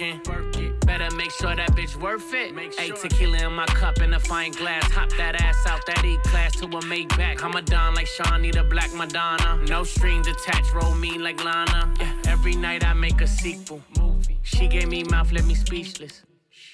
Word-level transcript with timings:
working. 0.00 0.76
Better 0.86 1.14
make 1.16 1.30
sure 1.30 1.54
that 1.54 1.70
bitch 1.72 1.96
worth 1.96 2.32
it. 2.32 2.56
Hey, 2.78 2.90
tequila 2.90 3.46
in 3.46 3.52
my 3.52 3.66
cup 3.66 4.00
in 4.00 4.14
a 4.14 4.20
fine 4.20 4.52
glass. 4.52 4.90
Hop 4.92 5.10
that 5.16 5.40
ass 5.40 5.66
out 5.66 5.84
that 5.86 6.04
E 6.04 6.16
class 6.24 6.52
to 6.56 6.64
a 6.66 6.80
Maybach. 6.82 7.42
I'm 7.42 7.54
a 7.54 7.62
don 7.62 7.94
like 7.94 8.06
Sean, 8.06 8.42
need 8.42 8.56
a 8.56 8.64
black 8.64 8.92
Madonna. 8.94 9.62
No 9.68 9.84
strings 9.84 10.26
attached, 10.26 10.72
roll 10.74 10.94
me 10.94 11.18
like 11.18 11.44
Lana. 11.44 11.92
Yeah. 12.00 12.12
Every 12.26 12.56
night 12.56 12.84
I 12.84 12.94
make 12.94 13.20
a 13.20 13.26
sequel. 13.26 13.82
Movie. 13.98 14.38
She 14.42 14.68
gave 14.68 14.88
me 14.88 15.04
mouth, 15.04 15.32
left 15.32 15.46
me 15.46 15.54
speechless. 15.54 16.22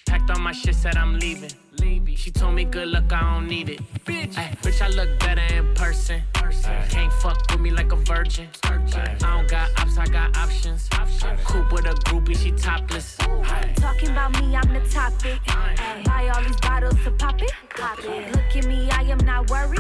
Packed 0.07 0.31
all 0.31 0.39
my 0.39 0.53
shit, 0.53 0.75
said 0.75 0.97
I'm 0.97 1.19
leaving. 1.19 1.51
Leaving. 1.81 2.17
She 2.17 2.31
told 2.31 2.55
me 2.55 2.65
good 2.65 2.89
luck, 2.89 3.13
I 3.13 3.35
don't 3.35 3.49
need 3.49 3.69
it. 3.69 3.81
Bitch, 4.05 4.37
Ay, 4.39 4.57
bitch, 4.63 4.81
I 4.83 4.89
look 4.89 5.19
better 5.19 5.43
in 5.55 5.75
person. 5.75 6.23
Can't 6.89 7.13
fuck 7.13 7.39
with 7.51 7.61
me 7.61 7.71
like 7.71 7.93
a 7.93 7.97
virgin. 7.97 8.49
I 8.65 9.17
don't 9.21 9.49
got 9.49 9.71
ops, 9.81 9.99
I 9.99 10.07
got 10.07 10.37
options. 10.37 10.89
Coop 11.45 11.73
with 11.73 11.87
a 11.87 11.95
groupie, 12.07 12.37
she 12.37 12.53
topless. 12.53 13.17
Talking 13.77 14.11
about 14.11 14.33
me, 14.41 14.57
I'm 14.57 14.73
the 14.73 14.81
topic. 14.91 15.41
Buy 16.05 16.31
all 16.35 16.43
these 16.43 16.57
bottles 16.57 16.97
to 17.05 17.11
pop 17.13 17.41
it. 17.43 17.53
Look 18.33 18.57
at 18.57 18.67
me, 18.67 18.89
I 18.91 19.03
am 19.03 19.19
not 19.19 19.51
worried. 19.51 19.79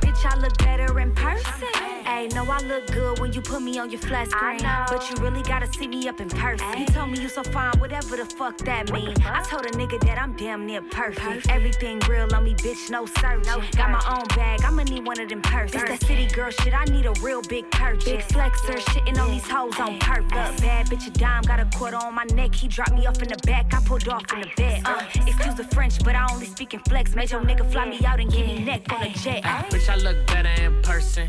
Bitch, 0.00 0.24
I 0.24 0.36
look 0.38 0.56
better 0.58 0.98
in 1.00 1.14
person. 1.14 1.68
Ayy, 2.04 2.32
know 2.34 2.44
I 2.48 2.60
look 2.60 2.86
good 2.92 3.18
when 3.18 3.32
you 3.32 3.40
put 3.40 3.62
me 3.62 3.78
on 3.78 3.90
your 3.90 4.00
flat 4.00 4.30
screen. 4.30 4.60
But 4.88 5.10
you 5.10 5.16
really 5.16 5.42
gotta 5.42 5.66
see 5.72 5.88
me 5.88 6.08
up 6.08 6.20
in 6.20 6.28
person. 6.28 6.78
You 6.78 6.86
told 6.86 7.10
me 7.10 7.20
you 7.20 7.28
so 7.28 7.42
fine, 7.42 7.78
whatever 7.78 8.16
the 8.16 8.24
fuck 8.24 8.58
that 8.58 8.92
mean. 8.92 9.14
I 9.24 9.42
told 9.42 9.66
a 9.66 9.70
nigga 9.70 9.98
that 10.06 10.18
I'm 10.20 10.36
damn 10.36 10.66
near 10.66 10.82
perfect. 10.82 11.05
Everything 11.06 12.00
real 12.08 12.26
on 12.34 12.42
me, 12.42 12.54
bitch, 12.54 12.90
no 12.90 13.06
searching. 13.06 13.62
Got 13.76 13.90
my 13.90 14.18
own 14.18 14.26
bag, 14.36 14.62
I'ma 14.64 14.82
need 14.82 15.06
one 15.06 15.20
of 15.20 15.28
them 15.28 15.40
purses. 15.40 15.80
It's 15.82 15.90
that 15.90 16.04
city 16.04 16.26
girl 16.26 16.50
shit, 16.50 16.74
I 16.74 16.84
need 16.86 17.06
a 17.06 17.12
real 17.22 17.42
big 17.42 17.70
purchase. 17.70 18.04
Big 18.04 18.20
flexer, 18.22 18.78
shitting 18.78 19.16
on 19.20 19.30
these 19.30 19.48
hoes 19.48 19.78
on 19.78 20.00
purpose. 20.00 20.60
Bad 20.60 20.86
bitch, 20.86 21.06
a 21.06 21.10
dime, 21.10 21.42
got 21.42 21.60
a 21.60 21.66
quarter 21.76 21.96
on 21.96 22.14
my 22.14 22.24
neck. 22.34 22.54
He 22.54 22.66
dropped 22.66 22.92
me 22.92 23.06
off 23.06 23.22
in 23.22 23.28
the 23.28 23.38
back, 23.46 23.72
I 23.72 23.80
pulled 23.84 24.08
off 24.08 24.24
in 24.32 24.40
the 24.40 24.50
bed. 24.56 24.82
Uh, 24.84 25.04
excuse 25.26 25.54
the 25.54 25.64
French, 25.72 26.02
but 26.02 26.16
I 26.16 26.26
only 26.32 26.46
speak 26.46 26.74
in 26.74 26.80
flex. 26.80 27.14
Made 27.14 27.30
your 27.30 27.40
nigga 27.40 27.70
fly 27.70 27.86
me 27.86 28.04
out 28.04 28.18
and 28.18 28.30
give 28.30 28.44
me 28.44 28.64
neck 28.64 28.92
on 28.92 29.02
a 29.02 29.10
jet. 29.10 29.44
Bitch, 29.44 29.88
I 29.88 29.96
look 29.96 30.26
better 30.26 30.60
in 30.60 30.82
person. 30.82 31.28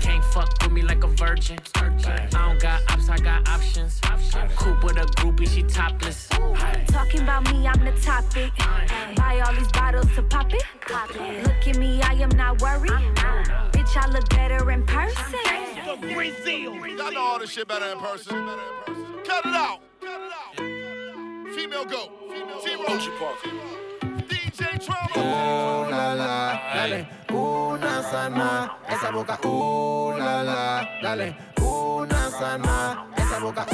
Can't 0.00 0.24
fuck 0.24 0.50
with 0.62 0.72
me 0.72 0.82
like 0.82 1.02
a 1.02 1.08
virgin. 1.08 1.58
I 1.74 2.28
don't 2.30 2.60
got 2.60 2.80
ops, 2.90 3.08
I 3.08 3.18
got 3.18 3.48
options. 3.48 4.00
Coop 4.56 4.84
with 4.84 4.96
a 4.96 5.06
groupie, 5.18 5.48
she 5.48 5.62
topless. 5.64 6.28
Talking 6.86 7.22
about 7.22 7.52
me, 7.52 7.66
I'm 7.66 7.84
the 7.84 7.92
topic. 8.00 8.52
Buy 9.16 9.40
all 9.40 9.54
these 9.54 9.70
bottles 9.72 10.06
to 10.14 10.22
pop 10.22 10.52
it. 10.52 10.62
Pop 10.82 11.10
it. 11.14 11.46
Look 11.46 11.66
at 11.66 11.78
me, 11.78 12.00
I 12.02 12.14
am 12.14 12.30
not 12.30 12.60
worried. 12.60 12.92
Bitch, 13.72 13.96
I 13.96 14.08
look 14.10 14.28
better 14.30 14.70
in 14.70 14.84
person. 14.86 15.38
Y'all 15.86 17.12
know 17.12 17.20
all 17.20 17.38
this 17.38 17.50
shit 17.50 17.68
better 17.68 17.86
in 17.86 17.98
person. 17.98 18.46
Cut 19.24 19.44
it 19.46 19.54
out. 19.54 19.80
Female 21.54 21.84
go. 21.84 22.10
Team 22.64 22.78
OG 22.86 23.18
Park. 23.18 23.38
DJ 24.28 24.84
Trauma. 24.84 25.16
Ooh 25.16 25.90
la 25.90 26.14
la, 26.14 26.60
dale, 26.74 27.06
una 27.32 28.02
sana, 28.02 28.78
esa 28.86 29.10
boca, 29.10 29.38
ooh 29.44 30.16
la 30.16 30.42
la, 30.42 30.88
dale, 31.02 31.36
una 31.60 32.30
sana, 32.30 33.06
esa 33.16 33.40
boca. 33.40 33.66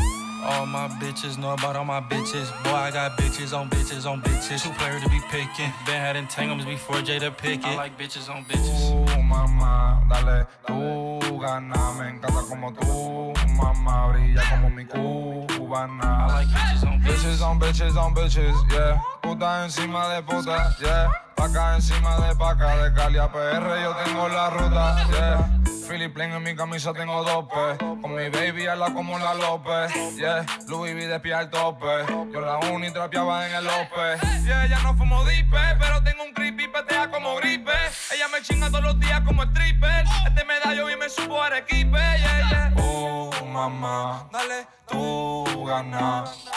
All 0.46 0.64
my 0.64 0.86
bitches 1.02 1.38
know 1.38 1.54
about 1.54 1.74
all 1.74 1.84
my 1.84 2.00
bitches. 2.00 2.52
Boy, 2.62 2.70
I 2.70 2.92
got 2.92 3.18
bitches 3.18 3.52
on 3.52 3.68
bitches 3.68 4.08
on 4.08 4.22
bitches. 4.22 4.62
Two 4.62 4.70
player 4.78 5.00
to 5.00 5.08
be 5.08 5.18
picking. 5.28 5.72
Been 5.84 5.98
had 5.98 6.14
entanglements 6.14 6.70
before 6.70 7.02
Jada 7.02 7.36
Pinkett. 7.36 7.64
I 7.64 7.74
like 7.74 7.98
bitches 7.98 8.30
on 8.30 8.44
bitches. 8.44 8.78
Tú, 8.86 9.22
mamá, 9.24 10.06
dale, 10.08 10.46
tú 10.64 11.40
gana. 11.40 11.94
Me 11.98 12.10
encanta 12.10 12.42
como 12.48 12.70
tú, 12.72 13.34
mamá, 13.56 14.12
brilla 14.12 14.42
como 14.48 14.70
mi 14.70 14.84
cubana. 14.84 16.28
I 16.30 16.44
like 16.44 16.48
bitches 16.48 16.86
on 16.86 17.00
bitches. 17.00 17.16
Bitches 17.16 17.42
on 17.42 17.58
bitches 17.58 17.96
on 17.96 18.14
bitches, 18.14 18.72
yeah. 18.72 19.00
Puta 19.22 19.64
encima 19.64 20.14
de 20.14 20.22
puta, 20.22 20.76
yeah. 20.80 21.10
Paca 21.34 21.74
encima 21.74 22.20
de 22.20 22.36
paca, 22.36 22.84
de 22.84 22.94
Cali 22.94 23.18
a 23.18 23.26
PR 23.26 23.82
yo 23.82 23.92
tengo 24.04 24.28
la 24.28 24.50
ruta, 24.50 25.06
yeah. 25.10 25.55
Philip 25.88 26.12
Plain 26.12 26.32
en 26.32 26.42
mi 26.42 26.56
camisa 26.56 26.92
tengo 26.92 27.22
dope. 27.22 27.78
Con 27.78 28.14
mi 28.14 28.28
baby 28.28 28.66
habla 28.66 28.92
como 28.92 29.18
la 29.18 29.34
López, 29.34 30.16
yeah. 30.16 30.44
Louis 30.66 30.94
V 30.94 31.06
de 31.06 31.20
pie 31.20 31.34
al 31.34 31.48
tope. 31.48 31.86
Yo 32.32 32.40
la 32.40 32.58
uni 32.58 32.90
trapeaba 32.90 33.46
en 33.46 33.54
el 33.54 33.64
López. 33.64 34.20
Yeah, 34.44 34.66
ya 34.66 34.78
no 34.80 34.96
fumo 34.96 35.24
dipe, 35.24 35.58
pero 35.78 36.02
tengo 36.02 36.24
un 36.24 36.32
creepy 36.34 36.66
petea 36.68 37.10
como 37.10 37.36
gripe. 37.36 37.72
Ella 38.12 38.28
me 38.28 38.42
chinga 38.42 38.68
todos 38.68 38.84
los 38.84 38.98
días 38.98 39.20
como 39.20 39.42
stripper. 39.44 40.04
Este 40.26 40.44
medallo 40.44 40.90
y 40.90 40.96
me 40.96 41.08
subo 41.08 41.40
a 41.40 41.56
equipe, 41.58 41.98
yeah, 41.98 42.48
yeah. 42.50 42.74
Oh, 42.78 43.30
mamá, 43.46 44.28
dale, 44.32 44.66
tú 44.88 45.64
ganas. 45.66 46.48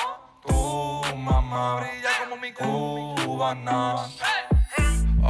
Tú, 0.45 1.03
mamá, 1.15 1.81
brilla 1.81 2.09
como 2.23 2.37
mi 2.37 2.51
cubana. 2.51 3.95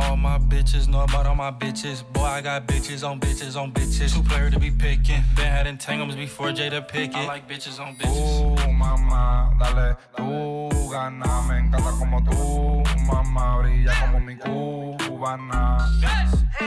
All 0.01 0.15
my 0.15 0.37
bitches 0.37 0.87
know 0.87 1.01
about 1.01 1.25
all 1.27 1.35
my 1.35 1.51
bitches. 1.51 2.03
Boy, 2.13 2.23
I 2.23 2.41
got 2.41 2.67
bitches 2.67 3.07
on 3.07 3.19
bitches 3.19 3.55
on 3.59 3.71
bitches. 3.71 4.13
Two 4.13 4.23
player 4.23 4.49
to 4.49 4.59
be 4.59 4.71
picking. 4.71 5.21
Been 5.35 5.45
had 5.45 5.67
entanglements 5.67 6.15
before 6.15 6.47
Jada 6.47 6.87
Pinkett. 6.87 7.15
I 7.15 7.27
like 7.27 7.49
bitches 7.49 7.79
on 7.79 7.95
bitches. 7.95 8.55
Tú, 8.55 8.71
mamá, 8.71 9.51
dale, 9.59 9.97
tú 10.15 10.89
gana. 10.89 11.41
Me 11.47 11.59
encanta 11.59 11.91
como 11.99 12.23
tú, 12.23 12.83
mamá, 13.05 13.57
brilla 13.57 13.93
como 13.99 14.19
mi 14.19 14.37
cubana. 14.37 15.77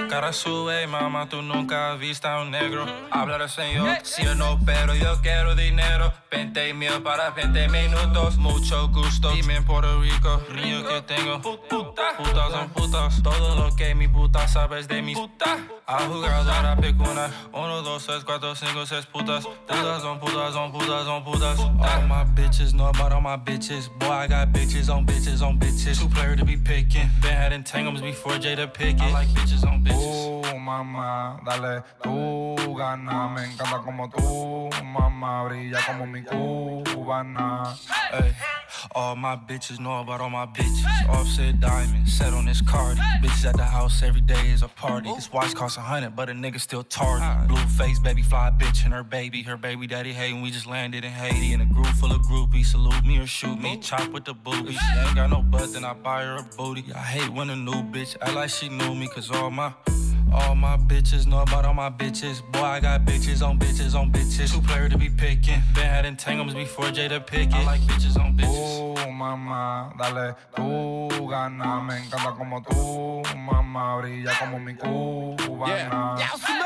Cara 0.08 0.32
sube, 0.32 0.86
mamá, 0.86 1.28
tú 1.28 1.40
nunca 1.42 1.92
has 1.92 1.98
visto 1.98 2.28
a 2.28 2.42
un 2.42 2.50
negro. 2.50 2.84
Mm-hmm. 2.84 3.08
Hablar 3.12 3.48
señor, 3.48 3.98
sí 4.02 4.26
o 4.26 4.34
no, 4.34 4.58
pero 4.64 4.94
yo 4.94 5.20
quiero 5.22 5.54
dinero. 5.54 6.12
20 6.30 6.74
mil 6.74 7.02
para 7.02 7.30
20 7.30 7.68
minutos. 7.68 8.36
Mucho 8.36 8.88
gusto. 8.88 9.30
Dime 9.32 9.56
en 9.56 9.64
Puerto 9.64 10.00
Rico, 10.00 10.42
niño 10.54 10.86
que 10.86 11.02
tengo. 11.02 11.40
Putas 11.40 12.52
son 12.52 12.68
putas. 12.70 13.21
Todo 13.22 13.54
lo 13.54 13.74
que 13.76 13.94
mi 13.94 14.08
puta 14.08 14.48
sabes 14.48 14.88
de 14.88 15.02
mis 15.02 15.18
putas. 15.18 15.60
Ha 15.86 16.00
jugado 16.06 16.50
a 16.50 16.62
la 16.62 16.76
picuna. 16.76 17.30
1, 17.52 17.82
2, 17.82 18.06
3, 18.06 18.24
4, 18.24 18.54
5, 18.54 18.86
6 18.86 19.06
putas. 19.06 19.44
Putas 19.44 20.02
son 20.02 20.18
putas, 20.18 20.52
son 20.52 20.72
putas, 20.72 21.04
son 21.04 21.24
putas. 21.24 21.58
All 21.58 22.06
my 22.08 22.24
bitches 22.24 22.72
know 22.72 22.88
about 22.88 23.12
all 23.12 23.20
my 23.20 23.36
bitches. 23.36 23.88
Boy, 23.98 24.10
I 24.10 24.26
got 24.26 24.52
bitches 24.52 24.88
on 24.88 25.06
bitches 25.06 25.42
on 25.42 25.58
bitches. 25.58 26.00
Two 26.00 26.08
player 26.08 26.36
to 26.36 26.44
be 26.44 26.56
picking. 26.56 27.08
Been 27.20 27.34
had 27.34 27.52
entanglements 27.52 28.02
before 28.02 28.38
Jada 28.38 28.66
Pinkett. 28.72 29.02
I 29.02 29.12
like 29.12 29.28
bitches 29.28 29.64
on 29.66 29.84
bitches. 29.84 30.42
Tú, 30.42 30.58
mamá, 30.58 31.40
dale, 31.44 31.82
tú 32.02 32.74
gana. 32.76 33.28
Me 33.28 33.44
encanta 33.44 33.82
como 33.84 34.08
tú, 34.08 34.70
mamá, 34.82 35.44
brilla 35.44 35.78
como 35.86 36.06
mi 36.06 36.22
cubana. 36.22 37.76
Ay, 38.12 38.34
all 38.94 39.16
my 39.16 39.36
bitches 39.36 39.78
know 39.78 40.00
about 40.00 40.20
all 40.20 40.30
my 40.30 40.46
bitches. 40.46 41.08
Offset 41.08 41.60
diamonds, 41.60 42.16
set 42.16 42.32
on 42.32 42.46
this 42.46 42.62
card. 42.62 42.98
Bitches 43.20 43.44
at 43.46 43.56
the 43.56 43.64
house 43.64 44.02
every 44.02 44.20
day 44.20 44.50
is 44.50 44.62
a 44.62 44.68
party. 44.68 45.12
This 45.14 45.32
watch 45.32 45.54
costs 45.54 45.76
a 45.76 45.80
hundred, 45.80 46.16
but 46.16 46.28
a 46.28 46.32
nigga 46.32 46.60
still 46.60 46.82
tardy. 46.82 47.46
Blue 47.48 47.56
face, 47.56 47.98
baby, 47.98 48.22
fly 48.22 48.50
bitch 48.56 48.84
and 48.84 48.92
her 48.92 49.02
baby. 49.02 49.42
Her 49.42 49.56
baby 49.56 49.86
daddy 49.86 50.12
hating. 50.12 50.42
We 50.42 50.50
just 50.50 50.66
landed 50.66 51.04
in 51.04 51.10
Haiti 51.10 51.52
in 51.52 51.60
a 51.60 51.66
group 51.66 51.86
full 51.86 52.12
of 52.12 52.22
groupies. 52.22 52.66
Salute 52.66 53.04
me 53.04 53.18
or 53.18 53.26
shoot 53.26 53.58
me. 53.60 53.78
Chop 53.78 54.10
with 54.12 54.24
the 54.24 54.34
boobies. 54.34 54.78
She 54.78 54.98
ain't 54.98 55.16
got 55.16 55.30
no 55.30 55.42
butt, 55.42 55.72
then 55.72 55.84
I 55.84 55.92
buy 55.94 56.22
her 56.24 56.36
a 56.36 56.42
booty. 56.56 56.84
I 56.94 56.98
hate 56.98 57.32
when 57.32 57.50
a 57.50 57.56
new 57.56 57.82
bitch 57.92 58.16
act 58.20 58.34
like 58.34 58.50
she 58.50 58.68
knew 58.68 58.94
me, 58.94 59.08
cause 59.08 59.30
all 59.30 59.50
my 59.50 59.72
all 60.32 60.54
my 60.54 60.76
bitches 60.76 61.26
know 61.26 61.42
about 61.42 61.64
all 61.64 61.74
my 61.74 61.90
bitches. 61.90 62.42
Boy, 62.52 62.62
I 62.62 62.80
got 62.80 63.04
bitches 63.04 63.42
on 63.42 63.58
bitches 63.58 63.94
on 63.94 64.10
bitches. 64.10 64.52
Two 64.52 64.60
player 64.60 64.88
to 64.88 64.98
be 64.98 65.08
picking. 65.08 65.60
Been 65.74 65.86
had 65.86 66.04
entanglements 66.04 66.54
before 66.54 66.86
Jada 66.86 67.24
Pickett. 67.24 67.54
I 67.54 67.64
like 67.64 67.80
bitches 67.82 68.18
on 68.18 68.36
bitches. 68.36 68.96
Tú, 68.96 69.10
mamá, 69.12 69.92
dale, 69.98 70.34
tú 70.54 71.28
gana. 71.28 71.82
Me 71.82 71.98
encanta 71.98 72.32
como 72.36 72.62
tú, 72.62 73.22
mamá, 73.36 73.98
brilla 73.98 74.32
como 74.38 74.58
mi 74.58 74.74
cubana. 74.74 76.16
Yeah. 76.18 76.62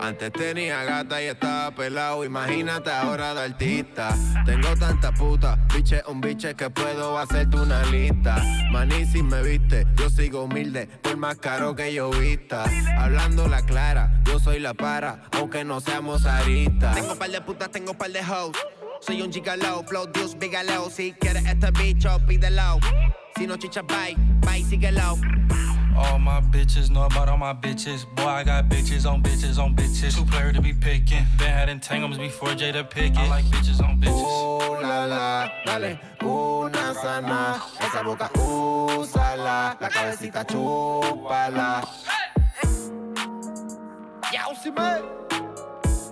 Antes 0.00 0.32
tenía 0.32 0.84
gata 0.84 1.22
y 1.22 1.26
estaba 1.26 1.70
pelado. 1.70 2.24
Imagínate 2.24 2.90
ahora 2.90 3.32
de 3.32 3.40
artista. 3.42 4.14
Tengo 4.44 4.76
tanta 4.76 5.12
puta, 5.12 5.58
biche, 5.74 6.02
un 6.06 6.20
biche 6.20 6.54
que 6.54 6.68
puedo 6.68 7.18
hacerte 7.18 7.56
una 7.56 7.82
lista. 7.84 8.36
Maní, 8.70 9.06
si 9.06 9.22
me 9.22 9.42
viste, 9.42 9.86
yo 9.96 10.10
sigo 10.10 10.44
humilde, 10.44 10.88
por 11.02 11.16
más 11.16 11.36
caro 11.36 11.74
que 11.74 11.94
yo 11.94 12.10
vista. 12.10 12.64
Hablando 13.04 13.46
la 13.48 13.60
clara. 13.60 14.10
Yo 14.24 14.38
soy 14.38 14.60
la 14.60 14.72
para, 14.72 15.24
aunque 15.32 15.62
no 15.62 15.78
seamos 15.78 16.24
aristas. 16.24 16.94
Tengo 16.94 17.14
par 17.16 17.30
de 17.30 17.38
putas, 17.42 17.70
tengo 17.70 17.92
par 17.92 18.10
de 18.10 18.20
hoes. 18.20 18.56
Soy 19.00 19.20
un 19.20 19.30
gigalo, 19.30 19.84
flow 19.86 20.06
Dios 20.06 20.38
bigalo. 20.38 20.88
Si 20.88 21.12
quieres 21.12 21.44
este 21.44 21.70
bicho, 21.72 22.18
pídelo. 22.26 22.80
Si 23.36 23.46
no 23.46 23.58
chicha, 23.58 23.82
bye, 23.82 24.16
bye, 24.40 24.62
síguelo. 24.62 25.18
All 25.94 26.18
my 26.18 26.40
bitches 26.40 26.88
know 26.88 27.02
about 27.02 27.28
all 27.28 27.36
my 27.36 27.52
bitches. 27.52 28.06
Boy, 28.16 28.24
I 28.24 28.42
got 28.42 28.70
bitches 28.70 29.04
on 29.04 29.22
bitches 29.22 29.58
on 29.58 29.76
bitches. 29.76 30.16
Two 30.16 30.24
player 30.24 30.54
to 30.54 30.62
be 30.62 30.72
picking. 30.72 31.26
Been 31.36 31.50
had 31.52 31.68
entanglements 31.68 32.16
before 32.16 32.54
Jada 32.56 32.88
Pinkett. 32.88 33.18
I 33.18 33.28
like 33.28 33.44
bitches 33.44 33.82
on 33.82 34.00
bitches. 34.00 34.16
Uh, 34.16 34.80
la 34.80 35.04
la, 35.04 35.48
dale 35.66 36.00
una 36.22 36.94
sana. 36.94 37.62
Esa 37.80 38.02
boca 38.02 38.30
úsala, 38.32 39.76
la 39.78 39.88
cabecita 39.90 40.42
chúpala. 40.46 41.86
Yausime. 44.64 45.02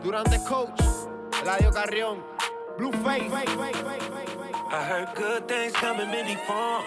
Durante 0.03 0.39
coach, 0.45 0.81
Eladio 1.43 1.71
Carrión, 1.71 2.23
Blueface. 2.77 3.33
I 4.71 4.85
heard 4.85 5.15
good 5.15 5.49
things 5.49 5.73
come 5.75 6.01
in 6.01 6.09
many 6.09 6.35
forms. 6.47 6.87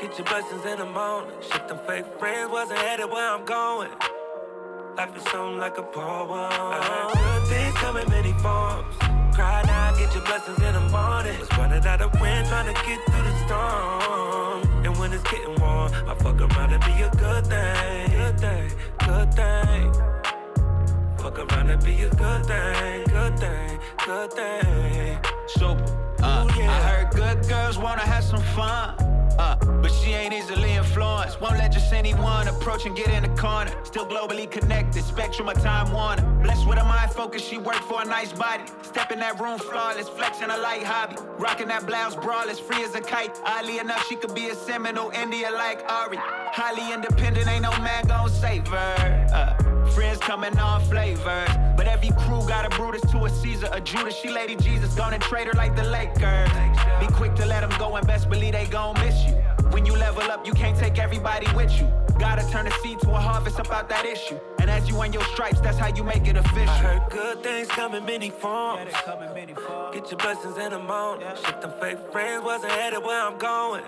Get 0.00 0.18
your 0.18 0.26
blessings 0.26 0.64
in 0.64 0.78
the 0.78 0.86
morning. 0.86 1.32
Shit, 1.40 1.66
them 1.68 1.78
fake 1.86 2.06
friends 2.18 2.50
wasn't 2.50 2.78
headed 2.80 3.10
where 3.10 3.30
I'm 3.30 3.44
going. 3.44 3.90
Life 4.96 5.16
is 5.16 5.22
something 5.24 5.58
like 5.58 5.78
a 5.78 5.82
poem. 5.82 6.30
I 6.30 6.82
heard 6.82 7.14
good 7.14 7.48
things 7.48 7.74
come 7.76 7.96
in 7.96 8.08
many 8.10 8.32
forms. 8.34 8.94
Cry 9.34 9.62
now, 9.66 9.96
get 9.96 10.14
your 10.14 10.24
blessings 10.24 10.58
in 10.58 10.74
the 10.74 10.80
morning. 10.90 11.38
Was 11.40 11.50
running 11.58 11.84
out 11.84 12.00
of 12.00 12.20
wind, 12.20 12.46
trying 12.48 12.72
to 12.72 12.80
get 12.82 13.00
through 13.06 13.22
the 13.22 13.46
storm. 13.46 14.84
And 14.84 14.96
when 14.98 15.12
it's 15.12 15.22
getting 15.24 15.56
warm, 15.60 15.90
I 16.06 16.14
fuck 16.14 16.40
around 16.40 16.72
and 16.72 16.84
be 16.84 17.02
a 17.02 17.10
good 17.16 17.46
thing. 17.46 18.10
Good 18.10 18.38
thing, 18.38 18.70
good 19.04 19.34
thing. 19.34 20.23
Fuck 21.24 21.38
around 21.38 21.70
and 21.70 21.82
be 21.82 22.02
a 22.02 22.10
good 22.10 22.44
thing, 22.44 23.04
good 23.04 23.38
thing, 23.38 23.78
good 24.04 24.30
thing. 24.34 25.18
Super. 25.46 25.82
Uh, 26.22 26.44
Ooh, 26.44 26.60
yeah. 26.60 26.70
I 26.70 26.80
heard 26.82 27.10
good 27.12 27.48
girls 27.48 27.78
wanna 27.78 28.02
have 28.02 28.22
some 28.22 28.42
fun. 28.54 28.94
Uh, 29.38 29.56
but 29.80 29.90
she 29.90 30.10
ain't 30.10 30.34
easily 30.34 30.72
influenced. 30.72 31.40
Won't 31.40 31.56
let 31.56 31.72
just 31.72 31.90
anyone 31.94 32.46
approach 32.46 32.84
and 32.84 32.94
get 32.94 33.08
in 33.08 33.22
the 33.22 33.40
corner. 33.40 33.72
Still 33.84 34.04
globally 34.04 34.50
connected, 34.50 35.02
spectrum 35.02 35.48
of 35.48 35.58
time 35.62 35.90
warner. 35.94 36.20
Blessed 36.42 36.68
with 36.68 36.78
a 36.78 36.84
mind 36.84 37.10
focus, 37.12 37.42
she 37.42 37.56
worked 37.56 37.84
for 37.84 38.02
a 38.02 38.04
nice 38.04 38.34
body. 38.34 38.64
Step 38.82 39.10
in 39.10 39.18
that 39.20 39.40
room 39.40 39.58
flawless, 39.58 40.10
flexing 40.10 40.50
a 40.50 40.58
light 40.58 40.82
hobby. 40.82 41.16
Rocking 41.38 41.68
that 41.68 41.86
blouse 41.86 42.14
braless, 42.16 42.60
free 42.60 42.84
as 42.84 42.94
a 42.94 43.00
kite. 43.00 43.40
Oddly 43.46 43.78
enough, 43.78 44.06
she 44.08 44.16
could 44.16 44.34
be 44.34 44.50
a 44.50 44.54
Seminole 44.54 45.10
India 45.12 45.50
like 45.50 45.90
Ari. 45.90 46.18
Highly 46.18 46.92
independent, 46.92 47.48
ain't 47.48 47.62
no 47.62 47.70
man 47.78 48.04
gon' 48.08 48.28
save 48.28 48.66
her. 48.68 49.26
Uh, 49.32 49.73
friends 50.04 50.18
coming 50.18 50.58
on 50.58 50.80
flavors. 50.82 51.48
But 51.76 51.86
every 51.86 52.10
crew 52.10 52.46
got 52.46 52.64
a 52.64 52.76
Brutus 52.76 53.02
to 53.12 53.24
a 53.24 53.30
Caesar, 53.30 53.68
a 53.72 53.80
Judas. 53.80 54.14
She 54.16 54.28
Lady 54.30 54.56
Jesus, 54.56 54.94
gonna 54.94 55.18
trade 55.18 55.46
her 55.46 55.52
like 55.54 55.74
the 55.76 55.84
Lakers. 55.84 56.50
Be 57.00 57.06
quick 57.06 57.34
to 57.36 57.46
let 57.46 57.60
them 57.60 57.78
go 57.78 57.96
and 57.96 58.06
best 58.06 58.28
believe 58.28 58.52
they 58.52 58.66
gon' 58.66 58.94
miss 59.00 59.24
you. 59.24 59.34
When 59.70 59.86
you 59.86 59.96
level 59.96 60.22
up, 60.22 60.46
you 60.46 60.52
can't 60.52 60.78
take 60.78 60.98
everybody 60.98 61.46
with 61.54 61.72
you. 61.80 61.90
Gotta 62.18 62.48
turn 62.50 62.66
the 62.66 62.70
seed 62.82 63.00
to 63.00 63.10
a 63.10 63.20
harvest 63.20 63.58
about 63.58 63.88
that 63.88 64.04
issue. 64.04 64.38
And 64.60 64.70
as 64.70 64.88
you 64.88 65.02
earn 65.02 65.12
your 65.12 65.24
stripes, 65.24 65.60
that's 65.60 65.78
how 65.78 65.88
you 65.88 66.04
make 66.04 66.28
it 66.28 66.36
official. 66.36 66.68
I 66.68 66.78
heard 66.78 67.10
good 67.10 67.42
things 67.42 67.68
come 67.68 67.94
in 67.94 68.04
many 68.04 68.30
forms. 68.30 68.92
Get 69.92 70.10
your 70.10 70.18
blessings 70.18 70.58
in 70.58 70.70
the 70.70 70.78
morning. 70.78 71.26
Shit, 71.44 71.60
them 71.60 71.72
fake 71.80 71.98
friends 72.12 72.44
wasn't 72.44 72.72
headed 72.72 73.02
where 73.02 73.20
I'm 73.26 73.38
going. 73.38 73.82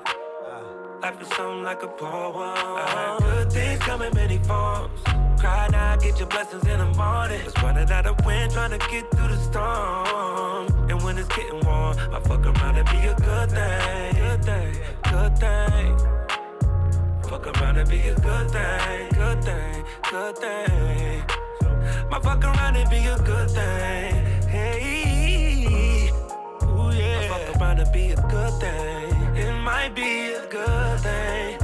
Life 1.03 1.21
is 1.21 1.29
something 1.29 1.63
like 1.63 1.83
a 1.83 1.89
poem. 1.89 2.37
I 2.37 3.19
heard 3.21 3.21
good 3.21 3.53
things 3.53 3.79
come 3.81 4.03
in 4.03 4.15
many 4.15 4.39
forms. 4.39 5.01
Cry 5.39 5.69
now, 5.71 5.97
get 5.97 6.19
your 6.19 6.29
blessings 6.29 6.67
in 6.67 6.79
the 6.79 6.87
morning. 6.97 7.45
Was 7.45 7.55
running 7.63 7.91
out 7.91 8.07
of 8.07 8.25
wind, 8.25 8.53
trying 8.53 8.71
to 8.71 8.79
get 8.79 9.11
through 9.11 9.29
the 9.29 9.37
storm. 9.37 10.91
And 10.91 11.03
when 11.03 11.19
it's 11.19 11.29
getting 11.29 11.61
warm, 11.67 11.97
I 11.99 12.21
fuck 12.21 12.47
around 12.47 12.79
and 12.79 12.89
be 12.89 13.07
a 13.07 13.15
good 13.15 13.51
thing. 13.51 14.15
Good 14.15 14.45
thing, 14.45 14.75
good 15.13 15.39
thing. 15.39 15.99
Fuck 17.29 17.47
around 17.47 17.77
and 17.77 17.91
be 17.91 18.01
a 18.01 18.15
good 18.15 18.51
thing, 18.51 19.09
good 19.11 19.45
thing, 19.45 19.85
good 20.11 20.39
thing. 20.39 21.25
My 22.11 22.21
fuck 22.21 22.43
around 22.43 22.77
and 22.77 22.89
be 22.89 23.05
a 23.07 23.19
good 23.19 23.51
thing. 23.51 24.25
Hey, 24.49 26.11
ooh 26.63 26.91
yeah. 26.91 27.29
My 27.29 27.39
fuck 27.39 27.61
around 27.61 27.81
and 27.81 27.93
be 27.93 28.13
a 28.13 28.17
good 28.17 28.61
thing. 28.61 29.16
Might 29.67 29.97
be 29.97 30.33
a 30.33 30.47
good 30.47 31.01
thing. 31.01 31.59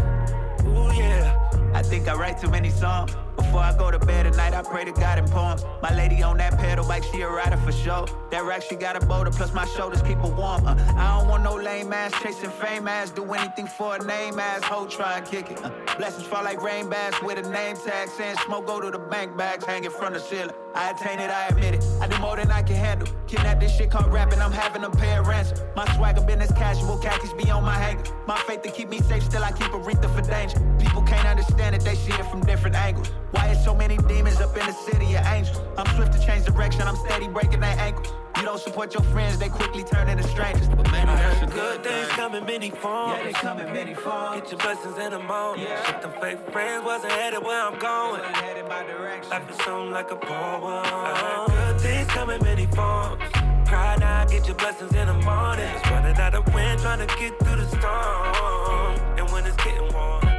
Ooh 0.66 0.90
yeah. 0.92 1.70
I 1.72 1.82
think 1.84 2.08
I 2.08 2.14
write 2.16 2.36
too 2.36 2.50
many 2.50 2.68
songs. 2.68 3.14
Before 3.36 3.60
I 3.60 3.76
go 3.76 3.90
to 3.90 3.98
bed 3.98 4.26
at 4.26 4.36
night, 4.36 4.54
I 4.54 4.62
pray 4.62 4.84
to 4.84 4.92
God 4.92 5.18
in 5.18 5.26
poems. 5.26 5.64
My 5.82 5.94
lady 5.94 6.22
on 6.22 6.38
that 6.38 6.58
pedal 6.58 6.86
bike, 6.86 7.04
she 7.04 7.22
a 7.22 7.28
rider 7.28 7.56
for 7.56 7.72
sure. 7.72 8.06
That 8.30 8.44
rack, 8.44 8.62
she 8.62 8.76
got 8.76 8.96
a 8.96 9.04
boulder, 9.04 9.30
plus 9.30 9.52
my 9.52 9.66
shoulders 9.66 10.02
keep 10.02 10.18
her 10.18 10.30
warm. 10.30 10.66
Uh, 10.66 10.74
I 10.96 11.18
don't 11.18 11.28
want 11.28 11.42
no 11.42 11.54
lame 11.54 11.92
ass 11.92 12.12
chasing 12.22 12.50
fame 12.50 12.88
ass. 12.88 13.10
Do 13.10 13.24
anything 13.32 13.66
for 13.66 13.96
a 13.96 14.04
name 14.04 14.38
ass. 14.38 14.62
Hoe 14.64 14.86
try 14.86 15.18
and 15.18 15.26
kick 15.26 15.50
it. 15.50 15.64
Uh, 15.64 15.70
blessings 15.96 16.26
fall 16.26 16.44
like 16.44 16.62
rain 16.62 16.88
bags 16.88 17.16
with 17.22 17.38
a 17.44 17.50
name 17.50 17.76
tag. 17.76 18.08
Saying 18.08 18.36
smoke 18.44 18.66
go 18.66 18.80
to 18.80 18.90
the 18.90 18.98
bank 18.98 19.36
bags 19.36 19.64
hanging 19.64 19.90
from 19.90 20.12
the 20.12 20.20
ceiling. 20.20 20.54
I 20.74 20.90
attain 20.90 21.18
it, 21.18 21.30
I 21.30 21.48
admit 21.48 21.74
it. 21.74 21.84
I 22.00 22.08
do 22.08 22.18
more 22.18 22.36
than 22.36 22.50
I 22.50 22.62
can 22.62 22.76
handle. 22.76 23.06
Kidnap 23.26 23.60
this 23.60 23.76
shit 23.76 23.90
called 23.90 24.10
rapping, 24.12 24.40
I'm 24.40 24.52
having 24.52 24.82
them 24.82 24.92
pay 24.92 25.12
a 25.12 25.22
ransom. 25.22 25.58
My 25.76 25.84
swagger 25.94 26.22
business 26.22 26.50
casual, 26.52 26.96
khakis 26.98 27.32
be 27.34 27.50
on 27.50 27.62
my 27.62 27.74
hanger. 27.74 28.04
My 28.26 28.38
faith 28.40 28.62
to 28.62 28.70
keep 28.70 28.88
me 28.88 29.00
safe, 29.00 29.24
still 29.24 29.44
I 29.44 29.52
keep 29.52 29.72
a 29.72 30.08
for 30.08 30.22
danger. 30.22 30.58
People 30.78 31.02
can't 31.02 31.28
understand 31.28 31.74
it, 31.74 31.82
they 31.82 31.94
see 31.94 32.12
it 32.12 32.24
from 32.26 32.40
different 32.40 32.76
angles. 32.76 33.10
Why 33.32 33.48
is 33.48 33.64
so 33.64 33.74
many 33.74 33.96
demons 33.96 34.40
up 34.40 34.56
in 34.56 34.66
the 34.66 34.72
city 34.72 35.14
of 35.14 35.26
angels? 35.26 35.60
I'm 35.76 35.86
swift 35.96 36.12
to 36.12 36.24
change 36.24 36.44
direction, 36.44 36.82
I'm 36.82 36.96
steady 36.96 37.28
breaking 37.28 37.60
their 37.60 37.76
ankles. 37.78 38.12
You 38.36 38.42
don't 38.42 38.60
support 38.60 38.92
your 38.92 39.02
friends, 39.04 39.38
they 39.38 39.48
quickly 39.48 39.84
turn 39.84 40.08
into 40.08 40.24
strangers. 40.24 40.68
But 40.68 40.90
maybe 40.90 41.08
I 41.08 41.16
that's 41.16 41.36
a 41.36 41.40
heard 41.40 41.50
good 41.50 41.82
good 41.82 41.84
things 41.84 42.08
come 42.08 42.34
in 42.34 42.44
many 42.44 42.70
forms. 42.70 43.18
Yeah, 43.18 43.24
they 43.24 43.32
come 43.32 43.60
in 43.60 43.72
many 43.72 43.94
forms. 43.94 44.40
Get 44.40 44.50
your 44.50 44.60
blessings 44.60 44.98
in 44.98 45.10
the 45.12 45.18
morning. 45.20 45.66
Yeah. 45.66 45.84
Shit, 45.86 46.02
them 46.02 46.12
fake 46.20 46.38
friends 46.50 46.84
wasn't 46.84 47.12
headed 47.12 47.42
where 47.42 47.62
I'm 47.62 47.78
going. 47.78 48.20
Wasn't 48.20 48.36
Headed 48.36 48.68
my 48.68 48.82
direction. 48.84 49.30
Life 49.30 49.50
is 49.50 49.56
something 49.64 49.90
like 49.90 50.10
a 50.10 50.16
poem. 50.16 50.82
I 50.84 51.46
heard 51.48 51.74
good 51.74 51.80
things 51.80 52.08
come 52.08 52.30
in 52.30 52.42
many 52.42 52.66
forms. 52.66 53.22
Cry 53.68 53.96
now, 53.96 54.24
get 54.26 54.46
your 54.46 54.56
blessings 54.56 54.94
in 54.94 55.06
the 55.06 55.14
morning. 55.14 55.64
It's 55.64 55.90
running 55.90 56.16
out 56.16 56.34
of 56.34 56.52
wind, 56.52 56.80
trying 56.80 57.06
to 57.06 57.16
get 57.16 57.38
through 57.38 57.56
the 57.56 57.68
storm. 57.68 59.18
And 59.18 59.30
when 59.30 59.46
it's 59.46 59.56
getting 59.64 59.92
warm. 59.94 60.31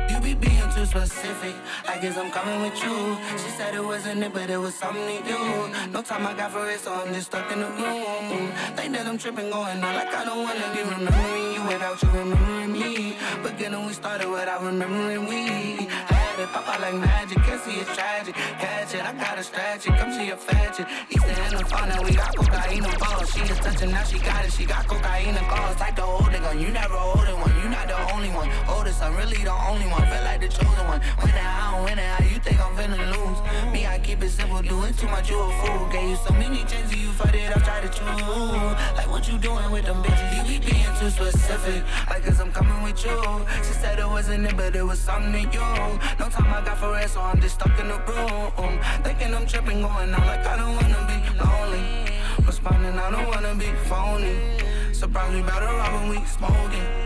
Too 0.83 0.89
specific. 0.89 1.55
I 1.87 1.97
guess 1.97 2.17
I'm 2.17 2.29
coming 2.29 2.61
with 2.61 2.75
you. 2.83 3.15
She 3.37 3.49
said 3.55 3.73
it 3.73 3.81
wasn't 3.81 4.21
it, 4.21 4.33
but 4.33 4.49
it 4.49 4.57
was 4.57 4.75
something 4.75 5.23
to 5.23 5.23
do. 5.23 5.91
No 5.93 6.01
time 6.01 6.27
I 6.27 6.33
got 6.33 6.51
for 6.51 6.69
it, 6.69 6.77
so 6.81 6.91
I'm 6.91 7.13
just 7.13 7.27
stuck 7.27 7.49
in 7.53 7.61
the 7.61 7.67
room. 7.67 8.51
Think 8.75 8.91
that 8.91 9.07
I'm 9.07 9.17
tripping, 9.17 9.49
going 9.49 9.81
on 9.81 9.95
like 9.95 10.13
I 10.13 10.25
don't 10.25 10.43
wanna 10.43 10.67
be 10.75 10.83
remembering 10.83 11.53
you 11.53 11.63
without 11.71 12.03
you 12.03 12.09
remembering 12.09 12.73
me. 12.73 13.15
Beginning 13.43 13.85
we 13.85 13.93
started 13.93 14.29
without 14.29 14.61
remembering 14.61 15.25
we. 15.25 15.87
Had 15.87 16.39
it 16.39 16.51
like 16.83 16.99
magic, 16.99 17.37
can't 17.43 17.61
see 17.61 17.79
it's 17.79 17.95
tragic. 17.95 18.35
Catch 18.35 18.93
it, 18.95 19.03
I 19.03 19.13
got 19.13 19.37
a 19.37 19.41
it, 19.41 19.83
come 19.83 20.11
a 20.11 20.35
fetch 20.35 20.79
it. 20.81 20.87
Easter 21.09 21.35
in 21.47 21.55
the 21.57 21.65
fun, 21.65 21.89
and 21.89 22.03
we 22.03 22.11
got 22.11 22.35
cocaine 22.35 22.83
and 22.83 22.99
balls. 22.99 23.31
She 23.33 23.41
is 23.41 23.59
touching, 23.59 23.91
now 23.91 24.03
she 24.03 24.19
got 24.19 24.43
it, 24.45 24.51
she 24.51 24.65
got 24.65 24.85
cocaine 24.87 25.35
and 25.35 25.47
calls. 25.47 25.79
Like 25.79 25.95
the 25.95 26.01
holding 26.01 26.41
gun, 26.41 26.59
you 26.59 26.69
never 26.69 26.95
holding 26.95 27.39
one, 27.39 27.55
you 27.61 27.69
not 27.69 27.87
the 27.87 27.97
only 28.13 28.29
one. 28.29 28.49
Oldest, 28.67 29.01
I'm 29.01 29.15
really 29.15 29.41
the 29.43 29.55
only 29.71 29.87
one, 29.87 30.03
feel 30.11 30.23
like 30.27 30.41
the 30.41 30.49
chosen 30.49 30.85
one. 30.91 30.99
When 31.23 31.31
I 31.31 31.71
don't 31.71 31.83
win 31.85 31.99
it, 31.99 32.09
how 32.15 32.23
you 32.25 32.39
think 32.39 32.59
I'm 32.59 32.75
finna 32.75 32.99
lose? 33.15 33.39
Me, 33.71 33.87
I 33.87 33.99
keep 33.99 34.21
it 34.21 34.29
simple, 34.29 34.61
doing 34.61 34.93
too 34.93 35.07
much, 35.07 35.29
you 35.29 35.39
a 35.39 35.47
fool. 35.63 35.87
Gave 35.87 36.09
you 36.09 36.17
so 36.27 36.33
many 36.33 36.59
chances, 36.67 36.95
you 36.95 37.09
fucked 37.13 37.35
it 37.35 37.55
up, 37.55 37.63
try 37.63 37.79
to 37.79 37.87
choose. 37.87 38.73
Like 38.97 39.09
what 39.09 39.23
you 39.29 39.37
doing 39.37 39.71
with 39.71 39.85
them 39.85 40.03
bitches, 40.03 40.31
you 40.35 40.59
be 40.59 40.65
being 40.67 40.91
too 40.99 41.09
specific. 41.09 41.83
Like 42.09 42.25
cause 42.25 42.41
I'm 42.41 42.51
coming 42.51 42.83
with 42.83 42.99
you. 43.05 43.17
She 43.63 43.73
said 43.73 43.99
it 43.99 44.07
wasn't 44.07 44.47
it, 44.47 44.57
but 44.57 44.75
it 44.75 44.83
was 44.83 44.99
something 44.99 45.31
to 45.31 45.57
you. 45.57 45.99
No 46.19 46.27
time 46.29 46.51
I 46.53 46.61
got 46.65 46.72
so 47.07 47.21
I'm 47.21 47.39
just 47.39 47.55
stuck 47.55 47.79
in 47.79 47.87
the 47.87 47.99
room. 48.07 48.79
Thinking 49.03 49.33
I'm 49.33 49.45
tripping, 49.45 49.81
going 49.81 50.13
out 50.13 50.25
like 50.25 50.45
I 50.45 50.57
don't 50.57 50.75
wanna 50.75 51.05
be 51.07 51.19
lonely. 51.39 52.45
Responding, 52.45 52.97
I 52.97 53.11
don't 53.11 53.27
wanna 53.27 53.55
be 53.55 53.71
phony. 53.87 54.59
Surprise 54.91 55.33
me 55.33 55.41
better 55.41 55.67
off 55.67 55.93
when 55.93 56.09
we 56.09 56.25
smoking. 56.25 57.02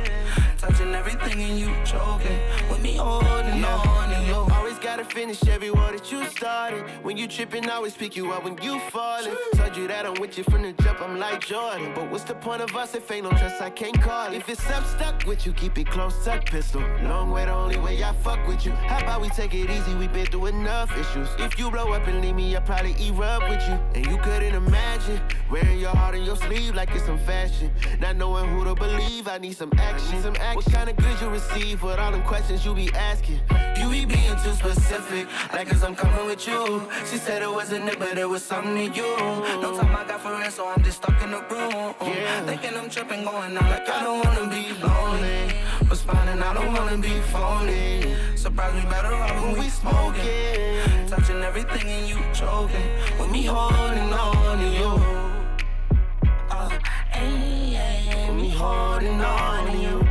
Touching 0.58 0.94
everything 0.94 1.42
and 1.42 1.60
you 1.60 1.74
choking. 1.86 2.40
With 2.70 2.82
me 2.82 2.96
holding 2.96 3.64
on 3.64 4.12
and 4.12 4.28
you. 4.28 4.34
Always 4.56 4.80
gotta 4.80 5.06
finish 5.06 5.46
every 5.48 5.72
word 5.72 5.98
that 5.98 6.12
you 6.12 6.26
started. 6.26 6.84
When 7.04 7.18
you 7.18 7.28
tripping, 7.28 7.70
I 7.70 7.76
always 7.76 7.96
pick 7.96 8.16
you 8.16 8.32
up 8.32 8.44
when 8.44 8.58
you 8.62 8.80
falling. 8.92 9.36
Told 9.54 9.78
you 9.78 9.88
that 9.88 10.06
I'm 10.06 10.16
with 10.20 10.38
you 10.38 10.44
from 10.44 10.64
the 10.64 10.74
jump, 10.74 11.02
I'm 11.02 11.20
like 11.20 11.46
Jordan. 11.46 11.92
But 11.94 12.10
what's 12.12 12.24
the 12.24 12.36
point 12.36 12.62
of 12.62 12.76
us 12.76 12.96
if 12.96 13.10
ain't 13.12 13.24
no 13.24 13.30
trust, 13.32 13.62
I 13.62 13.70
can't 13.70 14.00
call 14.02 14.32
it. 14.32 14.38
If 14.38 14.50
it's 14.50 14.70
up, 14.70 14.86
stuck 14.86 15.26
with 15.26 15.46
you, 15.46 15.54
keep 15.54 15.78
it 15.78 15.88
close, 15.88 16.24
tuck 16.26 16.46
pistol. 16.46 16.82
Long 17.04 17.32
way, 17.32 17.46
the 17.46 17.54
only 17.54 17.78
way 17.78 18.04
I 18.04 18.14
fuck 18.14 18.46
with 18.48 18.66
you. 18.66 18.72
How 18.72 19.00
about 19.00 19.22
we 19.22 19.30
take 19.30 19.54
it 19.54 19.70
easy, 19.70 19.96
we 19.96 20.08
been 20.08 20.26
through 20.26 20.48
enough 20.48 20.92
issues. 20.98 21.30
If 21.40 21.60
you 21.60 21.70
blow 21.72 21.94
up 21.94 22.08
and 22.08 22.22
leave 22.22 22.36
me, 22.36 22.56
I'll 22.56 22.62
probably 22.62 22.96
erupt 23.08 23.50
with 23.50 23.62
you. 23.68 23.80
And 23.96 24.06
you 24.06 24.18
couldn't 24.18 24.56
imagine 24.56 25.22
wearing 25.50 25.80
your 25.80 25.96
heart 25.96 26.16
on 26.16 26.24
your 26.24 26.36
sleeve 26.36 26.76
like 26.76 26.94
it's 26.96 27.06
some 27.06 27.20
fashion. 27.20 27.72
Not 28.00 28.16
knowing 28.18 28.50
who 28.50 28.64
to 28.66 28.76
believe, 28.76 29.28
I 29.28 29.38
need 29.38 29.56
some 29.56 29.72
action. 29.78 30.22
Some 30.28 30.36
action. 30.42 30.56
What 30.56 30.74
kind 30.74 30.90
of 30.90 30.96
good 30.98 31.22
you 31.22 31.30
receive 31.30 31.84
with 31.84 32.00
all 32.00 32.12
them 32.12 32.24
questions 32.24 32.66
you 32.66 32.74
be 32.74 32.90
asking? 32.94 33.40
You 33.80 33.90
be 33.90 34.06
being 34.06 34.36
too 34.44 34.54
specific, 34.64 35.28
like 35.54 35.70
cause 35.70 35.84
I'm 35.84 35.96
coming 35.96 36.26
with 36.26 36.46
you. 36.48 36.84
She 37.10 37.18
said 37.18 37.42
it 37.42 37.52
wasn't 37.52 37.88
it, 37.90 38.00
but 38.00 38.18
it 38.18 38.28
was 38.28 38.44
something 38.44 38.76
to 38.76 38.98
you. 39.00 39.12
No 39.62 39.78
time 39.78 39.96
I 39.96 40.04
got 40.08 40.20
for 40.22 40.34
it, 40.42 40.52
so 40.52 40.68
I'm 40.68 40.84
just 40.84 40.98
stuck 40.98 41.22
in 41.24 41.32
the 41.32 41.42
room. 41.52 41.96
Yeah. 42.02 42.46
Thinking 42.46 42.76
I'm 42.76 42.90
tripping, 42.90 43.24
going 43.24 43.56
out 43.56 43.70
like 43.74 43.88
I 43.90 44.04
don't 44.04 44.20
wanna 44.26 44.50
be 44.50 44.64
lonely. 44.84 45.54
Responding, 45.90 46.42
I 46.42 46.54
don't 46.54 46.74
wanna 46.74 46.98
be 46.98 47.16
phony. 47.32 48.16
Surprise 48.36 48.74
me 48.76 48.90
better 48.90 49.14
off 49.14 49.44
when 49.44 49.54
we 49.60 49.70
smoking. 49.70 51.08
Touching 51.08 51.42
everything 51.42 51.88
and 51.88 52.10
you 52.10 52.20
choking. 52.34 52.90
With 53.20 53.32
me 53.32 53.44
holding 53.46 54.12
on 54.12 54.58
to 54.58 54.68
you. 54.80 54.92
Uh, 56.50 56.70
ay, 57.14 57.78
ay, 57.86 58.28
with 58.28 58.36
me 58.36 58.50
holding 58.50 59.22
on 59.22 59.68
to 59.72 59.78
you. 59.78 60.07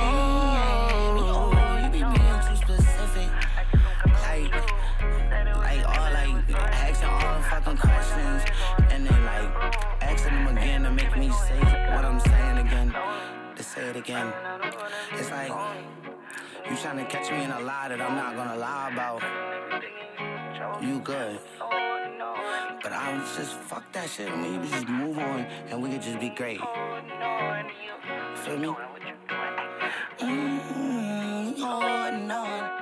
Uh, 0.00 1.20
oh, 1.32 1.80
you 1.82 1.90
be 1.90 1.98
being 1.98 2.40
too 2.46 2.56
specific. 2.56 3.30
Like, 4.24 4.52
like 5.66 5.82
all 5.88 6.12
like 6.12 6.50
asking 6.56 7.08
all 7.08 7.42
fucking 7.42 7.76
questions 7.76 8.42
and 8.90 9.06
then 9.06 9.24
like 9.24 9.74
asking 10.02 10.34
them 10.34 10.56
again 10.56 10.82
to 10.84 10.90
make 10.90 11.16
me 11.16 11.30
say 11.30 11.60
what 11.94 12.04
I'm 12.04 12.20
saying 12.20 12.58
again. 12.66 12.94
To 13.56 13.62
say 13.62 13.90
it 13.90 13.96
again. 13.96 14.32
It's 15.12 15.30
like 15.30 15.52
you 16.68 16.76
trying 16.76 16.98
to 16.98 17.04
catch 17.04 17.30
me 17.30 17.44
in 17.44 17.50
a 17.50 17.60
lie 17.60 17.88
that 17.88 18.00
I'm 18.00 18.16
not 18.16 18.34
gonna 18.36 18.56
lie 18.56 18.90
about. 18.92 19.22
You 20.82 21.00
good. 21.00 21.38
But 22.82 22.92
I 22.92 23.18
was 23.18 23.36
just 23.36 23.52
fuck 23.60 23.90
that 23.92 24.08
shit. 24.08 24.34
We 24.38 24.56
just 24.68 24.88
move 24.88 25.18
on 25.18 25.40
and 25.68 25.82
we 25.82 25.90
could 25.90 26.02
just 26.02 26.20
be 26.20 26.30
great. 26.30 26.60
Feel 28.44 28.58
me? 28.58 28.74
Mm-hmm. 30.20 31.62
Oh, 31.62 32.10
no. 32.26 32.42
I 32.44 32.79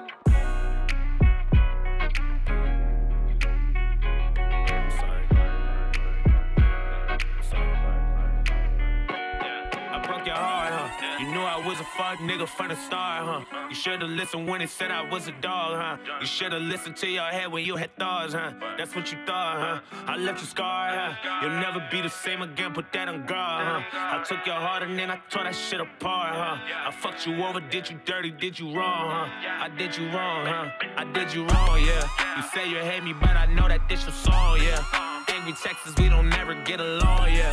knew 11.33 11.41
I 11.41 11.59
was 11.67 11.79
a 11.81 11.85
fuck 11.85 12.19
nigga 12.19 12.49
from 12.49 12.69
the 12.69 12.77
start, 12.77 13.25
huh? 13.25 13.69
You 13.69 13.75
should've 13.75 14.09
listened 14.09 14.49
when 14.49 14.61
it 14.61 14.71
said 14.71 14.91
I 14.91 15.09
was 15.09 15.29
a 15.29 15.33
dog, 15.33 15.77
huh? 15.77 15.97
You 16.21 16.27
should've 16.27 16.63
listened 16.63 16.97
to 16.99 17.09
your 17.09 17.25
head 17.25 17.53
when 17.53 17.65
you 17.65 17.77
had 17.77 17.95
thoughts, 17.97 18.35
huh? 18.35 18.53
That's 18.77 18.95
what 18.95 19.11
you 19.13 19.19
thought, 19.27 19.57
huh? 19.59 19.97
I 20.07 20.17
left 20.17 20.41
you 20.41 20.47
scarred, 20.47 20.95
huh? 20.99 21.41
You'll 21.43 21.61
never 21.61 21.87
be 21.91 22.01
the 22.01 22.09
same 22.09 22.43
again, 22.43 22.73
put 22.73 22.93
that 22.93 23.09
on 23.09 23.27
guard, 23.27 23.67
huh? 23.67 23.83
I 23.93 24.25
took 24.25 24.47
your 24.47 24.57
heart 24.57 24.83
and 24.83 24.99
then 24.99 25.11
I 25.11 25.17
tore 25.29 25.45
that 25.45 25.55
shit 25.55 25.81
apart, 25.81 26.35
huh? 26.35 26.57
I 26.87 26.91
fucked 26.91 27.27
you 27.27 27.45
over, 27.45 27.61
did 27.61 27.91
you 27.91 28.01
dirty, 28.05 28.31
did 28.31 28.59
you 28.59 28.75
wrong, 28.75 29.11
huh? 29.11 29.29
I 29.61 29.69
did 29.69 29.97
you 29.97 30.07
wrong, 30.11 30.47
huh? 30.47 30.71
I 30.97 31.05
did 31.05 31.33
you 31.35 31.45
wrong, 31.47 31.81
yeah. 31.81 32.09
You 32.37 32.43
say 32.55 32.69
you 32.71 32.79
hate 32.79 33.03
me, 33.05 33.13
but 33.13 33.37
I 33.37 33.47
know 33.47 33.69
that 33.69 33.89
this 33.89 34.05
your 34.05 34.13
song, 34.13 34.59
yeah. 34.63 34.83
Angry 35.29 35.53
Texas, 35.53 35.95
we 35.99 36.09
don't 36.09 36.29
never 36.29 36.55
get 36.65 36.81
along, 36.81 37.33
yeah. 37.33 37.53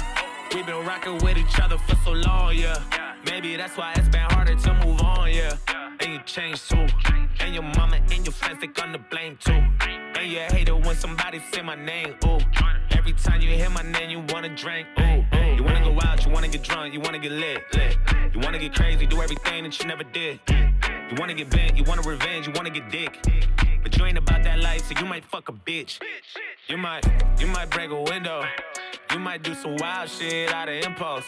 We've 0.54 0.66
been 0.66 0.86
rocking 0.86 1.18
with 1.20 1.38
each 1.38 1.60
other 1.60 1.78
for 1.78 1.96
so 2.06 2.12
long, 2.12 2.56
yeah. 2.56 3.05
Maybe 3.26 3.56
that's 3.56 3.76
why 3.78 3.94
it's 3.96 4.08
been 4.10 4.22
harder 4.22 4.56
to 4.56 4.74
move 4.86 5.02
on, 5.02 5.32
yeah. 5.32 5.58
And 6.00 6.14
you 6.14 6.20
changed 6.26 6.70
too. 6.70 6.86
And 7.40 7.54
your 7.54 7.64
mama 7.64 7.98
and 7.98 8.26
your 8.26 8.32
friends, 8.32 8.60
they 8.62 8.68
gonna 8.68 9.00
blame 9.10 9.38
too. 9.44 9.52
And 9.52 10.32
you 10.32 10.40
hate 10.40 10.70
it 10.70 10.86
when 10.86 10.96
somebody 10.96 11.42
say 11.52 11.62
my 11.62 11.76
name, 11.76 12.16
ooh. 12.26 12.40
Every 12.92 13.14
time 13.14 13.42
you 13.42 13.50
hear 13.50 13.70
my 13.70 13.82
name, 13.82 14.10
you 14.10 14.24
wanna 14.34 14.56
drink, 14.56 14.88
ooh. 15.00 15.24
You 15.56 15.64
wanna 15.64 15.84
go 15.84 15.98
out, 16.04 16.26
you 16.26 16.32
wanna 16.32 16.48
get 16.48 16.64
drunk, 16.64 16.94
you 16.94 17.00
wanna 17.00 17.20
get 17.20 17.32
lit, 17.32 17.64
lit. 17.74 17.98
You 18.34 18.40
wanna 18.42 18.60
get 18.60 18.74
crazy, 18.76 19.06
do 19.06 19.22
everything 19.22 19.64
that 19.64 19.80
you 19.80 19.88
never 19.88 20.04
did. 20.04 20.40
You 21.10 21.16
wanna 21.18 21.34
get 21.34 21.50
bent, 21.50 21.78
you 21.78 21.84
wanna 21.84 22.04
revenge, 22.04 22.48
you 22.48 22.54
wanna 22.56 22.70
get 22.70 22.90
dick. 22.92 23.20
But 23.82 23.98
you 23.98 24.06
ain't 24.06 24.18
about 24.18 24.44
that 24.44 24.60
life, 24.60 24.86
so 24.88 25.00
you 25.00 25.06
might 25.06 25.26
fuck 25.26 25.50
a 25.50 25.54
bitch. 25.54 26.00
You 26.68 26.78
might, 26.78 27.06
you 27.40 27.48
might 27.48 27.70
break 27.70 27.92
a 27.92 28.02
window. 28.02 28.44
You 29.12 29.20
might 29.20 29.44
do 29.44 29.54
some 29.56 29.78
wild 29.78 30.10
shit 30.10 30.52
out 30.52 30.70
of 30.70 30.76
impulse. 30.76 31.26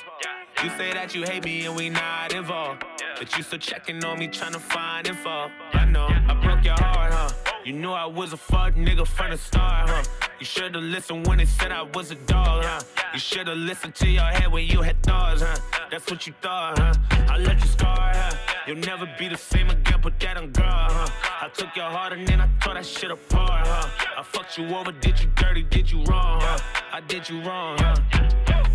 You 0.63 0.71
say 0.71 0.91
that 0.91 1.13
you 1.13 1.23
hate 1.23 1.45
me 1.45 1.65
and 1.65 1.75
we 1.75 1.89
not 1.89 2.33
involved. 2.33 2.83
But 3.19 3.37
you 3.37 3.43
still 3.43 3.59
checking 3.59 4.03
on 4.03 4.17
me, 4.17 4.27
trying 4.27 4.53
to 4.53 4.59
find 4.59 5.07
info. 5.07 5.51
I 5.73 5.85
know, 5.85 6.07
I 6.07 6.33
broke 6.33 6.65
your 6.65 6.73
heart, 6.73 7.13
huh? 7.13 7.29
You 7.63 7.73
knew 7.73 7.91
I 7.91 8.05
was 8.05 8.33
a 8.33 8.37
fuck 8.37 8.73
nigga 8.73 9.05
from 9.05 9.31
the 9.31 9.37
start, 9.37 9.89
huh? 9.89 10.03
You 10.39 10.45
should've 10.45 10.81
listened 10.81 11.27
when 11.27 11.37
they 11.37 11.45
said 11.45 11.71
I 11.71 11.83
was 11.83 12.09
a 12.09 12.15
dog, 12.15 12.63
huh? 12.63 12.81
You 13.13 13.19
should've 13.19 13.57
listened 13.57 13.93
to 13.95 14.07
your 14.07 14.23
head 14.23 14.51
when 14.51 14.65
you 14.65 14.81
had 14.81 15.01
thoughts, 15.03 15.43
huh? 15.43 15.57
That's 15.91 16.09
what 16.09 16.25
you 16.25 16.33
thought, 16.41 16.79
huh? 16.79 16.93
I 17.29 17.37
left 17.37 17.63
you 17.63 17.69
scarred, 17.69 18.15
huh? 18.15 18.35
You'll 18.65 18.77
never 18.77 19.07
be 19.19 19.27
the 19.27 19.37
same 19.37 19.69
again, 19.69 20.01
put 20.01 20.19
that 20.21 20.37
on 20.37 20.51
guard, 20.51 20.91
huh? 20.91 21.07
I 21.39 21.49
took 21.49 21.75
your 21.75 21.85
heart 21.85 22.13
and 22.13 22.27
then 22.27 22.41
I 22.41 22.49
tore 22.61 22.73
that 22.73 22.85
shit 22.85 23.11
apart, 23.11 23.67
huh? 23.67 23.89
I 24.17 24.23
fucked 24.23 24.57
you 24.57 24.65
over, 24.75 24.91
did 24.91 25.19
you 25.19 25.29
dirty, 25.35 25.61
did 25.61 25.91
you 25.91 26.03
wrong, 26.05 26.41
huh? 26.41 26.57
I 26.91 27.01
did 27.01 27.29
you 27.29 27.41
wrong, 27.41 27.77
huh? 27.77 28.66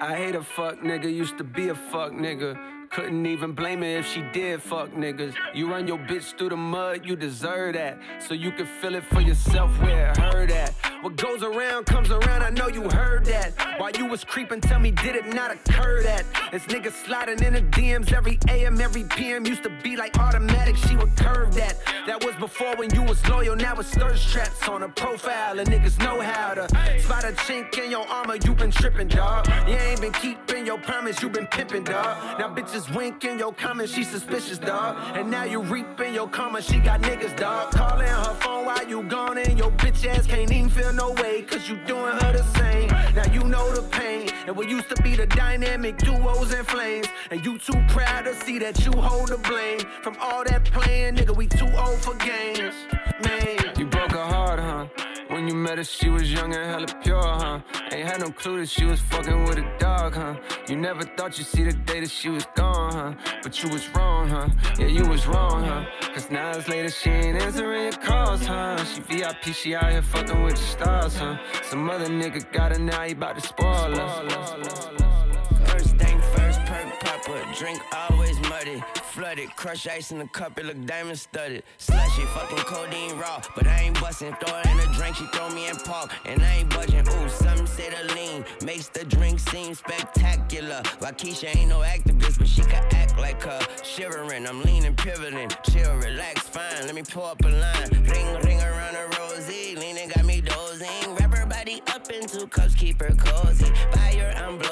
I 0.00 0.14
hate 0.14 0.36
a 0.36 0.44
fuck 0.44 0.78
nigga, 0.78 1.12
used 1.12 1.38
to 1.38 1.44
be 1.44 1.70
a 1.70 1.74
fuck 1.74 2.12
nigga. 2.12 2.56
Couldn't 2.90 3.26
even 3.26 3.52
blame 3.52 3.82
her 3.82 3.98
if 3.98 4.06
she 4.06 4.22
did 4.32 4.62
fuck 4.62 4.90
niggas. 4.90 5.34
You 5.54 5.68
run 5.68 5.88
your 5.88 5.98
bitch 5.98 6.38
through 6.38 6.50
the 6.50 6.56
mud, 6.56 7.04
you 7.04 7.16
deserve 7.16 7.74
that. 7.74 7.98
So 8.20 8.34
you 8.34 8.52
can 8.52 8.66
feel 8.66 8.94
it 8.94 9.04
for 9.04 9.20
yourself 9.20 9.76
where 9.80 10.10
it 10.10 10.16
hurt 10.16 10.50
at. 10.52 10.72
What 11.00 11.14
goes 11.14 11.44
around 11.44 11.86
comes 11.86 12.10
around, 12.10 12.42
I 12.42 12.50
know 12.50 12.66
you 12.66 12.90
heard 12.90 13.24
that. 13.26 13.52
While 13.78 13.92
you 13.92 14.06
was 14.06 14.24
creeping, 14.24 14.60
tell 14.60 14.80
me, 14.80 14.90
did 14.90 15.14
it 15.14 15.32
not 15.32 15.52
occur 15.52 16.02
that? 16.02 16.24
This 16.50 16.64
nigga 16.64 16.90
sliding 16.90 17.40
in 17.40 17.52
the 17.54 17.62
DMs 17.62 18.12
every 18.12 18.36
AM, 18.48 18.80
every 18.80 19.04
PM. 19.04 19.46
Used 19.46 19.62
to 19.62 19.70
be 19.84 19.96
like 19.96 20.18
automatic, 20.18 20.76
she 20.76 20.96
would 20.96 21.14
curve 21.16 21.54
that. 21.54 21.76
That 22.08 22.24
was 22.24 22.34
before 22.36 22.74
when 22.76 22.92
you 22.94 23.02
was 23.02 23.24
loyal, 23.28 23.54
now 23.54 23.76
it's 23.76 23.90
thirst 23.90 24.28
traps 24.28 24.68
on 24.68 24.82
a 24.82 24.88
profile. 24.88 25.60
And 25.60 25.68
niggas 25.68 26.00
know 26.00 26.20
how 26.20 26.54
to 26.54 26.68
spot 27.00 27.22
a 27.22 27.32
chink 27.46 27.78
in 27.78 27.92
your 27.92 28.06
armor, 28.08 28.34
you 28.44 28.54
been 28.54 28.72
tripping, 28.72 29.06
dog. 29.06 29.46
You 29.68 29.76
ain't 29.76 30.00
been 30.00 30.12
keeping 30.14 30.66
your 30.66 30.78
promise, 30.78 31.22
you 31.22 31.28
been 31.28 31.46
pimping, 31.46 31.84
dog. 31.84 32.40
Now 32.40 32.52
bitches 32.52 32.92
winking 32.92 33.38
your 33.38 33.52
comments, 33.52 33.92
she 33.92 34.02
suspicious, 34.02 34.58
dog. 34.58 34.96
And 35.16 35.30
now 35.30 35.44
you 35.44 35.62
reaping 35.62 36.12
your 36.12 36.28
karma, 36.28 36.60
she 36.60 36.80
got 36.80 37.02
niggas, 37.02 37.36
dog. 37.36 37.70
Calling 37.70 38.08
her 38.08 38.34
phone 38.40 38.66
while 38.66 38.88
you 38.88 39.04
gone, 39.04 39.38
and 39.38 39.56
your 39.56 39.70
bitch 39.72 40.04
ass 40.04 40.26
can't 40.26 40.50
even 40.50 40.68
feel 40.68 40.87
no 40.92 41.12
way, 41.12 41.42
cause 41.42 41.68
you 41.68 41.76
doing 41.86 42.12
her 42.20 42.32
the 42.32 42.44
same. 42.58 42.88
Now 43.14 43.32
you 43.32 43.44
know 43.44 43.72
the 43.74 43.82
pain, 43.82 44.30
and 44.46 44.56
what 44.56 44.68
used 44.68 44.88
to 44.94 45.02
be 45.02 45.16
the 45.16 45.26
dynamic 45.26 45.98
duos 45.98 46.52
and 46.52 46.66
flames. 46.66 47.06
And 47.30 47.44
you 47.44 47.58
too 47.58 47.80
proud 47.88 48.24
to 48.24 48.34
see 48.34 48.58
that 48.58 48.84
you 48.84 48.92
hold 48.92 49.28
the 49.28 49.38
blame. 49.38 49.80
From 50.02 50.16
all 50.20 50.44
that 50.44 50.64
playing, 50.64 51.16
nigga, 51.16 51.36
we 51.36 51.46
too 51.46 51.70
old 51.76 51.98
for 51.98 52.14
games. 52.14 52.74
Man, 53.24 53.58
you 53.76 53.86
broke 53.86 54.12
her 54.12 54.24
heart, 54.24 54.60
huh? 54.60 55.17
When 55.28 55.46
you 55.46 55.54
met 55.54 55.76
her, 55.76 55.84
she 55.84 56.08
was 56.08 56.32
young 56.32 56.54
and 56.54 56.64
hella 56.64 56.86
pure, 57.02 57.20
huh? 57.20 57.60
Ain't 57.92 58.08
had 58.08 58.20
no 58.20 58.30
clue 58.30 58.60
that 58.60 58.68
she 58.70 58.86
was 58.86 58.98
fucking 58.98 59.44
with 59.44 59.58
a 59.58 59.78
dog, 59.78 60.14
huh? 60.14 60.34
You 60.66 60.76
never 60.76 61.02
thought 61.02 61.36
you'd 61.36 61.46
see 61.46 61.64
the 61.64 61.72
day 61.72 62.00
that 62.00 62.10
she 62.10 62.30
was 62.30 62.46
gone, 62.54 62.92
huh? 62.92 63.12
But 63.42 63.62
you 63.62 63.68
was 63.68 63.86
wrong, 63.90 64.28
huh? 64.28 64.48
Yeah, 64.78 64.86
you 64.86 65.04
was 65.06 65.26
wrong, 65.26 65.64
huh? 65.64 65.84
Cause 66.14 66.30
now 66.30 66.50
it's 66.52 66.66
later, 66.66 66.88
she 66.88 67.10
ain't 67.10 67.42
answering 67.42 67.82
your 67.82 67.92
calls, 67.92 68.46
huh? 68.46 68.82
She 68.84 69.00
VIP, 69.02 69.54
she 69.54 69.74
out 69.74 69.90
here 69.90 70.02
fucking 70.02 70.42
with 70.42 70.56
the 70.56 70.62
stars, 70.62 71.16
huh? 71.16 71.36
Some 71.62 71.90
other 71.90 72.06
nigga 72.06 72.50
got 72.50 72.72
her 72.72 72.78
now, 72.78 73.02
he 73.02 73.12
bout 73.12 73.38
to 73.38 73.46
spoil 73.46 74.00
us. 74.00 74.34
First 75.70 75.96
thing 75.96 76.20
first, 76.34 76.60
perk 76.60 77.00
pop 77.00 77.54
drink 77.54 77.80
always 77.92 78.27
muddy. 78.48 78.82
Flooded, 79.12 79.54
crush 79.56 79.86
ice 79.86 80.12
in 80.12 80.18
the 80.18 80.26
cup, 80.28 80.58
it 80.58 80.66
look 80.66 80.84
diamond 80.86 81.18
studded. 81.18 81.62
Slushy, 81.78 82.22
fucking 82.34 82.58
codeine 82.58 83.18
raw, 83.18 83.40
but 83.54 83.66
I 83.66 83.80
ain't 83.82 84.00
bustin'. 84.00 84.34
Throw 84.34 84.58
in 84.70 84.78
a 84.80 84.92
drink, 84.94 85.16
she 85.16 85.26
throw 85.26 85.48
me 85.50 85.68
in 85.68 85.76
park, 85.76 86.12
and 86.24 86.42
I 86.42 86.56
ain't 86.58 86.70
budging. 86.70 87.06
Ooh, 87.08 87.28
some 87.28 87.66
say 87.66 87.90
the 87.90 88.14
lean 88.14 88.44
makes 88.64 88.88
the 88.88 89.04
drink 89.04 89.40
seem 89.40 89.74
spectacular. 89.74 90.82
Waukesha 91.00 91.56
ain't 91.56 91.68
no 91.68 91.80
activist, 91.80 92.38
but 92.38 92.48
she 92.48 92.62
can 92.62 92.84
act 92.94 93.18
like 93.18 93.42
her. 93.42 93.60
Shivering, 93.82 94.46
I'm 94.46 94.62
leaning, 94.62 94.94
pivoting, 94.94 95.50
chill, 95.70 95.94
relax, 95.96 96.42
fine. 96.42 96.86
Let 96.86 96.94
me 96.94 97.02
pull 97.02 97.24
up 97.24 97.44
a 97.44 97.48
line, 97.48 97.90
ring, 98.04 98.28
ring 98.44 98.60
around 98.60 98.96
a 98.96 99.08
rosy, 99.18 99.74
leaning 99.76 100.08
got 100.08 100.24
me 100.24 100.40
dozing. 100.40 101.14
Wrap 101.16 101.34
her 101.34 101.46
body 101.46 101.82
up 101.88 102.10
in 102.10 102.26
two 102.26 102.46
cups, 102.46 102.74
keep 102.74 103.00
her 103.00 103.14
cozy. 103.16 103.72
Fire, 103.92 104.32
I'm 104.36 104.58
blowing 104.58 104.67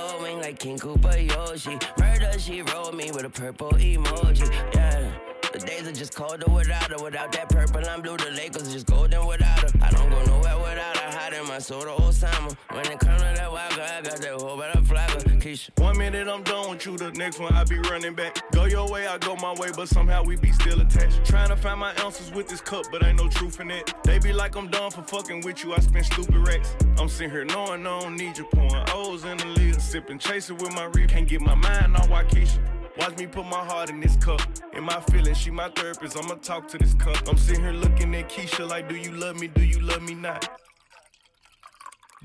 like 0.46 0.60
King 0.60 0.78
Yoshi. 1.26 1.76
Murder, 1.98 2.38
she 2.38 2.62
rolled 2.62 2.94
me 2.94 3.10
with 3.10 3.24
a 3.24 3.30
purple 3.30 3.72
emoji. 3.72 4.48
Yeah. 4.74 5.25
The 5.56 5.66
days 5.66 5.88
are 5.88 5.92
just 5.92 6.14
colder 6.14 6.44
without 6.52 6.90
her. 6.90 7.02
Without 7.02 7.32
that 7.32 7.48
purple 7.48 7.82
and 7.88 8.02
blue, 8.02 8.18
the 8.18 8.30
Lakers 8.32 8.70
just 8.70 8.84
golden 8.84 9.26
without 9.26 9.60
her. 9.60 9.70
I 9.80 9.90
don't 9.90 10.10
go 10.10 10.22
nowhere 10.24 10.58
without 10.58 10.98
her. 10.98 11.18
Hiding 11.18 11.48
my 11.48 11.58
soul 11.60 11.80
to 11.80 11.88
Osama. 11.88 12.54
When 12.72 12.84
it 12.84 12.98
comes 12.98 13.22
to 13.22 13.28
that 13.28 13.38
girl, 13.38 13.56
I 13.56 14.02
got 14.02 14.20
that 14.20 14.32
whole 14.38 14.58
better 14.58 14.82
flagger. 14.82 15.20
Keisha. 15.20 15.70
One 15.80 15.96
minute 15.96 16.28
I'm 16.28 16.42
done 16.42 16.68
with 16.68 16.84
you, 16.84 16.98
the 16.98 17.10
next 17.12 17.38
one 17.38 17.54
I 17.54 17.64
be 17.64 17.78
running 17.78 18.14
back. 18.14 18.38
Go 18.52 18.66
your 18.66 18.86
way, 18.90 19.06
I 19.06 19.16
go 19.16 19.34
my 19.36 19.54
way, 19.54 19.70
but 19.74 19.88
somehow 19.88 20.22
we 20.24 20.36
be 20.36 20.52
still 20.52 20.78
attached. 20.82 21.24
Trying 21.24 21.48
to 21.48 21.56
find 21.56 21.80
my 21.80 21.92
answers 22.04 22.30
with 22.32 22.48
this 22.48 22.60
cup, 22.60 22.84
but 22.92 23.02
ain't 23.02 23.16
no 23.16 23.28
truth 23.28 23.58
in 23.58 23.70
it. 23.70 23.94
They 24.04 24.18
be 24.18 24.34
like 24.34 24.56
I'm 24.56 24.68
done 24.68 24.90
for 24.90 25.04
fucking 25.04 25.40
with 25.40 25.64
you, 25.64 25.72
I 25.72 25.78
spend 25.78 26.04
stupid 26.04 26.36
racks. 26.36 26.76
I'm 26.98 27.08
sitting 27.08 27.30
here 27.30 27.46
knowing 27.46 27.86
I 27.86 28.00
don't 28.00 28.16
need 28.16 28.36
you, 28.36 28.44
pouring 28.44 28.84
O's 28.92 29.24
in 29.24 29.38
the 29.38 29.46
lid, 29.46 29.80
sipping, 29.80 30.18
chasing 30.18 30.58
with 30.58 30.74
my 30.74 30.84
reef. 30.84 31.08
Can't 31.08 31.26
get 31.26 31.40
my 31.40 31.54
mind 31.54 31.96
on 31.96 32.08
Waukesha. 32.08 32.75
Watch 32.98 33.18
me 33.18 33.26
put 33.26 33.44
my 33.46 33.64
heart 33.64 33.90
in 33.90 34.00
this 34.00 34.16
cup. 34.16 34.40
In 34.72 34.84
my 34.84 35.00
feelings, 35.10 35.36
she 35.38 35.50
my 35.50 35.68
therapist. 35.68 36.16
I'ma 36.16 36.34
talk 36.36 36.66
to 36.68 36.78
this 36.78 36.94
cup. 36.94 37.28
I'm 37.28 37.36
sitting 37.36 37.62
here 37.62 37.72
looking 37.72 38.14
at 38.14 38.28
Keisha 38.30 38.68
like, 38.68 38.88
do 38.88 38.96
you 38.96 39.12
love 39.12 39.38
me? 39.38 39.48
Do 39.48 39.62
you 39.62 39.80
love 39.80 40.02
me 40.02 40.14
not? 40.14 40.48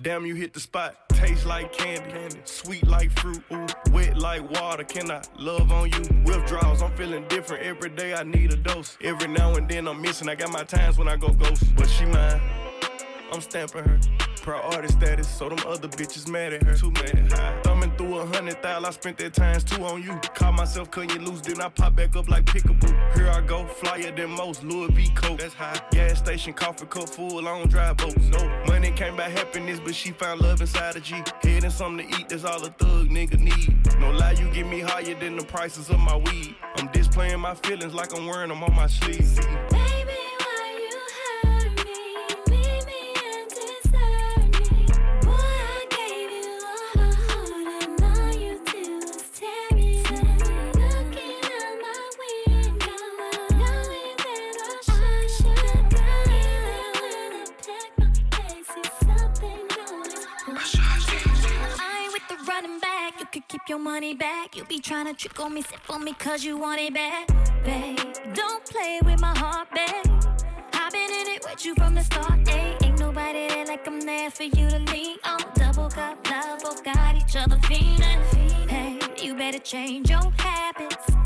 Damn, 0.01 0.25
you 0.25 0.33
hit 0.33 0.53
the 0.53 0.59
spot. 0.59 0.95
Taste 1.09 1.45
like 1.45 1.73
candy, 1.73 2.35
sweet 2.45 2.87
like 2.87 3.11
fruit, 3.11 3.43
ooh, 3.51 3.67
wet 3.91 4.17
like 4.17 4.49
water. 4.49 4.83
Can 4.83 5.11
I 5.11 5.21
love 5.37 5.71
on 5.71 5.91
you? 5.91 6.01
Withdrawals, 6.25 6.81
I'm 6.81 6.95
feeling 6.95 7.27
different 7.27 7.63
every 7.63 7.89
day. 7.89 8.13
I 8.13 8.23
need 8.23 8.51
a 8.51 8.55
dose. 8.55 8.97
Every 9.03 9.27
now 9.27 9.53
and 9.55 9.69
then 9.69 9.87
I'm 9.87 10.01
missing. 10.01 10.29
I 10.29 10.35
got 10.35 10.51
my 10.51 10.63
times 10.63 10.97
when 10.97 11.07
I 11.07 11.17
go 11.17 11.29
ghost, 11.33 11.63
but 11.75 11.87
she 11.87 12.05
mine. 12.05 12.41
I'm 13.31 13.41
stamping 13.41 13.83
her. 13.83 13.99
Priority 14.41 14.87
status, 14.87 15.27
so 15.27 15.49
them 15.49 15.59
other 15.67 15.87
bitches 15.87 16.27
mad 16.27 16.53
at 16.53 16.63
her. 16.63 16.75
Too 16.75 16.89
mad. 16.91 17.31
High. 17.31 17.61
Thumbing 17.61 17.91
through 17.95 18.17
a 18.17 18.25
hundred 18.25 18.61
thousand, 18.61 18.85
I 18.85 18.89
spent 18.89 19.17
that 19.19 19.33
times 19.33 19.63
two 19.63 19.83
on 19.83 20.01
you. 20.01 20.19
Caught 20.33 20.55
myself 20.55 20.89
cutting 20.89 21.11
you 21.11 21.19
loose, 21.19 21.41
then 21.41 21.61
I 21.61 21.69
pop 21.69 21.95
back 21.95 22.15
up 22.15 22.27
like 22.27 22.45
pickaboo. 22.45 23.15
Here 23.15 23.29
I 23.29 23.41
go, 23.41 23.65
flyer 23.67 24.11
than 24.11 24.31
most, 24.31 24.63
Louis 24.63 24.91
V. 24.93 25.09
Coke. 25.13 25.39
That's 25.39 25.53
high. 25.53 25.79
Gas 25.91 26.17
station, 26.17 26.53
coffee 26.53 26.87
cup 26.87 27.07
full, 27.07 27.47
I 27.47 27.59
don't 27.59 27.69
drive 27.69 27.97
boats. 27.97 28.27
No 28.29 28.63
money 28.67 28.91
came 28.91 29.15
by 29.15 29.29
happiness, 29.29 29.79
but 29.79 29.93
she 29.93 30.11
found 30.11 30.41
love 30.41 30.59
inside 30.59 30.95
a 30.95 30.99
G. 30.99 31.21
Head 31.43 31.63
and 31.63 31.71
something 31.71 32.09
to 32.09 32.19
eat, 32.19 32.29
that's 32.29 32.43
all 32.43 32.63
a 32.65 32.69
thug 32.69 33.09
nigga 33.09 33.39
need. 33.39 33.77
No 33.99 34.09
lie, 34.09 34.31
you 34.31 34.49
get 34.51 34.65
me 34.65 34.79
higher 34.79 35.13
than 35.13 35.37
the 35.37 35.45
prices 35.45 35.89
of 35.89 35.99
my 35.99 36.17
weed. 36.17 36.55
I'm 36.77 36.87
displaying 36.87 37.39
my 37.39 37.53
feelings 37.53 37.93
like 37.93 38.17
I'm 38.17 38.25
wearing 38.25 38.49
them 38.49 38.63
on 38.63 38.75
my 38.75 38.87
sleeve. 38.87 39.39
Your 63.71 63.79
money 63.79 64.13
back. 64.13 64.57
You 64.57 64.65
be 64.65 64.79
trying 64.79 65.05
to 65.05 65.13
trick 65.13 65.39
on 65.39 65.53
me, 65.53 65.61
sip 65.61 65.79
for 65.83 65.97
me, 65.97 66.13
cause 66.19 66.43
you 66.43 66.57
want 66.57 66.81
it 66.81 66.93
back. 66.93 67.25
Babe, 67.63 67.97
don't 68.33 68.65
play 68.65 68.99
with 69.05 69.21
my 69.21 69.33
heart, 69.37 69.69
babe. 69.73 70.11
I've 70.73 70.91
been 70.91 71.09
in 71.09 71.27
it 71.35 71.41
with 71.49 71.65
you 71.65 71.73
from 71.75 71.95
the 71.95 72.03
start, 72.03 72.43
ayy. 72.47 72.83
Ain't 72.83 72.99
nobody 72.99 73.47
there 73.47 73.65
like 73.65 73.87
I'm 73.87 74.01
there 74.01 74.29
for 74.29 74.43
you 74.43 74.69
to 74.69 74.79
lean 74.91 75.19
on. 75.23 75.39
Double 75.55 75.89
cup 75.89 76.29
love, 76.29 76.59
both 76.63 76.83
got 76.83 77.15
each 77.15 77.37
other 77.37 77.57
feeling. 77.69 78.19
Hey, 78.67 78.99
you 79.23 79.35
better 79.35 79.59
change 79.59 80.09
your 80.09 80.29
habits. 80.37 81.20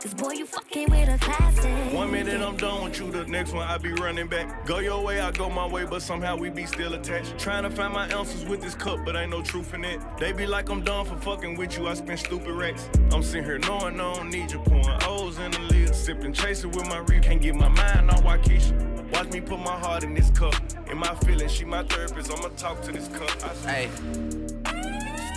Cause 0.00 0.14
boy, 0.14 0.30
you 0.30 0.46
fucking 0.46 0.90
with 0.90 1.08
a 1.08 1.18
classic. 1.18 1.92
One 1.92 2.12
minute 2.12 2.40
I'm 2.40 2.56
done 2.56 2.84
with 2.84 3.00
you, 3.00 3.10
the 3.10 3.24
next 3.26 3.52
one 3.52 3.66
I 3.66 3.78
be 3.78 3.92
running 3.94 4.28
back. 4.28 4.64
Go 4.64 4.78
your 4.78 5.02
way, 5.02 5.18
I 5.18 5.32
go 5.32 5.50
my 5.50 5.66
way, 5.66 5.86
but 5.86 6.02
somehow 6.02 6.36
we 6.36 6.50
be 6.50 6.66
still 6.66 6.94
attached. 6.94 7.36
Trying 7.36 7.64
to 7.64 7.70
find 7.70 7.92
my 7.92 8.08
ounces 8.12 8.44
with 8.44 8.62
this 8.62 8.76
cup, 8.76 9.04
but 9.04 9.16
ain't 9.16 9.32
no 9.32 9.42
truth 9.42 9.74
in 9.74 9.84
it. 9.84 10.00
They 10.16 10.30
be 10.30 10.46
like 10.46 10.68
I'm 10.70 10.84
done 10.84 11.04
for 11.04 11.16
fucking 11.16 11.56
with 11.56 11.76
you, 11.76 11.88
I 11.88 11.94
spend 11.94 12.20
stupid 12.20 12.52
racks. 12.52 12.88
I'm 13.10 13.24
sitting 13.24 13.42
here 13.42 13.58
knowing 13.58 13.98
I 13.98 14.14
don't 14.14 14.30
need 14.30 14.52
you, 14.52 14.60
pouring 14.60 15.02
O's 15.02 15.40
in 15.40 15.50
the 15.50 15.60
lid, 15.62 15.92
sipping, 15.92 16.32
chasing 16.32 16.70
with 16.70 16.86
my 16.86 16.98
reef. 16.98 17.24
Can't 17.24 17.42
get 17.42 17.56
my 17.56 17.68
mind 17.68 18.08
on 18.08 18.22
Waukesha. 18.22 19.10
Watch 19.10 19.32
me 19.32 19.40
put 19.40 19.58
my 19.58 19.76
heart 19.76 20.04
in 20.04 20.14
this 20.14 20.30
cup. 20.30 20.54
In 20.88 20.98
my 20.98 21.12
feelings, 21.26 21.50
she 21.50 21.64
my 21.64 21.82
therapist, 21.82 22.30
I'ma 22.30 22.50
talk 22.56 22.82
to 22.82 22.92
this 22.92 23.08
cup. 23.08 23.30
Hey. 23.64 23.90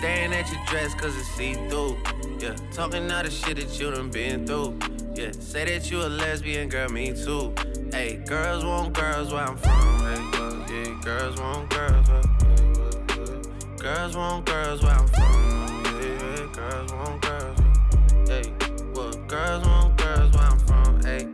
Staring 0.02 0.32
at 0.32 0.50
your 0.50 0.60
dress 0.66 0.94
cause 0.96 1.16
it's 1.16 1.28
see 1.28 1.54
through. 1.68 1.96
Yeah, 2.40 2.56
talking 2.72 3.08
all 3.12 3.22
the 3.22 3.30
shit 3.30 3.54
that 3.58 3.78
you 3.78 3.92
done 3.92 4.10
been 4.10 4.44
through. 4.44 4.76
Yeah, 5.14 5.30
say 5.30 5.64
that 5.64 5.92
you 5.92 6.02
a 6.02 6.08
lesbian, 6.08 6.68
girl, 6.68 6.88
me 6.88 7.12
too. 7.12 7.54
Hey, 7.92 8.16
girls 8.26 8.64
want 8.64 8.94
girls 8.94 9.32
where 9.32 9.44
I'm 9.44 9.56
from. 9.56 9.98
Hey, 10.00 10.74
yeah, 10.74 11.00
girls 11.04 11.40
want 11.40 11.70
girls 11.70 12.08
where, 12.08 12.22
yeah, 12.56 13.76
Girls 13.78 14.16
want 14.16 14.44
girls 14.44 14.82
where 14.82 14.92
I'm 14.92 15.06
from. 15.06 15.84
Yeah, 15.84 16.02
yeah, 16.02 16.52
girls 16.52 16.92
want 16.94 17.22
girls. 17.22 17.58
Hey, 18.28 18.52
well, 18.94 19.12
girls 19.28 19.64
want 19.64 19.96
girls 19.98 20.34
where 20.34 20.44
I'm 20.46 20.58
from. 20.58 21.02
Hey. 21.04 21.31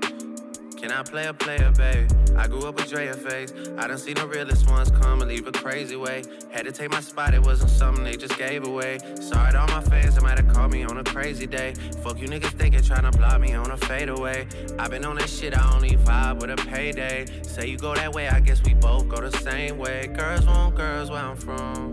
Can 0.89 0.97
I 0.97 1.03
play 1.03 1.27
a 1.27 1.35
player, 1.35 1.71
babe? 1.73 2.11
I 2.35 2.47
grew 2.49 2.67
up 2.67 2.77
with 2.77 2.89
Drea 2.89 3.13
face. 3.13 3.53
I 3.77 3.87
done 3.87 3.99
seen 3.99 4.15
the 4.15 4.27
realest 4.27 4.71
ones 4.71 4.91
come 4.91 5.21
and 5.21 5.29
leave 5.29 5.47
a 5.47 5.53
crazy 5.53 5.97
way. 5.97 6.23
Had 6.51 6.65
to 6.65 6.73
take 6.73 6.91
my 6.91 7.03
spot, 7.03 7.35
it 7.35 7.43
wasn't 7.43 7.69
something 7.69 8.03
they 8.03 8.17
just 8.17 8.39
gave 8.39 8.67
away. 8.67 8.99
Sorry 9.21 9.53
to 9.53 9.61
all 9.61 9.67
my 9.67 9.83
fans 9.83 10.15
they 10.15 10.23
might 10.23 10.39
have 10.39 10.49
called 10.49 10.73
me 10.73 10.85
on 10.85 10.97
a 10.97 11.05
crazy 11.05 11.47
day. 11.47 11.75
Fuck 12.03 12.19
you 12.21 12.27
niggas 12.27 12.53
thinking 12.53 12.81
trying 12.81 13.03
to 13.03 13.11
block 13.19 13.39
me 13.39 13.53
on 13.53 13.71
a 13.71 13.77
fadeaway. 13.77 14.47
i 14.79 14.89
been 14.89 15.05
on 15.05 15.17
this 15.17 15.39
shit, 15.39 15.55
I 15.55 15.75
only 15.75 15.91
vibe 15.99 16.41
with 16.41 16.53
a 16.53 16.57
payday. 16.57 17.27
Say 17.43 17.67
you 17.67 17.77
go 17.77 17.95
that 17.95 18.15
way, 18.15 18.29
I 18.29 18.41
guess 18.41 18.65
we 18.65 18.73
both 18.73 19.11
go 19.11 19.21
the 19.21 19.37
same 19.41 19.77
way. 19.77 20.07
Girls 20.07 20.47
want 20.47 20.75
girls 20.75 21.11
where 21.11 21.21
I'm 21.21 21.37
from. 21.37 21.91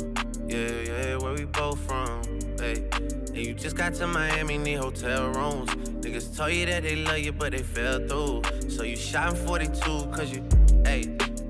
Yeah, 0.47 0.69
yeah, 0.69 1.17
where 1.17 1.33
we 1.33 1.43
both 1.43 1.79
from. 1.81 2.21
Hey. 2.57 2.87
And 3.35 3.37
you 3.45 3.53
just 3.53 3.75
got 3.75 3.93
to 3.95 4.07
Miami, 4.07 4.57
need 4.57 4.75
hotel 4.75 5.27
rooms. 5.31 5.94
Niggas 6.05 6.37
told 6.37 6.53
you 6.53 6.67
that 6.67 6.83
they 6.83 6.97
love 6.97 7.17
you, 7.17 7.31
but 7.31 7.51
they 7.51 7.63
fell 7.63 7.97
through. 8.07 8.43
So 8.69 8.83
you 8.83 8.95
shot 8.95 9.31
in 9.31 9.47
42, 9.47 9.81
cause 10.11 10.31
you, 10.31 10.43
hey. 10.85 11.01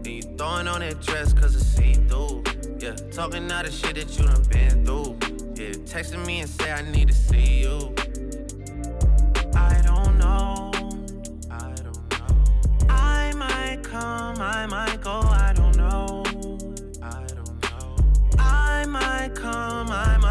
Then 0.01 0.13
you 0.13 0.21
throwing 0.21 0.69
on 0.69 0.79
that 0.79 1.01
dress, 1.01 1.33
cause 1.33 1.57
it's 1.57 1.65
see 1.65 1.95
through. 1.95 2.41
Yeah, 2.79 2.95
talking 3.11 3.51
all 3.51 3.63
the 3.63 3.69
shit 3.69 3.95
that 3.95 4.17
you 4.17 4.23
done 4.25 4.43
been 4.43 4.85
through. 4.85 5.17
Yeah, 5.55 5.73
texting 5.83 6.25
me 6.25 6.39
and 6.39 6.49
say 6.49 6.71
I 6.71 6.89
need 6.89 7.09
to 7.09 7.13
see 7.13 7.63
you. 7.63 7.93
I 9.53 9.81
don't 9.83 10.17
know. 10.19 10.71
I 11.51 11.73
don't 11.83 12.11
know. 12.11 12.87
I 12.87 13.33
might 13.35 13.83
come, 13.83 14.39
I 14.39 14.65
might 14.67 15.01
go, 15.01 15.19
I 15.19 15.51
don't 15.53 15.75
know. 15.75 16.23
I 17.01 17.25
don't 17.27 17.61
know. 17.61 17.95
I 18.39 18.85
might 18.85 19.35
come, 19.35 19.91
I 19.91 20.17
might 20.17 20.24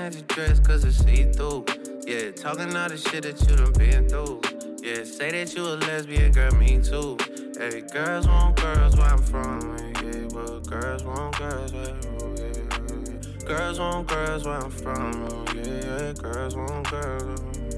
at 0.00 0.28
dress 0.28 0.58
cause 0.60 0.84
it's 0.84 0.96
see 0.96 1.24
through. 1.32 1.64
Yeah, 2.06 2.30
talking 2.32 2.74
all 2.74 2.88
the 2.88 2.96
shit 2.96 3.22
that 3.22 3.40
you 3.48 3.56
done 3.56 3.72
been 3.72 4.08
through. 4.08 4.40
Yeah, 4.82 5.04
say 5.04 5.30
that 5.30 5.54
you 5.54 5.64
a 5.64 5.76
lesbian, 5.86 6.32
girl, 6.32 6.52
me 6.54 6.80
too. 6.80 7.18
Hey, 7.58 7.82
girls 7.92 8.26
want 8.26 8.56
girls 8.56 8.96
where 8.96 9.06
I'm 9.06 9.18
from. 9.18 9.76
Yeah, 10.02 10.26
well, 10.32 10.60
girls 10.60 11.04
want 11.04 11.36
girls 11.38 11.72
where 11.72 11.84
yeah. 11.84 13.46
Girls 13.46 13.78
want 13.78 14.08
girls 14.08 14.44
where 14.44 14.64
I'm 14.64 14.70
from. 14.70 15.28
Oh, 15.30 15.44
yeah, 15.54 16.12
girls 16.12 16.56
want 16.56 16.90
girls. 16.90 17.69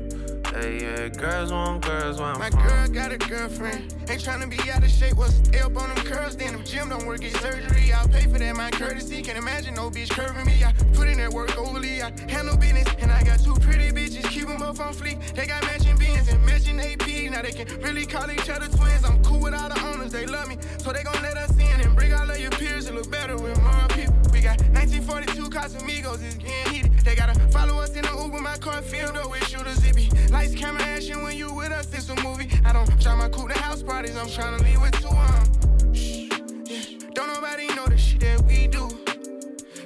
Hey, 0.55 0.83
yeah, 0.83 1.09
girls 1.09 1.51
want 1.51 1.83
girls 1.83 2.21
want 2.21 2.38
My 2.38 2.51
from. 2.51 2.67
girl 2.67 2.88
got 2.88 3.11
a 3.11 3.17
girlfriend. 3.17 3.95
Ain't 4.11 4.21
tryna 4.23 4.51
be 4.51 4.71
out 4.71 4.85
of 4.85 4.91
shape. 4.91 5.17
What's 5.17 5.41
up 5.65 5.77
on 5.77 5.88
them 5.95 6.05
curls? 6.05 6.37
Then 6.37 6.53
them 6.53 6.62
gym 6.65 6.91
don't 6.91 7.07
work, 7.07 7.21
get 7.23 7.35
surgery. 7.38 7.91
I'll 7.91 8.07
pay 8.07 8.25
for 8.25 8.38
that, 8.38 8.55
my 8.55 8.71
courtesy. 8.71 9.23
Can't 9.23 9.38
imagine 9.38 9.75
no 9.75 9.88
bitch 9.91 10.11
curving 10.11 10.45
me. 10.45 10.62
I 10.62 10.73
put 10.93 11.09
in 11.09 11.17
that 11.19 11.33
work 11.33 11.57
overly. 11.57 12.03
I 12.03 12.12
handle 12.29 12.59
business. 12.59 12.87
And 12.99 13.11
I 13.11 13.23
got 13.23 13.41
two 13.41 13.55
pretty 13.55 13.91
bitches. 13.93 14.29
Keep 14.29 14.49
them 14.49 14.61
up 14.61 14.79
on 14.79 14.93
fleek. 14.93 15.19
They 15.35 15.47
got 15.47 15.62
matching 15.62 15.97
beans 15.97 16.29
and 16.29 16.45
matching 16.45 16.79
AP. 16.79 17.31
Now 17.31 17.41
they 17.41 17.53
can 17.53 17.67
really 17.81 18.05
call 18.05 18.31
each 18.31 18.51
other 18.51 18.69
twins. 18.69 19.05
I'm 19.07 19.25
cool 19.25 19.41
with 19.41 19.55
all 19.55 19.71
the 19.71 19.81
owners. 19.87 20.12
They 20.12 20.27
love 20.27 20.49
me. 20.49 20.59
So 20.79 20.93
they 20.93 21.03
gon' 21.03 21.23
let 21.23 21.38
us 21.38 21.57
in 21.57 21.81
and 21.81 21.97
bring 21.97 22.12
all 22.12 22.31
of 22.31 22.38
your 22.38 22.51
peers 22.51 22.87
to 22.88 22.93
look 22.93 23.11
better 23.11 23.37
with 23.38 23.59
more 23.62 23.88
people. 23.97 24.15
We 24.33 24.43
got 24.43 24.61
1942 24.77 25.32
Casamigos. 25.62 26.20
It's 26.25 26.35
getting 26.35 26.72
heated. 26.72 26.92
They 27.05 27.14
gotta 27.14 27.38
follow 27.51 27.81
us 27.81 27.94
in 27.94 28.03
the 28.03 28.20
Uber. 28.20 28.40
My 28.40 28.57
car 28.57 28.83
filled 28.83 29.16
up 29.16 29.31
with 29.31 29.46
shooters. 29.46 29.85
It 29.87 29.94
be 29.94 30.11
lights, 30.31 30.57
camera, 30.57 30.83
action. 30.83 31.22
When 31.22 31.37
you 31.37 31.55
with 31.55 31.70
us, 31.70 31.87
it's 31.94 32.09
a 32.09 32.16
movie. 32.22 32.51
I 32.64 32.72
don't 32.72 33.01
try 33.01 33.14
my 33.14 33.29
cool 33.29 33.48
to 33.48 33.57
house 33.57 33.81
parties. 33.81 34.16
I'm 34.16 34.27
tryna 34.27 34.61
leave 34.64 34.81
with 34.81 35.01
two 35.01 35.09
um. 35.09 35.94
Shh, 35.94 36.29
yeah. 36.66 37.09
Don't 37.14 37.29
nobody 37.29 37.68
know 37.77 37.87
the 37.87 37.96
shit 37.96 38.20
that 38.20 38.42
we 38.42 38.66
do. 38.66 38.88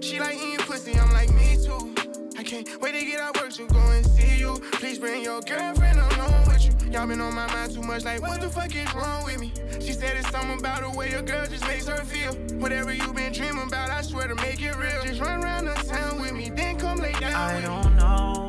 She 0.01 0.19
like 0.19 0.37
eating 0.37 0.65
pussy. 0.65 0.99
I'm 0.99 1.12
like 1.12 1.31
me 1.35 1.59
too. 1.62 1.95
I 2.39 2.43
can't 2.43 2.67
wait 2.81 2.99
to 2.99 3.05
get 3.05 3.21
out 3.21 3.39
work 3.39 3.53
to 3.53 3.67
go 3.67 3.81
and 3.91 4.07
see 4.07 4.39
you. 4.39 4.55
Please 4.73 4.99
bring 4.99 5.23
your 5.23 5.43
girlfriend 5.43 5.99
along 5.99 6.47
with 6.49 6.65
you. 6.65 6.76
Y'all 6.97 7.07
been 7.07 7.21
on 7.21 7.35
my 7.35 7.47
mind 7.53 7.75
too 7.75 7.83
much. 7.83 8.07
Like 8.07 8.23
what 8.23 8.41
the 8.41 8.49
fuck 8.49 8.75
is 8.75 8.95
wrong 8.95 9.23
with 9.27 9.39
me? 9.39 9.53
She 9.81 9.93
said 9.93 10.17
it's 10.17 10.31
something 10.31 10.59
about 10.59 10.81
the 10.81 10.97
way 10.97 11.13
a 11.13 11.21
girl 11.21 11.45
just 11.47 11.63
makes 11.67 11.87
her 11.87 12.03
feel. 12.03 12.33
Whatever 12.59 12.91
you 12.95 13.13
been 13.13 13.35
dreaming 13.35 13.69
about, 13.69 13.91
I 13.91 14.01
swear 14.01 14.29
to 14.29 14.35
make 14.37 14.63
it 14.63 14.75
real. 14.79 15.03
Just 15.05 15.21
run 15.21 15.45
around 15.45 15.67
the 15.67 15.75
town 15.75 16.19
with 16.23 16.33
me, 16.33 16.49
then 16.49 16.79
come 16.79 16.97
lay 16.97 17.13
down. 17.13 17.35
I 17.35 17.61
don't 17.61 17.97
know. 17.97 18.49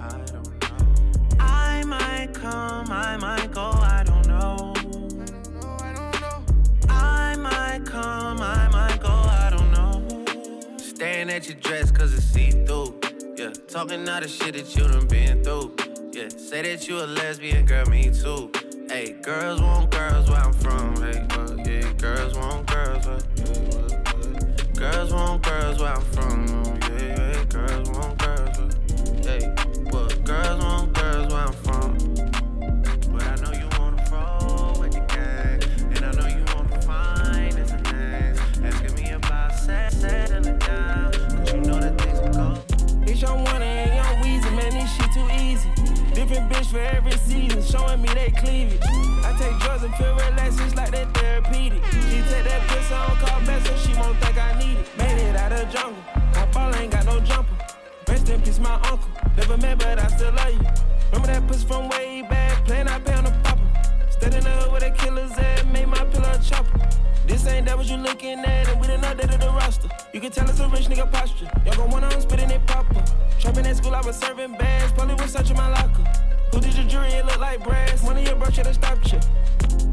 I 0.00 0.08
don't 0.08 0.32
know. 0.32 1.36
I 1.38 1.84
might 1.84 2.30
come, 2.32 2.90
I 2.90 3.18
might 3.18 3.52
go, 3.52 3.60
I 3.60 4.02
don't 4.02 4.26
know. 4.26 4.72
I 6.88 7.36
might 7.36 7.84
come, 7.84 8.40
I 8.40 8.68
might 8.68 8.98
go, 8.98 9.10
I 9.10 9.50
don't 9.50 9.70
know. 9.72 10.24
Staring 10.78 11.28
at 11.28 11.46
your 11.46 11.58
dress 11.58 11.90
cause 11.90 12.14
it's 12.14 12.24
see 12.24 12.50
through. 12.50 12.98
Yeah, 13.36 13.52
talking 13.68 14.08
all 14.08 14.22
the 14.22 14.28
shit 14.28 14.54
that 14.54 14.74
you 14.74 14.88
done 14.88 15.06
been 15.06 15.44
through. 15.44 15.87
Yeah, 16.18 16.26
say 16.30 16.62
that 16.62 16.88
you 16.88 16.98
a 16.98 17.06
lesbian, 17.06 17.64
girl, 17.64 17.86
me 17.86 18.10
too. 18.10 18.50
Hey, 18.88 19.12
girls 19.22 19.60
want 19.60 19.92
girls 19.92 20.28
where 20.28 20.40
I'm 20.40 20.52
from. 20.52 20.96
Hey, 20.96 21.24
uh, 21.30 21.54
yeah, 21.64 21.92
girls 21.92 22.36
want 22.36 22.66
girls 22.66 23.06
where, 23.06 23.14
uh, 23.14 23.44
uh, 23.46 24.74
Girls 24.74 25.12
want 25.12 25.42
girls 25.44 25.78
where 25.78 25.94
I'm 25.94 26.02
from. 26.02 26.46
Yeah, 26.90 27.06
yeah, 27.06 27.44
girls 27.44 27.90
want 27.90 28.18
girls 28.18 28.58
hey, 29.24 29.54
but 29.92 30.24
girls 30.24 30.64
want 30.64 30.87
bitch 46.68 46.72
for 46.72 46.96
every 46.96 47.12
season, 47.18 47.62
showing 47.62 48.02
me 48.02 48.08
they 48.14 48.30
cleavage. 48.30 48.80
I 49.24 49.34
take 49.38 49.58
drugs 49.60 49.82
and 49.84 49.94
feel 49.94 50.14
relaxed, 50.14 50.60
it's 50.60 50.74
like 50.74 50.90
that 50.92 51.12
therapeutic. 51.14 51.84
She 51.84 52.22
take 52.28 52.44
that 52.44 52.68
piss 52.68 52.92
on 52.92 53.16
call 53.18 53.40
back, 53.42 53.66
so 53.66 53.76
she 53.76 53.94
won't 53.94 54.18
think 54.18 54.38
I 54.38 54.58
need 54.58 54.78
it. 54.78 54.98
Made 54.98 55.18
it 55.18 55.36
out 55.36 55.52
of 55.52 55.70
jungle, 55.70 56.02
my 56.34 56.46
ball 56.46 56.74
ain't 56.76 56.92
got 56.92 57.04
no 57.04 57.20
jumper. 57.20 57.56
Rest 58.08 58.28
in 58.28 58.40
peace, 58.40 58.58
my 58.58 58.74
uncle. 58.74 59.10
Never 59.36 59.56
met, 59.56 59.78
but 59.78 59.98
I 59.98 60.06
still 60.08 60.32
love 60.32 60.52
you. 60.52 60.66
Remember 61.12 61.26
that 61.28 61.46
puss 61.46 61.64
from 61.64 61.88
way 61.88 62.22
back, 62.22 62.64
playing 62.64 62.88
I 62.88 62.98
pay 62.98 63.14
on 63.14 63.24
the 63.24 63.30
popper. 63.42 63.62
The 64.20 64.30
hood 64.30 64.72
where 64.72 64.80
the 64.80 64.90
killers 64.90 65.32
at, 65.38 65.66
made 65.68 65.86
my 65.86 66.04
pillow 66.04 66.38
chopper. 66.42 66.88
This 67.26 67.46
ain't 67.46 67.66
that 67.66 67.76
what 67.76 67.86
you 67.86 67.96
looking 67.96 68.40
at, 68.40 68.68
and 68.68 68.80
we 68.80 68.86
done 68.86 69.02
updated 69.02 69.40
the 69.40 69.48
roster. 69.48 69.88
You 70.12 70.20
can 70.20 70.32
tell 70.32 70.48
it's 70.48 70.60
a 70.60 70.68
rich 70.68 70.86
nigga 70.86 71.10
posture. 71.10 71.50
Y'all 71.64 71.76
gon' 71.76 71.90
wanna 71.90 72.20
spitting 72.20 72.50
it 72.50 72.66
proper. 72.66 73.04
Trapping 73.38 73.66
at 73.66 73.76
school, 73.76 73.94
I 73.94 74.00
was 74.00 74.16
serving 74.16 74.52
bags. 74.52 74.92
Probably 74.92 75.14
was 75.14 75.32
searching 75.32 75.56
my 75.56 75.68
locker. 75.68 76.04
Who 76.52 76.60
did 76.60 76.74
your 76.74 76.86
jury? 76.86 77.08
It 77.08 77.26
look 77.26 77.38
like 77.38 77.62
brass. 77.64 78.02
One 78.02 78.16
of 78.16 78.24
your 78.26 78.36
bro 78.36 78.50
should've 78.50 78.74
stopped 78.74 79.12
you. 79.12 79.20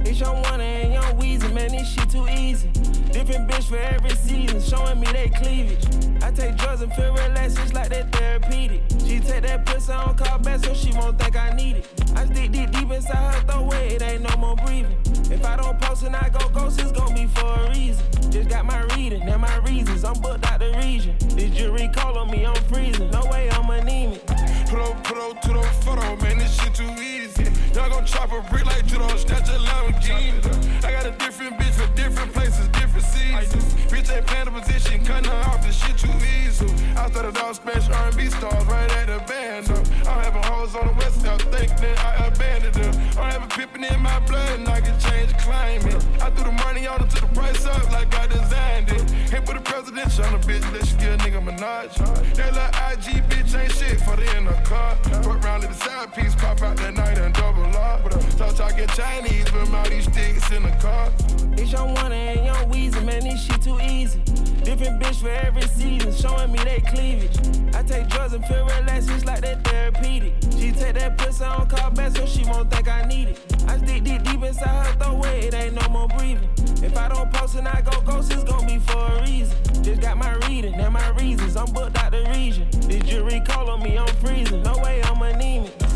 It's 0.06 0.20
young 0.20 0.42
one 0.44 0.62
and 0.62 0.94
young 0.94 1.20
Weezy, 1.20 1.52
man, 1.52 1.72
this 1.72 1.92
shit 1.92 2.10
too 2.10 2.28
easy. 2.28 2.70
Different 3.12 3.50
bitch 3.50 3.64
for 3.64 3.78
every 3.78 4.12
season, 4.12 4.62
showing 4.62 5.00
me 5.00 5.08
they 5.12 5.30
cleavage. 5.30 5.84
I 6.22 6.32
take 6.32 6.58
drugs 6.58 6.82
and 6.82 6.94
feel 6.94 7.12
relaxed, 7.12 7.58
it's 7.60 7.74
like 7.74 7.90
that 7.90 8.12
therapeutic. 8.12 8.84
She 9.06 9.20
take 9.20 9.44
that 9.44 9.66
pussy 9.66 9.92
on 9.92 10.16
call 10.16 10.38
back, 10.40 10.64
so 10.64 10.74
she 10.74 10.92
won't 10.92 11.18
think 11.20 11.36
I 11.36 11.56
need 11.56 11.78
it. 11.78 12.04
I 12.16 12.26
stick 12.26 12.52
deep 12.52 12.72
deep 12.72 12.92
inside 12.92 13.34
her 13.34 13.42
throat, 13.48 13.66
where 13.66 13.84
it 13.84 14.02
ain't 14.02 14.22
no 14.22 14.36
more 14.38 14.56
breathing. 14.56 14.98
If 15.32 15.44
I 15.44 15.56
don't 15.56 15.80
post 15.82 16.04
and 16.04 16.16
I 16.16 16.30
go 16.30 16.48
ghost, 16.50 16.80
it's 16.80 16.92
gon' 16.92 17.16
be 17.16 17.26
for 17.26 17.60
a 17.62 17.70
reason. 17.72 18.06
Just 18.32 18.50
got 18.50 18.66
my 18.66 18.82
reading 18.96 19.24
and 19.24 19.42
my 19.42 19.58
reasons. 19.58 20.04
I'm 20.04 20.20
booked 20.22 20.46
out 20.46 20.60
the 20.60 20.72
region. 20.84 21.16
This 21.30 21.50
jury 21.56 21.90
call 21.94 22.18
on 22.18 22.30
me, 22.30 22.46
I'm 22.46 22.56
freezing. 22.66 23.10
No 23.10 23.26
way 23.32 23.50
I'm 23.50 23.70
anemic. 23.70 24.22
Put 24.68 24.80
up, 24.80 25.04
put 25.04 25.18
up 25.18 25.42
to 25.42 25.50
the 25.50 25.62
photo, 25.84 26.16
man, 26.24 26.40
this 26.40 26.60
shit 26.60 26.74
too 26.74 26.90
easy. 27.00 27.46
Y'all 27.76 27.90
gon' 27.90 28.06
chop 28.06 28.32
a 28.32 28.42
brick 28.50 28.66
like 28.66 28.86
judo, 28.88 29.08
snatch 29.16 29.48
a 29.50 29.60
Lamborghini. 29.60 30.84
I 30.84 30.92
got 30.92 31.06
a 31.06 31.12
different 31.12 31.58
bitch 31.58 31.74
for 31.74 31.94
different 31.96 32.34
places, 32.34 32.68
different 32.70 33.06
seasons. 33.06 33.64
Bitch 33.92 34.16
ain't 34.16 34.26
playing 34.26 34.46
the 34.46 34.52
position, 34.52 35.06
cutting 35.06 35.30
her 35.30 35.38
off, 35.50 35.62
this 35.64 35.78
shit 35.78 35.98
too 35.98 36.12
easy. 36.42 36.66
I 36.96 37.10
started 37.12 37.38
off 37.38 37.62
smash 37.62 37.90
R&B 37.90 38.26
stars 38.30 38.66
right 38.66 38.92
at 38.92 39.08
the 39.08 39.20
band. 39.28 39.70
Up. 39.70 39.86
I'm 40.08 40.24
having 40.24 40.44
hoes 40.44 40.76
on 40.76 40.88
the 40.88 40.94
west 40.94 41.22
side, 41.22 41.42
think 41.54 41.70
that 41.78 42.00
I 42.00 42.26
abandoned 42.26 42.74
them. 42.74 42.94
I'm 43.20 43.32
having 43.32 43.50
pippin' 43.50 43.84
in 43.84 44.00
my 44.02 44.20
blood 44.22 44.60
and 44.60 44.68
I 44.68 44.82
can 44.82 45.00
change 45.00 45.32
climate. 45.38 46.04
I 46.22 46.30
threw 46.32 46.46
the 46.46 46.52
money 46.66 46.88
on 46.88 47.02
her 47.02 47.08
to 47.08 47.22
the 47.22 47.28
price 47.28 47.66
up 47.66 47.92
like 47.92 48.14
I 48.16 48.28
designed 48.28 48.90
it. 48.90 49.10
Hit 49.30 49.48
with 49.48 49.58
a 49.58 49.62
presidential 49.62 50.26
on 50.26 50.36
a 50.36 50.40
bitch, 50.40 50.66
let 50.74 50.90
you 50.92 50.98
get 50.98 51.14
a 51.14 51.18
nigga 51.24 51.42
Minaj. 51.44 51.94
That 52.36 52.54
little 52.54 52.72
IG 52.90 53.24
bitch 53.30 53.54
ain't 53.60 53.72
shit 53.72 54.02
for 54.02 54.16
the 54.16 54.26
in 54.38 54.46
the 54.56 54.70
car. 54.70 54.96
Fuck 55.24 55.44
round 55.44 55.64
the 55.64 55.74
side 55.74 56.14
piece, 56.14 56.36
pop 56.36 56.62
out 56.62 56.78
that 56.78 56.94
night 56.94 57.18
and 57.18 57.34
double 57.34 57.64
up. 57.78 58.12
Thought 58.12 58.58
y'all 58.60 58.88
Chinese, 58.88 59.50
but 59.52 59.74
all 59.74 59.90
these 59.90 60.06
sticks 60.06 60.52
in 60.52 60.64
the 60.64 60.72
car. 60.82 61.12
It's 61.58 61.72
young 61.72 61.94
one 61.96 62.12
and 62.12 62.46
young 62.46 62.72
Weezy, 62.72 63.04
man, 63.04 63.24
this 63.24 63.44
shit 63.44 63.62
too 63.62 63.80
easy. 63.82 64.20
Different 64.64 65.02
bitch 65.02 65.22
for 65.22 65.30
every 65.30 65.62
season, 65.64 66.14
showing 66.14 66.52
me 66.52 66.60
they 66.64 66.82
cleavage. 66.82 67.38
I 67.76 67.84
take 67.84 68.08
drugs 68.08 68.34
and 68.34 68.46
feel 68.46 68.66
relaxed, 68.66 69.10
it's 69.10 69.26
like 69.26 69.42
that 69.42 69.64
therapeutic. 69.64 70.34
She 70.58 70.72
take 70.72 70.96
that 70.96 71.18
pussy 71.18 71.44
on 71.44 71.68
call 71.68 71.92
back, 71.92 72.16
so 72.16 72.26
she 72.26 72.44
won't 72.46 72.72
think 72.72 72.88
I 72.88 73.04
need 73.04 73.30
it. 73.30 73.40
I 73.68 73.78
stick 73.78 74.04
deep 74.04 74.24
deep 74.24 74.44
inside 74.44 74.86
her 74.86 74.94
throat, 75.00 75.26
it 75.26 75.54
ain't 75.54 75.74
no 75.74 75.88
more 75.90 76.08
breathing. 76.08 76.50
If 76.84 76.98
I 76.98 77.08
don't 77.08 77.32
post 77.34 77.56
and 77.56 77.68
I 77.68 77.82
go 77.82 78.02
ghost, 78.02 78.32
it's 78.32 78.44
gon' 78.44 78.66
be 78.68 78.80
for 78.80 78.98
a 78.98 79.22
reason. 79.22 79.56
Just 79.84 80.02
got 80.02 80.18
my 80.18 80.34
reading 80.48 80.76
and 80.76 80.94
my 80.94 81.10
reasons, 81.10 81.56
I'm 81.56 81.72
booked 81.72 81.98
out 81.98 82.12
the 82.12 82.24
region. 82.34 82.68
Did 82.88 83.08
you 83.08 83.24
recall 83.24 83.70
on 83.70 83.84
me, 83.84 83.98
I'm 83.98 84.08
freezing. 84.18 84.45
No 84.52 84.78
way 84.84 85.02
I'm 85.04 85.22
anemic. 85.22 85.95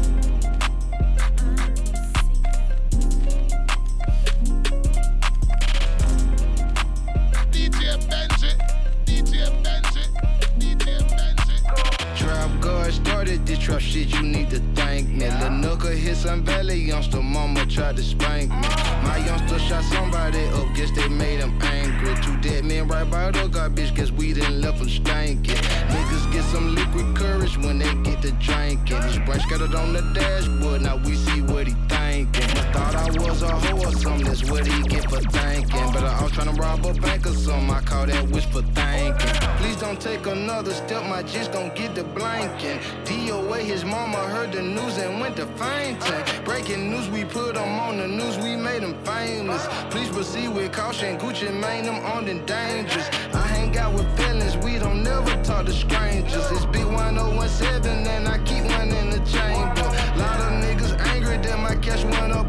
Started 12.90 13.46
this 13.46 13.60
trap 13.60 13.82
shit, 13.82 14.10
you 14.10 14.24
need 14.24 14.50
to 14.50 14.60
thank 14.74 15.08
me. 15.10 15.26
Lil' 15.26 15.62
Nooka 15.62 15.96
hit 15.96 16.16
some 16.16 16.44
belly, 16.44 16.76
youngster 16.76 17.22
mama 17.22 17.66
tried 17.68 17.98
to 17.98 18.04
spank 18.04 18.50
me. 18.50 18.68
My 19.04 19.22
youngster 19.26 19.60
shot 19.60 19.84
somebody 19.84 20.44
up, 20.46 20.74
guess 20.76 20.90
they 20.92 21.08
made 21.08 21.40
him 21.40 21.62
angry. 21.62 22.16
Two 22.24 22.36
dead 22.38 22.66
men 22.66 22.88
right 22.88 23.10
by 23.10 23.30
the 23.32 23.48
garbage, 23.48 23.94
guess 23.94 24.12
we 24.12 24.34
done 24.34 24.62
left 24.62 24.80
them 24.80 24.90
stankin'. 24.90 25.56
Niggas 25.94 26.32
get 26.34 26.44
some 26.46 26.74
liquid 26.74 27.16
courage 27.16 27.58
when 27.58 27.78
they 27.78 27.94
get 28.04 28.22
to 28.24 28.32
drinking. 28.34 29.02
His 29.04 29.20
brain 29.20 29.40
scattered 29.40 29.76
on 29.76 29.94
the 29.94 30.02
dashboard, 30.14 30.82
now 30.82 30.98
we 30.98 31.16
see 31.16 31.42
what 31.42 31.68
he 31.68 31.74
thinking. 31.90 32.48
Thought 32.74 32.96
I 32.96 33.28
was 33.28 33.42
a 33.44 33.50
hoe 33.50 33.78
or 33.78 33.92
something, 33.92 34.26
that's 34.26 34.50
what 34.50 34.66
he 34.66 34.82
get 34.84 35.10
for 35.10 35.22
thinking. 35.22 35.92
But 35.94 36.04
I 36.04 36.24
was 36.24 36.32
tryna 36.32 36.58
rob 36.58 36.86
a 36.86 36.94
bank 37.00 37.26
or 37.28 37.34
something, 37.34 37.70
I 37.70 37.82
call 37.82 38.08
that 38.08 38.28
wish 38.30 38.46
for 38.48 38.62
thinking. 38.62 39.39
Please 39.60 39.76
don't 39.76 40.00
take 40.00 40.26
another 40.26 40.72
step, 40.72 41.04
my 41.04 41.22
just 41.22 41.52
don't 41.52 41.76
get 41.76 41.94
the 41.94 42.04
blanking. 42.04 42.80
DOA, 43.04 43.60
his 43.60 43.84
mama 43.84 44.16
heard 44.16 44.54
the 44.54 44.62
news 44.62 44.98
and 44.98 45.20
went 45.20 45.36
to 45.36 45.46
fainting. 45.58 46.24
Breaking 46.46 46.90
news, 46.90 47.10
we 47.10 47.26
put 47.26 47.58
him 47.58 47.78
on 47.78 47.98
the 47.98 48.08
news, 48.08 48.38
we 48.38 48.56
made 48.56 48.84
him 48.84 48.96
famous. 49.04 49.68
Please 49.90 50.08
proceed 50.08 50.48
with 50.48 50.72
caution, 50.72 51.18
Gucci 51.20 51.52
Mane, 51.52 51.84
them 51.84 52.06
on 52.06 52.24
the 52.24 52.36
dangerous. 52.46 53.10
I 53.34 53.48
hang 53.48 53.78
out 53.78 53.94
with 53.94 54.08
feelings, 54.18 54.56
we 54.56 54.80
don't 54.80 55.04
never 55.04 55.44
talk 55.44 55.66
to 55.66 55.74
strangers. 55.74 56.50
It's 56.52 56.66
B1017 56.66 58.08
and 58.08 58.30
I 58.30 58.38
keep 58.46 58.64
one 58.64 58.90
in 58.90 59.10
the 59.10 59.20
chamber. 59.30 59.88
Lot 60.22 60.40
of 60.40 60.54
niggas 60.64 60.98
angry 61.14 61.36
that 61.36 61.60
my 61.60 61.76
cash 61.76 62.06
went 62.06 62.32
up 62.32 62.49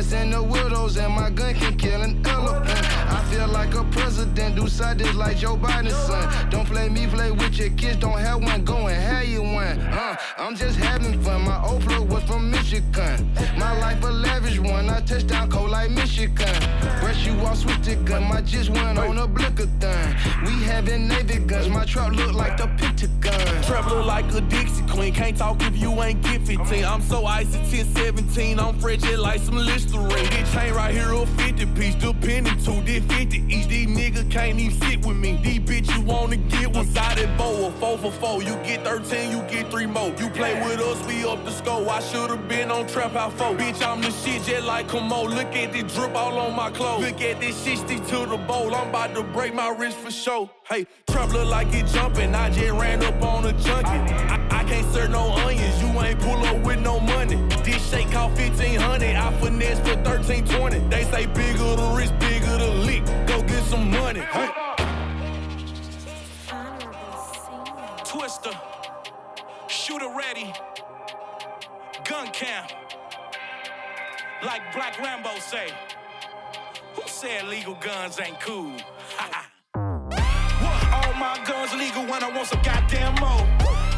And 0.00 0.32
the 0.32 0.42
widows, 0.42 0.96
and 0.96 1.14
my 1.14 1.28
gun 1.28 1.54
can 1.54 1.76
kill 1.76 2.00
an 2.00 2.26
elephant. 2.26 2.80
I 3.12 3.22
feel 3.30 3.46
like 3.48 3.74
a 3.74 3.84
president, 3.84 4.56
do 4.56 4.66
side 4.66 4.98
this 4.98 5.14
like 5.14 5.36
Joe 5.36 5.56
Biden's 5.56 5.94
son. 5.94 6.50
Don't 6.50 6.66
play 6.66 6.88
me, 6.88 7.06
play 7.06 7.30
with 7.30 7.56
your 7.58 7.68
kids, 7.70 7.98
don't 7.98 8.18
have 8.18 8.42
one, 8.42 8.64
go 8.64 8.88
and 8.88 8.96
have 8.96 9.26
you 9.26 9.42
one. 9.42 9.78
Uh, 9.78 10.16
I'm 10.38 10.56
just 10.56 10.78
having 10.78 11.22
fun, 11.22 11.42
my 11.42 11.62
old 11.62 11.82
plug 11.82 12.10
was 12.10 12.24
from 12.24 12.50
Michigan. 12.70 13.28
My 13.58 13.76
life 13.80 14.00
a 14.04 14.10
lavish 14.10 14.60
one, 14.60 14.88
I 14.88 15.00
touch 15.00 15.26
down 15.26 15.50
cold 15.50 15.70
like 15.70 15.90
Michigan. 15.90 16.46
Brush 17.00 17.26
you 17.26 17.32
off, 17.40 17.58
switch 17.58 17.80
the 17.80 17.96
gun, 17.96 18.22
my 18.28 18.42
just 18.42 18.70
went 18.70 18.96
on 18.96 19.18
a 19.18 19.26
blicker 19.26 19.66
thing. 19.80 20.14
We 20.44 20.52
having 20.62 21.08
Navy 21.08 21.40
guns, 21.40 21.68
my 21.68 21.84
truck 21.84 22.12
look 22.12 22.32
like 22.32 22.56
the 22.56 22.68
Pentagon. 22.78 23.62
Trap 23.64 23.90
look 23.90 24.06
like 24.06 24.32
a 24.32 24.40
Dixie 24.42 24.84
Queen. 24.86 25.12
Can't 25.12 25.36
talk 25.36 25.60
if 25.62 25.76
you 25.76 26.00
ain't 26.02 26.22
get 26.22 26.42
15. 26.42 26.84
I'm 26.84 27.02
so 27.02 27.26
icy 27.26 27.58
10, 27.58 27.86
17. 27.86 28.60
I'm 28.60 28.78
frigid 28.78 29.18
like 29.18 29.40
some 29.40 29.56
Listerine. 29.56 30.30
This 30.30 30.52
chain 30.52 30.72
right 30.72 30.94
here 30.94 31.12
a 31.12 31.26
50 31.26 31.66
piece. 31.74 31.96
Depending 31.96 32.56
to 32.58 32.80
this 32.82 33.04
50 33.04 33.44
each. 33.48 33.66
These 33.66 33.88
niggas 33.88 34.30
can't 34.30 34.58
even 34.60 34.80
sit 34.80 35.04
with 35.04 35.16
me. 35.16 35.40
These 35.42 35.60
bitch 35.60 35.94
you 35.96 36.02
wanna 36.02 36.36
get 36.36 36.72
one 36.72 36.86
sided 36.86 37.36
bow. 37.36 37.70
Four 37.80 37.98
for 37.98 38.12
four. 38.12 38.42
You 38.42 38.54
get 38.64 38.84
13, 38.84 39.30
you 39.30 39.42
get 39.48 39.70
three 39.70 39.86
more. 39.86 40.14
You 40.18 40.28
play 40.30 40.54
with 40.62 40.80
us, 40.80 41.04
we 41.06 41.24
up 41.24 41.44
the 41.44 41.50
score. 41.50 41.88
I 41.88 42.00
should've 42.00 42.46
been 42.48 42.59
on 42.68 42.86
Trap 42.86 43.12
House 43.12 43.32
4. 43.34 43.56
Bitch, 43.56 43.86
I'm 43.86 44.00
the 44.00 44.10
shit 44.10 44.42
just 44.42 44.66
like 44.66 44.88
Como. 44.88 45.28
Look 45.28 45.54
at 45.54 45.72
this 45.72 45.94
drip 45.94 46.14
all 46.14 46.38
on 46.38 46.54
my 46.54 46.70
clothes. 46.70 47.04
Look 47.04 47.20
at 47.20 47.40
this 47.40 47.62
shit 47.62 47.78
stick 47.78 48.04
to 48.08 48.26
the 48.26 48.36
bowl. 48.36 48.74
I'm 48.74 48.88
about 48.88 49.14
to 49.14 49.22
break 49.22 49.54
my 49.54 49.70
wrist 49.70 49.96
for 49.98 50.10
sure. 50.10 50.50
Hey, 50.68 50.86
trap 51.08 51.32
look 51.32 51.48
like 51.48 51.72
it 51.72 51.86
jumping. 51.86 52.34
I 52.34 52.50
just 52.50 52.72
ran 52.72 53.02
up 53.04 53.22
on 53.22 53.46
a 53.46 53.52
junkie. 53.52 53.88
I, 53.88 54.34
I 54.50 54.64
can't 54.64 54.92
serve 54.92 55.10
no 55.10 55.32
onions. 55.32 55.80
You 55.80 55.88
ain't 56.00 56.18
pull 56.20 56.44
up 56.44 56.58
with 56.64 56.80
no 56.80 56.98
money. 57.00 57.36
This 57.64 57.88
shake 57.90 58.10
cost 58.10 58.36
1500. 58.36 59.16
I 59.16 59.32
finesse 59.38 59.78
for 59.78 59.94
1320. 59.96 60.88
They 60.88 61.04
say 61.04 61.26
bigger 61.26 61.76
the 61.76 61.94
wrist, 61.96 62.18
bigger 62.18 62.58
the 62.58 62.70
lick. 62.86 63.04
Go 63.26 63.42
get 63.42 63.62
some 63.64 63.90
money. 63.90 64.20
Hey. 64.20 64.50
Twister, 68.04 68.50
shooter 69.68 70.12
ready, 70.18 70.52
gun 72.10 72.26
cam. 72.32 72.66
Like 74.42 74.62
Black 74.74 74.98
Rambo 74.98 75.30
say, 75.38 75.68
who 76.94 77.02
said 77.06 77.46
legal 77.46 77.74
guns 77.74 78.18
ain't 78.18 78.40
cool? 78.40 78.72
what? 79.72 80.80
All 80.96 81.14
my 81.14 81.40
guns 81.46 81.72
legal 81.74 82.02
when 82.10 82.24
I 82.24 82.30
want 82.34 82.48
some 82.48 82.60
goddamn 82.62 83.14
more. 83.20 83.46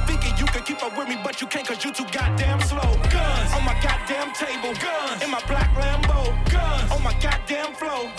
Thinking 0.07 0.37
you 0.37 0.45
can 0.45 0.63
keep 0.63 0.83
up 0.83 0.95
with 0.99 1.09
me, 1.09 1.17
but 1.25 1.41
you 1.41 1.47
can't 1.47 1.67
cause 1.67 1.83
you 1.87 1.91
too 1.91 2.05
goddamn 2.13 2.61
slow. 2.61 2.93
Guns 3.09 3.53
on 3.57 3.65
my 3.65 3.77
goddamn 3.81 4.35
table, 4.35 4.75
guns 4.75 5.23
in 5.25 5.31
my 5.31 5.43
black 5.47 5.71
Lambo, 5.75 6.21
guns 6.51 6.93
on 6.93 7.03
my 7.03 7.15
goddamn 7.19 7.73
flow, 7.73 8.11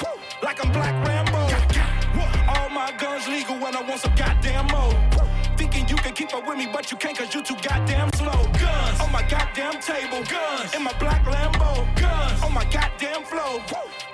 like 0.41 0.57
I'm 0.65 0.71
Black 0.71 0.95
Rambo. 1.05 1.43
All 2.47 2.69
my 2.69 2.91
guns 2.97 3.27
legal 3.27 3.59
when 3.59 3.75
I 3.75 3.81
want 3.81 3.99
some 4.01 4.15
goddamn 4.15 4.65
more. 4.67 5.12
With 6.33 6.57
me, 6.57 6.67
but 6.73 6.91
you 6.91 6.97
can't 6.97 7.15
cause 7.15 7.33
you 7.33 7.43
too 7.43 7.55
goddamn 7.61 8.11
slow. 8.15 8.31
Guns 8.59 8.99
on 8.99 9.11
my 9.11 9.21
goddamn 9.29 9.79
table, 9.79 10.23
guns 10.25 10.73
in 10.73 10.83
my 10.83 10.91
black 10.97 11.23
Lambo, 11.25 11.85
guns 11.95 12.41
on 12.41 12.51
my 12.51 12.65
goddamn 12.65 13.23
flow, 13.23 13.61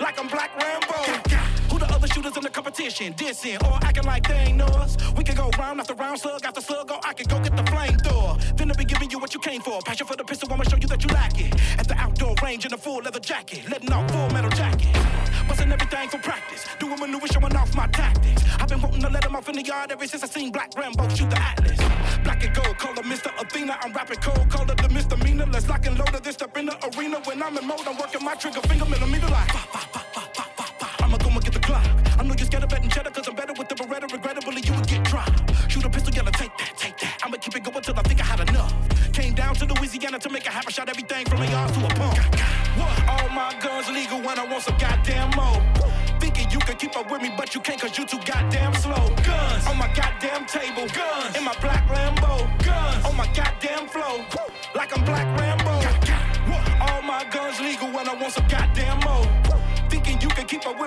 like 0.01 0.19
I'm 0.19 0.27
Black 0.27 0.51
Rambo. 0.62 1.29
Who 1.71 1.79
the 1.79 1.86
other 1.86 2.08
shooters 2.08 2.36
in 2.36 2.43
the 2.43 2.49
competition? 2.49 3.13
Dissing 3.13 3.63
or 3.65 3.79
acting 3.84 4.03
like 4.03 4.27
they 4.27 4.36
ain't 4.36 4.58
know 4.58 4.65
us? 4.65 4.97
We 5.13 5.23
can 5.23 5.36
go 5.36 5.49
round 5.58 5.79
after 5.79 5.93
round, 5.93 6.19
slug 6.19 6.43
after 6.43 6.60
slug, 6.60 6.91
or 6.91 6.99
I 7.03 7.13
can 7.13 7.25
go 7.27 7.39
get 7.39 7.55
the 7.55 7.63
flamethrower. 7.63 8.58
Then 8.58 8.69
I'll 8.69 8.77
be 8.77 8.84
giving 8.84 9.10
you 9.10 9.17
what 9.17 9.34
you 9.34 9.39
came 9.39 9.62
for. 9.62 9.79
Passion 9.82 10.05
for 10.05 10.17
the 10.17 10.25
pistol, 10.25 10.51
I'ma 10.51 10.63
show 10.63 10.77
you 10.77 10.88
that 10.89 11.01
you 11.01 11.10
lack 11.12 11.39
it. 11.39 11.55
At 11.79 11.88
the 11.88 11.95
outdoor 11.95 12.36
range 12.43 12.65
in 12.65 12.73
a 12.73 12.77
full 12.77 13.01
leather 13.01 13.21
jacket, 13.21 13.67
letting 13.69 13.91
off 13.93 14.12
full 14.12 14.29
metal 14.32 14.51
jacket. 14.51 14.93
Busting 15.47 15.71
everything 15.71 16.10
for 16.10 16.19
practice, 16.19 16.65
doing 16.79 16.99
maneuvers, 16.99 17.32
showing 17.32 17.55
off 17.55 17.73
my 17.75 17.88
tactics. 17.88 18.43
I've 18.60 18.67
been 18.67 18.82
wanting 18.82 19.01
to 19.01 19.10
let 19.10 19.23
them 19.23 19.36
off 19.36 19.47
in 19.47 19.55
the 19.55 19.63
yard 19.63 19.91
ever 19.91 20.05
since 20.05 20.23
I 20.23 20.27
seen 20.27 20.51
Black 20.51 20.77
Rambo 20.77 21.08
shoot 21.10 21.29
the 21.29 21.41
Atlas. 21.41 21.79
And 22.41 22.56
call 22.56 22.95
her 22.95 23.04
Mr. 23.04 23.32
Athena. 23.41 23.78
I'm 23.82 23.91
rapping 23.91 24.17
cold, 24.17 24.49
call 24.49 24.69
it 24.71 24.78
the 24.78 24.88
misdemeanor. 24.89 25.45
Let's 25.45 25.67
lock 25.67 25.86
and 25.86 25.97
load 25.97 26.15
of 26.15 26.23
this 26.23 26.36
step 26.36 26.56
in 26.58 26.67
the 26.67 26.75
arena. 26.88 27.19
When 27.25 27.43
I'm 27.43 27.58
in 27.58 27.67
mode, 27.67 27.86
I'm 27.86 27.97
working 27.97 28.23
my 28.23 28.36
trigger 28.36 28.62
finger 28.62 28.86
millimeter 28.86 29.28
like. 29.28 29.49
I'ma 31.02 31.17
go 31.17 31.30
and 31.30 31.43
get 31.43 31.54
the 31.54 31.60
clock. 31.60 31.86
I 32.17 32.23
know 32.23 32.36
you're 32.38 32.45
scared 32.45 32.63
of 32.63 32.69
betting 32.69 32.89
cheddar, 32.89 33.12
cause 33.12 33.28
I'm 33.28 33.36
better 33.36 33.54
with 33.58 33.67
the 33.67 33.75
Beretta. 33.75 34.12
Regrettably, 34.12 34.62
you 34.62 34.73
would 34.73 34.88
get 34.88 35.04
dropped. 35.04 35.52
Shoot 35.69 35.84
a 35.84 35.89
pistol, 35.89 36.13
yellow, 36.13 36.32
take 36.32 36.56
that, 36.58 36.78
take 36.78 36.97
that. 36.99 37.19
I'ma 37.23 37.38
keep 37.38 37.56
it 37.56 37.63
going 37.63 37.82
till 37.82 37.99
I 37.99 38.04
think 38.04 38.21
I 38.21 38.23
had 38.23 38.49
enough. 38.49 38.73
Came 39.12 39.34
down 39.34 39.56
to 39.56 39.65
Louisiana 39.65 40.19
to 40.19 40.30
make 40.30 40.45
a 40.45 40.52
half 40.52 40.67
a 40.67 40.71
shot, 40.71 40.88
everything 40.88 41.25
from 41.25 41.41
a 41.41 41.45
yard 41.45 41.73
to 41.73 41.86
a 41.86 41.89
pump. 41.89 42.17
What? 42.80 43.10
All 43.10 43.30
my 43.30 43.54
guns 43.60 43.89
legal 43.89 44.21
when 44.21 44.39
I 44.39 44.45
want 44.45 44.63
some 44.63 44.78
goddamn 44.78 45.32
more. 45.36 45.62
Thinking 46.19 46.52
you 46.52 46.60
can 46.60 46.75
keep 46.78 46.95
up 46.95 47.10
with 47.10 47.21
me, 47.21 47.32
but 47.36 47.56
you 47.56 47.62
can't 47.62 47.82
cause 47.82 47.97
you 47.97 48.06
too 48.06 48.19
goddamn 48.25 48.73
slow. 48.75 49.10
Guns 49.23 49.67
on 49.67 49.78
my 49.78 49.91
goddamn 49.93 50.45
table, 50.45 50.88
guns 50.89 51.36
in 51.36 51.43
my 51.43 51.56
black 51.60 51.88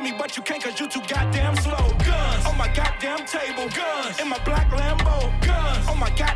me, 0.03 0.12
but 0.19 0.37
you 0.37 0.43
can't 0.43 0.62
cause 0.62 0.79
you 0.81 0.88
too 0.88 1.01
goddamn 1.09 1.57
slow. 1.57 1.88
Guns. 2.05 2.47
On 2.47 2.57
my 2.59 2.69
goddamn 2.75 3.25
table, 3.27 3.69
guns. 3.71 4.21
In 4.21 4.29
my 4.29 4.38
black 4.45 4.69
Lambo, 4.71 5.31
guns. 5.47 5.88
On 5.88 5.99
my 5.99 6.11
goddamn 6.11 6.32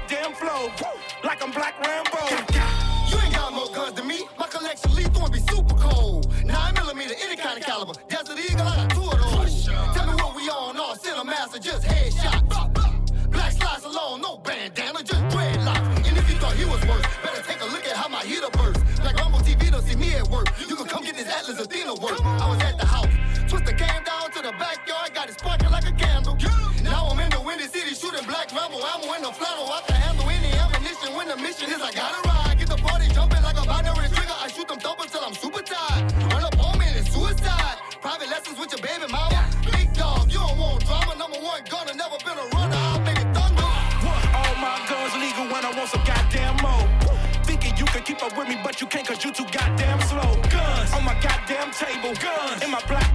backyard, 24.67 25.15
got 25.15 25.29
it 25.31 25.39
sparking 25.39 25.71
like 25.71 25.87
a 25.87 25.93
candle. 25.93 26.37
Now 26.83 27.07
I'm 27.11 27.19
in 27.21 27.31
the 27.31 27.41
windy 27.41 27.67
city 27.71 27.95
shooting 27.95 28.27
Black 28.27 28.51
Rambo. 28.51 28.79
Ammo 28.83 29.15
in 29.15 29.23
the 29.23 29.33
flannel. 29.39 29.71
I 29.71 29.81
can 29.87 29.97
handle 29.97 30.27
any 30.27 30.51
ammunition 30.59 31.15
when 31.15 31.29
the 31.29 31.37
mission 31.37 31.71
is 31.71 31.81
I 31.81 31.93
gotta 31.93 32.21
ride. 32.27 32.59
Get 32.59 32.69
the 32.69 32.77
party 32.77 33.07
jumping 33.15 33.43
like 33.43 33.59
a 33.63 33.65
binary 33.65 34.09
trigger. 34.11 34.37
I 34.45 34.49
shoot 34.49 34.67
them 34.67 34.81
thumpers 34.81 35.11
till 35.13 35.23
I'm 35.23 35.35
super 35.35 35.63
tired. 35.63 36.03
Run 36.33 36.43
up 36.43 36.59
on 36.59 36.79
me 36.79 36.87
and 36.99 37.07
suicide. 37.07 37.77
Private 38.03 38.29
lessons 38.29 38.59
with 38.59 38.71
your 38.75 38.83
baby 38.83 39.07
mama. 39.11 39.41
Big 39.71 39.93
dog, 39.95 40.27
you 40.33 40.39
don't 40.43 40.59
want 40.59 40.85
drama. 40.87 41.15
Number 41.15 41.39
one 41.39 41.63
gunner, 41.71 41.95
never 41.95 42.19
been 42.27 42.39
a 42.39 42.47
runner. 42.55 42.81
I'll 42.91 43.03
make 43.07 43.19
it 43.23 43.31
thunder. 43.35 43.71
All 44.39 44.55
my 44.59 44.75
guns 44.91 45.15
legal 45.23 45.47
when 45.53 45.63
I 45.63 45.71
want 45.79 45.91
some 45.95 46.05
goddamn 46.05 46.57
more. 46.63 46.87
Thinking 47.47 47.77
you 47.79 47.87
can 47.87 48.03
keep 48.03 48.21
up 48.23 48.37
with 48.37 48.49
me, 48.49 48.59
but 48.63 48.81
you 48.81 48.87
can't 48.87 49.07
cause 49.07 49.23
you 49.25 49.31
too 49.31 49.47
goddamn 49.55 50.01
slow. 50.11 50.35
Guns 50.51 50.93
on 50.93 51.05
my 51.05 51.15
goddamn 51.23 51.71
table, 51.71 52.15
guns 52.19 52.63
in 52.63 52.71
my 52.71 52.83
black 52.91 53.07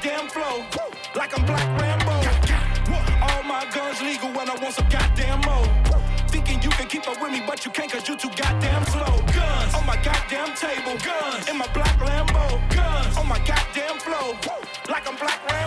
goddamn 0.00 0.28
flow, 0.28 0.64
like 1.14 1.38
I'm 1.38 1.44
Black 1.44 1.80
Rambo. 1.80 2.12
All 3.22 3.42
my 3.42 3.66
guns 3.74 4.00
legal 4.00 4.32
when 4.32 4.48
I 4.48 4.54
want 4.54 4.74
some 4.74 4.88
goddamn 4.88 5.40
more. 5.40 5.66
Thinking 6.28 6.62
you 6.62 6.70
can 6.70 6.86
keep 6.88 7.06
up 7.06 7.20
with 7.20 7.32
me, 7.32 7.42
but 7.46 7.64
you 7.64 7.70
can't 7.70 7.90
cause 7.92 8.08
you 8.08 8.16
too 8.16 8.30
goddamn 8.30 8.84
slow. 8.86 9.18
Guns 9.34 9.74
on 9.74 9.84
my 9.84 9.96
goddamn 9.96 10.54
table, 10.54 10.96
guns 11.04 11.48
in 11.48 11.58
my 11.58 11.68
black 11.74 11.98
Lambo, 11.98 12.60
guns 12.74 13.16
on 13.18 13.28
my 13.28 13.38
goddamn 13.40 13.98
flow, 13.98 14.36
like 14.88 15.06
I'm 15.06 15.16
Black 15.16 15.38
Rambo. 15.50 15.59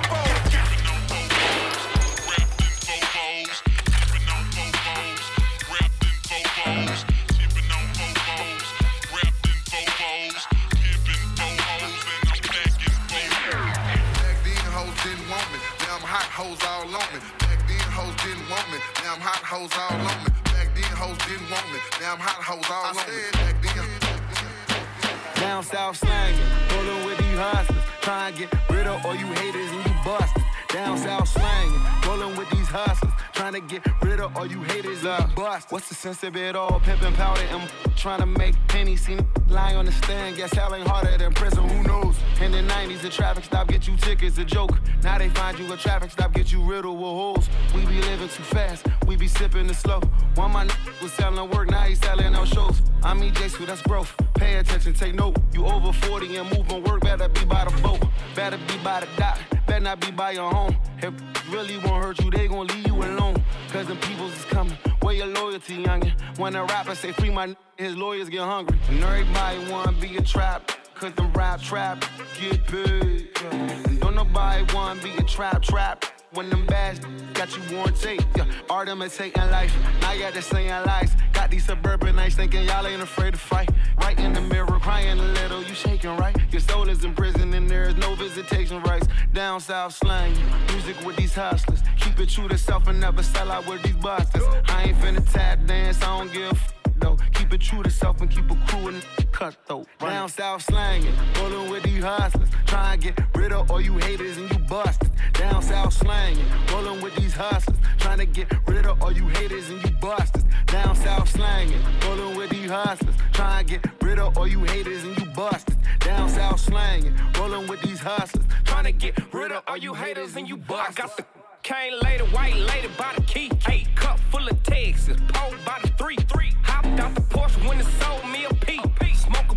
Now 22.03 22.15
I'm 22.15 22.19
hot 22.19 22.43
hoes 22.43 22.67
all 22.67 22.83
on 22.83 22.95
me. 22.99 23.15
Back 23.31 23.55
then. 23.63 25.41
Down 25.41 25.63
south 25.63 25.95
slanging, 25.95 26.43
pulling 26.67 27.05
with 27.05 27.17
these 27.17 27.37
hustlers. 27.39 27.83
Try 28.01 28.27
and 28.27 28.35
get 28.37 28.51
rid 28.69 28.87
of 28.87 29.05
all 29.05 29.15
you 29.15 29.27
haters 29.27 29.71
and 29.71 29.85
you 29.87 29.93
busted. 30.03 30.43
Down 30.67 30.97
south 30.97 31.29
slanging, 31.29 31.79
rolling 32.05 32.35
with 32.35 32.49
these 32.49 32.67
hustlers. 32.67 33.12
Trying 33.43 33.56
to 33.56 33.60
get 33.60 34.01
rid 34.01 34.21
of 34.21 34.38
all 34.38 34.45
you 34.45 34.63
haters 34.63 35.03
and 35.03 35.29
you 35.29 35.36
bust. 35.36 35.69
What's 35.69 35.89
the 35.89 35.95
sense 35.95 36.23
of 36.23 36.38
it 36.38 36.56
all? 36.56 36.79
Pimping 36.79 37.12
powder 37.15 37.41
and 37.41 37.69
trying 37.97 38.21
to 38.21 38.25
make 38.25 38.56
pennies. 38.69 39.01
See 39.01 39.17
lie 39.49 39.75
on 39.75 39.86
the 39.86 39.91
stand, 39.91 40.38
guess 40.38 40.53
hell 40.53 40.73
ain't 40.73 40.88
harder 40.88 41.17
than 41.17 41.34
prison. 41.34 41.67
Who 41.67 41.84
knows? 41.84 42.15
In 42.39 42.53
the 42.53 42.60
90s, 42.60 43.01
the 43.01 43.10
traffic 43.10 43.43
stop 43.43 43.67
get 43.67 43.86
you 43.86 43.97
tickets, 43.97 44.38
a 44.38 44.45
joke. 44.45 44.79
Now 45.03 45.17
they 45.17 45.27
find 45.27 45.60
you 45.60 45.69
a 45.73 45.75
traffic 45.75 46.12
stop, 46.12 46.32
get 46.32 46.53
you 46.53 46.63
riddled 46.63 46.95
with 46.95 47.03
holes. 47.03 47.49
We 47.75 47.86
be 47.86 47.99
living 47.99 48.29
too 48.29 48.43
fast, 48.43 48.88
we 49.08 49.17
be 49.17 49.27
sipping 49.27 49.67
the 49.67 49.73
slow. 49.73 49.99
One 50.36 50.53
my 50.53 50.63
was 51.01 51.12
selling 51.12 51.49
work, 51.49 51.69
now 51.69 51.82
he 51.82 51.95
selling 51.95 52.34
out 52.34 52.47
shows. 52.47 52.82
I 53.03 53.13
mean, 53.13 53.34
J 53.34 53.49
that's 53.65 53.82
growth. 53.82 54.15
Pay 54.36 54.56
attention, 54.56 54.93
take 54.93 55.15
note. 55.15 55.36
You 55.51 55.65
over 55.65 55.91
40 55.91 56.38
and 56.38 56.49
moving 56.49 56.82
work, 56.86 57.01
better 57.01 57.27
be 57.27 57.43
by 57.43 57.65
the 57.65 57.82
boat. 57.82 58.06
Better 58.36 58.58
be 58.69 58.77
by 58.86 59.01
the 59.01 59.08
dock, 59.17 59.38
better 59.73 59.83
not 59.86 59.99
be 59.99 60.12
by 60.12 60.31
your 60.31 60.51
home. 60.51 60.75
If 61.01 61.13
really 61.51 61.77
won't 61.77 62.03
hurt 62.03 62.19
you, 62.23 62.29
they 62.29 62.47
gon' 62.47 62.67
leave 62.67 62.86
you 62.86 62.95
alone. 62.95 63.43
Cause 63.71 63.88
them 63.88 63.97
peoples 63.97 64.33
is 64.38 64.45
coming. 64.45 64.77
Where 65.01 65.15
your 65.15 65.27
loyalty, 65.27 65.83
youngin'? 65.83 66.13
When 66.38 66.55
a 66.55 66.63
rapper 66.63 66.93
say 66.93 67.12
free 67.12 67.31
my 67.31 67.43
n- 67.43 67.57
his 67.77 67.95
lawyers 67.95 68.29
get 68.29 68.41
hungry. 68.41 68.77
And 68.89 69.03
everybody 69.03 69.71
wanna 69.71 69.93
be 69.93 70.15
a 70.17 70.21
trap. 70.21 70.71
Cause 70.93 71.13
them 71.13 71.33
rap 71.33 71.59
trap 71.59 72.05
get 72.39 72.63
paid. 72.67 73.29
And 73.51 73.99
don't 73.99 74.15
nobody 74.15 74.63
wanna 74.75 75.01
be 75.01 75.12
a 75.17 75.23
trap 75.23 75.63
trap. 75.63 76.05
When 76.33 76.49
them 76.49 76.65
bags 76.65 76.99
got 77.33 77.55
you 77.55 77.61
worn 77.75 77.93
tape, 77.93 78.21
yeah. 78.35 78.45
art 78.67 78.89
imitating 78.89 79.51
life. 79.51 79.71
You 80.13 80.19
got 80.19 80.33
this 80.33 80.47
saying 80.47 80.69
lies. 80.69 81.15
Got 81.31 81.51
these 81.51 81.65
suburban 81.65 82.15
nights 82.15 82.35
thinking 82.35 82.63
y'all 82.63 82.87
ain't 82.87 83.03
afraid 83.03 83.33
to 83.33 83.39
fight. 83.39 83.69
Right 84.01 84.17
in 84.19 84.33
the 84.33 84.41
mirror, 84.41 84.79
crying 84.79 85.19
a 85.19 85.23
little, 85.23 85.61
you 85.63 85.75
shaking 85.75 86.17
right. 86.17 86.35
Your 86.51 86.61
soul 86.61 86.89
is 86.89 87.03
in 87.03 87.13
prison 87.13 87.53
and 87.53 87.69
there 87.69 87.83
is 87.83 87.95
no 87.97 88.15
visitation 88.15 88.81
rights. 88.81 89.07
Down 89.31 89.59
south 89.59 89.93
slang, 89.93 90.33
music 90.69 90.95
with 91.05 91.17
these 91.17 91.35
hustlers. 91.35 91.83
Keep 91.97 92.19
it 92.19 92.29
true 92.29 92.47
to 92.47 92.57
self 92.57 92.87
and 92.87 92.99
never 92.99 93.21
sell 93.21 93.51
out 93.51 93.67
with 93.67 93.83
these 93.83 93.95
busters. 93.97 94.43
I 94.69 94.85
ain't 94.85 94.97
finna 94.97 95.33
tap 95.33 95.65
dance, 95.67 96.01
I 96.01 96.17
don't 96.17 96.33
give 96.33 96.82
though. 97.03 97.17
Keep 97.33 97.53
it 97.53 97.61
true 97.61 97.83
to 97.83 97.89
self 97.89 98.21
and 98.21 98.29
keep 98.31 98.49
a 98.49 98.55
crew 98.67 98.87
and 98.87 99.05
cut 99.31 99.55
though. 99.67 99.85
Down 99.99 100.29
south 100.29 100.61
slanging, 100.63 101.13
rolling 101.39 101.69
with 101.69 101.83
these 101.83 102.03
hustlers. 102.03 102.49
Try 102.65 102.93
and 102.93 103.01
get 103.01 103.19
rid 103.35 103.51
of 103.51 103.69
all 103.69 103.81
you 103.81 103.97
haters 103.97 104.37
and 104.37 104.49
you 104.51 104.59
busters. 104.59 105.09
Down 105.33 105.61
south 105.61 105.93
slanging, 105.93 106.45
rolling 106.71 107.01
with 107.01 107.15
these 107.15 107.33
hustlers. 107.33 107.79
Trying 107.99 108.19
to 108.19 108.25
get 108.25 108.47
rid 108.67 108.85
of 108.85 109.01
all 109.01 109.11
you 109.11 109.27
haters 109.27 109.69
and 109.69 109.83
you 109.83 109.91
busters. 110.01 110.43
Down 110.67 110.95
south 110.95 111.29
slanging, 111.29 111.81
rolling 112.05 112.37
with 112.37 112.49
these 112.49 112.69
hustlers. 112.69 113.15
Try 113.33 113.59
and 113.59 113.67
get 113.67 113.81
rid 114.01 114.19
of 114.19 114.37
all 114.37 114.47
you 114.47 114.63
haters 114.63 115.03
and 115.03 115.17
you 115.19 115.25
busters. 115.31 115.77
Down 115.99 116.29
south 116.29 116.59
slanging, 116.59 117.15
rolling 117.37 117.67
with 117.67 117.81
these 117.81 117.99
hustlers. 117.99 118.45
Trying 118.63 118.85
to 118.85 118.91
get 118.91 119.33
rid 119.33 119.51
of 119.51 119.63
all 119.67 119.77
you 119.77 119.93
haters 119.93 120.35
and 120.35 120.47
you 120.47 120.57
busters. 120.57 120.99
I 120.99 121.01
got 121.01 121.17
the 121.17 121.32
Came 121.63 121.93
later, 122.02 122.26
white 122.26 122.58
lady 122.58 122.89
by 122.97 123.13
the 123.15 123.21
key. 123.21 123.49
Eight 123.69 123.88
cup 123.95 124.19
full 124.30 124.45
of 124.45 124.62
Texas, 124.63 125.17
pole 125.30 125.54
by 125.65 125.80
the 125.82 125.88
three. 125.97 126.17
three. 126.17 126.52
Hopped 126.62 126.99
out 126.99 127.15
the 127.15 127.21
Porsche 127.21 127.65
when 127.65 127.80
it 127.80 127.86
sold 128.02 128.30
me 128.30 128.43
a 128.43 128.54
pee. 128.54 128.82
Smoke 129.15 129.56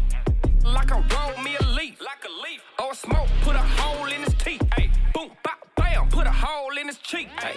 a 0.65 0.69
like 0.69 0.93
I 0.93 0.99
rolled 0.99 1.43
me 1.43 1.57
a 1.59 1.65
leaf. 1.67 2.01
Like 2.01 2.25
a 2.25 2.33
leaf. 2.45 2.63
Or 2.79 2.95
smoke, 2.95 3.27
put 3.43 3.57
a 3.57 3.67
hole 3.81 4.07
in 4.07 4.23
his 4.23 4.35
teeth. 4.35 4.63
Ay. 4.79 4.89
Boom, 5.15 5.33
bop, 5.43 5.67
bam, 5.77 6.09
put 6.09 6.29
a 6.29 6.31
hole 6.31 6.79
in 6.79 6.87
his 6.87 6.99
cheek. 6.99 7.29
Ay. 7.39 7.57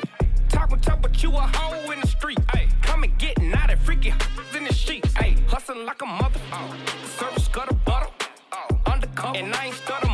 Talking 0.49 0.79
tough, 0.79 0.99
but 1.03 1.21
you 1.21 1.29
a 1.29 1.41
hoe 1.41 1.91
in 1.91 1.99
the 1.99 2.07
street. 2.07 2.39
Ay. 2.55 2.67
Come 2.81 3.03
and 3.03 3.15
get 3.19 3.39
naughty, 3.39 3.75
freaky 3.75 4.13
in 4.57 4.63
the 4.63 4.73
sheets. 4.73 5.13
Hustlin' 5.47 5.85
like 5.85 6.01
a 6.01 6.07
mother. 6.07 6.39
Oh. 6.53 6.75
Service 7.19 7.47
gutter 7.49 7.75
butter. 7.85 8.09
Oh. 8.51 8.91
Undercover. 8.91 9.37
And 9.37 9.53
I 9.53 9.67
ain't 9.67 9.75
stutter. 9.75 10.08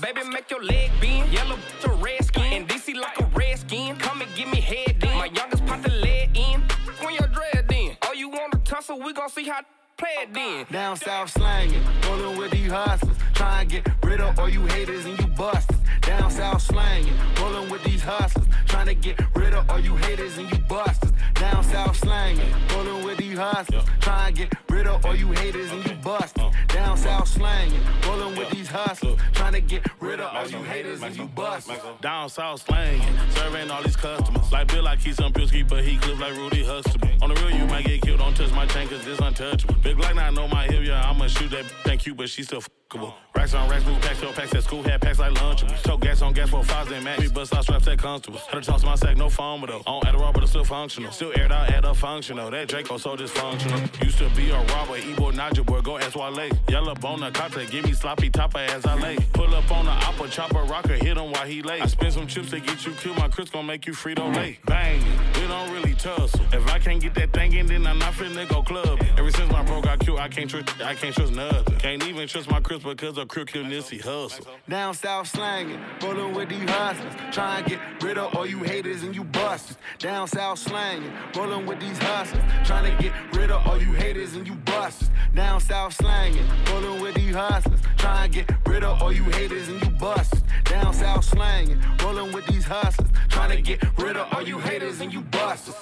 Baby, 0.00 0.28
make 0.28 0.50
your 0.50 0.62
leg 0.62 0.90
bend. 1.00 1.32
Yellow 1.32 1.56
to 1.80 1.90
red 1.92 2.24
skin. 2.24 2.52
In 2.52 2.66
DC 2.66 2.94
like 2.94 3.18
a 3.20 3.24
red 3.34 3.58
skin. 3.58 3.96
Come 3.96 4.20
and 4.20 4.30
give 4.34 4.48
me 4.48 4.60
head 4.60 4.96
then. 5.00 5.16
My 5.16 5.26
youngest 5.26 5.64
pop 5.64 5.82
the 5.82 5.90
lead 5.90 6.36
in. 6.36 6.60
When 7.00 7.14
your 7.14 7.28
dread 7.28 7.68
then. 7.68 7.96
Oh, 8.02 8.12
you 8.12 8.28
wanna 8.28 8.58
tussle? 8.64 9.00
We 9.00 9.12
gon' 9.12 9.30
see 9.30 9.44
how 9.44 9.60
play 9.96 10.10
it 10.22 10.34
then. 10.34 10.66
Down 10.70 10.96
south 10.96 11.32
slangin', 11.32 11.82
rollin' 12.06 12.36
with 12.38 12.50
these 12.50 12.70
hustlers. 12.70 13.16
Try 13.34 13.62
and 13.62 13.70
get 13.70 13.88
rid 14.04 14.20
of 14.20 14.38
all 14.38 14.48
you 14.48 14.66
haters 14.66 15.06
and 15.06 15.18
you 15.18 15.26
busters. 15.28 15.78
Down 16.02 16.30
south 16.30 16.62
slanging, 16.62 17.14
rolling 17.40 17.70
with 17.70 17.82
these 17.84 18.02
hustlers. 18.02 18.46
Trying 18.66 18.86
to 18.86 18.94
get 18.94 19.20
rid 19.34 19.54
of 19.54 19.68
all 19.70 19.78
you 19.78 19.96
haters 19.96 20.38
and 20.38 20.50
you 20.50 20.58
busters. 20.68 21.12
Down 21.34 21.62
south 21.64 21.96
slanging, 21.96 22.46
rolling 22.74 23.04
with 23.04 23.18
these 23.18 23.38
hustlers. 23.38 23.84
Try 24.00 24.28
and 24.28 24.36
get 24.36 24.52
rid 24.68 24.86
of 24.86 25.04
all 25.04 25.14
you 25.14 25.30
haters 25.32 25.70
and 25.70 25.86
you 25.86 25.94
busters. 25.96 26.52
Down 26.68 26.96
south 26.96 27.28
slanging, 27.28 27.80
rolling 28.06 28.36
with 28.36 28.50
these 28.50 28.68
hustlers. 28.68 29.18
Trying 29.32 29.52
to 29.52 29.60
get 29.60 29.86
rid 30.00 30.20
of 30.20 30.34
all 30.34 30.48
you 30.48 30.62
haters 30.62 31.02
and 31.02 31.16
you 31.16 31.26
busters. 31.26 31.78
Down 32.00 32.28
south 32.28 32.62
slanging, 32.62 33.14
serving 33.30 33.70
all 33.70 33.82
these 33.82 33.96
customers. 33.96 34.50
Like 34.50 34.68
Bill, 34.68 34.88
I 34.88 34.96
keep 34.96 35.14
some 35.14 35.32
Pilsky, 35.32 35.68
but 35.68 35.84
he 35.84 35.96
clip 35.98 36.18
like 36.18 36.34
Rudy 36.36 36.64
Huxtable. 36.64 37.08
On 37.22 37.28
the 37.28 37.34
real, 37.36 37.50
you 37.56 37.66
might 37.66 37.84
get 37.84 38.02
killed. 38.02 38.18
Don't 38.18 38.36
touch 38.36 38.52
my 38.52 38.66
chain, 38.66 38.88
cause 38.88 39.06
it's 39.06 39.20
untouchable. 39.20 39.74
Big 39.82 39.98
now 39.98 40.26
I 40.26 40.30
know 40.30 40.48
my 40.48 40.64
hip, 40.64 40.84
yeah, 40.84 41.08
I'ma 41.08 41.26
shoot 41.28 41.50
that. 41.50 41.64
Thank 41.84 42.06
you, 42.06 42.14
but 42.14 42.28
she 42.28 42.42
still 42.42 42.62
fuckable. 42.62 43.14
Racks 43.34 43.54
on 43.54 43.68
racks, 43.68 43.84
blue 43.84 43.94
packs, 43.96 44.20
short 44.20 44.34
packs 44.34 44.54
at 44.54 44.62
school, 44.64 44.82
had 44.82 45.00
packs 45.00 45.18
like 45.18 45.32
Lunchables. 45.34 45.82
Choke 45.92 46.00
gas 46.00 46.22
on 46.22 46.32
gas 46.32 46.48
for 46.48 46.64
fives 46.64 46.90
and 46.90 47.04
max. 47.04 47.20
We 47.20 47.28
bust 47.28 47.54
out 47.54 47.64
straps 47.64 47.86
at 47.86 47.98
constables. 47.98 48.40
Had 48.46 48.62
to 48.62 48.70
toss 48.70 48.82
my 48.82 48.94
sack, 48.94 49.14
no 49.18 49.28
foam 49.28 49.62
though. 49.68 49.82
On 49.86 50.00
Adderall, 50.04 50.32
but 50.32 50.42
it's 50.42 50.52
still 50.52 50.64
functional. 50.64 51.12
Still 51.12 51.32
aired 51.36 51.52
out, 51.52 51.68
add 51.68 51.84
up 51.84 51.96
functional. 51.96 52.50
That 52.50 52.68
Draco 52.68 52.96
so 52.96 53.14
dysfunctional. 53.14 54.02
Used 54.02 54.16
to 54.16 54.30
be 54.30 54.48
a 54.48 54.56
robber, 54.56 54.96
Ebo 54.96 55.32
Naja 55.32 55.66
boy, 55.66 55.82
go 55.82 55.98
ask 55.98 56.16
Wale. 56.16 56.48
Yellow 56.70 56.94
bone, 56.94 57.22
a 57.24 57.30
cocktail, 57.30 57.66
give 57.66 57.84
me 57.84 57.92
sloppy 57.92 58.30
topper 58.30 58.60
as 58.60 58.86
I 58.86 58.94
lay. 58.94 59.18
Pull 59.34 59.54
up 59.54 59.70
on 59.70 59.84
the 59.84 59.90
opera, 59.90 60.28
chopper, 60.30 60.62
rocker, 60.62 60.94
hit 60.94 61.18
him 61.18 61.30
while 61.30 61.46
he 61.46 61.60
lay. 61.60 61.82
I 61.82 61.86
spend 61.88 62.14
some 62.14 62.26
chips 62.26 62.48
to 62.52 62.60
get 62.60 62.86
you 62.86 62.92
killed, 62.92 63.18
my 63.18 63.28
Chris 63.28 63.50
gon' 63.50 63.66
make 63.66 63.86
you 63.86 63.92
Frito 63.92 64.34
lay. 64.34 64.60
Bang, 64.64 64.98
we 65.34 65.46
don't 65.46 65.70
really 65.72 65.94
tussle. 65.94 66.40
If 66.54 66.66
I 66.72 66.78
can't 66.78 67.02
get 67.02 67.14
that 67.16 67.34
thing 67.34 67.52
in, 67.52 67.66
then 67.66 67.86
I'm 67.86 67.98
not 67.98 68.14
finna 68.14 68.48
go 68.48 68.62
club. 68.62 68.98
Ever 69.18 69.30
since 69.30 69.52
my 69.52 69.62
bro 69.62 69.82
got 69.82 69.98
killed, 70.00 70.20
I 70.20 70.28
can't 70.28 70.48
trust, 70.48 70.80
I 70.80 70.94
can't 70.94 71.14
trust 71.14 71.34
nothing. 71.34 71.76
Can't 71.76 72.02
even 72.04 72.26
trust 72.28 72.50
my 72.50 72.60
Chris 72.60 72.82
because 72.82 73.18
of 73.18 73.28
crookedness 73.28 73.90
he 73.90 73.98
hustle. 73.98 74.46
Down 74.66 74.94
south 74.94 75.28
slanging, 75.28 75.81
rolling 76.02 76.34
with 76.34 76.48
these 76.48 76.68
hustlers. 76.68 77.14
Try 77.32 77.58
and 77.58 77.66
get 77.66 77.80
rid 78.02 78.18
of 78.18 78.34
all 78.34 78.46
you 78.46 78.58
haters 78.58 79.02
and 79.02 79.14
you 79.14 79.24
busters. 79.24 79.76
Down 79.98 80.26
south 80.28 80.58
slanging, 80.58 81.12
rolling 81.36 81.66
with 81.66 81.80
these 81.80 81.98
hustlers. 81.98 82.42
Trying 82.64 82.96
to 82.96 83.02
get 83.02 83.12
rid 83.34 83.50
of 83.50 83.66
all 83.66 83.80
you 83.80 83.92
haters 83.92 84.34
and 84.34 84.46
you 84.46 84.54
busters. 84.54 85.10
Down 85.34 85.60
south 85.60 85.94
slanging, 85.94 86.46
rolling 86.70 87.00
with 87.00 87.14
these 87.14 87.34
hustlers. 87.34 87.80
Try 87.96 88.24
and 88.24 88.32
get 88.32 88.50
rid 88.66 88.84
of 88.84 89.02
all 89.02 89.12
you 89.12 89.24
haters 89.24 89.68
and 89.68 89.82
you 89.82 89.90
busters. 89.90 90.42
Down 90.64 90.92
south 90.92 91.24
slanging, 91.24 91.80
rolling 92.02 92.32
with 92.32 92.46
these 92.46 92.64
hustlers. 92.64 93.10
Trying 93.28 93.50
to 93.50 93.62
get 93.62 93.82
rid 93.98 94.16
of 94.16 94.26
all 94.32 94.42
you 94.42 94.58
haters 94.58 95.00
and 95.00 95.12
you 95.12 95.20
busters. 95.20 95.76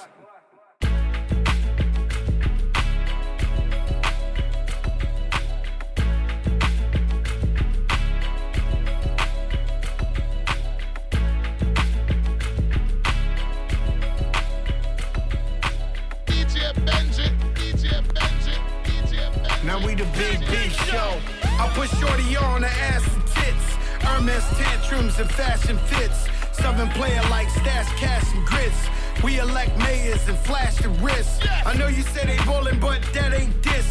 Now 19.71 19.87
we 19.87 19.95
the 19.95 20.03
Big 20.17 20.37
B 20.51 20.67
show. 20.91 21.17
I 21.43 21.71
put 21.73 21.87
Shorty 21.91 22.35
on 22.35 22.59
the 22.59 22.67
ass 22.67 23.07
and 23.15 23.25
tits. 23.27 23.67
Hermes 24.03 24.43
tantrums 24.59 25.17
and 25.17 25.31
fashion 25.31 25.77
fits. 25.87 26.27
Southern 26.51 26.89
player 26.89 27.21
like 27.29 27.49
stash, 27.49 27.87
cash, 27.97 28.25
and 28.35 28.45
grits. 28.45 28.89
We 29.23 29.39
elect 29.39 29.77
mayors 29.77 30.27
and 30.27 30.37
flash 30.39 30.75
the 30.75 30.89
wrists. 31.01 31.39
I 31.65 31.73
know 31.77 31.87
you 31.87 32.01
say 32.01 32.25
they 32.25 32.37
bowling, 32.43 32.81
but 32.81 33.01
that 33.13 33.31
ain't 33.33 33.63
this. 33.63 33.87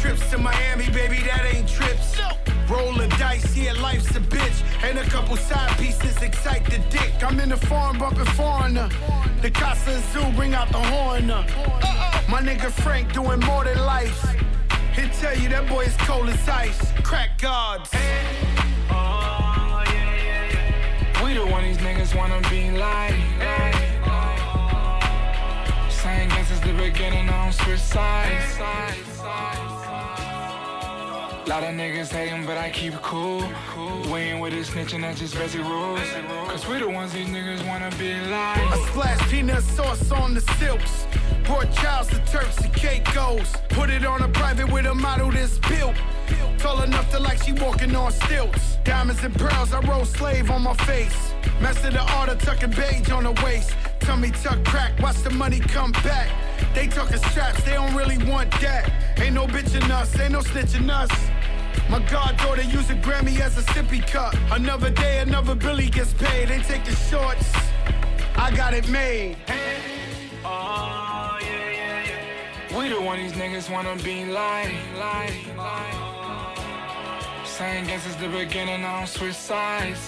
Trips 0.00 0.30
to 0.30 0.38
Miami, 0.38 0.88
baby, 0.92 1.18
that 1.26 1.44
ain't 1.52 1.68
trips. 1.68 2.18
Rolling 2.70 3.10
dice, 3.20 3.54
yeah, 3.54 3.74
life's 3.74 4.16
a 4.16 4.20
bitch. 4.20 4.64
And 4.82 4.98
a 4.98 5.04
couple 5.10 5.36
side 5.36 5.76
pieces 5.76 6.22
excite 6.22 6.64
the 6.64 6.78
dick. 6.88 7.22
I'm 7.22 7.38
in 7.38 7.50
the 7.50 7.58
farm 7.58 7.98
bumping 7.98 8.24
foreigner. 8.32 8.88
The 9.42 9.50
Casa 9.50 10.00
Zoo 10.10 10.24
bring 10.36 10.54
out 10.54 10.72
the 10.72 10.78
horn. 10.78 11.26
My 12.30 12.40
nigga 12.40 12.70
Frank 12.70 13.12
doing 13.12 13.40
more 13.40 13.64
than 13.64 13.76
life. 13.84 14.24
He'll 14.98 15.08
tell 15.10 15.38
you 15.38 15.48
that 15.50 15.68
boy 15.68 15.82
is 15.82 15.96
cold 15.98 16.28
as 16.28 16.48
ice. 16.48 16.92
Crack 17.04 17.40
gods. 17.40 17.88
We 21.22 21.34
the 21.34 21.46
one 21.46 21.62
these 21.62 21.78
niggas 21.78 22.16
wanna 22.16 22.40
be 22.50 22.72
like. 22.72 23.14
Same 25.88 26.28
guess 26.30 26.48
since 26.48 26.60
the 26.60 26.72
beginning, 26.72 27.26
don't 27.26 27.52
switch 27.52 27.78
sides. 27.78 29.67
Lot 31.48 31.64
of 31.64 31.70
niggas 31.70 32.10
hating, 32.10 32.44
but 32.44 32.58
I 32.58 32.68
keep 32.68 32.92
it 32.92 33.00
cool. 33.00 33.42
We 34.12 34.18
ain't 34.18 34.42
with 34.42 34.52
this 34.52 34.68
snitching, 34.68 35.00
that's 35.00 35.18
just 35.18 35.34
basic 35.34 35.62
rules. 35.62 35.98
Cause 36.46 36.68
we 36.68 36.78
the 36.78 36.90
ones 36.90 37.14
these 37.14 37.26
niggas 37.26 37.66
wanna 37.66 37.90
be 37.98 38.12
like. 38.28 38.58
I 38.58 38.86
splash 38.90 39.30
peanut 39.30 39.62
sauce 39.62 40.12
on 40.12 40.34
the 40.34 40.42
silks. 40.58 41.06
Brought 41.44 41.72
Charles 41.72 42.08
to 42.08 42.18
Turks 42.26 42.58
and 42.58 42.74
Caicos. 42.74 43.50
Put 43.70 43.88
it 43.88 44.04
on 44.04 44.20
a 44.20 44.28
private 44.28 44.70
with 44.70 44.84
a 44.84 44.94
model 44.94 45.30
that's 45.30 45.56
built. 45.60 45.96
Tall 46.58 46.82
enough 46.82 47.10
to 47.12 47.18
like 47.18 47.42
she 47.42 47.52
walking 47.52 47.96
on 47.96 48.12
stilts. 48.12 48.76
Diamonds 48.84 49.24
and 49.24 49.34
pearls, 49.34 49.72
I 49.72 49.80
roll 49.88 50.04
slave 50.04 50.50
on 50.50 50.60
my 50.60 50.74
face. 50.74 51.32
Master 51.62 51.90
the 51.90 52.02
art 52.12 52.28
of 52.28 52.38
tucking 52.40 52.72
beige 52.72 53.10
on 53.10 53.24
the 53.24 53.32
waist. 53.42 53.74
Tummy 54.00 54.32
tuck 54.32 54.62
crack, 54.66 54.98
watch 55.00 55.22
the 55.22 55.30
money 55.30 55.60
come 55.60 55.92
back. 55.92 56.28
They 56.74 56.88
talking 56.88 57.16
straps, 57.16 57.62
they 57.64 57.72
don't 57.72 57.94
really 57.94 58.18
want 58.30 58.50
that. 58.60 58.92
Ain't 59.16 59.34
no 59.34 59.46
bitching 59.46 59.88
us, 59.90 60.18
ain't 60.20 60.32
no 60.32 60.40
snitching 60.40 60.90
us. 60.90 61.10
My 61.88 62.00
goddaughter 62.10 62.62
use 62.62 62.90
a 62.90 62.94
Grammy 62.94 63.40
as 63.40 63.56
a 63.58 63.62
sippy 63.72 64.06
cup. 64.06 64.34
Another 64.50 64.90
day, 64.90 65.20
another 65.20 65.54
Billy 65.54 65.88
gets 65.88 66.12
paid. 66.12 66.48
They 66.48 66.58
take 66.58 66.84
the 66.84 66.94
shorts. 66.94 67.52
I 68.36 68.54
got 68.54 68.74
it 68.74 68.88
made. 68.88 69.36
Oh, 70.44 71.38
we 72.76 72.88
the 72.88 73.00
one 73.00 73.18
these 73.18 73.32
niggas 73.32 73.70
wanna 73.70 73.96
be 74.02 74.24
like. 74.26 74.74
Same 77.44 77.86
guess 77.86 78.04
since 78.04 78.16
the 78.16 78.28
beginning, 78.28 78.82
don't 78.82 79.08
switch 79.08 79.34
sides. 79.34 79.98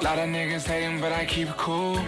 Lot 0.00 0.18
of 0.20 0.28
niggas 0.28 0.64
hating, 0.64 1.00
but 1.00 1.12
I 1.12 1.24
keep 1.24 1.48
it 1.48 1.56
cool. 1.56 2.00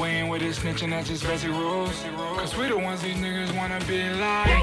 We 0.00 0.08
ain't 0.08 0.30
with 0.30 0.42
this 0.42 0.58
snitching, 0.58 0.90
that's 0.90 1.08
just 1.08 1.24
basic 1.24 1.50
rules. 1.50 2.04
Cause 2.36 2.54
we 2.56 2.68
the 2.68 2.76
ones 2.76 3.00
these 3.00 3.16
niggas 3.16 3.56
wanna 3.56 3.80
be 3.86 4.08
like. 4.10 4.48
Now 4.48 4.62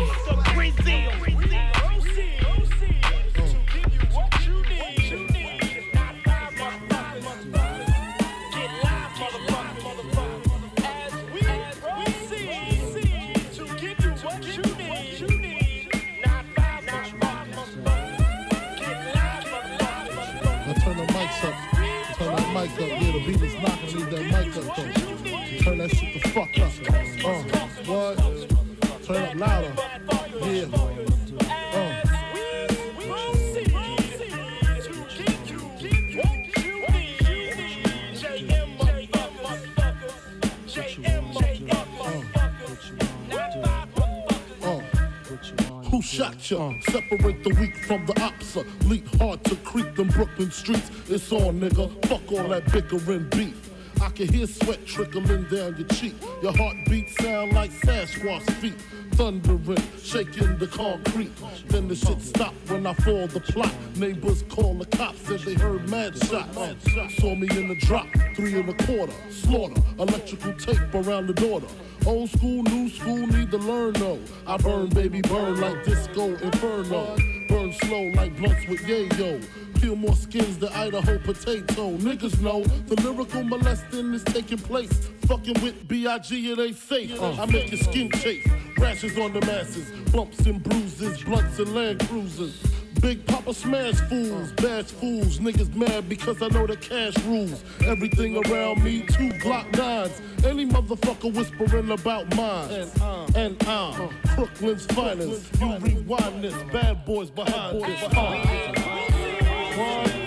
mic 22.62 22.71
up. 22.71 22.79
Yeah, 22.79 23.12
the 23.12 23.19
beat 23.25 23.41
is 23.41 23.53
knocking. 23.62 23.95
Leave 23.95 24.10
that 24.10 24.23
mic 24.23 24.57
up 24.57 24.63
though. 24.75 24.91
Turn 25.60 25.77
that 25.77 25.89
shit 25.95 26.13
the 26.13 26.29
fuck 26.29 26.57
up. 26.60 26.71
Uh, 27.25 27.43
what? 27.85 28.15
Turn 29.03 29.21
up 29.23 29.35
louder. 29.35 29.73
Yeah. 30.45 30.65
Uh. 30.73 31.77
Uh. 31.77 32.10
Who 45.89 46.01
shot 46.01 46.51
ya? 46.51 46.73
Separate 46.81 47.43
the 47.43 47.55
weak 47.60 47.75
from 47.85 48.05
the 48.05 48.13
Leap 48.85 49.08
hard 49.15 49.43
to 49.43 49.56
creep 49.58 49.95
them 49.95 50.08
Brooklyn 50.08 50.52
streets. 50.52 50.89
It's 51.08 51.31
on, 51.31 51.60
nigga. 51.60 51.89
Fuck 52.08 52.31
all 52.31 52.47
that 52.50 52.71
bickering 52.71 53.29
beef. 53.29 53.69
I 54.02 54.10
can 54.10 54.27
hear 54.31 54.47
sweat 54.47 54.85
trickling 54.85 55.43
down 55.43 55.75
your 55.77 55.87
cheek. 55.89 56.15
Your 56.41 56.56
heartbeat 56.56 57.10
sound 57.19 57.54
like 57.54 57.69
Sasquatch 57.71 58.50
feet. 58.54 58.73
Thundering, 59.12 59.77
shaking 60.02 60.58
the 60.58 60.67
concrete. 60.67 61.31
Then 61.67 61.87
the 61.89 61.95
shit 61.95 62.21
stop 62.21 62.54
when 62.67 62.87
I 62.87 62.93
fall 62.93 63.27
the 63.27 63.41
plot. 63.41 63.73
Neighbors 63.97 64.43
call 64.50 64.75
the 64.75 64.85
cops, 64.97 65.19
said 65.27 65.41
they 65.41 65.56
heard 65.56 65.89
mad 65.89 66.17
shots. 66.17 66.56
Saw 67.17 67.35
me 67.35 67.47
in 67.52 67.67
the 67.67 67.75
drop, 67.75 68.08
three 68.35 68.58
and 68.58 68.69
a 68.69 68.85
quarter. 68.85 69.13
Slaughter, 69.29 69.81
electrical 70.00 70.54
tape 70.54 70.93
around 70.93 71.27
the 71.27 71.33
daughter. 71.33 71.67
Old 72.06 72.29
school, 72.29 72.63
new 72.63 72.89
school, 72.89 73.27
need 73.27 73.52
to 73.52 73.58
learn 73.58 73.93
though. 73.93 74.19
I 74.47 74.58
burn, 74.58 74.89
baby, 74.89 75.21
burn 75.21 75.60
like 75.60 75.83
disco 75.83 76.35
inferno. 76.37 77.38
Burn 77.70 77.80
slow 77.88 78.04
like 78.15 78.36
blunts 78.38 78.67
with 78.67 78.82
yayo. 78.82 79.46
peel 79.80 79.96
more 79.96 80.15
skins 80.15 80.58
than 80.58 80.70
Idaho 80.70 81.20
potato. 81.20 81.92
Niggas 81.98 82.42
know 82.42 82.63
the 82.63 82.96
lyrical 83.02 83.44
molesting 83.44 84.13
is 84.13 84.24
taking 84.24 84.58
place. 84.58 85.10
Fucking 85.28 85.62
with 85.62 85.88
B.I.G. 85.88 86.52
it 86.52 86.60
ain't 86.60 86.78
safe. 86.78 87.22
Uh. 87.22 87.34
I 87.34 87.46
make 87.46 87.72
your 87.72 87.80
skin 87.82 88.10
chafe. 88.12 88.48
Rashes 88.78 89.17
on 89.17 89.34
the 89.34 89.42
masses, 89.42 89.92
bumps 90.12 90.40
and 90.48 90.63
bruises, 90.63 91.22
blunts 91.24 91.60
and 91.60 91.76
land 91.76 92.00
cruisers. 92.08 92.63
Big 93.02 93.25
Papa 93.25 93.54
smash 93.54 93.95
fools, 94.10 94.52
bash 94.54 94.85
fools. 94.85 95.39
Niggas 95.39 95.73
mad 95.75 96.10
because 96.10 96.41
I 96.41 96.47
know 96.50 96.67
the 96.67 96.75
cash 96.75 97.17
rules. 97.25 97.63
Everything 97.85 98.35
around 98.45 98.83
me, 98.83 99.02
two 99.02 99.29
Glock 99.39 99.71
nines. 99.77 100.21
Any 100.45 100.65
motherfucker 100.65 101.33
whispering 101.33 101.91
about 101.91 102.33
mine. 102.35 102.71
And 102.71 103.02
uh, 103.02 103.27
and 103.35 103.67
uh, 103.67 104.10
Brooklyn's 104.35 104.85
finest. 104.87 105.50
You 105.62 105.77
rewind 105.77 106.43
this, 106.43 106.56
bad 106.71 107.06
boys 107.06 107.29
behind 107.29 107.81
this. 107.83 108.04
Uh. 108.04 108.89
One. 109.77 110.19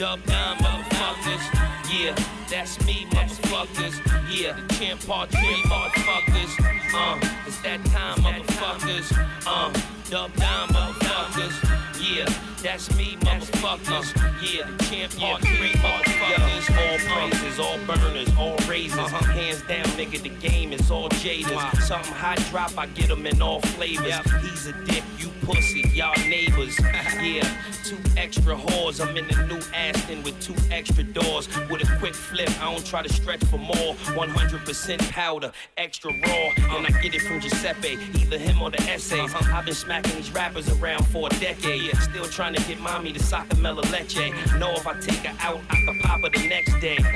Dub 0.00 0.24
down, 0.24 0.56
motherfuckers. 0.56 1.44
Yeah, 1.92 2.16
that's 2.48 2.82
me, 2.86 3.06
motherfuckers. 3.10 4.00
Yeah, 4.32 4.58
the 4.58 4.74
champ 4.74 5.06
part 5.06 5.28
three, 5.28 5.62
motherfuckers. 5.68 6.94
Uh, 6.94 7.18
it's 7.46 7.60
that 7.60 7.84
time, 7.84 8.16
motherfuckers. 8.20 9.12
Uh, 9.46 9.70
dub 10.08 10.34
down, 10.36 10.68
motherfuckers. 10.68 11.52
Yeah, 12.00 12.24
that's 12.62 12.96
me, 12.96 13.18
motherfuckers. 13.20 14.16
Yeah, 14.40 14.70
the 14.70 14.84
champ 14.84 15.14
part 15.18 15.42
three, 15.42 15.72
motherfuckers. 15.72 16.70
All 16.80 17.28
praises, 17.28 17.58
all 17.60 17.78
burners, 17.86 18.34
all 18.38 18.56
raises. 18.66 18.96
Hands 18.96 19.62
down, 19.68 19.84
nigga, 19.98 20.22
the 20.22 20.30
game 20.30 20.72
is 20.72 20.90
all 20.90 21.10
jaders. 21.10 21.82
Something 21.82 22.14
hot 22.14 22.38
drop, 22.48 22.72
I 22.78 22.86
get 22.86 23.08
them 23.08 23.26
in 23.26 23.42
all 23.42 23.60
flavors. 23.60 24.14
He's 24.40 24.66
a 24.66 24.72
dick, 24.86 25.04
you 25.18 25.30
pussy, 25.50 25.82
y'all 25.94 26.14
neighbors. 26.28 26.78
yeah, 27.22 27.48
two 27.84 27.96
extra 28.16 28.54
whores. 28.54 29.00
I'm 29.00 29.16
in 29.16 29.26
the 29.26 29.46
new 29.46 29.60
Aston 29.74 30.22
with 30.22 30.40
two 30.40 30.54
extra 30.70 31.04
doors. 31.04 31.48
With 31.68 31.82
a 31.82 31.96
quick 31.98 32.14
flip, 32.14 32.50
I 32.60 32.72
don't 32.72 32.84
try 32.84 33.02
to 33.02 33.12
stretch 33.12 33.44
for 33.44 33.58
more. 33.58 33.94
100% 34.14 35.10
powder, 35.10 35.52
extra 35.76 36.10
raw. 36.10 36.76
And 36.76 36.86
I 36.86 37.00
get 37.02 37.14
it 37.14 37.22
from 37.22 37.40
Giuseppe, 37.40 37.98
either 38.14 38.38
him 38.38 38.62
or 38.62 38.70
the 38.70 38.82
essays. 38.82 39.34
Uh-huh. 39.34 39.56
I've 39.56 39.64
been 39.64 39.74
smacking 39.74 40.14
these 40.16 40.30
rappers 40.32 40.68
around 40.80 41.06
for 41.08 41.28
a 41.28 41.30
decade. 41.40 41.96
Still 41.96 42.26
trying 42.26 42.54
to 42.54 42.62
get 42.66 42.80
mommy 42.80 43.12
to 43.12 43.20
sacamela 43.20 43.90
leche. 43.90 44.32
Know 44.58 44.72
if 44.72 44.86
I 44.86 44.98
take 45.00 45.26
her 45.26 45.36
out, 45.40 45.60
I 45.70 45.74
can 45.84 45.98
pop 46.00 46.20
her 46.20 46.30
the 46.30 46.48
next 46.48 46.78
day. 46.80 46.98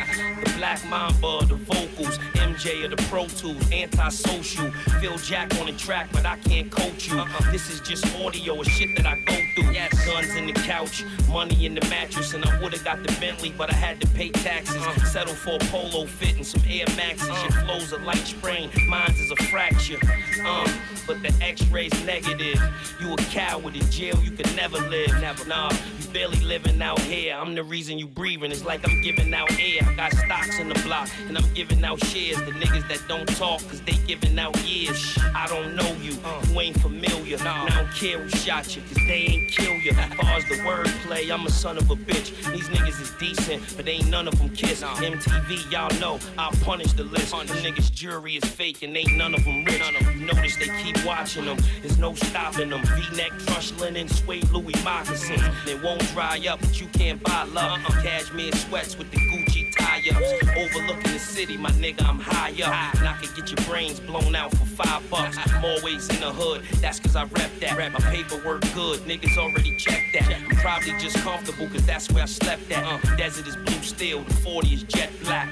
The 0.44 0.52
black 0.58 0.84
mamba, 0.88 1.46
the 1.46 1.54
vocals, 1.54 2.18
MJ 2.34 2.84
of 2.84 2.90
the 2.90 2.96
Pro 3.08 3.26
Tools, 3.26 3.70
antisocial. 3.72 4.70
Phil 5.00 5.16
Jack 5.18 5.54
on 5.58 5.66
the 5.66 5.72
track, 5.72 6.08
but 6.12 6.26
I 6.26 6.36
can't 6.38 6.70
coach 6.70 7.08
you. 7.08 7.18
Uh-huh. 7.18 7.52
This 7.52 7.70
is 7.70 7.80
just 7.80 8.04
audio 8.24 8.60
of 8.60 8.66
shit 8.66 8.96
that 8.96 9.06
I 9.06 9.16
go 9.20 9.34
through. 9.54 9.74
Guns 10.06 10.34
in 10.34 10.46
the 10.46 10.52
couch, 10.52 11.02
money 11.30 11.64
in 11.64 11.74
the 11.74 11.80
mattress, 11.88 12.34
and 12.34 12.44
I 12.44 12.60
would've 12.62 12.84
got 12.84 13.02
the 13.02 13.12
Bentley, 13.20 13.54
but 13.56 13.72
I 13.72 13.76
had 13.76 14.00
to 14.02 14.06
pay 14.08 14.28
taxes. 14.28 14.76
Uh. 14.76 15.04
Settle 15.04 15.34
for 15.34 15.56
a 15.56 15.58
polo 15.70 16.04
fit 16.04 16.36
and 16.36 16.46
some 16.46 16.62
Air 16.68 16.84
Maxes. 16.94 17.30
Uh. 17.30 17.48
Your 17.48 17.62
flow's 17.62 17.92
a 17.92 17.98
light 17.98 18.16
sprain, 18.18 18.70
mine's 18.86 19.18
is 19.18 19.30
a 19.30 19.36
fracture. 19.44 19.98
Um, 20.44 20.70
but 21.06 21.22
the 21.22 21.32
X-ray's 21.40 21.92
negative. 22.04 22.60
You 23.00 23.14
a 23.14 23.16
coward 23.16 23.76
in 23.76 23.90
jail, 23.90 24.18
you 24.22 24.30
can 24.30 24.54
never 24.56 24.78
live. 24.78 25.08
Never, 25.20 25.46
nah, 25.46 25.70
you 25.70 26.06
barely 26.12 26.40
living 26.40 26.82
out 26.82 27.00
here. 27.00 27.34
I'm 27.34 27.54
the 27.54 27.64
reason 27.64 27.98
you 27.98 28.06
breathing. 28.06 28.50
It's 28.50 28.64
like 28.64 28.86
I'm 28.86 29.00
giving 29.02 29.32
out 29.32 29.50
air. 29.58 29.80
I 29.86 29.94
got 29.94 30.12
stocks 30.12 30.58
in 30.58 30.68
the 30.68 30.78
block, 30.80 31.08
and 31.28 31.38
I'm 31.38 31.54
giving 31.54 31.82
out 31.82 32.04
shares. 32.04 32.38
The 32.38 32.52
niggas 32.52 32.86
that 32.88 33.02
don't 33.08 33.28
talk, 33.36 33.60
cause 33.68 33.80
they 33.82 33.96
giving 34.06 34.38
out 34.38 34.54
years. 34.64 35.18
I 35.34 35.46
don't 35.48 35.74
know 35.74 35.90
you, 36.02 36.12
uh. 36.24 36.44
you 36.50 36.60
ain't 36.60 36.78
familiar. 36.80 37.38
And 37.38 37.48
I 37.48 37.68
don't 37.68 37.92
care 37.94 38.13
who 38.18 38.28
shot 38.28 38.74
you, 38.76 38.82
cause 38.82 38.98
they 39.06 39.26
ain't 39.28 39.50
kill 39.50 39.74
you. 39.74 39.92
As 39.92 40.12
far 40.14 40.30
as 40.32 40.44
the 40.44 40.56
wordplay, 40.56 41.30
I'm 41.32 41.46
a 41.46 41.50
son 41.50 41.78
of 41.78 41.90
a 41.90 41.96
bitch. 41.96 42.30
These 42.52 42.68
niggas 42.68 43.00
is 43.00 43.10
decent, 43.12 43.76
but 43.76 43.88
ain't 43.88 44.08
none 44.08 44.28
of 44.28 44.38
them 44.38 44.50
kiss. 44.50 44.82
MTV, 44.82 45.70
y'all 45.70 46.00
know, 46.00 46.18
I'll 46.38 46.52
punish 46.62 46.92
the 46.92 47.04
list. 47.04 47.30
The 47.32 47.54
niggas' 47.54 47.92
jury 47.92 48.36
is 48.36 48.44
fake, 48.44 48.82
and 48.82 48.96
ain't 48.96 49.16
none 49.16 49.34
of 49.34 49.44
them 49.44 49.64
rich. 49.64 49.82
You 50.16 50.26
notice 50.26 50.56
they 50.56 50.68
keep 50.82 51.04
watching 51.04 51.44
them, 51.44 51.58
there's 51.82 51.98
no 51.98 52.14
stopping 52.14 52.70
them. 52.70 52.82
V-neck, 52.84 53.32
crushed 53.46 53.78
linen, 53.78 54.08
suede 54.08 54.48
Louis 54.50 54.74
moccasins. 54.84 55.42
They 55.64 55.74
won't 55.80 56.06
dry 56.12 56.40
up, 56.48 56.60
but 56.60 56.80
you 56.80 56.86
can't 56.88 57.22
buy 57.22 57.44
love. 57.44 57.80
Cashmere 58.02 58.52
sweats 58.52 58.96
with 58.96 59.10
the 59.10 59.18
Gucci 59.18 59.72
tie-ups. 59.76 60.32
Overlooking 60.56 61.12
the 61.12 61.18
city, 61.18 61.56
my 61.56 61.70
nigga, 61.72 62.02
I'm 62.08 62.18
high 62.18 62.50
up. 62.62 62.94
And 62.96 63.08
I 63.08 63.16
can 63.20 63.34
get 63.34 63.50
your 63.50 63.68
brains 63.68 64.00
blown 64.00 64.34
out 64.34 64.50
for 64.50 64.64
five 64.64 65.08
bucks. 65.10 65.36
I'm 65.46 65.64
always 65.64 66.08
in 66.10 66.20
the 66.20 66.30
hood, 66.30 66.62
that's 66.80 67.00
cause 67.00 67.16
I 67.16 67.24
rep 67.24 67.50
that. 67.60 67.76
My 67.94 68.00
paperwork 68.10 68.62
good, 68.74 68.98
niggas 69.02 69.38
already 69.38 69.76
checked 69.76 70.14
that. 70.14 70.28
I'm 70.28 70.56
probably 70.56 70.98
just 70.98 71.16
comfortable 71.18 71.68
cause 71.68 71.86
that's 71.86 72.10
where 72.10 72.24
I 72.24 72.26
slept 72.26 72.68
at. 72.72 72.82
Uh, 72.84 72.98
desert 73.16 73.46
is 73.46 73.54
blue 73.54 73.80
steel, 73.82 74.22
the 74.24 74.34
40 74.34 74.74
is 74.74 74.82
jet 74.82 75.10
black. 75.22 75.48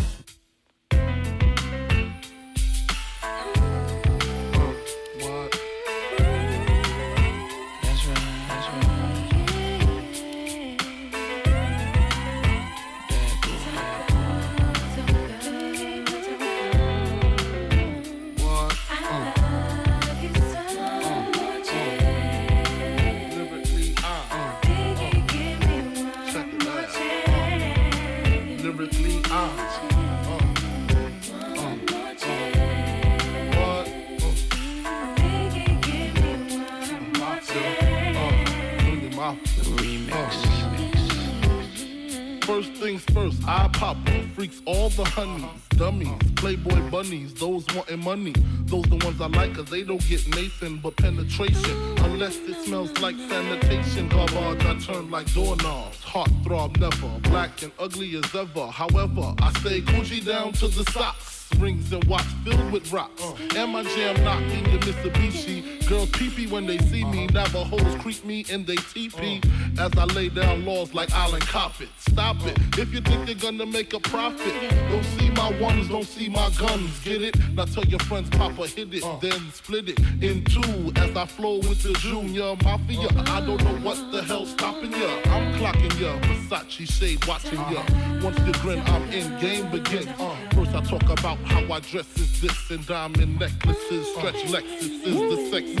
things 42.97 43.03
first, 43.13 43.47
I 43.47 43.69
pop 43.69 43.97
freaks 44.35 44.61
all 44.65 44.89
the 44.89 45.05
honeys, 45.05 45.45
dummies, 45.69 46.17
playboy 46.35 46.89
bunnies, 46.89 47.33
those 47.33 47.65
wanting 47.73 48.03
money. 48.03 48.33
Those 48.65 48.83
the 48.85 48.97
ones 48.97 49.21
I 49.21 49.27
like, 49.27 49.55
cause 49.55 49.69
they 49.69 49.83
don't 49.83 50.05
get 50.07 50.27
Nathan 50.35 50.77
but 50.77 50.97
penetration. 50.97 51.77
Unless 51.99 52.37
it 52.37 52.55
smells 52.65 52.97
like 52.99 53.15
sanitation. 53.15 54.09
Garbage, 54.09 54.65
I 54.65 54.79
turn 54.79 55.09
like 55.09 55.31
doorknobs. 55.33 56.01
Heart 56.03 56.31
throb 56.43 56.77
never, 56.77 57.19
black 57.29 57.61
and 57.61 57.71
ugly 57.79 58.15
as 58.15 58.35
ever. 58.35 58.67
However, 58.67 59.33
I 59.39 59.53
stay 59.59 59.81
Gucci 59.81 60.25
down 60.25 60.53
to 60.53 60.67
the 60.67 60.89
socks. 60.91 61.49
Rings 61.59 61.91
and 61.91 62.03
watch 62.05 62.23
filled 62.43 62.71
with 62.71 62.91
rocks. 62.91 63.23
And 63.55 63.71
my 63.71 63.83
jam 63.83 64.21
knocking 64.23 64.63
the 64.63 64.79
Mitsubishi. 64.79 65.80
Girls 65.91 66.09
peepee 66.11 66.49
when 66.49 66.65
they 66.67 66.77
see 66.77 67.03
me. 67.03 67.27
Navajos 67.27 67.95
creep 68.01 68.23
me 68.23 68.45
and 68.49 68.65
they 68.65 68.77
teepee. 68.77 69.41
As 69.77 69.91
I 69.97 70.05
lay 70.05 70.29
down 70.29 70.63
laws 70.63 70.93
like 70.93 71.11
Island 71.11 71.43
Coppet. 71.43 71.89
Stop 71.97 72.37
it. 72.45 72.57
If 72.79 72.93
you 72.93 73.01
think 73.01 73.27
you're 73.27 73.35
gonna 73.35 73.65
make 73.65 73.93
a 73.93 73.99
profit, 73.99 74.53
don't 74.89 75.03
see 75.03 75.29
my 75.31 75.51
ones, 75.59 75.89
don't 75.89 76.07
see 76.07 76.29
my 76.29 76.49
guns. 76.57 76.97
Get 77.03 77.21
it? 77.21 77.35
Now 77.55 77.65
tell 77.65 77.83
your 77.83 77.99
friends, 77.99 78.29
Papa 78.29 78.67
hit 78.67 78.93
it, 78.93 79.03
then 79.19 79.51
split 79.51 79.89
it 79.89 79.99
in 80.23 80.45
two. 80.45 80.93
As 80.95 81.13
I 81.13 81.25
flow 81.25 81.57
with 81.57 81.83
the 81.83 81.91
Junior 81.99 82.55
Mafia. 82.63 83.09
I 83.27 83.41
don't 83.45 83.61
know 83.61 83.75
what 83.85 83.97
the 84.13 84.23
hell's 84.23 84.51
stopping 84.51 84.93
ya. 84.93 85.09
I'm 85.25 85.53
clocking 85.55 85.99
ya. 85.99 86.17
Versace 86.21 86.89
shade 86.89 87.25
watching 87.25 87.59
ya. 87.59 87.83
Once 88.23 88.39
you 88.47 88.53
grin, 88.63 88.79
I'm 88.87 89.03
in. 89.11 89.27
Game 89.41 89.69
begins. 89.69 90.07
First 90.53 90.73
I 90.73 90.81
talk 90.85 91.03
about 91.19 91.37
how 91.39 91.73
I 91.73 91.81
dress 91.81 92.07
is 92.17 92.39
this 92.39 92.71
and 92.71 92.85
diamond 92.87 93.39
necklaces, 93.39 94.07
stretch 94.15 94.43
Lexus 94.45 95.03
is 95.03 95.15
The 95.15 95.49
sex 95.51 95.67
is 95.67 95.80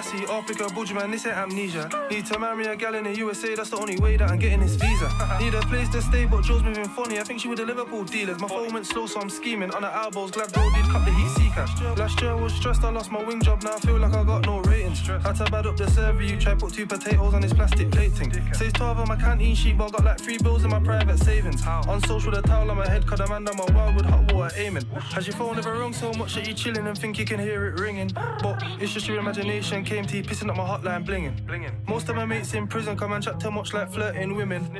Known 0.00 0.16
in 0.16 0.24
a 0.24 0.26
passy. 0.26 0.32
Africa, 0.32 0.64
Buju 0.64 0.94
man, 0.94 1.10
this 1.10 1.26
ain't 1.26 1.36
amnesia. 1.36 1.88
Need 2.10 2.26
to 2.26 2.38
marry 2.38 2.66
a 2.66 2.76
gal 2.76 2.94
in 2.94 3.04
the 3.04 3.16
USA, 3.16 3.54
that's 3.54 3.70
the 3.70 3.76
only 3.76 3.96
way 3.98 4.16
that 4.16 4.30
I'm 4.30 4.38
getting 4.38 4.60
this 4.60 4.74
visa. 4.74 5.10
Need 5.40 5.54
a 5.54 5.60
place 5.62 5.88
to 5.90 6.02
stay, 6.02 6.26
but 6.26 6.44
Joe's 6.44 6.62
moving 6.62 6.88
funny. 6.88 7.18
I 7.18 7.22
think 7.22 7.40
she 7.40 7.48
with 7.48 7.58
the 7.58 7.66
Liverpool 7.66 8.04
dealers. 8.04 8.40
My 8.40 8.48
phone 8.48 8.72
went 8.72 8.86
slow, 8.86 9.06
so 9.06 9.20
I'm 9.20 9.30
scheming. 9.30 9.70
On 9.72 9.82
the 9.82 9.94
elbows, 9.94 10.30
glad 10.30 10.52
bro 10.52 10.68
did 10.70 10.84
cut 10.86 11.04
the 11.04 11.12
heat 11.12 11.30
seeker. 11.30 11.66
Last 11.96 12.20
year 12.20 12.32
I 12.32 12.34
was 12.34 12.54
stressed, 12.54 12.84
I 12.84 12.90
lost 12.90 13.10
my 13.10 13.22
wing 13.22 13.42
job, 13.42 13.62
now 13.62 13.76
I 13.76 13.80
feel 13.80 13.98
like 13.98 14.12
I 14.12 14.24
got 14.24 14.46
no 14.46 14.60
ratings. 14.60 15.00
Had 15.06 15.36
to 15.36 15.44
bad 15.50 15.66
up 15.66 15.76
the 15.76 15.90
server, 15.90 16.22
you 16.22 16.36
try 16.38 16.54
put 16.54 16.74
two 16.74 16.86
potatoes 16.86 17.34
on 17.34 17.42
this 17.42 17.52
plastic 17.52 17.90
plating. 17.90 18.32
Says 18.54 18.72
12 18.72 19.00
on 19.00 19.08
my 19.08 19.16
canteen 19.16 19.54
sheet, 19.54 19.76
but 19.76 19.88
I 19.88 19.90
got 19.90 20.04
like 20.04 20.20
three 20.20 20.38
bills 20.38 20.64
in 20.64 20.70
my 20.70 20.80
private 20.80 21.18
savings. 21.18 21.66
On 21.66 22.00
social, 22.02 22.32
the 22.32 22.42
towel 22.42 22.70
on 22.70 22.76
my 22.76 22.88
head, 22.88 23.06
cause 23.06 23.18
the 23.18 23.26
man 23.26 23.44
done 23.44 23.56
my 23.56 23.66
wildwood 23.74 24.06
hot 24.06 24.32
water 24.32 24.54
aiming. 24.56 24.84
Has 25.12 25.26
your 25.26 25.36
phone 25.36 25.58
ever 25.58 25.72
rung 25.72 25.92
so 25.92 26.12
much 26.12 26.34
that 26.34 26.46
you're 26.46 26.56
chilling 26.56 26.86
and 26.86 26.96
think 26.96 27.18
you 27.18 27.24
can 27.24 27.40
hear 27.40 27.66
it 27.66 27.80
ringing? 27.80 28.10
But 28.42 28.62
it's 28.78 28.92
just 28.92 29.08
your 29.08 29.18
imagination, 29.18 29.84
Came 29.84 30.04
KMT 30.04 30.26
pissing 30.26 30.50
up 30.50 30.56
my 30.56 30.64
hotline 30.64 31.04
blinging. 31.04 31.72
Most 31.88 32.08
of 32.08 32.16
my 32.16 32.24
mates 32.24 32.54
in 32.54 32.66
prison 32.66 32.96
come 32.96 33.12
and 33.12 33.24
chat 33.24 33.40
too 33.40 33.50
much 33.50 33.72
like 33.72 33.90
flirting 33.90 34.36
women. 34.36 34.70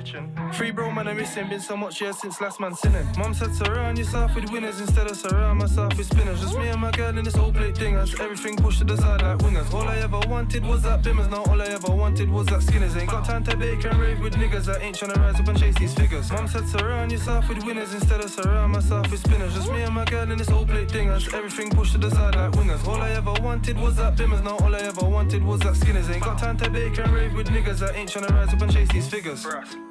Free 0.52 0.70
bro 0.70 0.90
man, 0.90 1.06
I'm 1.06 1.16
missing, 1.16 1.48
been 1.48 1.60
so 1.60 1.76
much 1.76 2.00
years 2.00 2.18
since 2.18 2.40
last 2.40 2.60
man 2.60 2.74
sinning. 2.74 3.06
Mom 3.16 3.32
said 3.34 3.54
surround 3.54 3.98
yourself 3.98 4.34
with 4.34 4.50
winners 4.50 4.80
instead 4.80 5.06
of 5.06 5.16
surround 5.16 5.60
myself 5.60 5.96
with 5.96 6.06
spinners. 6.06 6.40
Just 6.40 6.58
me 6.58 6.68
and 6.68 6.80
my 6.80 6.90
girl 6.90 7.16
in 7.16 7.24
this 7.24 7.36
old 7.36 7.54
plate 7.54 7.76
thing. 7.76 7.94
dingers. 7.94 8.20
Everything 8.20 8.56
pushed 8.56 8.78
to 8.80 8.84
the 8.84 8.96
side 8.96 9.22
like 9.22 9.38
wingers. 9.38 9.72
All 9.72 9.88
I 9.88 9.98
ever 9.98 10.20
wanted 10.28 10.64
was 10.66 10.82
that 10.82 11.02
bimmers, 11.02 11.30
now 11.30 11.44
all 11.44 11.62
I 11.62 11.66
ever 11.66 11.92
wanted 11.94 12.28
was 12.30 12.46
that 12.46 12.62
skinners. 12.62 12.96
Ain't 12.96 13.10
got 13.10 13.24
time 13.24 13.44
to 13.44 13.56
bake 13.56 13.84
and 13.84 13.98
rave 13.98 14.20
with 14.20 14.34
niggas 14.34 14.68
I 14.68 14.80
ain't 14.82 14.96
tryna 14.98 15.16
rise 15.16 15.38
up 15.40 15.48
and 15.48 15.58
chase 15.58 15.76
these 15.76 15.94
figures. 15.94 16.30
Mom 16.32 16.48
said 16.48 16.68
surround 16.68 17.12
yourself 17.12 17.48
with 17.48 17.64
winners 17.64 17.94
instead 17.94 18.20
of 18.20 18.30
surround 18.30 18.72
myself 18.72 19.10
with 19.10 19.20
spinners. 19.20 19.54
Just 19.54 19.70
me 19.70 19.82
and 19.82 19.94
my 19.94 20.04
girl 20.04 20.30
in 20.30 20.36
this 20.36 20.50
old 20.50 20.68
plate 20.68 20.90
thing. 20.90 21.08
dingers. 21.08 21.32
Everything 21.32 21.70
pushed 21.70 21.92
to 21.92 21.98
the 21.98 22.10
side 22.10 22.34
like 22.34 22.52
wingers. 22.52 22.86
All 22.86 23.00
I 23.00 23.10
ever 23.12 23.34
wanted 23.40 23.78
was 23.78 23.96
that 23.96 24.16
bimmers, 24.16 24.42
now 24.42 24.56
all 24.58 24.74
I 24.74 24.80
ever 24.80 25.06
wanted 25.06 25.44
was 25.44 25.60
that 25.60 25.76
skinners. 25.76 26.10
Ain't 26.10 26.24
got 26.24 26.38
time 26.38 26.56
to 26.58 26.68
bake 26.68 26.98
and 26.98 27.12
rave 27.12 27.34
with 27.34 27.48
niggas 27.48 27.82
I 27.88 27.94
ain't 27.94 28.10
tryna 28.10 28.30
rise 28.30 28.52
up 28.52 28.60
and 28.62 28.72
chase 28.72 28.88
these 28.88 29.08
figures. 29.08 29.46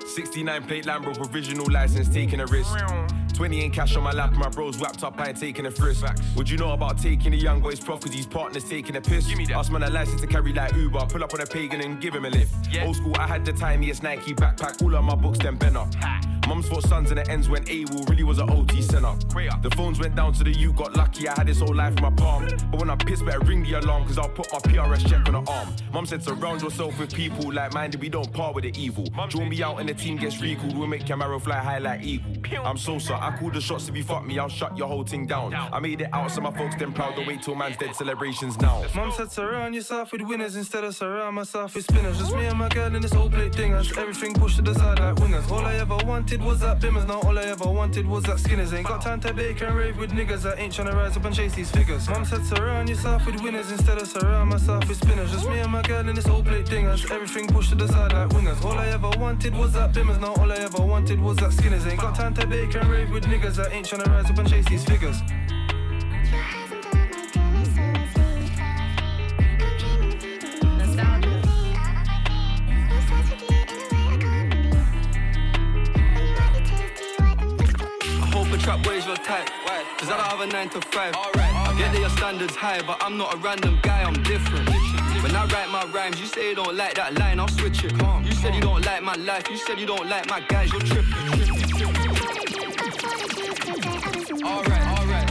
69 0.05 0.49
plate 0.58 0.86
Lambo 0.86 1.16
provisional 1.16 1.68
license 1.72 2.10
taking 2.10 2.39
a 2.39 2.45
risk. 2.47 2.76
20 3.34 3.64
in 3.64 3.72
cash 3.72 3.95
on 3.95 4.04
my 4.04 4.12
lap, 4.12 4.34
my 4.34 4.50
bros 4.50 4.78
wrapped 4.80 5.04
up, 5.04 5.20
I 5.20 5.30
ain't 5.30 5.39
taking 5.39 5.66
a 5.66 5.72
frisk. 5.72 6.06
Would 6.36 6.50
you 6.50 6.58
know 6.58 6.72
about 6.72 6.97
taking 6.97 7.34
a 7.34 7.38
young 7.38 7.62
boy's 7.62 7.80
prof 7.80 8.02
cause 8.02 8.14
his 8.14 8.26
partner's 8.26 8.68
taking 8.68 8.95
a 8.97 9.02
piss? 9.02 9.28
Give 9.28 9.38
me 9.38 9.45
that. 9.45 9.56
Ask 9.56 9.72
man 9.72 9.84
a 9.84 9.89
license 9.89 10.22
to 10.22 10.28
carry 10.28 10.52
like 10.52 10.74
Uber, 10.76 11.06
pull 11.06 11.24
up 11.24 11.34
on 11.34 11.41
a 11.41 11.45
pagan 11.45 11.82
and 11.82 12.02
give 12.02 12.14
him 12.14 12.26
a 12.26 12.30
lift. 12.30 12.54
Yeah. 12.70 12.86
Old 12.86 12.97
school, 12.97 13.16
I 13.18 13.28
had 13.28 13.45
the 13.45 13.54
tiniest 13.54 14.04
Nike 14.04 14.34
backpack, 14.34 14.82
all 14.82 14.95
of 14.95 15.04
my 15.04 15.16
books 15.16 15.39
then 15.39 15.56
bent 15.56 15.78
up. 15.78 15.88
Mums 16.50 16.68
fought 16.68 16.82
sons 16.82 17.12
and 17.12 17.20
the 17.20 17.30
ends 17.30 17.47
when 17.47 17.64
AWOL 17.66 18.10
really 18.10 18.24
was 18.24 18.39
an 18.39 18.50
OT 18.50 18.82
center. 18.82 19.14
The 19.62 19.70
phones 19.78 20.00
went 20.00 20.16
down 20.16 20.34
to 20.34 20.43
the 20.43 20.52
U, 20.52 20.74
got 20.74 20.95
lucky, 20.95 21.30
I 21.30 21.36
had 21.38 21.47
this 21.47 21.60
whole 21.60 21.76
life 21.76 21.95
in 21.95 22.02
my 22.02 22.10
palm. 22.10 22.47
But 22.72 22.80
when 22.80 22.89
I 22.89 22.95
piss, 22.95 23.22
better 23.22 23.39
ring 23.41 23.62
the 23.62 23.74
alarm, 23.74 24.08
cause 24.08 24.18
I'll 24.18 24.30
put 24.30 24.52
my 24.52 24.58
PRS 24.58 25.08
check 25.08 25.28
on 25.28 25.43
the 25.43 25.52
arm. 25.52 25.70
Mum 25.93 26.08
said 26.08 26.24
surround 26.24 26.64
yourself 26.64 26.97
with 26.97 27.14
people 27.14 27.54
like 27.54 27.76
minded, 27.76 28.02
we 28.02 28.10
don't 28.10 28.34
part 28.34 28.56
with 28.56 28.64
the 28.64 28.76
evil. 28.76 29.06
Draw 29.30 29.45
me 29.45 29.62
out 29.62 29.80
and 29.80 29.88
the 29.88 29.93
team 29.93 30.18
gets 30.18 30.41
recalled, 30.41 30.76
we'll 30.76 30.88
make 30.88 31.06
Camaro 31.06 31.39
fly 31.39 31.60
high 31.60 31.78
like 31.78 32.02
eagle. 32.02 32.34
I'm 32.66 32.78
Sosa, 32.78 33.14
I 33.14 33.38
call 33.38 33.52
the 33.52 33.62
shots 33.62 33.88
if 33.88 33.95
you 33.95 34.04
fuck 34.04 34.26
me, 34.26 34.39
I'll 34.39 34.50
shut 34.50 34.76
your 34.76 34.88
whole 34.88 35.04
thing 35.04 35.28
down. 35.28 35.54
I 35.54 35.80
made 35.80 36.02
it 36.02 36.10
out, 36.14 36.32
so 36.32 36.41
my 36.41 36.52
folks 36.52 36.76
then 36.78 36.93
proud 36.93 37.16
to 37.18 37.28
wait 37.28 37.43
till 37.43 37.54
man's 37.54 37.78
dead 37.78 37.95
celebrations 37.95 38.60
now. 38.60 38.84
Mum 38.95 39.12
said 39.12 39.32
surround 39.32 39.76
yourself 39.76 40.12
with 40.12 40.24
winners 40.24 40.56
instead 40.56 40.84
of 40.84 40.95
surround 40.95 41.36
myself 41.36 41.76
with 41.76 41.84
spinners. 41.84 42.18
Just 42.18 42.36
me 42.36 42.47
and 42.47 42.58
my 42.58 42.70
girl 42.70 42.95
in 42.95 43.04
this 43.04 43.14
whole 43.14 43.30
plate 43.30 43.52
dingers. 43.52 43.95
Everything 43.95 44.34
pushed 44.34 44.56
to 44.56 44.64
the 44.64 44.74
side 44.74 44.97
like 44.97 45.16
wingers. 45.18 45.47
All 45.52 45.64
I 45.64 45.76
ever 45.76 45.97
wanted 46.08 46.38
was 46.41 46.59
that 46.59 46.79
bimmers. 46.79 47.07
Now 47.07 47.19
all 47.21 47.37
I 47.37 47.43
ever 47.43 47.69
wanted 47.69 48.05
was 48.07 48.23
that 48.23 48.39
Skinners. 48.39 48.73
Ain't 48.73 48.87
got 48.87 49.01
time 49.01 49.19
to 49.21 49.33
bake 49.33 49.61
and 49.61 49.75
rave 49.75 49.97
with 49.97 50.11
niggas 50.11 50.43
that 50.43 50.59
ain't 50.59 50.73
tryna 50.73 50.93
rise 50.93 51.17
up 51.17 51.25
and 51.25 51.35
chase 51.35 51.53
these 51.55 51.71
figures. 51.71 52.07
Mom 52.09 52.25
said 52.25 52.45
surround 52.45 52.89
yourself 52.89 53.25
with 53.25 53.41
winners 53.41 53.71
instead 53.71 53.97
of 53.97 54.07
surround 54.07 54.49
myself 54.49 54.87
with 54.87 54.97
spinners. 54.97 55.31
Just 55.31 55.47
me 55.49 55.59
and 55.59 55.71
my 55.71 55.81
girl 55.81 56.07
in 56.07 56.15
this 56.15 56.25
whole 56.25 56.43
plate 56.43 56.65
dingers. 56.65 57.09
Everything 57.11 57.47
pushed 57.47 57.69
to 57.69 57.75
the 57.75 57.87
side 57.87 58.13
like 58.13 58.29
wingers. 58.29 58.63
All 58.63 58.77
I 58.77 58.87
ever 58.87 59.11
wanted 59.17 59.55
was 59.55 59.73
that 59.73 59.93
bimmers. 59.93 60.19
Now 60.19 60.33
all 60.35 60.51
I 60.51 60.57
ever 60.57 60.81
wanted 60.81 61.19
was 61.19 61.37
that 61.37 61.53
Skinners. 61.53 61.85
Ain't 61.87 61.99
got 61.99 62.15
time 62.15 62.33
to 62.35 62.47
bake 62.47 62.75
and 62.75 62.89
rave 62.89 63.11
with 63.11 63.25
niggas 63.25 63.55
that 63.55 63.73
ain't 63.73 63.87
tryna 63.87 64.07
rise 64.07 64.29
up 64.29 64.37
and 64.37 64.49
chase 64.49 64.65
these 64.67 64.85
figures. 64.85 65.21
Trap 79.10 79.10
boys 79.10 79.16
real 79.16 79.16
tight. 79.26 79.49
Cause 79.97 80.10
I 80.10 80.18
don't 80.18 80.26
have 80.26 80.39
a 80.41 80.47
9 80.47 80.70
to 80.70 80.82
5. 80.82 81.16
I 81.16 81.76
get 81.78 81.91
that 81.91 81.99
your 81.99 82.10
standards 82.10 82.55
high, 82.55 82.82
but 82.86 82.97
I'm 83.01 83.18
not 83.18 83.34
a 83.34 83.38
random 83.38 83.80
guy, 83.82 84.03
I'm 84.03 84.22
different. 84.24 84.70
When 85.24 85.36
I 85.36 85.45
write 85.47 85.70
my 85.70 85.86
rhymes, 85.86 86.20
you 86.20 86.26
say 86.28 86.49
you 86.49 86.55
don't 86.55 86.76
like 86.76 86.95
that 86.95 87.18
line, 87.18 87.39
I'll 87.39 87.47
switch 87.47 87.84
it. 87.84 87.91
You 88.24 88.32
said 88.32 88.55
you 88.55 88.62
don't 88.62 88.86
like 88.86 89.03
my 89.03 89.16
life, 89.16 89.49
you 89.49 89.57
said 89.57 89.80
you 89.80 89.88
don't 89.88 90.07
like 90.07 90.30
my 90.30 90.41
guys, 90.41 90.72
you're 90.72 90.82
tripping. 90.82 91.14
Alright, 94.43 94.99
alright. 94.99 95.30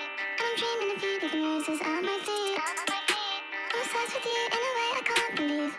believe. 5.35 5.75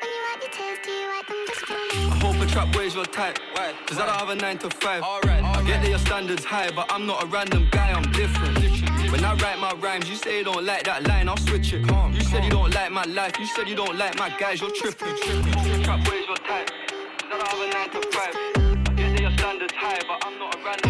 When 0.00 0.10
you 0.10 0.20
wipe 0.26 0.42
your 0.42 0.50
tears, 0.50 0.78
do 0.84 0.90
you 0.90 1.08
wipe 1.08 1.26
them 1.26 1.36
just 1.46 1.66
for 1.66 1.74
me? 1.74 2.10
I 2.10 2.18
hope 2.22 2.40
a 2.40 2.46
trap 2.46 2.72
boys 2.72 2.96
real 2.96 3.04
tight. 3.04 3.38
Cause 3.86 3.98
I 3.98 4.06
don't 4.06 4.18
have 4.18 4.28
a 4.30 4.34
9 4.34 4.58
to 4.58 4.70
5. 4.70 5.02
Alright. 5.02 5.44
I 5.44 5.62
get 5.64 5.82
that 5.82 5.88
your 5.88 5.98
standards 5.98 6.44
high, 6.44 6.70
but 6.70 6.86
I'm 6.92 7.06
not 7.06 7.22
a 7.22 7.26
random 7.26 7.68
guy, 7.70 7.92
I'm 7.92 8.10
different. 8.12 8.58
When 9.10 9.24
I 9.24 9.34
write 9.34 9.58
my 9.58 9.72
rhymes, 9.74 10.08
you 10.08 10.16
say 10.16 10.38
you 10.38 10.44
don't 10.44 10.64
like 10.64 10.84
that 10.84 11.06
line, 11.06 11.28
I'll 11.28 11.36
switch 11.36 11.72
it. 11.72 11.84
You 11.86 12.20
said 12.20 12.44
you 12.44 12.50
don't 12.50 12.72
like 12.72 12.90
my 12.92 13.04
life, 13.04 13.38
you 13.38 13.46
said 13.46 13.68
you 13.68 13.76
don't 13.76 13.96
like 13.98 14.16
my 14.18 14.30
guys, 14.38 14.60
you're 14.60 14.70
tripping. 14.70 15.16
Trap 15.82 16.04
boys 16.04 16.26
real 16.28 16.36
tight. 16.36 16.70
Cause 17.18 17.30
I 17.30 17.38
don't 17.38 17.48
have 17.48 17.60
a 17.60 17.96
9 17.96 18.02
to 18.02 18.08
5. 18.08 18.36
I 18.86 18.94
get 18.94 19.12
that 19.12 19.20
your 19.20 19.32
standards 19.32 19.74
high, 19.74 20.00
but 20.06 20.24
I'm 20.24 20.38
not 20.38 20.54
a 20.54 20.58
random 20.64 20.89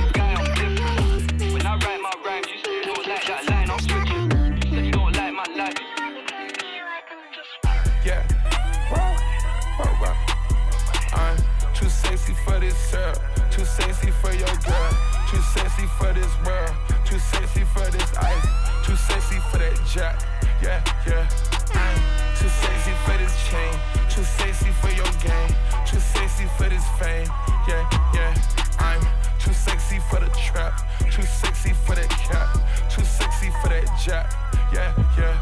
for 12.45 12.59
this 12.61 12.77
syrup, 12.77 13.19
too 13.51 13.65
sexy 13.65 14.11
for 14.11 14.33
your 14.33 14.55
girl, 14.67 14.91
too 15.31 15.41
sexy 15.55 15.87
for 15.99 16.13
this 16.13 16.33
world, 16.45 16.75
too 17.05 17.19
sexy 17.19 17.65
for 17.75 17.91
this 17.91 18.17
ice, 18.17 18.47
too 18.85 18.97
sexy 18.97 19.39
for 19.51 19.59
that 19.59 19.81
jack. 19.87 20.21
Yeah, 20.63 20.83
yeah. 21.07 21.29
I'm 21.75 21.99
too 22.37 22.49
sexy 22.49 22.93
for 23.05 23.17
this 23.19 23.35
chain, 23.49 23.75
too 24.11 24.25
sexy 24.25 24.71
for 24.81 24.91
your 24.91 25.11
game, 25.23 25.55
too 25.87 26.01
sexy 26.01 26.47
for 26.57 26.69
this 26.69 26.85
fame. 26.99 27.29
Yeah, 27.69 27.89
yeah. 28.15 28.35
I'm 28.79 29.01
too 29.39 29.53
sexy 29.53 29.99
for 30.11 30.21
the 30.21 30.31
trap, 30.31 30.81
too 31.11 31.23
sexy 31.23 31.73
for 31.73 31.95
that 31.95 32.11
cap, 32.11 32.49
too 32.91 33.05
sexy 33.05 33.51
for 33.63 33.69
that 33.69 33.87
jack. 34.05 34.33
Yeah, 34.73 34.95
yeah. 35.19 35.39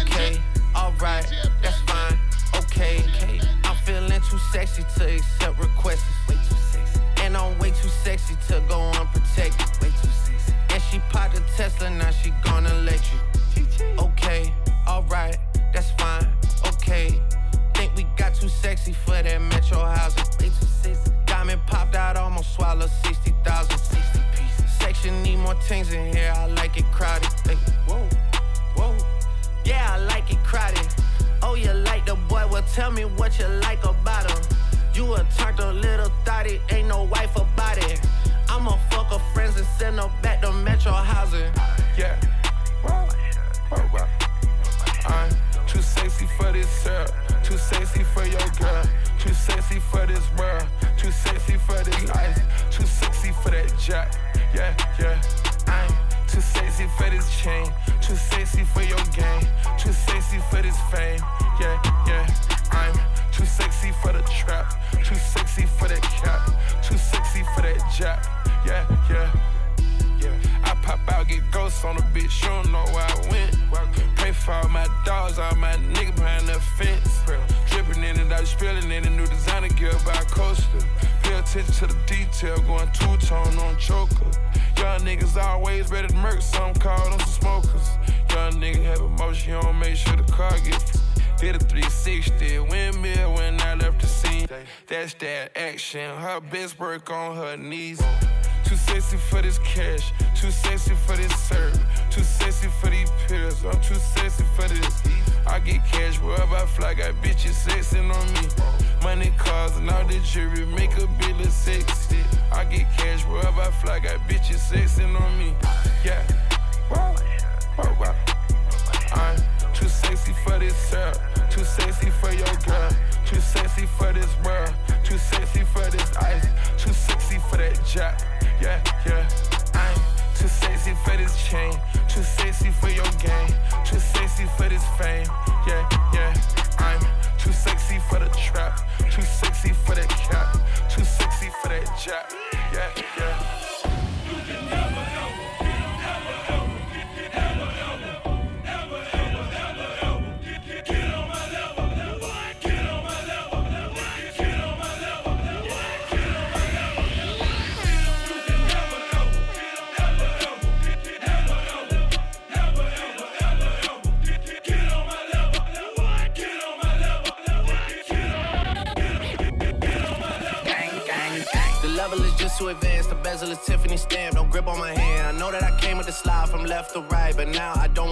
Okay, 0.00 0.40
alright, 0.74 1.26
that's 1.62 1.80
fine. 1.82 2.18
Okay, 2.56 3.04
I'm 3.64 3.67
feeling 3.88 4.20
too 4.20 4.38
sexy 4.52 4.84
to 4.98 5.16
accept 5.16 5.58
requests. 5.58 6.37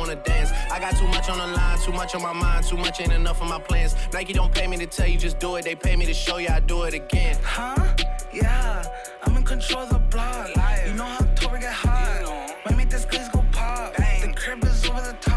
Wanna 0.06 0.20
dance. 0.22 0.50
I 0.70 0.78
got 0.78 0.96
too 0.96 1.06
much 1.08 1.28
on 1.28 1.38
the 1.38 1.46
line, 1.46 1.78
too 1.78 1.92
much 1.92 2.14
on 2.14 2.22
my 2.22 2.32
mind, 2.32 2.64
too 2.64 2.76
much 2.76 3.00
ain't 3.00 3.12
enough 3.12 3.40
of 3.40 3.48
my 3.48 3.58
plans. 3.58 3.96
Nike 4.12 4.32
don't 4.32 4.52
pay 4.52 4.66
me 4.66 4.76
to 4.76 4.86
tell 4.86 5.06
you 5.06 5.18
just 5.18 5.38
do 5.38 5.56
it. 5.56 5.64
They 5.64 5.74
pay 5.74 5.96
me 5.96 6.06
to 6.06 6.14
show 6.14 6.36
you 6.38 6.48
I 6.48 6.60
do 6.60 6.82
it 6.84 6.94
again. 6.94 7.36
Huh? 7.42 7.96
Yeah, 8.32 8.84
I'm 9.24 9.36
in 9.36 9.42
control 9.42 9.82
of 9.82 9.90
the 9.90 9.98
block. 9.98 10.48
You 10.86 10.94
know 10.94 11.04
how 11.04 11.24
October 11.24 11.58
get 11.58 11.72
hot. 11.72 12.54
Might 12.64 12.76
make 12.76 12.90
this 12.90 13.04
glaze 13.04 13.28
go 13.30 13.44
pop. 13.52 13.94
The 13.96 14.32
crib 14.36 14.64
is 14.64 14.88
over 14.88 15.00
the 15.00 15.16
top. 15.20 15.35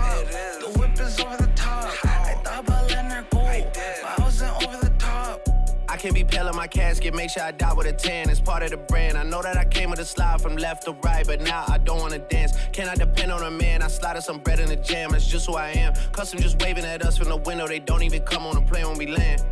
Can't 6.00 6.16
be 6.16 6.24
pale 6.24 6.48
in 6.48 6.56
my 6.56 6.66
casket, 6.66 7.14
make 7.14 7.30
sure 7.30 7.44
I 7.44 7.52
die 7.52 7.74
with 7.74 7.86
a 7.86 7.92
tan. 7.92 8.30
It's 8.30 8.40
part 8.40 8.64
of 8.64 8.72
the 8.72 8.78
brand. 8.78 9.18
I 9.18 9.24
know 9.24 9.42
that 9.42 9.58
I 9.58 9.66
came 9.66 9.90
with 9.90 10.00
a 10.00 10.06
slide 10.06 10.40
from 10.40 10.56
left 10.56 10.86
to 10.86 10.94
right, 11.04 11.28
but 11.28 11.42
now 11.42 11.66
I 11.68 11.78
don't 11.78 12.00
wanna 12.00 12.20
dance. 12.20 12.54
Can 12.72 12.88
I 12.88 12.96
depend 12.96 13.34
on 13.34 13.44
a 13.44 13.52
man? 13.52 13.82
I 13.82 13.90
slided 13.90 14.24
some 14.24 14.40
bread 14.40 14.62
in 14.62 14.70
the 14.70 14.78
jam, 14.78 15.12
that's 15.12 15.28
just 15.28 15.46
who 15.46 15.56
I 15.56 15.72
am. 15.72 15.94
Custom 16.14 16.40
just 16.40 16.62
waving 16.62 16.86
at 16.86 17.06
us 17.06 17.18
from 17.18 17.28
the 17.28 17.36
window, 17.36 17.68
they 17.68 17.80
don't 17.80 18.02
even 18.02 18.22
come 18.22 18.48
on 18.48 18.56
the 18.56 18.62
plane 18.62 18.88
when 18.88 18.98
we 18.98 19.08
land. 19.08 19.44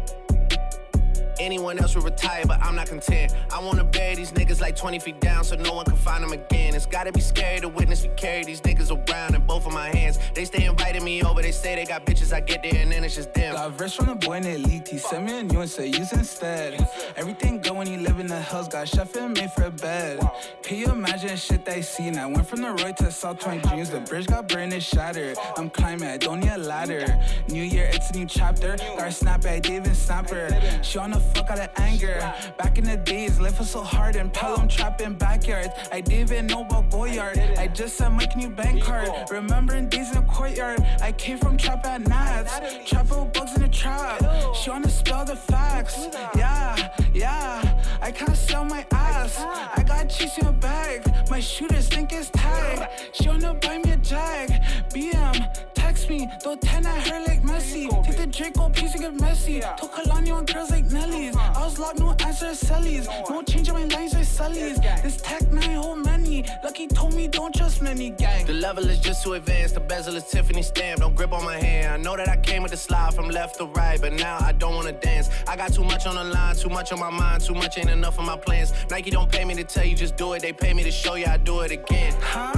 Anyone 1.40 1.78
else 1.80 1.96
would 1.96 2.04
retire, 2.04 2.44
but 2.46 2.60
I'm 2.62 2.76
not 2.76 2.88
content. 2.88 3.34
I 3.54 3.60
wanna 3.64 3.84
bury 3.84 4.16
these 4.16 4.32
niggas 4.32 4.60
like 4.60 4.76
20 4.76 5.00
feet 5.00 5.20
down 5.20 5.44
so 5.44 5.56
no 5.56 5.74
one 5.74 5.86
can 5.86 5.96
find 5.96 6.24
them 6.24 6.34
again. 6.34 6.74
It's 6.76 6.86
gotta 6.86 7.12
be 7.12 7.22
scary 7.22 7.60
to 7.62 7.70
witness 7.70 8.04
me 8.04 8.12
carry 8.18 8.44
these 8.44 8.62
niggas 8.62 8.92
around 8.92 9.36
in 9.36 9.42
both 9.46 9.66
of 9.66 9.74
my 9.74 9.90
hands. 9.96 10.20
They 10.34 10.46
stay 10.46 10.66
inviting 10.66 11.04
me 11.04 11.24
over, 11.24 11.42
they 11.42 11.52
say 11.52 11.76
they 11.76 11.86
got 11.86 12.06
bitches, 12.06 12.34
I 12.34 12.42
get 12.42 12.64
there 12.64 12.76
and 12.76 12.92
then 12.92 13.04
it's 13.04 13.16
just 13.16 13.34
them. 13.34 13.54
Got 13.54 13.80
rich 13.80 13.96
from 13.96 14.08
the 14.08 14.16
boy 14.16 14.40
named 14.40 14.66
Elite. 14.66 14.88
He 14.88 14.98
sent 14.98 15.26
me 15.26 15.40
a 15.40 15.44
new 15.44 15.62
and 15.62 15.70
say 15.70 15.88
use 15.88 16.12
instead. 16.14 16.88
Everything 17.16 17.60
good 17.60 17.76
when 17.76 17.88
you 17.88 18.00
live 18.00 18.20
in 18.20 18.28
the 18.28 18.42
hills. 18.42 18.68
Got 18.68 18.88
chef 18.88 19.16
and 19.16 19.34
made 19.34 19.52
for 19.52 19.66
a 19.66 19.72
bed. 19.72 20.20
Can 20.64 20.78
you 20.78 20.88
imagine 20.88 21.36
shit 21.38 21.66
they 21.66 21.82
seen? 21.82 22.18
I 22.18 22.26
went 22.26 22.48
from 22.48 22.62
the 22.62 22.72
road 22.72 22.98
to 22.98 23.12
South 23.12 23.40
20 23.40 23.68
Dreams. 23.68 23.90
The 23.90 24.00
bridge 24.00 24.28
got 24.28 24.48
burned 24.48 24.74
and 24.74 24.84
shattered. 24.84 25.38
I'm 25.58 25.70
climbing, 25.70 26.10
I 26.10 26.18
don't 26.18 26.40
need 26.40 26.52
a 26.52 26.58
ladder. 26.58 27.06
New 27.48 27.64
year, 27.64 27.90
it's 27.92 28.10
a 28.12 28.14
new 28.14 28.26
chapter. 28.26 28.76
Got 28.78 29.02
her 29.02 29.12
snap 29.12 29.46
I 29.46 29.60
didn't 29.60 29.86
even 29.86 29.96
her. 30.30 30.84
She 30.84 31.00
on 31.00 31.12
the 31.12 31.20
fuck 31.34 31.50
out 31.50 31.60
of 31.60 31.70
anger. 31.78 32.20
Back 32.58 32.78
in 32.78 32.84
the 32.84 32.98
days, 32.98 33.40
life 33.40 33.60
was 33.60 33.70
so 33.70 33.82
hard 33.82 34.16
and 34.16 34.32
Pelham 34.34 34.68
trapping 34.68 35.16
backyards. 35.16 35.70
I 35.92 36.02
didn't 36.02 36.32
even 36.32 36.48
know 36.48 36.62
about 36.62 36.90
Goyard. 36.90 37.38
I 37.58 37.68
just 37.68 37.98
sent 37.98 38.14
my 38.16 38.28
new 38.36 38.50
bank 38.50 38.84
card. 38.84 39.10
Remembering 39.30 39.90
days 39.90 40.10
in 40.10 40.16
the 40.16 40.28
courtyard. 40.32 40.82
I 41.02 41.12
came 41.12 41.38
from 41.38 41.58
trap 41.58 41.86
at 41.86 42.02
Nats. 42.08 42.54
Trap 42.86 43.10
with 43.10 43.34
bugs 43.34 43.56
in 43.56 43.62
the 43.62 43.68
trap. 43.70 44.20
She 44.56 44.70
wanna 44.70 44.90
spell 44.90 45.26
the 45.26 45.36
facts. 45.36 46.08
Yeah, 46.36 46.94
yeah. 47.14 47.84
I 48.02 48.12
can't 48.12 48.36
sell 48.36 48.66
my 48.66 48.86
ass. 48.92 49.38
I 49.40 49.84
got 49.84 50.10
cheese 50.10 50.38
in 50.38 50.48
a 50.48 50.52
bag. 50.52 51.30
My 51.30 51.40
shooters 51.40 51.88
think 51.88 52.14
it's 52.14 52.30
tag. 52.32 52.90
She 53.14 53.28
wanna 53.28 53.54
buy 53.56 53.78
me 53.80 53.92
a 53.92 53.98
jag. 53.98 54.50
BM, 54.94 55.74
text 55.74 56.10
me. 56.10 56.30
Throw 56.42 56.56
10 56.56 56.86
at 56.86 57.08
her 57.08 57.20
like 57.22 57.42
Messi. 57.44 57.88
Take 58.06 58.18
the 58.18 58.28
Draco 58.28 58.70
piece 58.70 58.94
and 58.94 59.02
get 59.02 59.20
messy. 59.20 59.60
Took 59.78 59.94
Kalani 59.94 60.32
on 60.34 60.46
girls 60.46 60.72
like 60.72 60.86
I 61.18 61.66
was 61.66 61.80
locked, 61.80 62.00
no 62.00 62.16
answer, 62.20 62.54
Sally's. 62.54 63.08
No 63.30 63.42
change 63.42 63.68
in 63.70 63.74
my 63.74 63.86
lines 63.86 64.14
with 64.14 64.28
Sally's. 64.28 64.80
This 64.80 65.18
tech 65.18 65.52
nine 65.52 65.76
hold 65.76 66.06
many. 66.06 66.46
Lucky 66.64 66.88
told 66.88 67.16
me 67.16 67.28
don't 67.28 67.54
trust 67.56 67.82
many 67.82 68.12
gang. 68.12 68.46
The 68.46 68.54
level 68.54 68.88
is 68.88 69.00
just 69.00 69.24
too 69.24 69.34
advanced. 69.34 69.74
The 69.74 69.80
bezel 69.80 70.16
is 70.16 70.24
Tiffany 70.26 70.62
stamp. 70.62 71.00
Don't 71.00 71.16
grip 71.16 71.34
on 71.34 71.44
my 71.44 71.58
hand. 71.58 71.94
I 71.94 71.98
know 71.98 72.16
that 72.16 72.30
I 72.30 72.38
came 72.38 72.62
with 72.62 72.72
the 72.72 72.78
slide 72.78 73.16
from 73.16 73.30
left 73.30 73.58
to 73.58 73.66
right, 73.66 74.00
but 74.00 74.14
now 74.14 74.38
I 74.40 74.52
don't 74.52 74.76
wanna 74.76 74.92
dance. 74.92 75.30
I 75.48 75.56
got 75.56 75.74
too 75.74 75.84
much 75.84 76.06
on 76.06 76.16
the 76.16 76.24
line, 76.24 76.56
too 76.56 76.70
much 76.70 76.92
on 76.92 77.00
my 77.00 77.10
mind, 77.10 77.44
too 77.44 77.56
much 77.56 77.78
ain't 77.80 77.90
enough 77.90 78.20
of 78.20 78.26
my 78.26 78.38
plans. 78.38 78.74
Nike 78.92 79.10
don't 79.10 79.32
pay 79.32 79.44
me 79.44 79.56
to 79.56 79.64
tell 79.64 79.86
you 79.86 79.96
just 79.96 80.18
do 80.18 80.34
it. 80.34 80.42
They 80.44 80.54
pay 80.54 80.74
me 80.74 80.84
to 80.84 80.92
show 80.92 81.16
you 81.16 81.26
I 81.26 81.38
do 81.38 81.62
it 81.62 81.72
again. 81.72 82.14
Huh? 82.22 82.54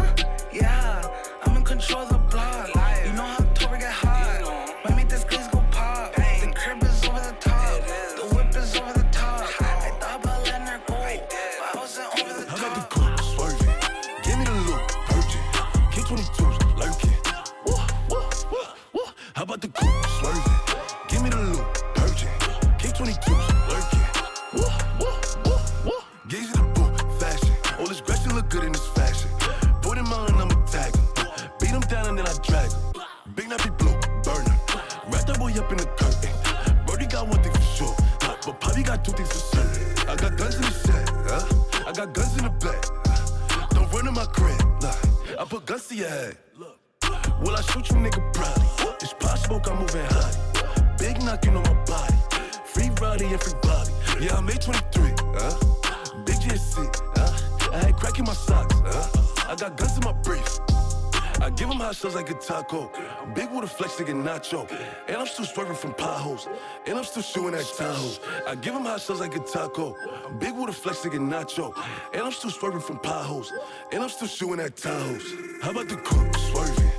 Yeah, 0.52 1.08
I'm 1.44 1.56
in 1.56 1.64
control 1.64 2.02
of 2.02 2.10
the 2.10 2.18
block. 2.18 2.68
You 3.06 3.14
know 3.14 3.24
how 3.24 3.78
get 3.78 3.92
hot. 3.92 4.19
Up 35.60 35.72
in 35.72 35.78
the 35.78 35.86
curtain. 36.00 36.32
Brody 36.86 37.06
got 37.06 37.28
one 37.28 37.42
thing 37.44 37.52
for 37.52 37.62
sure. 37.62 37.96
uh, 38.24 38.36
But 38.46 38.60
Poppy 38.62 38.84
got 38.84 39.04
two 39.04 39.12
things 39.12 39.30
for 39.30 39.56
certain. 39.58 40.10
I 40.10 40.16
got 40.16 40.38
guns 40.38 40.56
in 40.56 40.62
the 40.62 40.72
shed, 40.72 41.10
huh? 41.28 41.86
I 41.88 41.92
got 41.92 42.14
guns 42.14 42.38
in 42.38 42.44
the 42.46 42.50
back. 42.64 42.82
Don't 43.72 43.92
run 43.92 44.08
in 44.08 44.14
my 44.14 44.26
crib, 44.26 44.60
nah. 44.82 44.94
I 45.42 45.46
put 45.46 45.66
guns 45.66 45.88
to 45.88 45.96
your 45.96 46.10
head. 46.10 46.38
Will 47.42 47.56
I 47.56 47.62
shoot 47.62 47.90
you, 47.90 47.98
nigga, 47.98 48.22
probably? 48.34 48.96
It's 49.02 49.14
pot 49.14 49.38
smoke, 49.40 49.68
I'm 49.70 49.80
moving 49.80 50.06
hot. 50.06 50.98
Big 50.98 51.22
knocking 51.24 51.56
on 51.56 51.64
my 51.64 51.74
body. 51.86 52.16
Free 52.66 52.90
Roddy 53.02 53.26
and 53.26 53.42
free 53.42 53.54
Bobby. 53.62 53.92
Yeah, 54.22 54.38
I'm 54.38 54.50
823, 54.50 55.14
huh? 55.36 56.24
Big 56.26 56.36
GSC, 56.36 56.88
huh? 57.18 57.72
I 57.74 57.78
had 57.86 57.96
crack 57.96 58.18
in 58.20 58.26
my 58.26 58.34
socks, 58.34 58.76
huh? 58.86 59.52
I 59.52 59.56
got 59.56 59.78
guns 59.78 59.98
in 59.98 60.04
my 60.04 60.14
briefs. 60.24 60.60
I 61.42 61.50
give 61.50 61.70
him 61.70 61.78
hot 61.78 61.96
shots 61.96 62.16
like 62.16 62.30
a 62.30 62.34
taco. 62.34 62.92
Big 63.34 63.50
with 63.50 63.64
a 63.64 63.68
flex 63.68 63.94
nigga 63.96 64.14
nacho. 64.14 64.70
And 65.08 65.18
I'm 65.18 65.26
still 65.26 65.46
swerving 65.46 65.76
from 65.76 65.94
potholes. 65.94 66.48
And 66.86 66.98
I'm 66.98 67.06
still 67.06 67.24
shooting 67.24 67.54
at 67.54 67.66
Tahoes. 67.66 68.20
I 68.46 68.56
give 68.56 68.74
him 68.74 68.84
hot 68.84 69.00
shots 69.00 69.22
like 69.22 69.36
a 69.36 69.40
taco. 69.40 69.96
Big 70.40 70.54
with 70.54 70.70
a 70.70 70.74
flex 70.74 71.00
nigga 71.00 71.20
nacho. 71.20 71.74
And 72.14 72.24
I'm 72.24 72.34
still 72.34 72.52
swerving 72.52 72.82
from 72.82 73.00
potholes. 73.00 73.54
And 73.94 74.04
I'm 74.04 74.10
still 74.10 74.28
shooting 74.28 74.60
at 74.60 74.76
Tahoes. 74.76 75.62
How 75.62 75.72
about 75.72 75.88
the 75.88 75.96
coupe 75.96 76.36
swerving? 76.36 76.92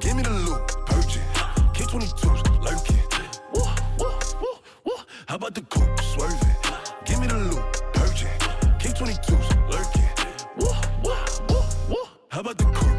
Give 0.00 0.14
me 0.16 0.22
the 0.22 0.30
loot, 0.30 0.68
purging. 0.86 1.22
K22s 1.74 2.62
lurking. 2.62 3.02
Woo, 3.52 3.62
woo, 3.98 4.14
woo, 4.40 4.58
woo. 4.84 4.96
How 5.26 5.36
about 5.36 5.54
the 5.54 5.62
coupe 5.62 6.00
swerving? 6.14 6.56
Give 7.04 7.20
me 7.20 7.26
the 7.26 7.36
loot, 7.36 7.82
purging. 7.94 8.28
K22s 8.78 9.70
lurking. 9.72 10.08
Woo, 10.56 10.68
woo, 11.02 11.16
woo, 11.48 11.62
woo. 11.88 12.04
How 12.28 12.40
about 12.40 12.58
the 12.58 12.64
coupe 12.64 12.97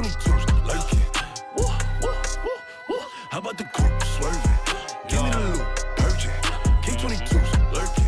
K22s 0.00 0.66
lurking. 0.66 1.00
Woo, 1.56 1.64
woo, 2.00 2.14
woo, 2.44 2.50
woo. 2.88 2.98
How 3.30 3.38
about 3.38 3.58
the 3.58 3.64
coupe 3.64 4.02
swerving? 4.04 4.40
Give 5.08 5.22
me 5.22 5.30
the 5.30 5.40
loot, 5.40 5.84
purging. 5.96 6.30
K22s 6.80 7.74
lurking. 7.74 8.04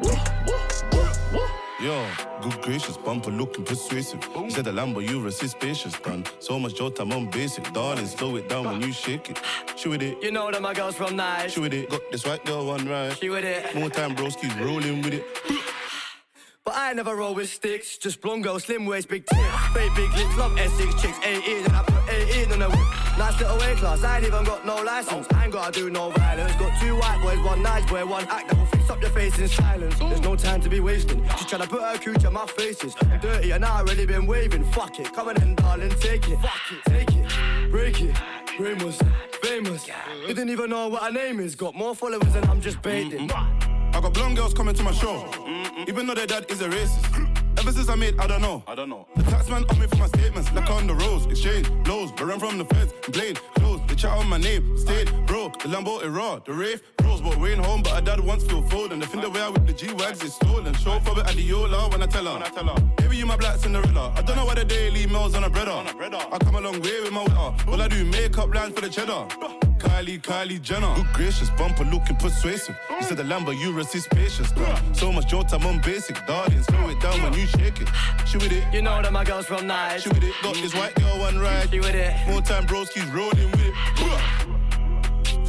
Woo, 0.00 0.10
woo, 0.46 0.58
woo, 0.92 1.08
woo. 1.32 1.46
Yo, 1.80 2.06
good 2.42 2.60
gracious, 2.60 2.98
bumper 2.98 3.30
looking 3.30 3.64
persuasive. 3.64 4.22
You 4.36 4.50
said 4.50 4.66
the 4.66 4.72
Lambo 4.72 5.00
you 5.06 5.22
resist 5.22 5.52
spacious, 5.52 5.98
done. 6.00 6.26
So 6.40 6.58
much 6.58 6.74
Jota, 6.74 7.02
I'm 7.02 7.12
on 7.12 7.30
basic. 7.30 7.72
Darling, 7.72 8.06
slow 8.06 8.36
it 8.36 8.46
down 8.46 8.66
when 8.66 8.82
you 8.82 8.92
shake 8.92 9.30
it. 9.30 9.40
She 9.76 9.88
with 9.88 10.02
it. 10.02 10.22
You 10.22 10.32
know 10.32 10.50
that 10.50 10.60
my 10.60 10.74
girls 10.74 10.96
from 10.96 11.16
nice. 11.16 11.52
She 11.52 11.60
with 11.60 11.72
it. 11.72 11.88
Got 11.88 12.02
this 12.12 12.26
white 12.26 12.44
girl 12.44 12.66
one 12.66 12.86
right. 12.86 13.16
She 13.16 13.30
with 13.30 13.44
it. 13.44 13.74
More 13.74 13.88
time, 13.88 14.14
broski's 14.14 14.54
rolling 14.60 15.00
with 15.00 15.14
it. 15.14 15.24
But 16.64 16.74
I 16.76 16.92
never 16.92 17.16
roll 17.16 17.34
with 17.34 17.48
sticks, 17.48 17.96
just 17.96 18.20
blonde 18.20 18.44
girl, 18.44 18.58
slim 18.58 18.84
waist, 18.84 19.08
big 19.08 19.24
tits. 19.24 19.42
Fake 19.72 19.94
big 19.96 20.12
lips, 20.12 20.36
love 20.36 20.52
S6 20.52 21.00
chicks, 21.00 21.18
18, 21.24 21.64
and 21.64 21.72
I 21.74 21.82
put 21.82 22.12
18 22.12 22.52
on 22.52 22.58
the 22.58 22.68
whip. 22.68 23.18
Nice 23.18 23.40
little 23.40 23.58
weight 23.58 23.76
class, 23.78 24.04
I 24.04 24.18
ain't 24.18 24.26
even 24.26 24.44
got 24.44 24.66
no 24.66 24.76
license. 24.82 25.26
I 25.32 25.44
ain't 25.44 25.52
gotta 25.54 25.72
do 25.72 25.88
no 25.88 26.10
violence. 26.10 26.54
Got 26.56 26.78
two 26.78 26.96
white 26.96 27.18
boys, 27.22 27.38
one 27.44 27.62
nice 27.62 27.88
boy, 27.90 28.04
one 28.04 28.26
act 28.28 28.50
that 28.50 28.58
will 28.58 28.66
fix 28.66 28.90
up 28.90 29.00
your 29.00 29.10
face 29.10 29.38
in 29.38 29.48
silence. 29.48 29.98
There's 29.98 30.20
no 30.20 30.36
time 30.36 30.60
to 30.60 30.68
be 30.68 30.80
wasting. 30.80 31.26
She's 31.38 31.46
trying 31.46 31.62
to 31.62 31.68
put 31.68 31.80
her 31.80 31.96
cooch 31.96 32.24
on 32.26 32.34
my 32.34 32.46
faces. 32.46 32.94
Dirty 33.22 33.52
and 33.52 33.64
I 33.64 33.78
already 33.80 34.04
been 34.04 34.26
waving. 34.26 34.64
Fuck 34.64 35.00
it, 35.00 35.10
come 35.14 35.28
on 35.28 35.40
in, 35.42 35.54
darling, 35.54 35.90
take 35.98 36.28
it. 36.28 36.38
Fuck 36.40 36.72
it, 36.72 36.90
take 36.90 37.16
it, 37.16 37.70
break 37.70 38.02
it. 38.02 38.14
Famous, 38.58 39.00
famous. 39.42 39.88
You 40.20 40.34
didn't 40.34 40.50
even 40.50 40.68
know 40.68 40.88
what 40.88 41.04
her 41.04 41.10
name 41.10 41.40
is. 41.40 41.54
Got 41.54 41.74
more 41.74 41.94
followers 41.94 42.34
than 42.34 42.44
I'm 42.44 42.60
just 42.60 42.82
baiting. 42.82 43.28
Mm-hmm. 43.28 43.69
I 43.92 44.00
got 44.00 44.14
blonde 44.14 44.36
girls 44.36 44.54
coming 44.54 44.74
to 44.74 44.82
my 44.82 44.92
show, 44.92 45.24
even 45.88 46.06
though 46.06 46.14
their 46.14 46.26
dad 46.26 46.46
is 46.48 46.60
a 46.62 46.68
racist. 46.68 47.38
Ever 47.58 47.72
since 47.72 47.88
I 47.88 47.94
made, 47.94 48.18
I 48.18 48.26
don't 48.26 48.40
know. 48.40 48.62
I 48.66 48.74
don't 48.74 48.88
know. 48.88 49.06
The 49.16 49.22
taxman 49.24 49.70
on 49.70 49.78
me 49.78 49.86
for 49.86 49.96
my 49.96 50.06
statements, 50.06 50.50
like 50.52 50.70
on 50.70 50.86
the 50.86 50.94
roads, 50.94 51.26
exchange 51.26 51.68
blows, 51.84 52.10
but 52.12 52.24
run 52.26 52.38
from 52.38 52.58
the 52.58 52.64
feds, 52.64 52.92
blade 53.08 53.38
close. 53.56 53.80
The 54.00 54.08
chat 54.08 54.16
on 54.16 54.30
my 54.30 54.38
name, 54.38 54.78
stayed 54.78 55.12
broke. 55.26 55.62
The 55.62 55.68
Lambo 55.68 56.02
is 56.02 56.08
raw, 56.08 56.38
the 56.38 56.54
rave 56.54 56.80
rose, 57.02 57.20
but 57.20 57.36
we 57.36 57.50
ain't 57.50 57.62
home. 57.62 57.82
But 57.82 57.92
her 57.96 58.00
dad 58.00 58.20
wants 58.20 58.44
feel 58.46 58.62
fold, 58.62 58.92
and 58.92 59.02
the 59.02 59.06
thing 59.06 59.20
the 59.20 59.28
way 59.28 59.42
I 59.42 59.50
whip 59.50 59.66
the 59.66 59.74
G 59.74 59.92
wags 59.92 60.24
is 60.24 60.32
stolen. 60.32 60.72
Show 60.72 60.98
for 61.00 61.20
it 61.20 61.26
at 61.26 61.34
the 61.34 61.42
Yola 61.42 61.90
when 61.90 62.02
I 62.02 62.06
tell 62.06 62.24
her. 62.24 62.32
When 62.32 62.42
I 62.42 62.48
tell 62.48 62.64
her, 62.64 62.80
baby 62.96 63.18
you 63.18 63.26
my 63.26 63.36
black 63.36 63.58
Cinderella. 63.58 64.14
I 64.16 64.22
don't 64.22 64.36
know 64.36 64.46
why 64.46 64.54
the 64.54 64.64
daily 64.64 65.06
mails 65.06 65.34
on 65.34 65.44
a 65.44 65.50
bread. 65.50 65.68
I 65.68 66.38
come 66.38 66.54
a 66.54 66.62
long 66.62 66.80
way 66.80 67.02
with 67.02 67.12
my 67.12 67.24
witter. 67.24 67.70
All 67.70 67.82
I 67.82 67.88
do 67.88 68.02
makeup 68.06 68.54
lines 68.54 68.72
for 68.72 68.80
the 68.80 68.88
cheddar. 68.88 69.26
Kylie, 69.80 70.20
Kylie 70.20 70.60
Jenner. 70.62 70.94
Good 70.94 71.12
gracious, 71.12 71.50
bumper 71.50 71.84
looking 71.84 72.16
persuasive. 72.16 72.76
You 72.90 73.02
said 73.02 73.18
the 73.18 73.22
Lambo, 73.22 73.58
you 73.58 73.72
resist 73.72 74.08
patience. 74.10 74.50
Dog. 74.52 74.78
So 74.94 75.12
much 75.12 75.28
Jota, 75.28 75.56
I'm 75.56 75.66
on 75.66 75.80
basic. 75.80 76.16
Darling, 76.26 76.62
slow 76.62 76.88
it 76.88 77.00
down 77.00 77.22
when 77.22 77.34
you 77.34 77.46
shake 77.46 77.80
it. 77.80 77.88
She 78.26 78.38
with 78.38 78.52
it. 78.52 78.64
You 78.72 78.80
know 78.80 79.02
that 79.02 79.12
my 79.12 79.24
girls 79.24 79.46
from 79.46 79.66
night. 79.66 80.02
She 80.02 80.08
with 80.08 80.22
it. 80.22 80.34
Got 80.42 80.54
this 80.56 80.74
white 80.74 80.94
girl 80.94 81.18
one 81.18 81.38
ride. 81.38 81.70
She 81.70 81.80
with 81.80 81.94
it. 81.94 82.14
More 82.28 82.40
time, 82.40 82.66
broski's 82.66 83.10
rolling 83.10 83.50
with 83.50 83.68
it. 83.68 83.74
Huh. 83.96 84.59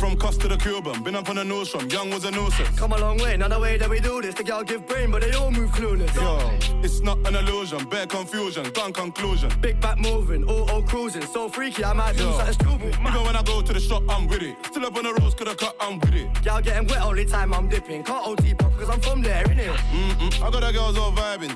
From 0.01 0.17
Costa 0.17 0.49
to 0.49 0.57
Cuban, 0.57 1.03
been 1.03 1.15
up 1.15 1.29
on 1.29 1.35
the 1.35 1.43
nose 1.43 1.69
from 1.69 1.87
young 1.91 2.09
was 2.09 2.25
a 2.25 2.31
nuisance. 2.31 2.75
Come 2.79 2.93
a 2.93 2.97
long 2.97 3.19
way, 3.19 3.37
not 3.37 3.51
the 3.51 3.59
way 3.59 3.77
that 3.77 3.87
we 3.87 3.99
do 3.99 4.19
this. 4.19 4.33
The 4.33 4.43
girl 4.43 4.63
give 4.63 4.87
brain, 4.87 5.11
but 5.11 5.21
they 5.21 5.31
all 5.33 5.51
move 5.51 5.69
clueless. 5.69 6.15
Yo, 6.15 6.81
it's 6.81 7.01
not 7.01 7.19
an 7.27 7.35
illusion, 7.35 7.87
bare 7.87 8.07
confusion, 8.07 8.67
gone 8.71 8.93
conclusion. 8.93 9.51
Big 9.61 9.79
back 9.79 9.99
moving, 9.99 10.43
auto 10.45 10.81
cruising, 10.81 11.21
so 11.21 11.47
freaky 11.47 11.85
I 11.85 11.93
might 11.93 12.17
do 12.17 12.23
Yo. 12.23 12.31
something 12.35 12.53
stupid. 12.55 12.95
Even 12.95 13.23
when 13.23 13.35
I 13.35 13.43
go 13.43 13.61
to 13.61 13.71
the 13.71 13.79
shop, 13.79 14.01
I'm 14.09 14.27
with 14.27 14.41
it. 14.41 14.55
Still 14.65 14.87
up 14.87 14.97
on 14.97 15.03
the 15.03 15.13
roads, 15.13 15.35
could 15.35 15.45
have 15.45 15.57
cut, 15.57 15.75
I'm 15.79 15.99
with 15.99 16.15
it. 16.15 16.45
Y'all 16.45 16.61
getting 16.63 16.87
wet 16.87 17.01
all 17.03 17.13
the 17.13 17.23
time 17.23 17.53
I'm 17.53 17.69
dipping. 17.69 18.03
Can't 18.03 18.27
OT 18.27 18.55
pop, 18.55 18.75
cause 18.77 18.89
I'm 18.89 19.01
from 19.01 19.21
there, 19.21 19.43
innit? 19.43 19.67
Mm-mm. 19.69 20.33
I 20.41 20.49
got 20.49 20.61
the 20.61 20.71
girls 20.71 20.97
all 20.97 21.11
vibing, 21.11 21.55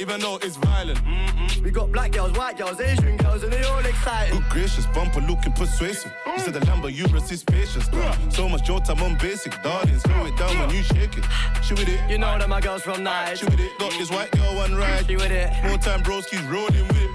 even 0.00 0.18
though 0.22 0.36
it's 0.36 0.56
violent. 0.56 0.98
Mm-mm. 1.04 1.62
We 1.62 1.70
got 1.70 1.92
black 1.92 2.12
girls, 2.12 2.32
white 2.38 2.56
girls, 2.56 2.80
Asian 2.80 3.18
girls, 3.18 3.42
and 3.42 3.52
they 3.52 3.62
all 3.64 3.84
excited. 3.84 4.32
Good 4.32 4.48
gracious, 4.48 4.86
bumper 4.86 5.20
looking 5.20 5.52
persuasive. 5.52 6.10
You 6.26 6.38
said 6.38 6.54
the 6.54 6.60
Lambo, 6.60 6.90
you 6.90 7.04
resist 7.08 7.44
patience. 7.66 7.88
dog. 7.88 8.32
So 8.32 8.48
much 8.48 8.64
Jota, 8.64 8.92
I'm 8.92 9.02
on 9.02 9.16
basic. 9.18 9.60
Darling, 9.62 9.98
slow 9.98 10.26
it 10.26 10.36
down 10.36 10.58
when 10.58 10.70
you 10.70 10.82
shake 10.82 11.16
it. 11.16 11.24
She 11.62 11.74
with 11.74 11.88
it. 11.88 12.00
You 12.10 12.18
know 12.18 12.38
that 12.38 12.48
my 12.48 12.60
girls 12.60 12.82
from 12.82 13.02
night. 13.02 13.38
She 13.38 13.44
with 13.46 13.60
it. 13.60 13.78
Got 13.78 13.92
this 13.92 14.10
white 14.10 14.30
girl 14.30 14.54
one 14.56 14.74
ride. 14.74 15.06
She 15.06 15.16
with 15.16 15.30
it. 15.30 15.50
More 15.64 15.78
time, 15.78 16.02
broski's 16.02 16.42
rolling 16.42 16.86
with 16.88 17.02
it. 17.02 17.10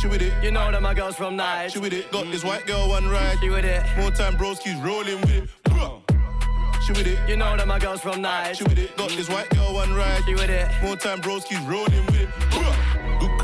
She 0.00 0.08
with 0.08 0.22
it. 0.22 0.32
You 0.42 0.50
know 0.50 0.70
that 0.70 0.82
my 0.82 0.94
girls 0.94 1.16
from 1.16 1.36
night. 1.36 1.72
She 1.72 1.78
with 1.78 1.92
it. 1.92 2.10
Got 2.10 2.30
this 2.30 2.44
white 2.44 2.66
girl 2.66 2.88
one 2.88 3.08
ride. 3.08 3.38
She 3.40 3.48
with 3.48 3.64
it. 3.64 3.82
More 3.98 4.10
time, 4.10 4.34
broski's 4.36 4.80
rolling 4.82 5.20
with 5.22 5.30
it. 5.30 5.48
She 6.86 6.92
with 6.92 7.06
it. 7.06 7.18
You 7.26 7.36
know 7.36 7.56
that 7.56 7.66
my 7.66 7.78
girls 7.78 8.00
from 8.02 8.20
night. 8.20 8.56
She 8.58 8.64
with 8.64 8.78
it. 8.78 8.94
Got 8.96 9.08
this 9.10 9.28
white 9.30 9.48
girl 9.50 9.74
one 9.74 9.94
ride. 9.94 10.22
She 10.26 10.34
with 10.34 10.50
it. 10.50 10.68
More 10.82 10.96
time, 10.96 11.20
broski's 11.22 11.60
rolling 11.60 12.04
with 12.06 12.20
it. 12.20 12.28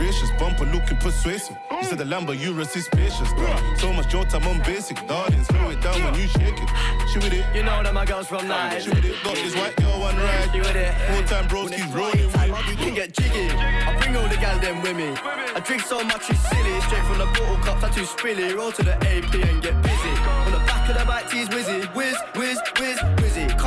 Gracious, 0.00 0.30
bumper 0.38 0.64
looking 0.64 0.96
persuasive. 0.96 1.58
You 1.70 1.84
said 1.84 1.98
the 1.98 2.04
Lambo, 2.04 2.32
you 2.32 2.54
patience. 2.92 3.32
dog. 3.34 3.78
So 3.78 3.92
much 3.92 4.08
Jota, 4.08 4.38
I'm 4.38 4.46
on 4.46 4.62
basic. 4.62 4.96
Darling, 5.06 5.44
slow 5.44 5.68
it 5.68 5.82
down 5.82 6.02
when 6.02 6.14
you 6.14 6.26
shake 6.26 6.56
it. 6.56 6.70
She 7.12 7.18
with 7.18 7.34
it. 7.34 7.44
You 7.54 7.62
know 7.64 7.82
that 7.82 7.92
my 7.92 8.06
girls 8.06 8.26
from 8.26 8.48
night. 8.48 8.80
She 8.80 8.88
with 8.88 9.04
it. 9.04 9.22
Got 9.22 9.34
this 9.34 9.54
white 9.54 9.76
girl 9.76 10.00
one 10.00 10.16
ride. 10.16 10.52
She 10.52 10.60
with 10.60 10.74
it. 10.74 10.94
More 11.10 11.22
time, 11.28 11.46
broski's 11.48 11.92
rolling 11.92 12.32
with 12.32 12.34
it. 12.34 12.66
We 12.66 12.76
can 12.76 12.94
get 12.94 13.12
jiggy. 13.12 13.50
I 13.50 13.94
bring 14.00 14.16
all 14.16 14.26
the 14.26 14.36
gal 14.36 14.58
them 14.58 14.80
with 14.80 14.96
me. 14.96 15.10
I 15.54 15.60
drink 15.60 15.82
so 15.82 16.02
much 16.02 16.30
it's 16.30 16.48
silly. 16.48 16.80
Straight 16.80 17.04
from 17.04 17.18
the 17.18 17.26
bottle 17.36 17.58
cups, 17.58 17.84
I 17.84 17.90
too 17.90 18.06
spilly. 18.06 18.56
Roll 18.56 18.72
to 18.72 18.82
the 18.82 18.96
AP 19.04 19.34
and 19.34 19.60
get 19.60 19.82
busy. 19.82 20.14
On 20.48 20.52
the 20.52 20.64
back 20.64 20.88
of 20.88 20.96
the 20.96 21.04
bike, 21.04 21.28
tease 21.28 21.50
whizzy. 21.50 21.84
Whiz, 21.94 22.16
whiz, 22.36 22.58
whiz. 22.78 23.19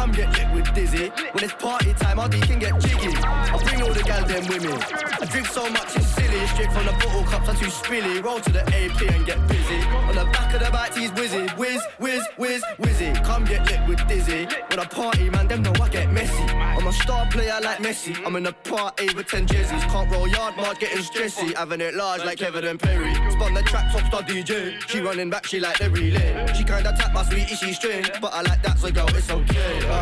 Come 0.03 0.11
get 0.11 0.37
lit 0.37 0.51
with 0.53 0.75
dizzy. 0.75 1.07
When 1.31 1.45
it's 1.45 1.53
party 1.53 1.93
time, 1.93 2.19
all 2.19 2.27
can 2.27 2.59
get 2.59 2.77
jiggy. 2.81 3.15
I 3.23 3.57
bring 3.63 3.81
all 3.83 3.93
the 3.93 4.03
gal 4.03 4.27
them 4.27 4.43
me. 4.43 4.73
I 5.21 5.25
drink 5.31 5.47
so 5.47 5.69
much 5.69 5.95
it's 5.95 6.07
silly. 6.07 6.45
Straight 6.47 6.73
from 6.73 6.87
the 6.87 6.91
bottle 6.91 7.23
cups, 7.23 7.47
I'm 7.47 7.55
too 7.55 7.67
spilly. 7.67 8.21
Roll 8.21 8.41
to 8.41 8.51
the 8.51 8.63
AP 8.63 9.01
and 9.15 9.25
get 9.25 9.39
busy. 9.47 9.79
On 10.09 10.13
the 10.13 10.25
back 10.25 10.53
of 10.53 10.59
the 10.59 10.69
bike, 10.71 10.93
he's 10.93 11.09
whizzy. 11.11 11.47
Whiz, 11.57 11.81
whiz, 11.99 12.21
whiz, 12.37 12.61
whizzy. 12.81 13.23
Come 13.23 13.45
get 13.45 13.65
lit 13.65 13.87
with 13.87 14.05
dizzy. 14.09 14.45
When 14.67 14.79
I 14.81 14.85
party, 14.85 15.29
man, 15.29 15.47
them 15.47 15.61
know 15.61 15.73
I 15.81 15.87
get 15.87 16.11
messy. 16.11 16.43
I'm 16.83 16.85
a 16.85 16.91
star 16.91 17.25
player 17.27 17.57
like 17.63 17.77
Messi. 17.77 18.13
I'm 18.25 18.35
in 18.35 18.45
a 18.45 18.51
party 18.51 19.05
with 19.13 19.27
10 19.27 19.47
jerseys. 19.47 19.83
Can't 19.85 20.11
roll 20.11 20.27
yard 20.27 20.57
mark, 20.57 20.79
getting 20.79 21.01
stressy. 21.01 21.55
Having 21.55 21.79
it 21.79 21.93
large 21.93 22.25
like 22.25 22.39
Kevin 22.39 22.65
and 22.65 22.77
Perry. 22.77 23.13
Spun 23.31 23.53
the 23.53 23.61
track, 23.61 23.89
top 23.93 24.05
star 24.07 24.21
DJ. 24.23 24.77
She 24.89 24.99
running 24.99 25.29
back, 25.29 25.45
she 25.45 25.61
like 25.61 25.77
the 25.77 25.89
relay. 25.89 26.45
She 26.53 26.65
kinda 26.65 26.93
tap 26.99 27.13
my 27.13 27.23
sweetie, 27.23 27.55
she 27.55 27.71
string. 27.71 28.05
But 28.21 28.33
I 28.33 28.41
like 28.41 28.61
that, 28.63 28.77
so 28.79 28.91
girl, 28.91 29.07
it's 29.15 29.31
okay. 29.31 29.92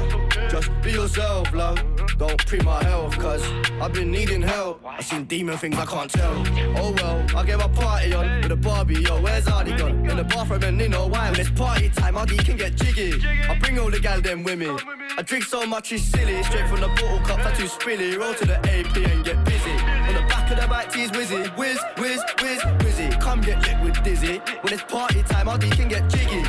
Just 0.49 0.69
be 0.81 0.91
yourself, 0.91 1.53
love. 1.53 1.79
Don't 2.17 2.45
pre 2.45 2.59
my 2.59 2.83
health, 2.83 3.17
cause 3.17 3.43
I've 3.81 3.93
been 3.93 4.11
needing 4.11 4.41
help. 4.41 4.83
I 4.85 5.01
seen 5.01 5.23
demon 5.25 5.57
things 5.57 5.77
I 5.77 5.85
can't 5.85 6.11
tell. 6.11 6.33
Oh 6.77 6.91
well, 6.91 7.25
I 7.35 7.45
get 7.45 7.57
my 7.57 7.67
party 7.69 8.13
on 8.13 8.41
with 8.41 8.51
a 8.51 8.55
Barbie, 8.55 9.01
yo, 9.01 9.21
where's 9.21 9.47
Hardy 9.47 9.75
gone? 9.75 10.09
In 10.09 10.17
the 10.17 10.23
bathroom 10.23 10.63
and 10.63 10.79
you 10.79 10.89
know 10.89 11.07
why. 11.07 11.31
When 11.31 11.39
it's 11.39 11.49
party 11.49 11.89
time, 11.89 12.15
Hardy 12.15 12.37
can 12.37 12.57
get 12.57 12.75
jiggy. 12.75 13.25
I 13.49 13.57
bring 13.59 13.79
all 13.79 13.89
the 13.89 13.99
gal 13.99 14.21
them 14.21 14.43
me. 14.43 14.69
I 15.17 15.21
drink 15.23 15.45
so 15.45 15.65
much 15.65 15.91
it's 15.91 16.03
silly. 16.03 16.43
Straight 16.43 16.67
from 16.67 16.81
the 16.81 16.89
bottle 16.89 17.19
cups, 17.19 17.45
I 17.45 17.53
too 17.53 17.65
spilly. 17.65 18.17
Roll 18.17 18.33
to 18.33 18.45
the 18.45 18.57
AP 18.57 18.97
and 18.97 19.23
get 19.25 19.43
busy. 19.45 19.71
On 19.71 20.13
the 20.13 20.21
back 20.29 20.51
of 20.51 20.59
the 20.59 20.67
bike, 20.67 20.91
tease 20.91 21.11
whizzy. 21.11 21.47
Whiz, 21.57 21.79
whiz, 21.97 22.21
whiz, 22.41 22.61
whizzy. 22.61 23.19
Come 23.19 23.41
get 23.41 23.61
lit 23.65 23.79
with 23.81 24.03
dizzy. 24.03 24.39
When 24.61 24.73
it's 24.73 24.83
party 24.83 25.23
time, 25.23 25.47
Hardy 25.47 25.69
can 25.69 25.87
get 25.87 26.09
jiggy. 26.09 26.43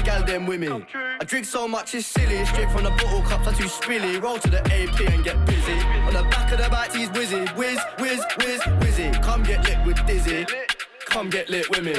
I 0.00 0.02
the 0.02 0.06
gal 0.06 0.24
them 0.24 0.46
with 0.46 0.60
me. 0.60 0.68
I 1.20 1.24
drink 1.24 1.44
so 1.44 1.68
much 1.68 1.94
it's 1.94 2.06
silly. 2.06 2.42
Straight 2.46 2.70
from 2.70 2.84
the 2.84 2.90
bottle 2.90 3.20
cups, 3.20 3.46
I 3.46 3.52
too 3.52 3.64
spilly. 3.64 4.22
Roll 4.22 4.38
to 4.38 4.48
the 4.48 4.60
AP 4.60 4.98
and 5.12 5.22
get 5.22 5.44
busy. 5.44 5.78
On 6.06 6.14
the 6.14 6.22
back 6.22 6.50
of 6.52 6.58
the 6.58 6.70
bike, 6.70 6.94
he's 6.94 7.10
whizzy. 7.10 7.46
Whiz, 7.54 7.78
whiz, 7.98 8.24
whiz, 8.38 8.60
whizzy. 8.80 9.22
Come 9.22 9.42
get 9.42 9.62
lit 9.64 9.84
with 9.84 10.06
dizzy. 10.06 10.46
Come 11.10 11.28
get 11.28 11.48
lit 11.50 11.68
with 11.70 11.82
me. 11.82 11.94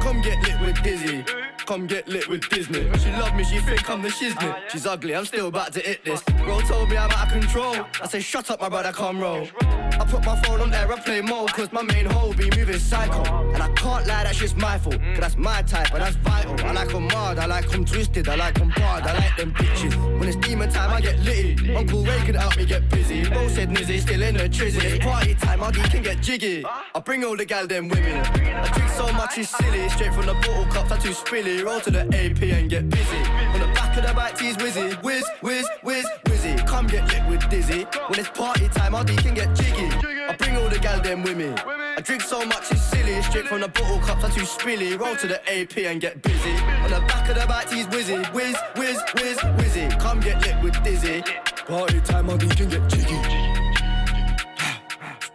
Come 0.00 0.20
get 0.22 0.38
lit 0.42 0.60
with 0.60 0.82
Dizzy. 0.82 1.24
Come 1.66 1.88
get 1.88 2.06
lit 2.06 2.28
with 2.28 2.48
Disney. 2.48 2.88
She 2.98 3.10
love 3.10 3.34
me, 3.34 3.42
she 3.42 3.58
think 3.58 3.90
I'm 3.90 4.00
the 4.00 4.08
shiznit. 4.08 4.70
She's 4.70 4.86
ugly, 4.86 5.16
I'm 5.16 5.24
still 5.24 5.48
about 5.48 5.72
to 5.72 5.80
hit 5.80 6.04
this. 6.04 6.22
Bro 6.22 6.60
told 6.60 6.88
me 6.88 6.96
I'm 6.96 7.10
out 7.10 7.26
of 7.26 7.32
control. 7.32 7.74
I 8.00 8.06
say, 8.06 8.20
shut 8.20 8.48
up, 8.52 8.60
my 8.60 8.68
brother, 8.68 8.92
come 8.92 9.18
roll. 9.18 9.48
I 9.60 10.04
put 10.08 10.24
my 10.24 10.40
phone 10.42 10.60
on 10.60 10.72
aeroplane 10.72 11.26
mode, 11.26 11.52
cause 11.52 11.72
my 11.72 11.82
main 11.82 12.06
hoe 12.06 12.32
be 12.34 12.50
moving 12.56 12.78
psycho. 12.78 13.24
And 13.52 13.60
I 13.60 13.68
can't 13.72 14.06
lie, 14.06 14.22
that 14.22 14.36
shit's 14.36 14.54
my 14.54 14.78
fault. 14.78 15.00
Cause 15.00 15.18
that's 15.18 15.36
my 15.36 15.60
type, 15.62 15.88
but 15.90 15.98
that's 15.98 16.14
vital. 16.16 16.54
I 16.60 16.72
like 16.72 16.86
like 16.86 16.94
'em 16.94 17.10
hard, 17.10 17.38
I 17.38 17.46
like 17.46 17.64
like 17.66 17.74
'em 17.74 17.84
twisted, 17.84 18.28
I 18.28 18.36
like 18.36 18.54
like 18.54 18.60
'em 18.60 18.70
hard, 18.70 19.04
I 19.04 19.12
like 19.14 19.36
them 19.36 19.52
bitches. 19.52 20.18
When 20.20 20.28
it's 20.28 20.36
demon 20.36 20.70
time, 20.70 20.90
I 20.90 21.00
get 21.00 21.18
litty. 21.20 21.74
Uncle 21.74 22.04
Ray 22.04 22.20
can 22.24 22.36
help 22.36 22.56
me 22.56 22.64
get 22.64 22.88
busy. 22.90 23.28
Bro 23.28 23.48
said 23.48 23.70
Nizzy 23.70 24.00
still 24.00 24.22
in 24.22 24.36
the 24.36 24.48
trizzy. 24.48 24.84
It's 24.84 25.04
party 25.04 25.34
time, 25.34 25.64
I'll 25.64 25.72
can 25.72 26.02
get 26.02 26.20
jiggy. 26.22 26.64
I 26.94 27.00
bring 27.00 27.24
all 27.24 27.36
the 27.36 27.44
gal 27.44 27.66
them 27.66 27.88
me. 27.88 28.45
I 28.54 28.68
drink 28.72 28.90
so 28.90 29.12
much 29.12 29.38
it's 29.38 29.50
silly. 29.50 29.88
Straight 29.88 30.12
from 30.14 30.26
the 30.26 30.34
bottle 30.34 30.66
cups, 30.66 30.92
I 30.92 30.98
too 30.98 31.10
spilly. 31.10 31.64
Roll 31.64 31.80
to 31.80 31.90
the 31.90 32.02
AP 32.02 32.42
and 32.42 32.70
get 32.70 32.88
busy. 32.88 33.18
On 33.54 33.60
the 33.60 33.66
back 33.74 33.96
of 33.96 34.06
the 34.06 34.14
bike, 34.14 34.36
tease 34.36 34.56
whizzy. 34.56 35.02
Whiz, 35.02 35.24
whiz, 35.40 35.66
whiz, 35.82 36.06
whizzy. 36.24 36.66
Come 36.66 36.86
get 36.86 37.08
lit 37.12 37.26
with 37.28 37.48
dizzy. 37.50 37.84
When 38.08 38.18
it's 38.18 38.28
party 38.30 38.68
time, 38.68 38.94
I'll 38.94 39.04
can 39.04 39.34
get 39.34 39.54
jiggy. 39.54 39.88
I 40.28 40.34
bring 40.36 40.56
all 40.56 40.68
the 40.68 40.78
gal 40.78 41.00
them 41.00 41.22
with 41.22 41.36
me. 41.36 41.54
I 41.96 42.00
drink 42.00 42.22
so 42.22 42.44
much 42.44 42.70
it's 42.70 42.82
silly. 42.82 43.20
Straight 43.22 43.46
from 43.46 43.60
the 43.60 43.68
bottle 43.68 43.98
cups, 44.00 44.24
I 44.24 44.30
too 44.30 44.42
spilly. 44.42 44.98
Roll 44.98 45.16
to 45.16 45.26
the 45.26 45.40
AP 45.50 45.78
and 45.78 46.00
get 46.00 46.22
busy. 46.22 46.52
On 46.84 46.90
the 46.90 47.00
back 47.00 47.28
of 47.28 47.40
the 47.40 47.46
bike, 47.46 47.68
tease 47.70 47.86
whizzy. 47.86 48.24
Whiz, 48.32 48.56
whiz, 48.76 49.00
whiz, 49.14 49.38
whizzy. 49.38 49.98
Come 50.00 50.20
get 50.20 50.40
lit 50.42 50.62
with 50.62 50.82
dizzy. 50.84 51.22
Party 51.66 52.00
time, 52.00 52.30
I'll 52.30 52.38
can 52.38 52.68
get 52.68 52.88
jiggy. 52.88 53.20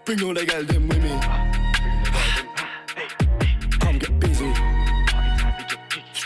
Bring 0.06 0.24
all 0.24 0.34
the 0.34 0.46
gal 0.46 0.64
them 0.64 0.88
with 0.88 1.04
me. 1.04 1.51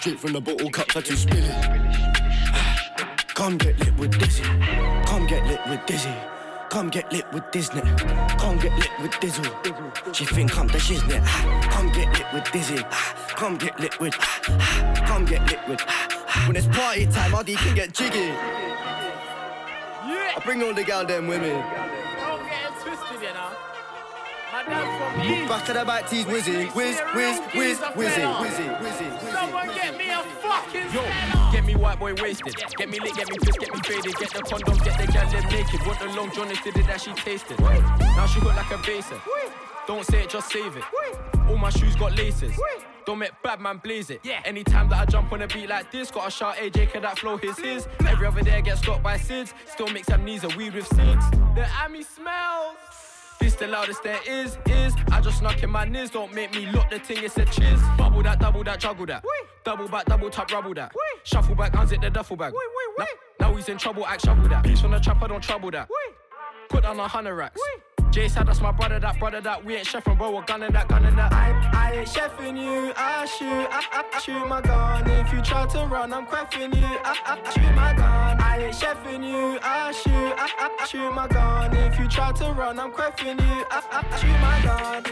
Straight 0.06 0.20
from 0.20 0.34
the 0.34 0.40
bottle 0.40 0.70
cups, 0.70 0.96
I 0.96 1.02
too 1.02 1.16
spill 1.16 1.44
it. 1.44 1.52
Ah, 2.54 3.16
come 3.34 3.58
get 3.58 3.80
lit 3.80 3.98
with 3.98 4.16
dizzy. 4.20 4.44
Come 5.08 5.26
get 5.26 5.44
lit 5.48 5.60
with 5.68 5.84
dizzy. 5.88 6.14
Come 6.70 6.90
get 6.90 7.12
lit 7.12 7.26
with 7.34 7.50
Disney. 7.52 7.82
Come 8.38 8.60
get 8.60 8.72
lit 8.78 8.92
with 9.02 9.14
Dizzle. 9.14 10.14
She 10.14 10.26
think 10.26 10.56
I'm 10.60 10.68
the 10.68 10.78
shiznit. 10.78 11.22
Ah, 11.24 11.70
come 11.72 11.92
get 11.92 12.14
lit 12.14 12.26
with 12.36 12.52
Dizzy. 12.52 12.78
Ah, 12.92 13.34
come 13.36 13.58
get 13.58 13.80
lit 13.80 14.00
with. 14.00 14.14
Come 15.08 15.26
get 15.26 15.44
lit 15.50 15.68
with. 15.68 15.82
When 16.46 16.56
it's 16.56 16.68
party 16.68 17.08
time, 17.08 17.34
Addy 17.34 17.56
can 17.56 17.74
get 17.74 17.92
jiggy. 17.92 18.30
I 20.36 20.40
bring 20.46 20.62
all 20.62 20.76
the 20.76 20.84
gal 20.84 21.04
them 21.04 21.28
women. 21.28 21.85
Back 24.66 25.66
to 25.66 25.74
the 25.74 25.86
back 25.86 26.10
tees, 26.10 26.26
whizzy, 26.26 26.74
whiz, 26.74 27.00
whiz, 27.14 27.40
whiz, 27.54 27.80
whizzy, 27.80 28.26
whizzy, 28.40 28.80
whizzy. 28.80 29.32
Someone 29.32 29.68
get 29.68 29.98
me 29.98 30.10
a 30.10 30.24
fucking 30.42 30.92
Yo, 30.92 31.52
get 31.52 31.64
me 31.66 31.76
white 31.76 32.00
boy 32.00 32.16
wasted. 32.16 32.56
Get 32.76 32.90
me 32.90 33.00
lit, 33.00 33.16
get 33.16 33.30
me 33.30 33.38
twist, 33.38 33.60
get 33.60 33.72
me 33.72 33.80
faded. 33.82 34.16
Get 34.18 34.32
the 34.32 34.42
condom, 34.42 34.78
get 34.80 34.98
the 34.98 35.12
gal 35.12 35.30
them 35.30 35.44
naked. 35.52 35.86
Want 35.86 36.00
the 36.00 36.08
long 36.16 36.32
john 36.34 36.48
did 36.48 36.66
it 36.66 36.88
that 36.88 37.00
she 37.00 37.14
tasted. 37.14 37.60
Now 37.60 38.26
she 38.26 38.40
hooked 38.40 38.56
like 38.56 38.72
a 38.72 38.78
basin. 38.80 39.18
Don't 39.88 40.04
say 40.04 40.24
it, 40.24 40.30
just 40.30 40.52
save 40.52 40.76
it. 40.76 40.84
All 41.48 41.58
my 41.58 41.70
shoes 41.70 41.96
got 41.96 42.16
laces. 42.18 42.60
Don't 43.06 43.20
make 43.20 43.32
bad 43.44 43.62
man 43.62 43.78
blaze 43.78 44.10
it. 44.10 44.22
Yeah. 44.24 44.42
Anytime 44.46 44.90
that 44.90 45.00
I 45.00 45.06
jump 45.06 45.32
on 45.32 45.44
a 45.44 45.48
beat 45.48 45.70
like 45.70 45.92
this, 45.92 46.10
gotta 46.10 46.32
shout 46.32 46.56
AJ, 46.56 46.92
can 46.92 47.04
that 47.04 47.20
flow 47.20 47.38
his 47.38 47.60
his. 47.60 47.88
Every 48.08 48.26
other 48.26 48.42
day 48.42 48.56
I 48.56 48.62
get 48.62 48.80
stopped 48.80 49.04
by 49.04 49.18
SIDS. 49.18 49.54
Still 49.68 49.90
mix 49.90 50.10
amnesia, 50.10 50.48
weed 50.58 50.74
with 50.74 50.90
SIDS. 50.90 51.56
The 51.56 51.68
Ami 51.84 52.02
smells. 52.02 53.05
This 53.46 53.54
the 53.54 53.68
loudest 53.68 54.02
there 54.02 54.20
is, 54.28 54.58
is. 54.66 54.96
I 55.12 55.22
just 55.22 55.44
knock 55.44 55.62
in 55.62 55.70
my 55.70 55.86
knees, 55.86 56.10
don't 56.10 56.34
make 56.34 56.56
me 56.56 56.66
look 56.66 56.90
the 56.90 56.98
thing, 56.98 57.24
it's 57.24 57.38
a 57.38 57.46
chiz. 57.46 57.80
Bubble 57.96 58.24
that, 58.24 58.40
double 58.40 58.64
that, 58.64 58.80
juggle 58.80 59.06
that. 59.06 59.24
Double 59.64 59.88
back, 59.88 60.06
double 60.06 60.32
tap, 60.32 60.52
rubble 60.52 60.74
that. 60.74 60.92
Shuffle 61.26 61.54
back, 61.54 61.74
unzip 61.74 62.02
the 62.02 62.10
duffel 62.10 62.38
bag. 62.38 62.54
Now, 62.98 63.06
now 63.40 63.54
he's 63.54 63.70
in 63.70 63.78
trouble, 63.78 64.04
act 64.08 64.26
shovel 64.26 64.50
that. 64.50 64.64
Beats 64.64 64.82
from 64.82 64.90
the 64.90 65.00
trap, 65.00 65.22
I 65.22 65.28
don't 65.28 65.44
trouble 65.44 65.70
that. 65.70 65.88
Put 66.70 66.82
down 66.82 67.00
a 67.00 67.08
hundred 67.08 67.36
racks. 67.36 67.62
Jay 68.12 68.30
said 68.30 68.48
that's 68.48 68.62
my 68.62 68.72
brother, 68.72 69.00
that 69.00 69.20
brother, 69.20 69.42
that 69.42 69.66
we 69.66 69.76
ain't 69.76 69.86
chefing, 69.86 70.18
bro. 70.18 70.32
We're 70.32 70.44
gunning 70.44 70.72
that, 70.72 70.88
gunning 70.88 71.16
that. 71.16 71.34
I, 71.34 71.70
I 71.74 71.92
ain't 72.00 72.08
chefing 72.08 72.58
you. 72.58 72.94
I 72.96 73.26
shoot, 73.26 73.68
I, 73.70 74.06
I, 74.14 74.20
shoot 74.20 74.48
my 74.48 74.62
gun. 74.62 75.10
If 75.10 75.34
you 75.34 75.42
try 75.42 75.66
to 75.68 75.80
run, 75.86 76.14
I'm 76.14 76.26
creffing 76.26 76.74
you. 76.74 76.86
I, 77.04 77.18
I, 77.26 77.50
shoot 77.52 77.76
my 77.76 77.94
gun. 77.94 78.42
I 78.42 78.66
ain't 78.66 78.76
chefing 78.76 79.24
you. 79.28 79.60
I 79.62 79.92
shoot, 79.92 80.34
I, 80.38 80.78
I, 80.80 80.86
shoot 80.86 81.12
my 81.12 81.28
gun. 81.28 81.76
If 81.76 82.00
you 82.00 82.08
try 82.08 82.32
to 82.32 82.54
run, 82.54 82.80
I'm 82.80 82.92
creffing 82.92 83.40
you. 83.40 83.66
I, 83.70 83.84
I, 83.92 84.18
shoot 84.18 84.40
my 84.40 84.62
gun. 84.64 85.04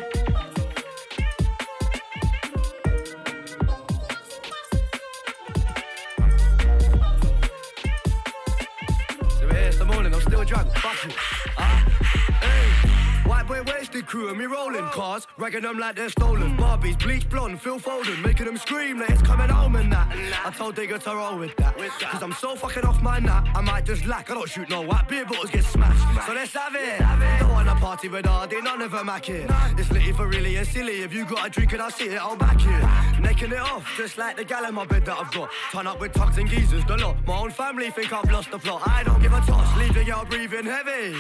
So 9.40 9.50
it's 9.50 9.78
the 9.78 9.86
morning, 9.86 10.14
I'm 10.14 10.22
still 10.22 10.44
drunk. 10.46 10.74
Fuck 10.76 11.04
you. 11.06 11.33
Crew 14.02 14.30
and 14.30 14.38
me 14.38 14.46
rolling 14.46 14.86
cars, 14.86 15.28
ragging 15.38 15.62
them 15.62 15.78
like 15.78 15.96
they're 15.96 16.10
stolen. 16.10 16.58
Barbies, 16.58 16.98
bleach 16.98 17.30
blonde, 17.30 17.62
Phil 17.62 17.80
Foden, 17.80 18.24
making 18.24 18.46
them 18.46 18.58
scream 18.58 19.00
like 19.00 19.12
it's 19.12 19.22
coming 19.22 19.50
home 19.50 19.76
and 19.76 19.92
that. 19.92 20.08
I 20.46 20.50
told 20.52 20.76
Digger 20.76 20.98
to 20.98 21.10
roll 21.16 21.38
with 21.38 21.56
that. 21.58 21.78
Cause 21.78 22.24
I'm 22.24 22.34
so 22.34 22.56
fucking 22.56 22.84
off 22.86 23.02
my 23.02 23.20
nut, 23.20 23.48
I 23.54 23.62
might 23.62 23.86
just 23.86 24.06
lack. 24.06 24.32
I 24.32 24.34
don't 24.34 24.50
shoot 24.50 24.70
no 24.70 24.82
white 24.82 25.08
beer 25.08 25.26
bottles 25.26 25.52
get 25.52 25.64
smashed. 25.64 26.26
So 26.26 26.34
let's 26.34 26.54
have 26.54 26.76
it. 26.76 27.00
Don't 27.40 27.52
wanna 27.52 27.76
party 27.76 28.08
with 28.08 28.26
Hardy, 28.26 28.62
none 28.62 28.82
of 28.82 28.92
them 28.92 29.10
it. 29.10 29.52
It's 29.78 29.92
litty 29.92 30.12
for 30.12 30.28
really 30.28 30.56
and 30.56 30.68
silly. 30.68 31.02
If 31.02 31.14
you 31.14 31.26
got 31.26 31.48
a 31.48 31.50
drink 31.50 31.74
and 31.74 31.82
I 31.82 31.90
see 31.90 32.06
it, 32.06 32.22
I'll 32.22 32.36
back 32.36 32.60
it. 32.60 33.22
Necking 33.22 33.52
it 33.52 33.60
off, 33.60 33.86
just 33.96 34.18
like 34.18 34.38
the 34.38 34.44
gal 34.44 34.66
in 34.66 34.74
my 34.74 34.86
bed 34.86 35.06
that 35.06 35.18
I've 35.18 35.32
got. 35.32 35.50
Turn 35.72 35.88
up 35.88 36.00
with 36.00 36.14
tucks 36.14 36.38
and 36.38 36.50
geezers, 36.50 36.86
the 36.86 36.98
lot. 36.98 37.16
My 37.28 37.38
own 37.38 37.52
family 37.52 37.92
think 37.92 38.12
I've 38.12 38.32
lost 38.32 38.50
the 38.52 38.58
plot. 38.58 38.82
I 38.88 39.04
don't 39.04 39.22
give 39.22 39.34
a 39.34 39.42
toss, 39.42 39.94
the 39.94 40.04
girl 40.04 40.26
breathing 40.26 40.66
heavy. 40.66 41.16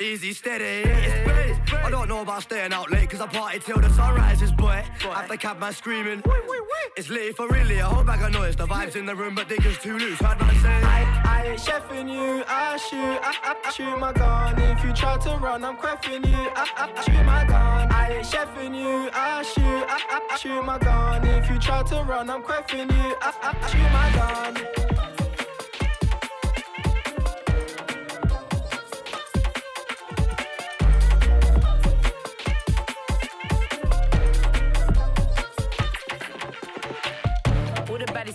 Easy, 0.00 0.34
steady, 0.34 0.90
it's. 0.90 1.85
I 1.86 1.90
don't 1.90 2.08
know 2.08 2.20
about 2.22 2.42
staying 2.42 2.72
out 2.72 2.90
late, 2.90 3.08
cause 3.08 3.20
I 3.20 3.28
party 3.28 3.60
till 3.60 3.80
the 3.80 3.88
sun 3.90 4.16
rises, 4.16 4.50
boy. 4.50 4.82
After 5.04 5.36
cab 5.36 5.60
man 5.60 5.72
screaming, 5.72 6.20
Wait 6.26 6.42
wait, 6.48 6.60
wait. 6.60 6.90
it's 6.96 7.08
late 7.08 7.36
for 7.36 7.46
really, 7.46 7.78
a 7.78 7.84
whole 7.84 8.02
bag 8.02 8.20
of 8.22 8.32
noise. 8.32 8.56
The 8.56 8.66
vibes 8.66 8.96
in 8.96 9.06
the 9.06 9.14
room, 9.14 9.36
but 9.36 9.48
diggers 9.48 9.78
too 9.78 9.96
loose. 9.96 10.18
Heard 10.18 10.40
man 10.40 10.54
say, 10.62 10.82
I, 10.82 11.22
I 11.24 11.46
ain't 11.46 11.60
chefing 11.60 12.12
you. 12.12 12.42
I 12.48 12.76
shoot, 12.76 13.20
I, 13.22 13.54
I, 13.64 13.70
shoot 13.70 13.98
my 14.00 14.12
gun. 14.12 14.60
If 14.60 14.82
you 14.82 14.92
try 14.94 15.16
to 15.16 15.36
run, 15.36 15.64
I'm 15.64 15.76
creffing 15.76 16.26
you. 16.26 16.50
I, 16.56 16.90
I, 16.96 17.02
shoot 17.02 17.24
my 17.24 17.44
gun. 17.44 17.92
I 17.92 18.14
ain't 18.16 18.26
chefing 18.26 18.74
you. 18.74 19.08
I 19.12 19.44
shoot, 19.44 19.62
I, 19.62 20.26
I, 20.28 20.36
shoot 20.38 20.62
my 20.64 20.78
gun. 20.80 21.24
If 21.24 21.48
you 21.48 21.60
try 21.60 21.84
to 21.84 22.02
run, 22.02 22.28
I'm 22.28 22.42
creffing 22.42 22.90
you. 22.90 23.16
I, 23.22 23.32
I, 23.42 23.56
I 23.62 23.70
shoot 23.70 23.92
my 23.92 25.04
gun. 25.04 25.15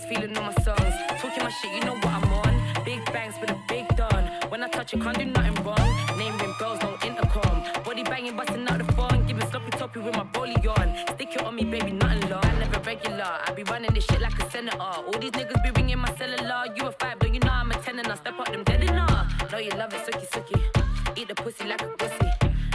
Baddies 0.02 0.08
feeling 0.08 0.36
on 0.36 0.44
my 0.44 0.62
songs. 0.62 0.94
Talking 1.20 1.44
my 1.44 1.50
shit, 1.50 1.72
you 1.72 1.80
know 1.80 1.94
what 1.94 2.06
I'm 2.06 2.32
on. 2.32 2.84
Big 2.84 3.04
bangs 3.12 3.34
with 3.40 3.50
a 3.50 3.58
big 3.68 3.88
done. 3.96 4.30
When 4.48 4.62
I 4.62 4.68
touch 4.68 4.92
you, 4.92 5.00
can't 5.00 5.18
do 5.18 5.24
nothing 5.24 5.64
wrong. 5.64 6.18
Name 6.18 6.36
ring 6.38 6.54
bells, 6.58 6.80
no 6.82 6.96
intercom. 7.04 7.62
Body 7.84 8.02
banging, 8.02 8.36
busting 8.36 8.66
out 8.68 8.78
the 8.84 8.92
phone. 8.92 9.26
Giving 9.26 9.48
sloppy 9.50 9.70
toppy 9.70 10.00
with 10.00 10.16
my 10.16 10.24
rollie 10.24 10.78
on. 10.78 11.14
Stick 11.14 11.36
it 11.36 11.42
on 11.42 11.54
me, 11.54 11.64
baby, 11.64 11.92
nothing 11.92 12.28
long. 12.30 12.44
I 12.44 12.58
never 12.58 12.80
regular. 12.80 13.24
I 13.46 13.52
be 13.54 13.62
running 13.64 13.94
this 13.94 14.04
shit 14.04 14.20
like 14.20 14.38
a 14.42 14.50
senator. 14.50 14.80
All 14.80 15.18
these 15.18 15.32
niggas 15.32 15.62
be 15.62 15.70
ringing 15.70 15.98
my 15.98 16.14
cellular. 16.16 16.64
You 16.76 16.86
a 16.86 16.92
five, 16.92 17.18
don't 17.18 17.34
you 17.34 17.40
know 17.40 17.50
I'm 17.50 17.70
a 17.70 17.74
ten 17.76 17.98
and 17.98 18.08
I 18.08 18.14
step 18.16 18.38
up 18.38 18.50
them 18.50 18.64
dead 18.64 18.82
enough. 18.82 19.52
Know 19.52 19.58
you 19.58 19.70
love 19.70 19.92
it, 19.94 20.00
sucky 20.06 20.26
sucky. 20.28 21.18
Eat 21.18 21.28
the 21.28 21.34
pussy 21.34 21.64
like 21.64 21.82
a 21.82 21.88
pussy. 21.88 22.30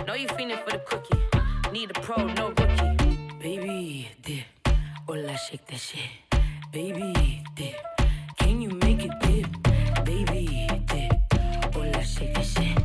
Know 0.05 0.13
you 0.13 0.27
feeling 0.29 0.57
for 0.63 0.71
the 0.71 0.79
cookie. 0.79 1.19
Need 1.71 1.91
a 1.91 1.99
pro, 1.99 2.25
no 2.25 2.49
rookie. 2.49 3.17
Baby, 3.39 4.09
dip. 4.21 4.45
Hola, 5.07 5.37
shake 5.37 5.65
that 5.67 5.79
shit. 5.79 6.26
Baby, 6.77 7.41
dip. 7.55 7.73
Can 8.37 8.61
you 8.61 8.69
make 8.69 9.03
it 9.03 9.09
dip? 9.21 9.49
Baby, 10.05 10.69
dip. 10.85 11.73
Hola, 11.73 12.03
shake 12.03 12.35
that 12.35 12.45
shit. 12.45 12.77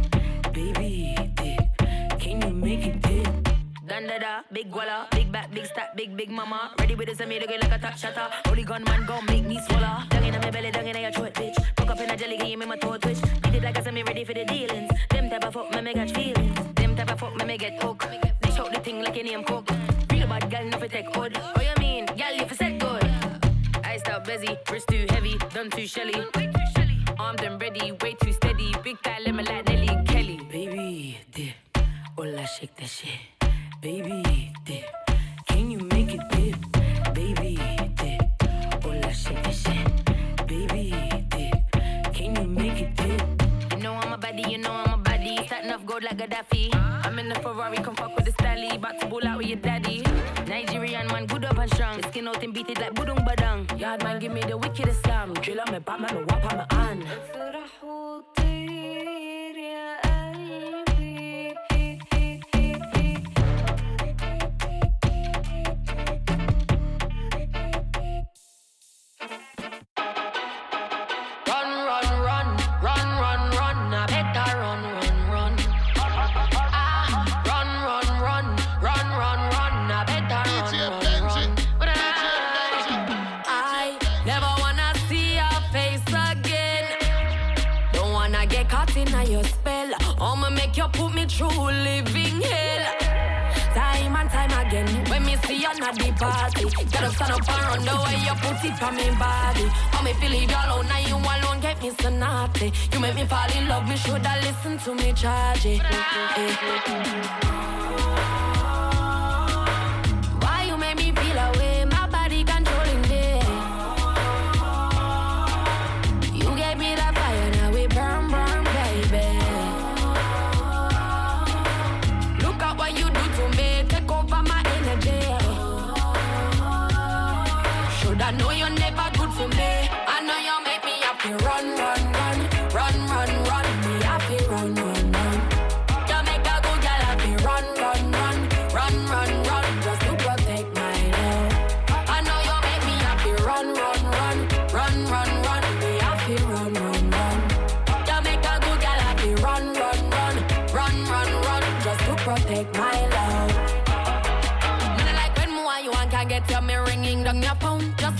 Baby, 0.50 1.14
dip. 1.36 2.18
Can 2.18 2.40
you 2.40 2.54
make 2.54 2.86
it 2.86 3.02
dip? 3.02 3.28
Gandada, 3.84 4.44
big 4.50 4.72
guala, 4.72 5.10
big 5.10 5.30
back, 5.30 5.52
big 5.52 5.66
stack, 5.66 5.94
big 5.94 6.16
big 6.16 6.30
mama. 6.30 6.72
Ready 6.78 6.94
with 6.94 7.08
this 7.08 7.20
me 7.28 7.38
to 7.38 7.46
get 7.46 7.60
like 7.60 7.70
a 7.70 7.78
top 7.78 7.98
shutter. 7.98 8.28
Holy 8.46 8.64
gun 8.64 8.82
man 8.84 9.04
gon' 9.04 9.26
make 9.26 9.44
me 9.44 9.60
swallow. 9.60 10.04
Dung 10.08 10.24
in 10.24 10.40
my 10.40 10.50
belly, 10.50 10.70
dung 10.70 10.86
in 10.86 10.96
your 10.96 11.12
throat, 11.12 11.34
bitch. 11.34 11.58
Broke 11.76 11.90
up 11.90 12.00
in 12.00 12.08
a 12.08 12.16
jelly, 12.16 12.38
game 12.38 12.62
in 12.62 12.68
my 12.70 12.78
toe 12.78 12.96
twitch. 12.96 13.20
Beat 13.42 13.56
it 13.56 13.62
like 13.62 13.76
I 13.76 13.82
said 13.82 13.92
me 13.92 14.02
ready 14.04 14.24
for 14.24 14.32
the 14.32 14.46
dealings. 14.46 14.90
Them 15.10 15.28
type 15.28 15.44
of 15.44 15.52
fuck 15.52 15.70
me 15.70 15.82
me 15.82 15.92
catch 15.92 16.14
feelings. 16.14 16.58
Them 16.76 16.96
type 16.96 17.12
of 17.12 17.20
fuck 17.20 17.36
me 17.36 17.44
me 17.44 17.58
get 17.58 17.82
hooked. 17.82 18.08
Dish 18.40 18.58
out 18.58 18.72
the 18.72 18.80
thing 18.80 19.02
like 19.02 19.16
your 19.16 19.26
name 19.26 19.44
cook. 19.44 19.68
Real 20.10 20.26
bad 20.28 20.50
girl, 20.50 20.80
fi 20.80 20.88
take 20.88 21.14
hood. 21.14 21.36
Iced 24.32 24.70
wrist 24.70 24.88
too 24.88 25.04
heavy, 25.10 25.36
done 25.52 25.68
too 25.68 25.86
shelly. 25.86 26.14
Armed 27.18 27.42
and 27.42 27.60
ready, 27.60 27.92
way 28.00 28.14
too 28.14 28.32
steady. 28.32 28.72
Big 28.82 28.96
lemon 29.26 29.44
like 29.44 29.68
Nelly 29.68 29.88
and 29.88 30.08
Kelly. 30.08 30.40
Baby, 30.50 31.18
dip. 31.34 31.52
Hola, 32.16 32.46
shake 32.46 32.74
that 32.76 32.88
shit. 32.88 33.20
Baby, 33.82 34.50
dip. 34.64 34.84
Can 35.48 35.70
you 35.70 35.80
make 35.80 36.14
it 36.14 36.20
dip? 36.30 37.14
Baby, 37.14 37.58
dip. 37.94 38.82
Hola, 38.82 39.12
shake 39.12 39.42
that 39.42 39.54
shit. 39.54 40.46
Baby, 40.46 40.94
dip. 41.28 42.14
Can 42.14 42.34
you 42.34 42.46
make 42.46 42.80
it 42.80 42.96
dip? 42.96 43.72
You 43.72 43.82
know 43.82 43.92
I'm 43.92 44.14
a 44.14 44.18
baddie, 44.18 44.50
you 44.50 44.58
know 44.58 44.72
I'm 44.72 44.98
a 44.98 45.02
baddie. 45.02 45.46
Starting 45.46 45.72
off 45.72 45.84
gold 45.84 46.04
like 46.04 46.16
Gaddafi. 46.16 46.74
I'm 46.74 47.18
in 47.18 47.28
the 47.28 47.34
Ferrari, 47.34 47.76
come 47.76 47.96
fuck 47.96 48.16
with 48.16 48.24
the 48.24 48.32
Stanley. 48.32 48.76
About 48.76 48.98
to 48.98 49.06
pull 49.08 49.26
out 49.26 49.36
with 49.36 49.48
your 49.48 49.58
daddy. 49.58 50.02
Nigerian 50.48 51.06
man, 51.08 51.26
good 51.26 51.44
up 51.44 51.58
and 51.58 51.70
strong. 51.74 52.00
The 52.00 52.08
skin 52.08 52.28
out 52.28 52.42
and 52.42 52.54
beat 52.54 52.70
it 52.70 52.78
like 52.78 52.94
budung 52.94 53.26
badang. 53.26 53.41
Yard 53.82 54.04
man, 54.04 54.20
give 54.20 54.32
me 54.32 54.40
the 54.42 54.56
wickedest 54.56 55.02
slam. 55.02 55.34
Drill 55.34 55.60
on 55.60 55.72
me, 55.72 55.80
Batman, 55.80 56.14
me 56.14 56.22
wap 56.28 56.52
on 56.52 56.58
my 56.58 56.66
hand. 56.70 58.31
Party. 96.52 96.64
Up, 96.64 97.12
stand 97.14 97.32
up 97.32 97.48
and 97.48 97.66
run 97.68 97.84
the 97.84 97.94
way 98.02 98.16
you 98.24 98.34
put 98.34 98.64
it 98.64 98.82
on 98.82 98.94
me 98.96 99.10
body. 99.18 99.66
Oh, 99.94 100.02
me 100.04 100.12
feel 100.14 100.32
it 100.32 100.54
all 100.54 100.78
out, 100.78 100.84
now 100.86 100.98
you 100.98 101.16
alone 101.16 101.60
get 101.60 101.82
me 101.82 101.90
so 102.00 102.10
naughty. 102.10 102.72
You 102.92 103.00
make 103.00 103.14
me 103.14 103.24
fall 103.24 103.50
in 103.56 103.68
love, 103.68 103.88
me 103.88 103.96
shoulda 103.96 104.34
listen 104.42 104.78
to 104.78 104.94
me 104.94 105.12
charge 105.12 105.66
it. 105.66 105.82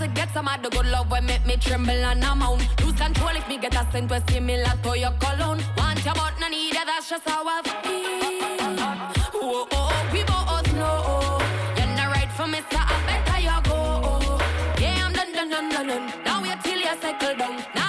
To 0.02 0.08
get 0.08 0.28
some 0.34 0.48
of 0.48 0.60
the 0.62 0.68
good 0.70 0.86
love 0.86 1.10
when 1.10 1.24
make 1.26 1.44
me 1.46 1.56
tremble 1.56 1.92
and 1.92 2.24
I'm 2.24 2.42
on 2.42 2.58
Lose 2.82 2.98
control 2.98 3.36
if 3.36 3.46
me 3.48 3.58
get 3.58 3.74
a 3.74 3.86
scent 3.92 4.10
where 4.10 4.22
similar 4.28 4.74
to 4.82 4.98
your 4.98 5.12
cologne. 5.20 5.60
Want 5.76 6.04
your 6.04 6.14
but 6.14 6.34
no 6.40 6.48
need 6.48 6.74
it, 6.74 6.86
that's 6.86 7.08
just 7.08 7.28
how 7.28 7.44
I 7.46 7.62
feel. 7.62 7.82
Oh, 9.34 9.40
oh, 9.42 9.68
oh, 9.70 10.10
we 10.12 10.24
both 10.24 10.68
know. 10.74 11.38
You're 11.76 11.94
not 11.96 12.08
right 12.14 12.32
for 12.32 12.48
me, 12.48 12.60
so 12.70 12.78
I 12.80 12.96
better 13.06 13.40
you 13.46 13.58
go. 13.68 13.78
Yeah, 14.80 15.06
I'm 15.06 15.12
done, 15.12 15.32
done, 15.32 15.50
done, 15.50 15.68
done, 15.70 15.86
done. 15.86 16.24
Now 16.24 16.42
wait 16.42 16.58
till 16.64 16.78
you 16.78 16.94
settle 17.00 17.36
down 17.36 17.64
Now 17.74 17.81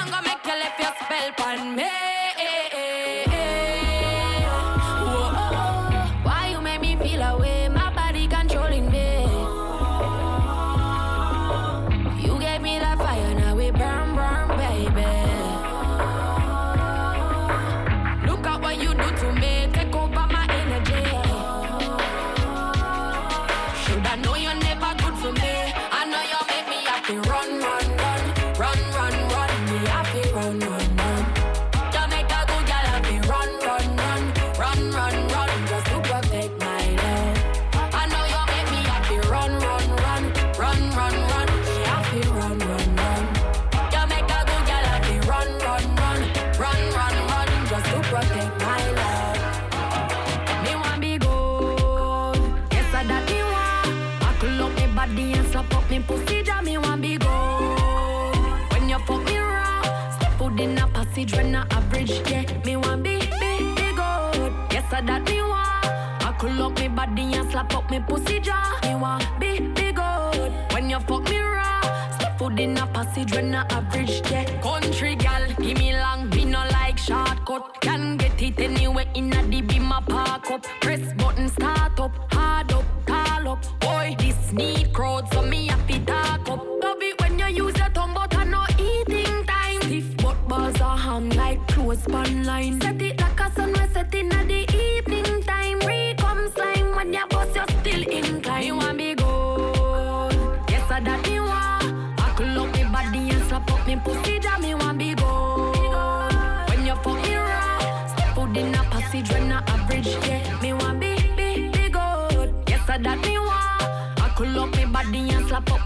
passage 61.13 61.35
when 61.35 61.55
I 61.55 61.65
average. 61.69 62.11
Yeah, 62.29 62.43
me 62.65 62.75
want 62.75 63.03
be 63.03 63.19
be 63.19 63.51
be 63.75 63.87
good. 63.93 64.51
Yes, 64.71 64.91
I 64.91 65.01
that 65.01 65.29
me 65.29 65.41
want. 65.41 66.19
Buckle 66.19 66.63
up 66.63 66.79
me 66.79 66.87
body 66.87 67.33
and 67.35 67.51
slap 67.51 67.75
up 67.75 67.89
me 67.91 67.99
pussy 67.99 68.39
jaw. 68.39 68.79
Me 68.83 68.95
want 68.95 69.23
be 69.39 69.59
be 69.59 69.91
good. 69.91 70.51
When 70.73 70.89
you 70.89 70.99
fuck 71.01 71.29
me 71.29 71.39
raw, 71.39 71.81
step 72.17 72.39
foot 72.39 72.59
in 72.59 72.77
a 72.77 72.87
passage 72.87 73.31
when 73.31 73.53
I 73.53 73.61
average. 73.69 74.21
Yeah, 74.31 74.45
country 74.61 75.15
gal, 75.15 75.45
give 75.59 75.77
me 75.77 75.93
long, 75.93 76.29
me 76.29 76.45
no 76.45 76.65
like 76.71 76.97
shortcut. 76.97 77.79
Can 77.81 78.17
get 78.17 78.41
it 78.41 78.59
anywhere 78.59 79.05
in 79.13 79.33
a 79.33 79.43
beam 79.43 79.91
a 79.91 80.01
park 80.01 80.49
up. 80.49 80.65
Press 80.81 81.13
button 81.13 81.47
start 81.49 81.99
up, 81.99 82.33
hard 82.33 82.71
up, 82.71 82.85
tall 83.05 83.49
up. 83.49 83.79
Boy, 83.79 84.15
this 84.17 84.51
need 84.51 84.91
crowd, 84.93 85.31
so 85.31 85.43
me 85.43 85.69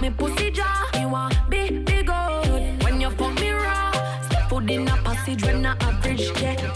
me 0.08 0.16
pussy 0.16 0.52
jaw. 0.52 0.90
Me 0.94 1.06
want 1.06 1.36
be, 1.50 1.70
big 1.70 2.08
good. 2.08 2.84
When 2.84 3.02
you 3.02 3.10
fuck 3.12 3.40
me 3.40 3.52
raw, 3.52 3.92
step 4.22 4.54
out 4.54 4.70
in 4.70 4.88
a 4.88 4.96
passage 4.98 5.44
when 5.44 5.66
I 5.66 5.76
average, 5.82 6.32
yeah. 6.42 6.74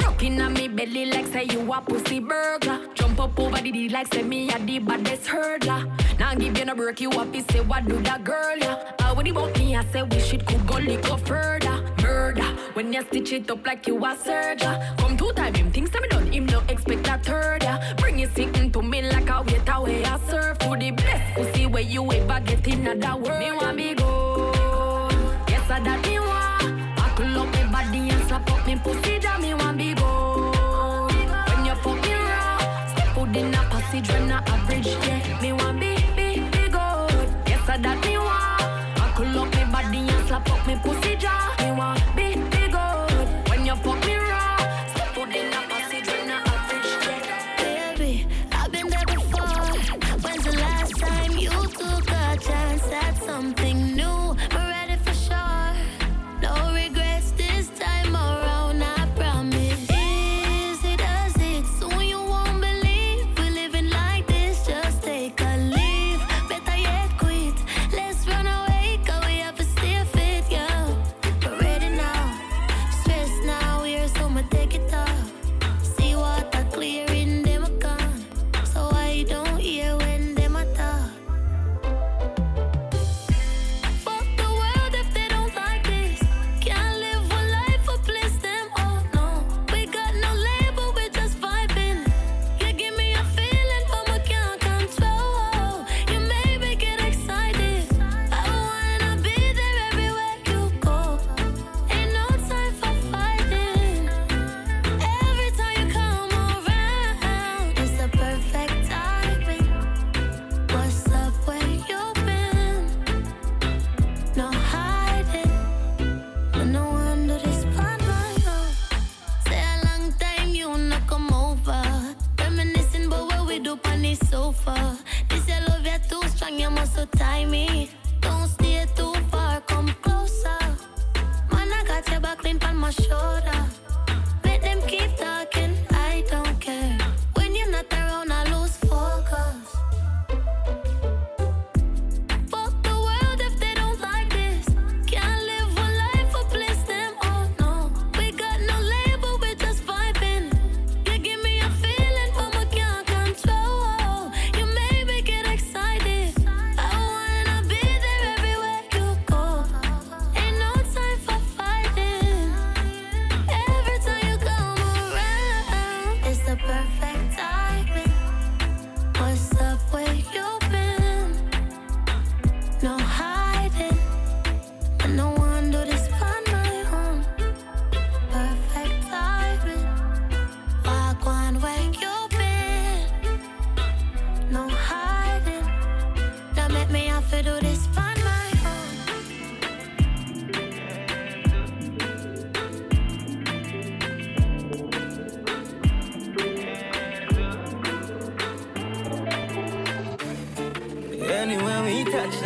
Rock 0.00 0.22
inna 0.22 0.50
me 0.50 0.68
belly 0.68 1.06
like 1.06 1.26
say 1.26 1.44
you 1.44 1.72
a 1.72 1.80
pussy 1.80 2.20
burglar. 2.20 2.80
Jump 2.94 3.20
up 3.20 3.38
over 3.38 3.60
the 3.60 3.72
D 3.72 3.88
like 3.88 4.12
say 4.12 4.22
me 4.22 4.50
a 4.50 4.58
the 4.58 4.78
baddest 4.78 5.26
hurdler. 5.26 5.90
Now 6.18 6.34
give 6.34 6.58
you 6.58 6.64
no 6.64 6.74
break, 6.74 7.00
you 7.00 7.10
up, 7.10 7.34
say 7.50 7.60
what 7.60 7.86
do 7.86 8.00
that 8.02 8.24
girl, 8.24 8.56
yeah. 8.58 8.92
Uh, 9.00 9.14
when 9.14 9.26
he 9.26 9.32
about 9.32 9.56
me, 9.58 9.76
I 9.76 9.84
say 9.84 10.02
we 10.02 10.18
shit 10.20 10.46
could 10.46 10.66
go 10.66 10.76
little 10.76 11.18
further. 11.18 11.82
Murder, 12.02 12.50
when 12.74 12.92
you 12.92 13.02
stitch 13.02 13.32
it 13.32 13.50
up 13.50 13.66
like 13.66 13.86
you 13.86 14.04
a 14.04 14.16
surgeon. 14.16 14.74
Come 14.98 15.16
two 15.16 15.32
time, 15.32 15.54
him 15.54 15.70
thinks 15.70 15.92
me 15.92 16.08
done, 16.08 16.26
him 16.32 16.46
no 16.46 16.60
expect 16.68 17.06
a 17.08 17.18
third, 17.18 17.62
yeah. 17.62 17.94
Bring 17.98 18.18
it 18.20 18.34
sitting 18.34 18.72
to 18.72 18.82
me 18.82 19.02
like 19.02 19.28
a 19.28 19.42
Where 21.76 21.84
you 21.84 22.10
ever 22.10 22.40
get 22.40 22.66
in 22.68 22.84
that 22.84 23.20
world. 23.20 23.38
Me 23.38 23.52
want 23.52 23.76
me 23.76 23.94
go, 23.94 24.50
yes 25.46 25.70
I 25.70 25.78
that 25.80 26.00
me 26.06 26.18
want. 26.18 26.96
Buckle 26.96 27.38
up 27.38 27.52
me 27.52 27.64
body 27.70 28.08
and 28.08 28.26
slap 28.26 28.50
up 28.50 28.66
me 28.66 28.76
pussy, 28.76 29.18
jam 29.18 29.42
me 29.42 29.52
want 29.52 29.76
be 29.76 29.92
go. 29.92 30.48
When 31.04 31.66
you 31.66 31.74
fuck 31.74 32.00
me 32.00 32.14
raw, 32.14 32.88
step 32.94 33.18
out 33.18 33.36
in 33.36 33.52
a 33.52 33.58
passage 33.68 34.08
when 34.08 34.32
I 34.32 34.38
average, 34.46 34.86
yeah. 34.86 35.40
Me 35.42 35.52
want 35.52 35.78
be, 35.78 35.96
be, 36.16 36.40
be 36.48 36.68
good. 36.70 37.28
Yes, 37.46 37.68
I 37.68 37.76
that 37.76 38.06
me 38.06 38.16
want. 38.16 38.96
Buckle 38.96 39.40
up 39.40 39.54
me 39.54 39.64
body 39.70 39.98
and 39.98 40.28
slap 40.28 40.50
up 40.50 40.66
me 40.66 40.76
pussy 40.82 41.15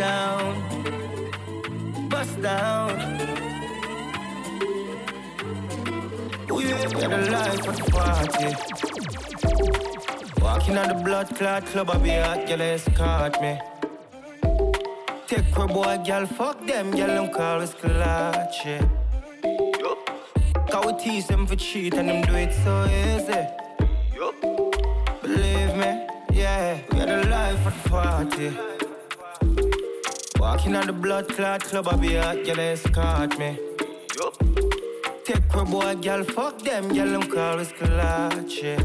down, 0.01 0.49
bust 2.09 2.41
down. 2.41 2.89
We 6.49 6.63
got 7.01 7.13
a 7.17 7.21
life 7.37 7.67
of 7.67 7.75
the 7.79 7.85
party. 7.97 8.49
Walking 10.41 10.77
on 10.79 10.87
the 10.87 10.99
blood 11.05 11.27
clot 11.35 11.65
club, 11.67 11.91
I 11.91 11.97
be 11.99 12.09
hot, 12.09 12.47
girl, 12.47 12.61
escort 12.61 13.39
me. 13.43 13.53
Take 15.27 15.53
her 15.59 15.67
boy, 15.67 15.95
girl, 16.07 16.25
fuck 16.25 16.65
them, 16.65 16.89
girl, 16.97 17.13
them 17.17 17.27
call 17.31 17.61
us 17.61 17.73
clutch, 17.75 18.65
yeah. 18.65 18.83
Cause 20.71 20.85
we 20.87 20.93
tease 21.03 21.27
them 21.27 21.45
for 21.45 21.57
cheat 21.57 21.93
and 21.93 22.09
them 22.09 22.21
do 22.23 22.35
it 22.45 22.53
so 22.63 22.73
easy. 23.03 23.43
Believe 25.21 25.73
me, 25.81 25.89
yeah, 26.33 26.79
we 26.89 26.97
got 26.97 27.09
a 27.09 27.21
life 27.29 27.67
of 27.67 27.83
the 27.83 27.89
party. 27.89 28.70
Walking 30.61 30.75
on 30.75 30.85
the 30.85 30.93
blood 30.93 31.27
clot 31.27 31.63
club, 31.63 31.87
I 31.87 31.95
be 31.95 32.13
hot, 32.17 32.45
girl, 32.45 32.59
escort 32.59 33.39
me. 33.39 33.57
Take 35.25 35.51
her 35.53 35.65
boy, 35.65 35.95
girl, 35.95 36.23
fuck 36.23 36.61
them, 36.61 36.93
girl, 36.93 37.19
them 37.19 37.23
call 37.23 37.59
us 37.59 37.71
clutch, 37.71 38.61
yeah. 38.61 38.83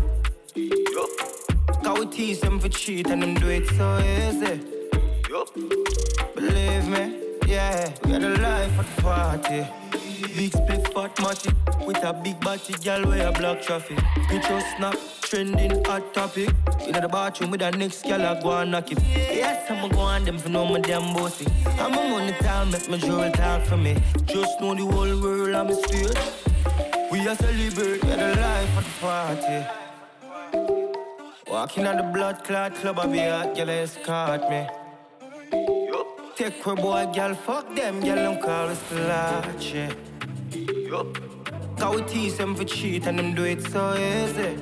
Cause 1.85 1.99
we 1.99 2.07
tease 2.07 2.41
them 2.41 2.59
for 2.61 2.71
cheat 2.71 3.09
and 3.11 3.23
them 3.23 3.35
do 3.35 3.51
it 3.51 3.67
so 3.77 3.99
easy. 3.99 4.59
Believe 6.35 6.89
me, 6.89 7.21
yeah, 7.47 7.93
we 8.05 8.13
got 8.13 8.23
a 8.23 8.29
life 8.31 8.79
of 8.79 8.97
the 8.97 9.03
party. 9.03 9.86
Big 10.35 10.53
split 10.53 10.87
fat 10.93 11.19
matty 11.21 11.51
with 11.87 12.03
a 12.05 12.13
big 12.13 12.39
body 12.41 12.75
girl 12.85 13.05
where 13.07 13.29
a 13.29 13.33
block 13.33 13.63
traffic. 13.63 13.97
Picture 14.29 14.61
snap, 14.77 14.97
trending 15.23 15.83
hot 15.85 16.13
topic. 16.13 16.51
In 16.87 16.93
the 16.93 17.09
bathroom 17.09 17.53
with 17.53 17.63
a 17.63 17.71
next 17.71 18.03
girl 18.03 18.21
I 18.23 18.41
go 18.41 18.51
and 18.59 18.73
knock 18.73 18.91
it. 18.93 18.99
Yes, 19.03 19.71
I'ma 19.71 19.89
go 19.89 20.01
on 20.01 20.25
them 20.25 20.39
for 20.39 20.49
no 20.51 20.67
my 20.67 20.81
damn 20.81 21.15
bossy. 21.15 21.47
I'm 21.79 21.93
a 21.93 22.11
money 22.11 22.33
time, 22.41 22.71
make 22.71 22.89
my 22.91 22.99
jewel 22.99 23.31
talk 23.31 23.63
for 23.65 23.77
me. 23.77 23.97
Just 24.27 24.61
know 24.61 24.75
the 24.75 24.85
whole 24.85 25.21
world 25.23 25.55
I'm 25.55 25.69
a 25.69 25.75
straight. 25.75 26.19
We 27.11 27.27
are 27.27 27.37
celebrate, 27.37 28.01
the 28.01 28.17
life 28.41 28.79
of 28.79 28.85
the 28.85 28.91
party. 29.01 29.67
Walking 31.49 31.87
on 31.87 31.97
the 31.97 32.03
blood 32.03 32.45
clot 32.45 32.75
club, 32.75 32.99
I 32.99 33.07
be 33.07 33.19
hot, 33.21 33.55
girl, 33.55 33.71
escort 33.71 34.51
me. 34.51 34.67
Take 36.37 36.63
her 36.65 36.75
boy, 36.75 37.07
girl, 37.15 37.35
fuck 37.35 37.75
them, 37.75 38.01
girl, 38.01 38.17
them 38.17 38.43
call 38.43 38.69
us 38.69 38.83
clutch, 38.91 39.73
yeah. 39.73 39.95
Cause 40.89 41.97
we 41.97 42.03
tease 42.03 42.37
them 42.37 42.55
for 42.55 42.65
cheat 42.65 43.07
and 43.07 43.19
them 43.19 43.35
do 43.35 43.45
it 43.45 43.61
so 43.63 43.95
easy. 43.97 44.57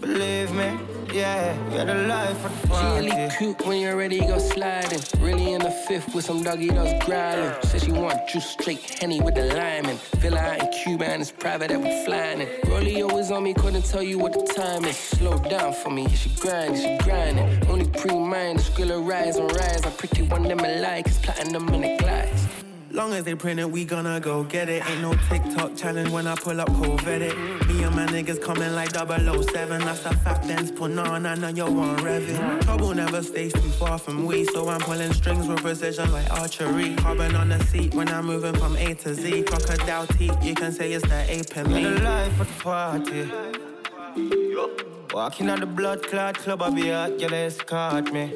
Believe 0.00 0.50
me, 0.52 0.78
yeah, 1.12 1.54
we 1.68 1.78
are 1.78 1.84
the 1.84 1.94
life 2.08 2.44
of 2.44 2.68
the 2.68 3.00
She 3.00 3.06
really 3.06 3.30
cute 3.36 3.66
when 3.66 3.80
you're 3.80 3.96
ready, 3.96 4.20
go 4.20 4.38
sliding. 4.38 5.00
Really 5.20 5.52
in 5.52 5.60
the 5.60 5.70
fifth 5.70 6.14
with 6.14 6.24
some 6.24 6.42
doggy 6.42 6.68
dogs 6.68 7.04
growling. 7.04 7.52
Said 7.64 7.82
she 7.82 7.92
want 7.92 8.26
juice 8.28 8.46
straight 8.46 8.80
henny 8.98 9.20
with 9.20 9.34
the 9.34 9.44
lime 9.44 9.86
in. 9.86 9.96
Villa 10.20 10.38
out 10.38 10.62
in 10.62 10.72
Cuba 10.72 11.04
and 11.06 11.20
it's 11.20 11.32
private 11.32 11.68
that 11.68 11.80
we 11.80 12.04
flying 12.06 12.40
in. 12.40 12.48
Rolly 12.70 13.02
always 13.02 13.30
on 13.30 13.42
me, 13.42 13.52
couldn't 13.52 13.84
tell 13.84 14.02
you 14.02 14.18
what 14.18 14.32
the 14.32 14.52
time 14.54 14.86
is. 14.86 14.96
Slow 14.96 15.38
down 15.38 15.74
for 15.74 15.90
me, 15.90 16.08
she 16.14 16.30
grinding, 16.40 16.80
she 16.80 17.04
grinding. 17.04 17.68
Only 17.68 17.88
pre-mind, 17.90 18.60
skrilla 18.60 19.06
rise 19.06 19.36
and 19.36 19.52
rise. 19.52 19.84
I 19.84 19.90
pretty 19.90 20.22
one 20.22 20.44
them 20.44 20.60
I 20.60 20.76
like, 20.80 21.06
it's 21.06 21.18
platinum 21.18 21.68
in 21.74 21.82
the 21.82 21.96
glass. 21.98 22.48
Long 22.96 23.12
as 23.12 23.24
they 23.24 23.34
print 23.34 23.60
it, 23.60 23.70
we 23.70 23.84
gonna 23.84 24.18
go 24.20 24.42
get 24.42 24.70
it. 24.70 24.82
Ain't 24.88 25.02
no 25.02 25.12
TikTok 25.28 25.76
challenge 25.76 26.08
when 26.08 26.26
I 26.26 26.34
pull 26.34 26.58
up 26.58 26.72
Corvette. 26.72 27.36
Me 27.68 27.82
and 27.82 27.94
my 27.94 28.06
niggas 28.06 28.40
coming 28.40 28.74
like 28.74 28.94
007. 28.94 29.80
That's 29.84 30.02
the 30.02 30.16
fact, 30.16 30.48
then 30.48 30.74
put 30.74 30.98
on, 30.98 31.26
I 31.26 31.34
know 31.34 31.48
you 31.48 31.66
want 31.66 32.00
rev 32.00 32.26
it. 32.26 32.62
Trouble 32.62 32.94
never 32.94 33.22
stays 33.22 33.52
too 33.52 33.68
far 33.78 33.98
from 33.98 34.24
we, 34.24 34.46
so 34.46 34.66
I'm 34.70 34.80
pulling 34.80 35.12
strings 35.12 35.46
with 35.46 35.58
precision 35.58 36.10
like 36.10 36.30
archery. 36.40 36.94
Carbon 36.96 37.36
on 37.36 37.50
the 37.50 37.62
seat 37.64 37.94
when 37.94 38.08
I'm 38.08 38.24
moving 38.24 38.54
from 38.54 38.76
A 38.76 38.94
to 38.94 39.14
Z. 39.14 39.42
Crocodile 39.42 40.06
teeth, 40.06 40.42
you 40.42 40.54
can 40.54 40.72
say 40.72 40.94
it's 40.94 41.06
the 41.06 41.30
ape 41.30 41.54
in 41.54 41.70
me. 41.70 41.84
the 41.84 42.00
life 42.00 42.40
of 42.40 42.48
the 42.48 42.62
party. 42.62 43.30
Walking 45.12 45.50
on 45.50 45.60
the 45.60 45.66
blood 45.66 46.02
clot 46.02 46.38
club, 46.38 46.62
I 46.62 46.70
be 46.70 46.88
hot, 46.88 47.18
girl, 47.18 47.34
escort 47.34 48.10
me. 48.10 48.32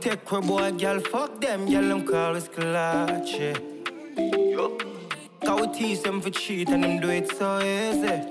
Take 0.00 0.28
her 0.28 0.40
boy, 0.40 0.70
girl, 0.72 1.00
fuck 1.00 1.40
them, 1.40 1.68
girl, 1.68 1.88
them 1.88 2.06
call 2.06 2.36
us 2.36 2.46
clutch, 2.46 3.34
yeah. 3.34 3.58
Cause 5.44 5.60
we 5.60 5.66
tease 5.74 6.02
them 6.02 6.20
for 6.20 6.30
cheat 6.30 6.68
and 6.68 6.84
them 6.84 7.00
do 7.00 7.08
it 7.10 7.28
so 7.36 7.58
easy. 7.58 8.22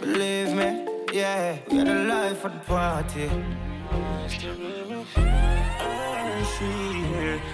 Believe 0.00 0.54
me, 0.54 0.86
yeah, 1.12 1.58
we 1.70 1.80
are 1.80 1.86
a 1.86 2.04
life 2.04 2.42
the 2.42 2.50
party. 2.66 3.30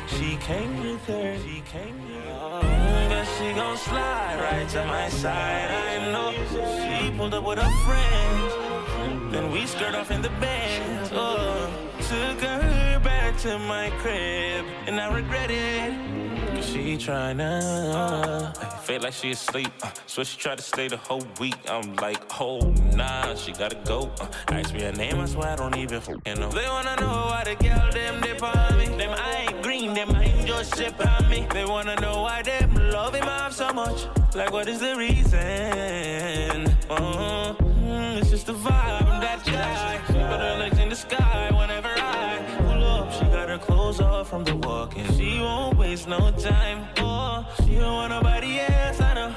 She 0.07 0.37
came 0.37 0.83
with 0.83 1.05
her, 1.07 1.37
she 1.45 1.63
came 1.71 1.99
with 2.09 2.25
her. 2.25 3.09
But 3.11 3.27
she 3.37 3.53
gon' 3.53 3.77
slide 3.77 4.39
right 4.41 4.69
to 4.71 4.87
my 4.87 5.09
side. 5.11 5.71
I 5.71 6.13
know 6.13 6.33
she 6.81 7.11
pulled 7.17 7.35
up 7.35 7.45
with 7.45 7.59
her 7.59 7.71
friends. 7.85 9.33
Then 9.33 9.53
we 9.53 9.67
skirt 9.67 9.95
off 9.95 10.11
in 10.11 10.23
the 10.23 10.31
bed. 10.41 10.68
Oh, 11.11 11.71
took 12.01 12.41
her 12.43 13.01
back 13.03 13.39
to 13.39 13.59
my 13.59 13.91
crib, 13.99 14.67
and 14.87 15.01
I 15.01 15.15
regret 15.15 15.51
it. 15.51 15.95
Cause 16.55 16.67
she 16.67 16.97
tryna 16.97 17.93
uh, 17.95 18.53
feel 18.81 19.01
like 19.01 19.15
she 19.15 19.31
asleep. 19.31 19.71
Uh, 19.83 19.91
so 20.07 20.23
she 20.23 20.37
tried 20.39 20.59
to 20.59 20.65
stay 20.65 20.89
the 20.89 20.99
whole 20.99 21.23
week. 21.41 21.57
I'm 21.69 21.95
like, 21.97 22.21
oh 22.41 22.59
nah, 22.95 23.35
she 23.37 23.53
gotta 23.53 23.77
go. 23.85 24.11
Uh, 24.21 24.27
ask 24.49 24.75
me 24.75 24.83
her 24.83 24.93
name, 24.93 25.19
I 25.19 25.27
swear 25.27 25.49
I 25.49 25.57
don't 25.57 25.77
even 25.77 26.01
fucking 26.01 26.41
know. 26.41 26.51
They 26.51 26.67
wanna 26.67 26.97
know 26.97 27.27
why 27.31 27.45
the 27.45 27.55
girl 27.55 27.91
them 27.91 28.21
dip 28.21 28.43
on 28.43 28.77
me. 28.77 28.87
Them 28.87 29.15
I 29.17 29.47
ain't 29.49 29.63
green, 29.63 29.95
them 29.95 30.11
I 30.15 30.25
ain't 30.25 30.47
just 30.47 30.77
ship 30.77 30.95
on 31.07 31.29
me. 31.31 31.47
They 31.53 31.65
wanna 31.65 31.97
know 32.01 32.23
why 32.23 32.43
them 32.43 32.75
love 32.75 33.15
him 33.15 33.29
off 33.29 33.55
so 33.55 33.73
much. 33.73 34.07
Like 34.35 34.53
what 34.53 34.69
is 34.69 34.81
the 34.81 34.95
reason? 34.97 36.77
Oh, 36.91 37.57
mm, 37.59 38.19
it's 38.19 38.31
just 38.31 38.47
the 38.47 38.53
vibe. 38.53 39.08
She 39.45 39.53
put 39.53 40.41
her 40.41 40.57
legs 40.59 40.79
in 40.79 40.89
the 40.89 40.97
sky 40.97 41.51
whenever 41.53 41.89
I 41.89 42.39
pull 42.59 42.85
up. 42.85 43.13
She 43.13 43.25
got 43.27 43.49
her 43.49 43.59
clothes 43.59 44.01
off 44.01 44.29
from 44.29 44.45
the 44.45 44.57
walking. 44.57 45.07
She 45.17 45.39
won't 45.41 45.79
waste 45.79 46.09
no 46.09 46.31
time. 46.33 46.87
Oh, 46.99 47.47
she 47.65 47.77
don't 47.77 47.95
want 47.95 48.11
nobody 48.11 48.61
else, 48.61 49.01
I 49.01 49.15
know. 49.15 49.35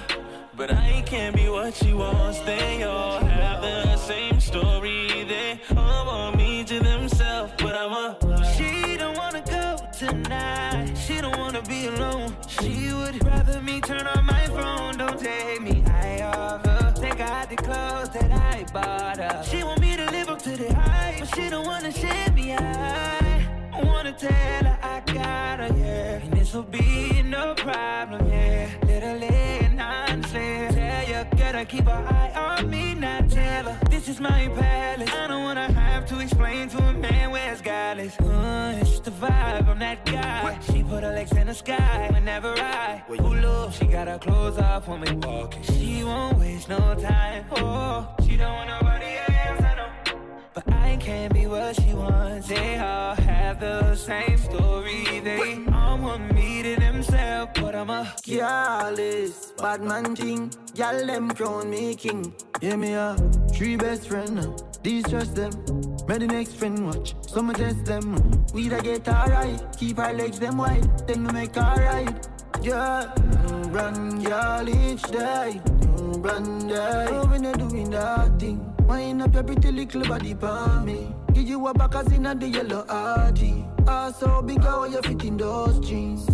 But 0.56 0.74
I 0.74 1.02
can't 1.06 1.36
be 1.36 1.50
what 1.50 1.74
she 1.76 1.94
wants. 1.94 2.40
They 2.40 2.84
all 2.84 3.20
have 3.20 3.62
the 3.62 3.96
same 3.98 4.40
story. 4.40 5.08
They 5.28 5.60
all 5.76 6.06
want 6.06 6.38
me 6.38 6.64
to 6.66 6.80
themselves, 6.80 7.54
but 7.58 7.76
I'm 7.76 7.94
a. 7.94 8.54
She 8.56 8.98
don't 8.98 9.18
wanna 9.18 9.42
go 9.42 9.78
tonight. 9.98 10.94
She 10.96 11.22
don't 11.22 11.38
wanna 11.38 11.62
be 11.64 11.88
alone. 11.88 12.36
She 12.48 12.94
would 12.94 13.24
rather 13.26 13.62
me 13.62 13.82
turn 13.82 14.06
on 14.08 14.26
my 14.26 14.46
phone. 14.48 14.98
Don't 14.98 15.20
take 15.20 15.62
me 15.62 15.84
eye 15.88 16.22
off 16.22 16.66
her. 16.66 16.94
Take 16.96 17.20
out 17.20 17.50
the 17.50 17.56
clothes 17.56 18.10
that 18.10 18.32
I 18.32 18.66
bought 18.72 19.18
her. 19.18 19.44
She 19.44 19.64
want 19.64 19.81
she 21.42 21.50
don't 21.50 21.66
wanna 21.66 21.92
share 21.92 22.32
me. 22.34 22.54
I 22.54 23.82
wanna 23.84 24.14
tell 24.14 24.64
her 24.70 24.78
I 24.82 25.00
got 25.14 25.60
her, 25.60 25.78
yeah. 25.78 26.24
And 26.24 26.34
this'll 26.34 26.64
be 26.64 27.24
no 27.24 27.56
problem, 27.56 28.28
yeah. 28.30 28.70
Literally 28.86 29.28
and 29.28 29.80
honestly, 29.80 30.68
tell 30.78 31.08
you, 31.08 31.38
girl 31.38 31.54
to 31.54 31.66
keep 31.66 31.88
an 31.88 32.06
eye 32.06 32.34
on 32.36 32.70
me, 32.70 32.94
not 32.94 33.30
tell 33.30 33.66
her. 33.66 33.80
This 33.90 34.08
is 34.08 34.20
my 34.20 34.48
palace. 34.50 35.10
I 35.14 35.28
don't 35.28 35.44
wanna 35.44 35.72
have 35.72 36.06
to 36.10 36.20
explain 36.20 36.70
to 36.70 36.78
a 36.78 36.94
man 36.94 37.32
where 37.32 37.52
it's 37.52 37.62
godless. 37.62 38.20
Uh, 38.20 38.78
it's 38.82 39.00
the 39.00 39.12
vibe, 39.12 39.68
I'm 39.68 39.80
that 39.80 40.06
guy. 40.06 40.60
She 40.72 40.84
put 40.84 41.04
her 41.04 41.14
legs 41.14 41.32
in 41.32 41.48
the 41.48 41.54
sky 41.54 42.10
whenever 42.12 42.54
I 42.58 43.04
pull 43.08 43.46
up. 43.46 43.74
She 43.74 43.86
got 43.86 44.08
her 44.08 44.20
clothes 44.20 44.58
off 44.58 44.88
when 44.88 45.02
we 45.02 45.12
walking. 45.28 45.64
She 45.64 46.04
won't 46.04 46.38
waste 46.38 46.70
no 46.70 46.96
time. 46.96 47.46
Oh, 47.56 48.08
she 48.24 48.38
don't 48.38 48.54
want 48.54 48.70
nobody 48.70 49.18
else. 49.28 49.61
But 50.54 50.70
I 50.74 50.98
can't 50.98 51.34
be 51.34 51.48
what 51.48 51.76
she 51.76 51.94
wants. 51.94 52.48
They 52.48 52.78
all 52.78 53.16
have 53.16 53.60
the 53.60 53.96
same 53.96 54.38
story. 54.38 55.22
They 55.24 55.66
all 55.74 55.98
want 55.98 56.34
me 56.34 56.62
to 56.64 56.76
themselves, 56.80 57.52
but 57.62 57.74
I'm 57.74 57.90
a 57.90 58.14
careless 58.26 59.54
bad 59.58 59.82
man 59.82 60.16
thing. 60.16 60.52
Y'all 60.76 61.06
them 61.06 61.32
crown 61.32 61.70
me 61.70 61.96
king. 61.96 62.34
Hear 62.60 62.76
me 62.78 62.96
up, 62.96 63.20
three 63.54 63.78
best 63.78 64.08
friend 64.10 64.36
now. 64.36 64.54
Uh, 64.54 64.58
These 64.84 65.08
trust 65.10 65.36
them. 65.36 65.52
May 66.08 66.18
the 66.18 66.28
next 66.28 66.56
friend 66.56 66.86
watch. 66.86 67.16
Some 67.28 67.54
test 67.54 67.86
them. 67.86 68.16
Uh, 68.16 68.20
we 68.54 68.68
da 68.68 68.82
get 68.82 69.08
alright. 69.08 69.62
Keep 69.78 70.00
our 70.00 70.14
legs 70.14 70.40
them 70.40 70.58
wide. 70.58 71.08
Then 71.08 71.24
we 71.24 71.32
make 71.32 71.56
alright. 71.56 72.28
Yeah, 72.62 73.12
run, 73.70 74.22
y'all 74.22 74.70
each 74.70 75.02
day. 75.04 75.62
Run, 76.22 76.68
day. 76.68 77.08
Oh, 77.10 77.26
when 77.26 77.44
you're 77.44 77.54
doing 77.54 77.90
that 77.92 78.40
thing. 78.40 78.72
Wind 78.88 79.22
up 79.22 79.34
your 79.34 79.44
pretty 79.44 79.72
little 79.72 80.04
body 80.04 80.34
for 80.34 80.82
me. 80.86 81.16
Give 81.34 81.48
you 81.48 81.68
a 81.68 81.74
back 81.74 81.96
as 81.96 82.12
in 82.12 82.24
the 82.24 82.48
yellow 82.48 82.86
RG. 82.86 83.88
Also 83.88 84.28
ah, 84.28 84.42
big 84.42 84.62
how 84.62 84.86
you 84.86 85.02
fit 85.02 85.24
in 85.24 85.38
those 85.38 85.80
jeans. 85.80 86.28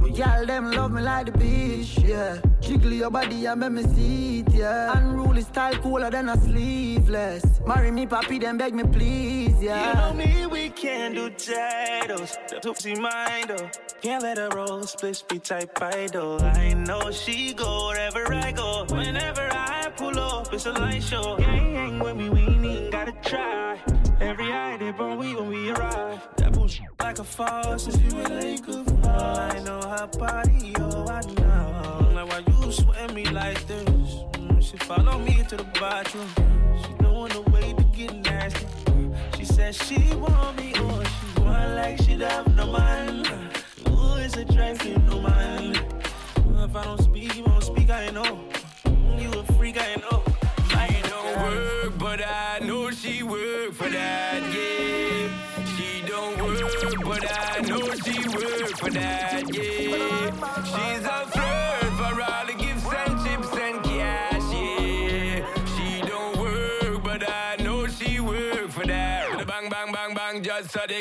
But 0.00 0.16
y'all 0.16 0.46
them 0.46 0.70
love 0.72 0.92
me 0.92 1.02
like 1.02 1.26
the 1.26 1.32
beach, 1.32 1.98
yeah. 1.98 2.38
Jiggle 2.60 2.92
your 2.92 3.10
body 3.10 3.46
and 3.46 3.60
make 3.60 3.72
me 3.72 3.82
see 3.94 4.40
it, 4.40 4.52
yeah. 4.54 4.96
Unruly 4.96 5.42
style 5.42 5.74
cooler 5.76 6.10
than 6.10 6.28
a 6.28 6.40
sleeveless. 6.40 7.44
Marry 7.66 7.90
me, 7.90 8.06
papi, 8.06 8.40
then 8.40 8.56
beg 8.56 8.74
me 8.74 8.84
please, 8.84 9.62
yeah. 9.62 9.88
You 9.88 9.94
know 10.00 10.24
me, 10.24 10.46
we 10.46 10.70
can 10.70 11.14
do 11.14 11.28
titles. 11.30 12.38
The 12.48 12.60
tootsie 12.60 12.98
mind, 12.98 13.50
though. 13.50 13.70
Can't 14.00 14.22
let 14.22 14.38
her 14.38 14.48
roll, 14.48 14.82
split 14.84 15.16
speed 15.16 15.44
type 15.44 15.78
idol. 15.82 16.42
I 16.42 16.72
know 16.72 17.10
she 17.10 17.52
go 17.52 17.88
wherever 17.88 18.32
I 18.32 18.52
go. 18.52 18.86
Whenever 18.88 19.48
I 19.52 19.90
pull 19.96 20.18
up, 20.18 20.52
it's 20.54 20.64
a 20.64 20.72
light 20.72 21.02
show. 21.02 21.36
Gang, 21.36 21.74
gang 21.74 22.16
me, 22.16 22.30
we 22.30 22.40
ain't 22.40 22.90
gotta 22.90 23.12
try. 23.22 23.99
Every 24.20 24.52
idea, 24.52 24.94
but 24.96 25.16
we 25.16 25.32
gon' 25.32 25.50
be 25.50 25.70
arrive. 25.70 26.28
That 26.36 26.52
push 26.52 26.80
like 27.00 27.18
a 27.18 27.24
faucet, 27.24 27.94
if 27.94 28.12
you 28.12 28.20
a 28.20 28.28
lake 28.28 28.68
of 28.68 29.06
I 29.06 29.58
know 29.64 29.80
her 29.80 30.06
body, 30.18 30.74
oh, 30.78 31.06
I 31.08 31.22
know. 31.40 32.10
Like, 32.14 32.28
why 32.28 32.44
you 32.46 32.70
sweating 32.70 33.14
me 33.14 33.24
like 33.30 33.66
this? 33.66 33.88
Mm, 33.88 34.62
she 34.62 34.76
follow 34.76 35.18
me 35.18 35.42
to 35.48 35.56
the 35.56 35.64
bathroom. 35.80 36.28
She 36.82 36.92
knowin' 37.02 37.32
the 37.32 37.40
way 37.50 37.72
to 37.72 37.82
get 37.96 38.14
nasty. 38.16 38.66
She 39.38 39.46
said 39.46 39.74
she 39.74 40.14
want 40.16 40.56
me, 40.58 40.72
oh, 40.76 41.02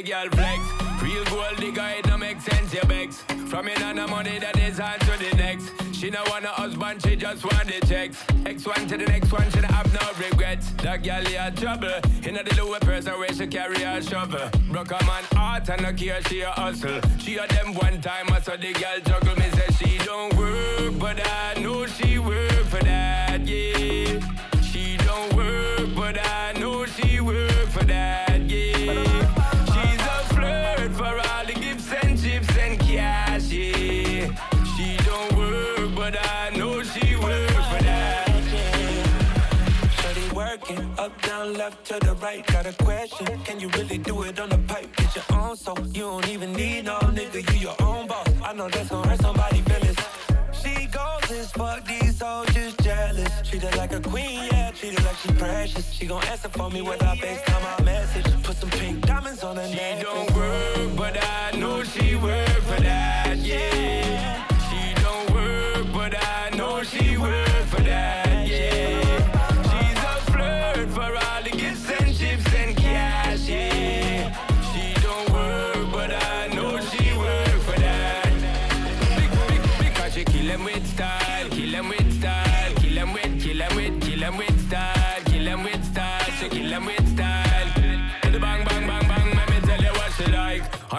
girl 0.02 0.30
flex. 0.30 0.60
Real 1.02 1.24
gold 1.26 1.58
digger, 1.58 1.90
it 1.98 2.06
don't 2.06 2.20
make 2.20 2.40
sense, 2.42 2.74
your 2.74 2.86
begs. 2.86 3.22
From 3.48 3.68
in 3.68 3.82
on 3.82 3.96
the 3.96 4.08
money 4.08 4.40
that 4.40 4.58
is 4.58 4.80
on 4.80 5.00
to 5.00 5.18
the 5.18 5.36
next. 5.36 5.72
She 5.94 6.10
no 6.10 6.24
want 6.28 6.46
a 6.46 6.50
husband, 6.50 7.02
she 7.04 7.16
just 7.16 7.44
want 7.44 7.68
the 7.68 7.86
checks. 7.88 8.24
X 8.46 8.66
one 8.66 8.88
to 8.88 8.98
the 8.98 9.06
next 9.06 9.32
one, 9.32 9.50
she 9.52 9.60
don't 9.60 9.72
have 9.72 9.92
no 9.94 10.26
regrets. 10.26 10.72
That 10.84 11.04
girl 11.04 11.26
had 11.26 11.58
trouble. 11.58 11.94
In 12.24 12.38
a 12.38 12.44
the 12.44 12.56
lower 12.62 12.80
person 12.80 13.14
where 13.20 13.34
she 13.34 13.48
carry 13.48 13.84
a 13.84 14.02
shovel. 14.02 14.50
Broke 14.72 14.92
a 14.92 15.04
man 15.06 15.24
heart 15.34 15.70
and 15.70 15.82
no 15.82 15.94
care, 15.94 16.22
she 16.24 16.42
a 16.42 16.52
hustle. 16.52 17.02
She 17.18 17.38
a 17.38 17.48
them 17.48 17.74
one 17.74 18.02
time, 18.02 18.32
I 18.32 18.40
saw 18.40 18.56
the 18.56 18.74
girl 18.74 19.00
juggle. 19.04 19.36
Me 19.36 19.50
say 19.52 19.68
she 19.80 19.98
don't 20.06 20.36
work, 20.38 21.00
but 21.00 21.20
I 21.28 21.60
know 21.60 21.86
she 21.86 22.20
work 22.20 22.66
for 22.66 22.84
that, 22.84 23.42
yeah. 23.46 24.20
She 24.62 24.98
don't 24.98 25.34
work, 25.36 25.96
but 25.96 26.18
I 26.20 26.54
know 26.54 26.86
she 26.86 27.20
work 27.20 27.68
for 27.70 27.84
that, 27.86 28.29
left 41.70 41.86
to 41.86 42.00
the 42.06 42.14
right. 42.16 42.46
Got 42.48 42.66
a 42.66 42.74
question? 42.84 43.28
Can 43.44 43.60
you 43.60 43.70
really 43.70 43.98
do 43.98 44.24
it 44.24 44.40
on 44.40 44.50
the 44.50 44.58
pipe? 44.72 44.90
Get 44.96 45.16
your 45.16 45.26
own 45.40 45.56
so 45.56 45.74
you 45.94 46.04
don't 46.12 46.28
even 46.30 46.54
need 46.54 46.86
no 46.86 46.98
nigga. 47.18 47.40
You 47.54 47.60
your 47.68 47.76
own 47.82 48.08
boss. 48.08 48.28
I 48.44 48.54
know 48.54 48.70
that's 48.70 48.90
gonna 48.90 49.10
hurt 49.10 49.22
somebody 49.22 49.62
feelings. 49.62 50.00
She 50.62 50.76
goes 50.88 51.32
as 51.32 51.52
fuck 51.52 51.86
these 51.86 52.18
just 52.54 52.80
jealous. 52.80 53.32
Treat 53.48 53.64
her 53.64 53.78
like 53.78 53.94
a 53.94 54.02
queen, 54.02 54.42
yeah. 54.52 54.72
Treat 54.72 54.98
her 54.98 55.06
like 55.06 55.18
she 55.18 55.32
precious. 55.34 55.92
She 55.92 56.06
gon' 56.06 56.24
answer 56.26 56.50
for 56.50 56.70
me 56.70 56.82
when 56.82 57.00
I 57.02 57.16
FaceTime 57.16 57.64
my 57.70 57.86
message. 57.86 58.28
Put 58.44 58.56
some 58.58 58.70
pink 58.72 59.06
diamonds 59.06 59.44
on 59.44 59.56
her 59.58 59.70
neck. 59.70 59.98
She 59.98 60.04
don't 60.04 60.32
work, 60.36 60.90
but 60.98 61.16
I 61.24 61.52
know 61.62 61.84
she 61.84 62.16
work 62.16 62.62
for 62.70 62.82
that, 62.82 63.38
yeah. 63.38 64.48
She 64.68 64.82
don't 65.04 65.28
work, 65.36 65.86
but 65.94 66.14
I 66.16 66.50
know 66.58 66.84
she 66.84 67.18
work 67.18 67.64
for 67.72 67.82
that, 67.82 68.48
yeah. 68.48 68.69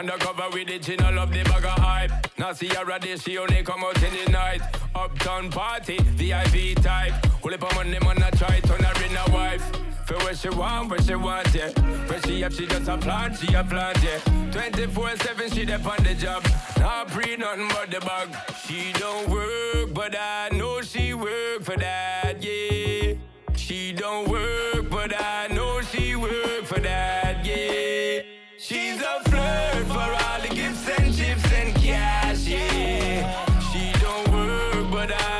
Undercover 0.01 0.49
with 0.55 0.67
the 0.67 0.83
she 0.83 0.97
no 0.97 1.11
love 1.11 1.31
the 1.31 1.43
bag 1.43 1.63
of 1.63 1.73
hype. 1.73 2.11
Now 2.39 2.55
see 2.55 2.69
her 2.69 2.87
ready, 2.87 3.19
she 3.19 3.37
only 3.37 3.63
come 3.63 3.85
out 3.85 4.03
in 4.03 4.25
the 4.25 4.33
night. 4.33 4.63
Uptown 4.95 5.51
party, 5.51 5.99
VIP 6.17 6.83
type. 6.83 7.13
Pull 7.43 7.53
up 7.53 7.63
on 7.65 7.75
money, 7.75 7.99
man, 8.01 8.23
I 8.23 8.31
try, 8.31 8.61
turn 8.61 8.83
her 8.83 9.05
in 9.05 9.15
a 9.15 9.31
wife. 9.31 9.63
For 10.07 10.15
what 10.25 10.39
she 10.39 10.49
want, 10.49 10.89
what 10.89 11.05
she 11.05 11.15
want, 11.15 11.55
yeah. 11.55 11.69
Where 12.09 12.19
she 12.23 12.41
have, 12.41 12.55
she 12.55 12.67
just 12.67 12.89
a 12.89 12.97
plan, 12.97 13.37
she 13.37 13.53
a 13.53 13.63
plan, 13.63 13.95
yeah. 14.03 14.21
24-7, 14.53 15.55
she 15.55 15.67
there 15.67 15.77
on 15.77 16.03
the 16.03 16.15
job. 16.15 16.49
Not 16.79 17.09
pre 17.09 17.37
nothing 17.37 17.69
but 17.69 17.91
the 17.91 18.01
bag. 18.01 18.35
She 18.67 18.95
don't 18.95 19.29
work, 19.29 19.93
but 19.93 20.17
I 20.19 20.49
know 20.55 20.81
she 20.81 21.13
work 21.13 21.63
for 21.63 21.77
that, 21.77 22.43
yeah. 22.43 23.17
She 23.55 23.93
don't 23.93 24.31
work, 24.31 24.89
but 24.89 25.13
I 25.15 25.49
know 25.49 25.83
she 25.83 26.17
work 26.17 26.65
for 26.65 26.81
that, 26.81 27.45
yeah. 27.45 28.40
She's 28.71 29.03
a 29.03 29.19
flirt 29.25 29.87
for 29.89 29.99
all 29.99 30.41
the 30.43 30.55
gifts 30.55 30.89
and 30.97 31.13
chips 31.13 31.53
and 31.53 31.75
cash, 31.75 32.47
yeah. 32.47 33.45
She 33.73 33.91
don't 33.99 34.29
work, 34.31 34.93
but 34.93 35.11
I 35.11 35.40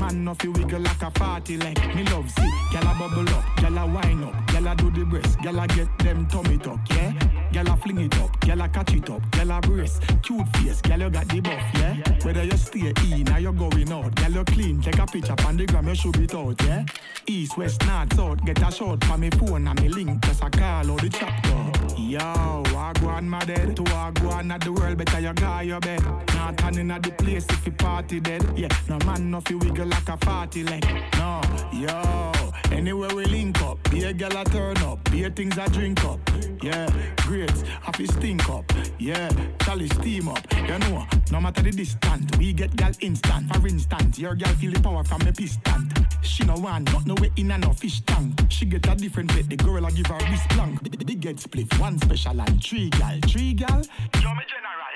man 0.00 0.24
no 0.24 0.34
fi 0.34 0.48
wiggle 0.48 0.80
like 0.80 1.02
a 1.02 1.10
party 1.10 1.56
leg. 1.56 1.78
Me 1.94 2.04
love 2.04 2.30
see, 2.30 2.50
gyal 2.72 2.90
a 2.90 2.98
bubble 2.98 3.28
up, 3.34 3.44
gyal 3.56 3.82
a 3.82 3.86
wine 3.86 4.24
up, 4.24 4.34
gyal 4.48 4.70
a 4.70 4.76
do 4.76 4.90
the 4.90 5.04
breast, 5.04 5.38
gyal 5.38 5.62
a 5.62 5.66
get 5.68 5.98
them 5.98 6.26
tummy 6.26 6.58
tuck, 6.58 6.80
yeah. 6.90 7.31
Gyal 7.52 7.70
a 7.70 7.76
fling 7.76 8.00
it 8.00 8.18
up, 8.18 8.40
gyal 8.40 8.64
a 8.64 8.68
catch 8.68 8.94
it 8.94 9.10
up, 9.10 9.20
gyal 9.30 9.58
a 9.58 9.60
brace, 9.60 10.00
cute 10.22 10.48
face, 10.56 10.80
gyal 10.80 11.00
you 11.00 11.10
got 11.10 11.28
the 11.28 11.40
buff, 11.40 11.62
yeah. 11.74 11.96
Whether 12.24 12.44
you 12.44 12.56
stay 12.56 12.92
in 13.04 13.30
or 13.30 13.38
you 13.38 13.52
going 13.52 13.92
out, 13.92 14.14
gyal 14.14 14.34
you 14.34 14.44
clean, 14.44 14.80
take 14.80 14.98
a 14.98 15.06
picture 15.06 15.36
on 15.46 15.58
the 15.58 15.66
gram, 15.66 15.86
you 15.86 15.94
should 15.94 16.16
it 16.16 16.34
out, 16.34 16.62
yeah. 16.62 16.84
East, 17.26 17.58
west, 17.58 17.86
north, 17.86 18.14
south, 18.14 18.44
get 18.46 18.62
a 18.66 18.72
shot 18.72 19.04
for 19.04 19.18
me 19.18 19.28
phone 19.30 19.68
and 19.68 19.82
me 19.82 19.88
link, 19.88 20.24
just 20.24 20.42
a 20.42 20.48
call 20.48 20.90
or 20.90 20.98
the 20.98 21.10
chapter. 21.10 22.00
Yo, 22.00 22.18
I 22.18 22.92
go 23.00 23.08
on 23.08 23.28
my 23.28 23.38
dead, 23.44 23.76
to 23.76 23.84
I 23.84 24.10
go 24.12 24.30
on 24.30 24.50
at 24.50 24.62
the 24.62 24.72
world, 24.72 24.96
better 24.96 25.20
you 25.20 25.32
go 25.34 25.60
your 25.60 25.80
bed. 25.80 26.02
Not 26.34 26.56
turning 26.56 26.90
at 26.90 27.02
the 27.02 27.10
place 27.10 27.44
if 27.50 27.66
you 27.66 27.72
party 27.72 28.20
dead, 28.20 28.44
yeah. 28.56 28.68
No 28.88 28.98
man 29.04 29.30
no 29.30 29.40
fi 29.42 29.54
wiggle 29.54 29.86
like 29.86 30.08
a 30.08 30.16
party 30.16 30.64
leg, 30.64 30.84
no. 31.18 31.40
Yo, 31.72 32.32
anywhere 32.72 33.14
we 33.14 33.24
link 33.26 33.60
up, 33.62 33.78
be 33.90 34.04
a 34.04 34.12
gal 34.12 34.36
a 34.36 34.44
turn 34.44 34.76
up, 34.78 34.98
be 35.10 35.24
a 35.24 35.30
things 35.30 35.58
I 35.58 35.66
drink 35.68 36.04
up, 36.04 36.20
yeah. 36.62 36.88
Great, 37.18 37.50
happy 37.80 38.06
stink 38.06 38.48
up, 38.48 38.64
yeah. 38.98 39.30
Charlie 39.62 39.88
steam 39.88 40.28
up, 40.28 40.40
you 40.56 40.78
know. 40.78 41.06
No 41.30 41.40
matter 41.40 41.62
the 41.62 41.70
distance, 41.70 42.36
we 42.38 42.52
get 42.52 42.74
gal 42.76 42.92
instant. 43.00 43.54
For 43.54 43.66
instance, 43.66 44.18
your 44.18 44.34
gal 44.34 44.54
feel 44.54 44.72
the 44.72 44.80
power 44.80 45.04
from 45.04 45.22
a 45.22 45.32
piston. 45.32 45.90
She 46.22 46.44
no 46.44 46.56
want 46.56 46.92
not 46.92 47.06
no 47.06 47.14
way 47.20 47.30
in 47.36 47.50
and 47.50 47.62
no 47.64 47.72
fish 47.72 48.00
tank. 48.02 48.40
She 48.48 48.64
get 48.66 48.86
a 48.86 48.94
different 48.94 49.34
bit, 49.34 49.48
the 49.48 49.56
girl 49.56 49.84
I 49.86 49.90
give 49.90 50.06
her 50.06 50.18
this 50.18 50.46
plank. 50.48 50.82
The, 50.82 50.90
the 51.04 51.14
get 51.14 51.40
split, 51.40 51.78
one 51.78 51.98
special 51.98 52.40
and 52.40 52.62
three 52.62 52.90
gal, 52.90 53.18
three 53.26 53.54
gal. 53.54 53.82
Yo, 54.20 54.34
me 54.34 54.44
general. 54.48 54.91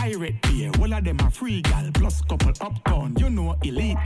Pirate 0.00 0.40
beer, 0.40 0.70
all 0.80 0.94
of 0.94 1.04
them 1.04 1.20
are 1.20 1.30
free 1.30 1.60
gal. 1.60 1.90
Plus 1.92 2.22
couple 2.22 2.52
uptown, 2.62 3.14
you 3.18 3.28
know 3.28 3.54
elite. 3.62 3.98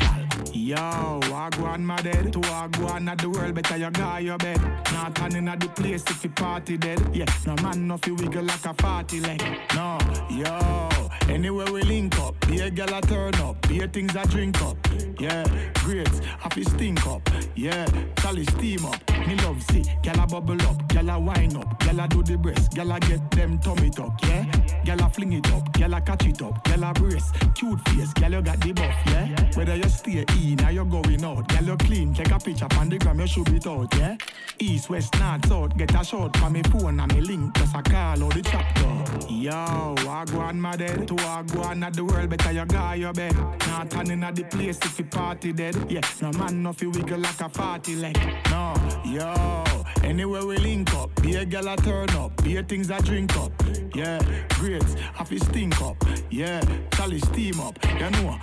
Yo, 0.53 0.75
I 0.77 1.49
go 1.57 1.67
on 1.67 1.87
my 1.87 2.03
dead. 2.03 2.33
To 2.33 2.41
on 2.87 3.09
at 3.09 3.19
the 3.19 3.31
world, 3.31 3.55
better 3.55 3.77
you 3.77 3.91
go 3.91 4.17
your 4.19 4.37
bed. 4.37 4.61
Not 4.93 5.15
turning 5.15 5.47
at 5.47 5.61
the 5.61 5.69
place 5.69 6.03
if 6.09 6.25
you 6.25 6.31
party 6.31 6.77
dead. 6.79 7.01
Yeah, 7.15 7.27
no 7.47 7.55
man 7.63 7.87
no 7.87 7.97
fi 7.99 8.11
wiggle 8.11 8.43
like 8.43 8.67
a 8.67 8.75
party 8.75 9.21
leg. 9.21 9.41
No, 9.77 9.99
yo, 10.31 10.89
anywhere 11.29 11.71
we 11.73 11.83
link 11.83 12.19
up, 12.21 12.35
be 12.47 12.61
a 12.61 12.71
gal 12.71 12.93
a 12.95 13.01
turn 13.01 13.35
up, 13.37 13.69
be 13.69 13.81
a 13.81 13.89
things 13.89 14.17
I 14.17 14.25
drink 14.25 14.61
up. 14.63 14.77
Yeah, 15.19 15.45
great, 15.85 16.09
happy 16.39 16.65
stink 16.65 17.07
up. 17.07 17.29
Yeah, 17.55 17.87
Charlie 18.21 18.45
steam 18.45 18.85
up. 18.87 19.01
Me 19.27 19.37
love 19.37 19.63
see, 19.71 19.85
gal 20.03 20.27
bubble 20.27 20.61
up, 20.63 20.89
gal 20.89 21.21
wine 21.23 21.57
up, 21.57 21.79
gal 21.81 22.07
do 22.09 22.23
the 22.23 22.37
breast, 22.37 22.75
gal 22.75 22.99
get 23.01 23.31
them 23.31 23.59
tummy 23.59 23.91
tuck. 23.91 24.19
Yeah, 24.23 24.45
gal 24.85 25.09
fling 25.09 25.33
it 25.33 25.51
up, 25.53 25.73
gal 25.73 26.01
catch 26.01 26.27
it 26.27 26.43
up, 26.43 26.63
gal 26.65 26.85
a 26.85 26.93
brace, 26.93 27.31
cute 27.55 27.81
face, 27.89 28.13
gal 28.15 28.33
you 28.33 28.43
got 28.43 28.61
the 28.61 28.73
buff. 28.73 28.95
Yeah, 29.07 29.51
whether 29.55 29.77
you 29.77 29.89
stay 29.89 30.25
in 30.43 30.65
or 30.65 30.71
you 30.71 30.85
going 30.85 31.25
out, 31.25 31.49
gal 31.49 31.65
you 31.65 31.77
clean, 31.77 32.13
take 32.13 32.31
a 32.31 32.39
picture 32.39 32.69
on 32.79 32.89
the 32.89 32.99
gram, 32.99 33.21
you 33.21 33.27
should 33.27 33.45
be 33.47 33.69
out. 33.69 33.95
Yeah, 33.97 34.17
east, 34.59 34.91
west, 34.91 35.19
north, 35.19 35.47
south, 35.47 35.77
get 35.77 35.95
a 35.95 36.05
shot 36.05 36.37
from 36.37 36.53
me 36.53 36.63
phone 36.65 37.01
and 37.01 37.15
me 37.15 37.21
link, 37.21 37.57
just 37.57 37.75
a 37.75 37.83
call 37.83 38.23
or 38.25 38.31
the 38.33 38.43
chapter. 38.43 39.33
Yo, 39.33 39.51
I 39.53 40.25
go 40.27 40.41
on 40.41 40.61
my 40.61 40.77
dead, 40.77 41.09
to 41.17 41.25
I 41.27 41.43
go 41.43 41.63
on 41.63 41.83
at 41.83 41.95
the 41.95 42.05
world, 42.05 42.31
better 42.31 42.53
you 42.53 42.65
go 42.65 42.93
your 42.93 43.13
bed. 43.13 43.37
Not 43.69 43.91
turning 43.91 44.23
at 44.23 44.37
the 44.37 44.45
place 44.45 44.79
if 44.79 44.99
you 44.99 45.05
party 45.05 45.53
dead. 45.53 45.77
Yeah, 45.89 46.01
no 46.21 46.33
man 46.33 46.63
no 46.63 46.73
fi 46.73 46.87
wiggle 46.87 47.19
like 47.19 47.41
a 47.41 47.49
party 47.49 47.97
leg. 47.97 48.17
No, 48.51 48.75
yo, 49.05 49.65
anywhere 50.03 50.47
we 50.47 50.57
link 50.59 50.93
up, 50.95 51.11
be 51.23 51.37
a 51.37 51.45
gal 51.45 51.69
a 51.69 51.77
turn 51.77 52.11
up, 52.11 52.43
be 52.43 52.57
a 52.57 52.63
things 52.63 52.91
I 52.91 53.01
drink 53.01 53.37
up. 53.37 53.53
Yeah, 53.95 54.19
great, 54.51 54.83
happy 55.15 55.39
stink 55.39 55.81
up. 55.83 55.97
Yeah, 56.31 56.61
Charlie 56.93 57.21
steam 57.21 57.61
up. 57.61 57.79
You 57.85 58.11
know, 58.11 58.39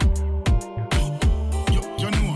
you, 1.71 1.81
you 1.97 2.11
know. 2.11 2.30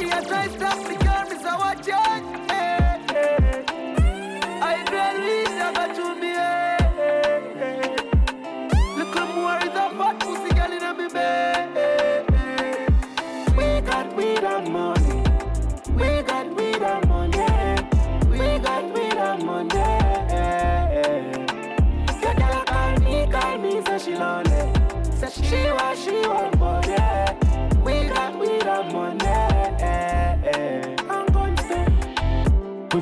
Body 0.00 0.12
a 0.12 0.22
try 0.22 0.48
stop 0.48 0.99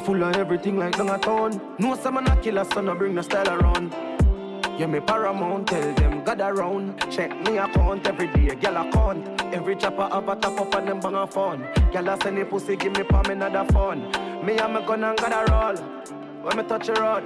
full 0.09 0.25
of 0.25 0.37
everything 0.37 0.79
like 0.79 0.97
down 0.97 1.11
a 1.11 1.19
town. 1.19 1.61
No 1.79 1.95
some 1.95 2.15
man 2.15 2.27
a 2.29 2.37
killer, 2.41 2.65
so 2.65 2.95
bring 2.95 3.15
no 3.15 3.21
style 3.21 3.51
around. 3.51 3.93
Yeah, 4.79 4.87
me 4.87 5.01
paramount, 5.01 5.67
tell 5.69 5.95
them 5.97 6.25
God 6.25 6.41
around. 6.41 6.99
Check 7.11 7.31
me 7.43 7.59
account 7.59 8.07
every 8.07 8.29
day, 8.29 8.55
girl 8.55 8.79
account. 8.79 9.43
Every 9.53 9.77
chopper 9.77 10.09
have 10.11 10.27
a 10.31 10.37
top 10.37 10.59
up 10.63 10.75
and 10.77 10.89
them 10.89 11.01
bang 11.01 11.15
a 11.15 11.27
phone. 11.27 11.61
Girl 11.93 12.09
a 12.09 12.19
send 12.23 12.39
the 12.39 12.47
pussy, 12.47 12.75
give 12.77 12.97
me 12.97 13.03
palm 13.03 13.27
another 13.27 13.67
phone. 13.71 14.01
Me 14.47 14.57
and 14.57 14.73
my 14.73 14.87
gun 14.87 15.05
and 15.05 15.19
God 15.19 15.35
a 15.41 15.53
roll. 15.53 15.77
When 16.43 16.57
me 16.57 16.63
touch 16.63 16.89
a 16.89 16.95
road, 16.95 17.25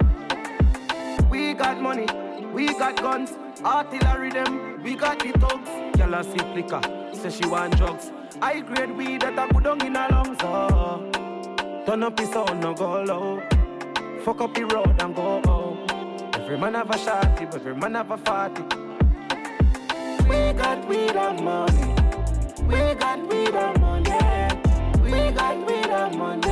we 1.29 1.53
got 1.53 1.79
money, 1.79 2.07
we 2.51 2.67
got 2.77 2.97
guns, 2.97 3.31
artillery 3.63 4.29
them, 4.29 4.83
we 4.83 4.95
got 4.95 5.19
the 5.19 5.31
thugs. 5.39 5.69
Girl 5.97 6.15
a 6.15 6.21
sip 6.21 6.53
liquor, 6.53 6.81
say 7.13 7.29
she 7.29 7.47
want 7.47 7.77
drugs. 7.77 8.11
I 8.41 8.59
grade 8.59 8.97
weed 8.97 9.21
that 9.21 9.39
a 9.39 9.53
good 9.53 9.67
on 9.67 9.85
in 9.85 9.95
her 9.95 10.07
lungs. 10.11 10.37
Oh. 10.41 11.12
Turn 11.85 12.01
up 12.01 12.17
his 12.17 12.29
sound, 12.29 12.61
no 12.61 12.73
go 12.73 13.03
low. 13.03 13.41
Fuck 14.23 14.39
up 14.39 14.53
the 14.53 14.63
road 14.65 15.01
and 15.01 15.13
go 15.13 15.41
home. 15.45 15.85
Every 16.33 16.57
man 16.57 16.75
have 16.75 16.89
a 16.89 16.93
shotty, 16.93 17.53
every 17.53 17.75
man 17.75 17.95
have 17.95 18.09
a 18.09 18.17
fatty. 18.17 18.63
We 20.29 20.53
got 20.53 20.87
weed 20.87 21.15
and 21.15 21.43
money. 21.43 21.93
We 22.63 22.93
got 22.95 23.19
weed 23.27 23.53
and 23.53 23.81
money. 23.81 24.11
We 25.03 25.31
got 25.31 25.57
weed 25.67 25.87
and 25.87 26.17
money. 26.17 26.47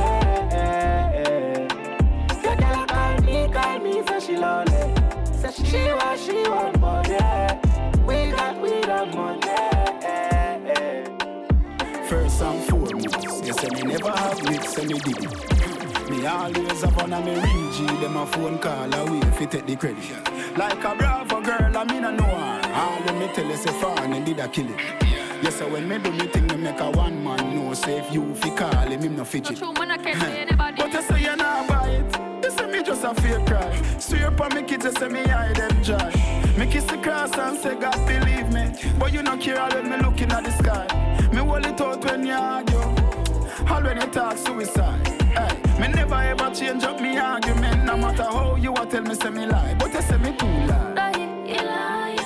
Your 2.44 2.56
girl 2.56 2.86
call 2.86 3.20
me, 3.22 3.48
call 3.50 3.78
me, 3.78 4.02
say 4.06 4.20
she 4.20 4.36
lonely. 4.36 4.94
Say 5.32 5.64
she 5.64 5.92
want, 5.92 6.20
she 6.20 6.42
want 6.46 6.78
money. 6.78 7.18
We 8.06 8.30
got 8.32 8.60
weed 8.60 8.86
and 8.86 9.14
money. 9.14 9.40
First 12.06 12.42
and 12.42 12.68
never 13.92 14.10
have 14.10 14.40
it, 14.46 14.64
say 14.64 14.86
me 14.86 14.94
it. 14.94 16.10
Me 16.10 16.26
always 16.26 16.82
have 16.82 16.96
one 16.96 17.12
of 17.12 17.24
me 17.24 17.34
ring 17.34 17.72
G, 17.72 17.86
them 18.00 18.16
a 18.16 18.26
phone 18.26 18.58
call 18.58 18.92
away 18.92 19.18
if 19.28 19.40
you 19.40 19.46
take 19.46 19.66
the 19.66 19.76
credit. 19.76 20.56
Like 20.56 20.82
a 20.84 20.94
bravo 20.94 21.40
girl, 21.40 21.76
I 21.76 21.84
mean 21.84 22.04
I 22.04 22.10
know 22.10 22.24
her. 22.24 22.72
All 22.74 23.02
when 23.04 23.18
me 23.18 23.28
tell 23.34 23.44
you 23.44 23.56
say 23.56 23.72
fun 23.80 24.12
and 24.12 24.24
did 24.24 24.40
I 24.40 24.48
kill 24.48 24.66
it. 24.70 24.80
Yes, 25.42 25.56
so 25.56 25.68
when 25.68 25.88
me 25.88 25.98
do 25.98 26.10
me 26.10 26.26
thing, 26.28 26.46
me 26.46 26.56
make 26.56 26.80
a 26.80 26.90
one 26.90 27.22
man 27.22 27.54
know. 27.54 27.74
Say 27.74 27.98
if 27.98 28.12
you 28.12 28.34
fi 28.34 28.50
call 28.54 28.88
him, 28.88 29.02
him 29.02 29.16
no 29.16 29.24
fidget. 29.24 29.58
True, 29.58 29.72
man, 29.72 29.90
I 29.90 29.98
can't 29.98 30.20
see 30.20 30.38
anybody. 30.38 30.76
But 30.76 30.92
you 30.92 31.02
say 31.02 31.20
you 31.20 31.36
not 31.36 31.68
buy 31.68 31.88
it. 31.88 32.44
You 32.44 32.50
say 32.50 32.66
me 32.66 32.82
just 32.82 33.04
a 33.04 33.14
fake 33.14 33.46
cry. 33.46 33.98
Swear 33.98 34.28
upon 34.28 34.54
me 34.54 34.62
kids, 34.62 34.84
you 34.84 34.92
say 34.92 35.08
me 35.08 35.24
hide 35.24 35.56
them 35.56 35.82
joy. 35.82 36.12
Me 36.56 36.66
kiss 36.66 36.84
the 36.84 36.98
cross 36.98 37.36
and 37.36 37.58
say 37.58 37.74
God 37.74 37.96
believe 38.06 38.52
me. 38.52 38.72
But 38.98 39.12
you 39.12 39.22
no 39.22 39.36
care 39.36 39.68
when 39.70 39.90
me 39.90 39.96
looking 39.98 40.30
at 40.32 40.44
the 40.44 40.52
sky. 40.52 40.86
Me 41.32 41.38
hold 41.38 41.66
it 41.66 41.80
out 41.80 42.04
when 42.04 42.26
you 42.26 42.34
argue. 42.34 43.01
All 43.70 43.82
when 43.82 44.00
you 44.00 44.06
talk 44.08 44.36
suicide. 44.36 45.06
Hey, 45.36 45.80
me 45.80 45.88
never 45.88 46.14
ever 46.14 46.50
change 46.54 46.84
up 46.84 47.00
me 47.00 47.16
argument. 47.16 47.84
No 47.84 47.96
matter 47.96 48.24
how 48.24 48.56
you 48.56 48.72
a 48.74 48.86
tell 48.86 49.02
me 49.02 49.14
say 49.14 49.30
me 49.30 49.46
lie, 49.46 49.74
but 49.78 49.92
you 49.92 50.02
say 50.02 50.18
me 50.18 50.36
too 50.36 50.46
lie. 50.46 50.92
Lie, 50.94 51.46
you 51.46 51.56
lie, 51.56 52.22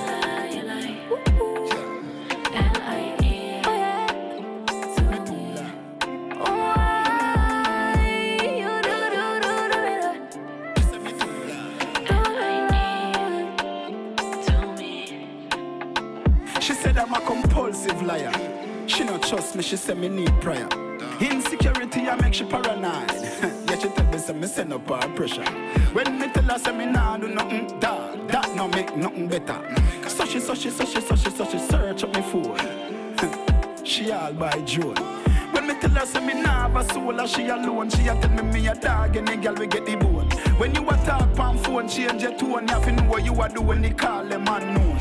She 16.59 16.73
said 16.73 16.97
I'm 16.97 17.13
a 17.13 17.21
compulsive 17.21 18.01
liar. 18.01 18.33
She 18.87 19.05
not 19.05 19.23
trust 19.23 19.55
me, 19.55 19.63
she 19.63 19.77
said 19.77 19.97
me 19.97 20.09
need 20.09 20.33
prayer. 20.41 20.67
Insecurity, 21.19 22.07
I 22.07 22.15
make 22.21 22.35
she 22.35 22.43
paranoid. 22.45 23.11
yeah, 23.11 23.79
she 23.79 23.89
tell 23.89 24.05
me 24.05 24.17
say 24.19 24.33
me 24.33 24.45
send 24.45 24.71
up 24.71 24.87
her 24.87 25.09
pressure. 25.15 25.43
When 25.93 26.19
me 26.19 26.27
tell 26.31 26.43
her 26.43 26.59
say 26.59 26.77
me 26.77 26.85
nah 26.85 27.17
do 27.17 27.27
nothing, 27.27 27.79
dog, 27.79 28.27
that 28.27 28.55
no 28.55 28.67
make 28.67 28.95
nothing 28.95 29.27
better. 29.27 29.59
So 30.07 30.25
she, 30.25 30.39
so 30.39 30.53
she, 30.53 30.69
so 30.69 30.85
she, 30.85 31.01
so 31.01 31.15
she, 31.15 31.29
so 31.31 31.45
she 31.45 31.57
search 31.57 32.03
up 32.03 32.15
me 32.15 32.21
phone. 32.21 33.83
she 33.83 34.11
all 34.11 34.31
by 34.33 34.61
Joe. 34.61 34.93
When 35.51 35.67
me 35.67 35.73
tell 35.79 35.89
her 35.89 36.05
say 36.05 36.23
me 36.23 36.39
nah 36.39 36.67
have 36.69 36.75
a 36.75 36.93
soul, 36.93 37.19
and 37.19 37.27
she 37.27 37.47
alone, 37.47 37.89
she 37.89 38.07
a 38.07 38.21
tell 38.21 38.29
me 38.29 38.43
me 38.43 38.67
a 38.67 38.75
dog, 38.75 39.15
and 39.15 39.27
the 39.27 39.37
girl 39.37 39.55
we 39.55 39.65
get 39.65 39.87
the 39.87 39.95
bone. 39.95 40.29
When 40.59 40.75
you 40.75 40.87
a 40.87 40.97
talk 40.97 41.39
on 41.39 41.57
phone, 41.57 41.89
change 41.89 42.21
your 42.21 42.37
tone, 42.37 42.67
you 42.67 42.73
have 42.75 42.85
to 42.85 42.91
know 42.91 43.03
what 43.09 43.25
you 43.25 43.33
a 43.41 43.49
do 43.49 43.63
when 43.63 43.81
they 43.81 43.89
call 43.89 44.23
them 44.23 44.45
unknown. 44.47 44.99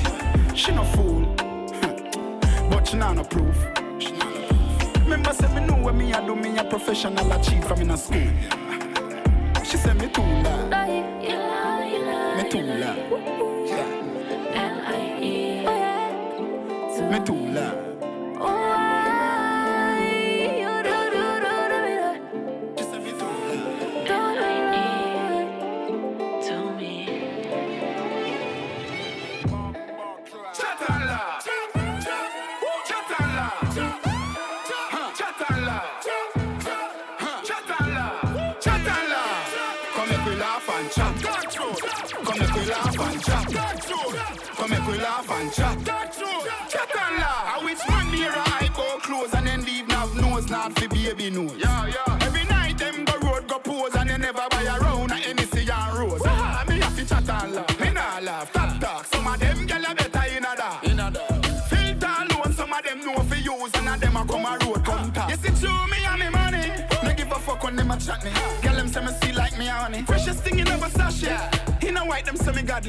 She 0.55 0.73
no 0.73 0.83
fool, 0.83 1.27
but 2.71 2.89
she 2.89 2.97
nah 2.97 3.13
no 3.13 3.23
proof. 3.23 3.86
Remember 5.17 5.33
say 5.33 5.49
me 5.55 5.67
know 5.67 5.93
me 5.95 6.13
a 6.13 6.21
do, 6.21 6.37
me 6.37 6.59
a 6.59 6.65
professional 6.65 7.33
achieve 7.33 7.65
from 7.65 7.81
in 7.81 7.91
a 7.91 7.97
school. 7.97 8.21
She 9.65 9.79
said 9.79 9.97
me 9.97 10.09
too 10.09 10.21
loud, 10.21 10.71
me 12.37 12.51
too 12.51 12.63
loud, 12.63 12.99
me 17.11 17.19
too 17.25 17.49
loud. 17.55 17.86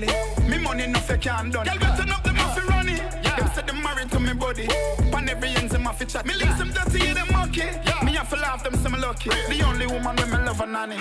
Say 0.06 0.48
me 0.48 0.58
money 0.58 0.88
no 0.88 1.00
fake 1.00 1.22
can 1.22 1.50
done. 1.50 1.66
Gyal 1.66 1.80
better 1.80 2.14
up 2.14 2.24
them 2.24 2.40
off 2.40 2.58
fi 2.58 2.66
run 2.68 2.90
it. 2.90 3.00
Them 3.00 3.50
say 3.54 3.62
them 3.62 3.82
married 3.82 4.12
to 4.12 4.20
me 4.20 4.34
body. 4.34 4.68
Pan 5.12 5.30
every 5.30 5.50
ends 5.50 5.72
them 5.72 5.88
off 5.88 6.00
fi 6.00 6.06
chat. 6.06 6.26
Me 6.26 6.34
links 6.36 6.58
them 6.58 6.72
dirty, 6.72 7.14
them 7.14 7.28
monkey. 7.32 7.64
Me 8.04 8.14
have 8.14 8.30
to 8.30 8.36
laugh 8.36 8.64
them 8.64 8.76
say 8.76 8.90
me 8.90 9.00
lucky. 9.00 9.30
The 9.30 9.64
only 9.66 9.88
woman 9.88 10.16
when 10.16 10.30
me 10.30 10.38
love 10.38 10.62
a 10.62 10.66
nanny. 10.66 10.98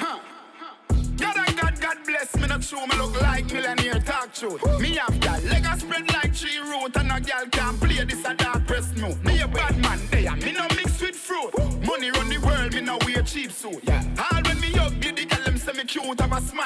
God 1.17 1.37
and 1.39 1.57
God, 1.59 1.81
God 1.81 1.97
bless 2.05 2.37
me, 2.37 2.47
not 2.47 2.61
true. 2.63 2.87
Me 2.87 2.97
look 2.99 3.21
like 3.23 3.47
millionaire 3.51 4.01
talk 4.01 4.35
truth. 4.35 4.63
Me 4.81 4.97
have 4.97 5.19
that 5.21 5.43
leg 5.45 5.65
a 5.65 5.79
spread 5.81 6.13
like 6.13 6.35
tree 6.35 6.59
root, 6.59 6.95
and 6.97 7.11
a 7.11 7.21
girl 7.21 7.47
can 7.51 7.76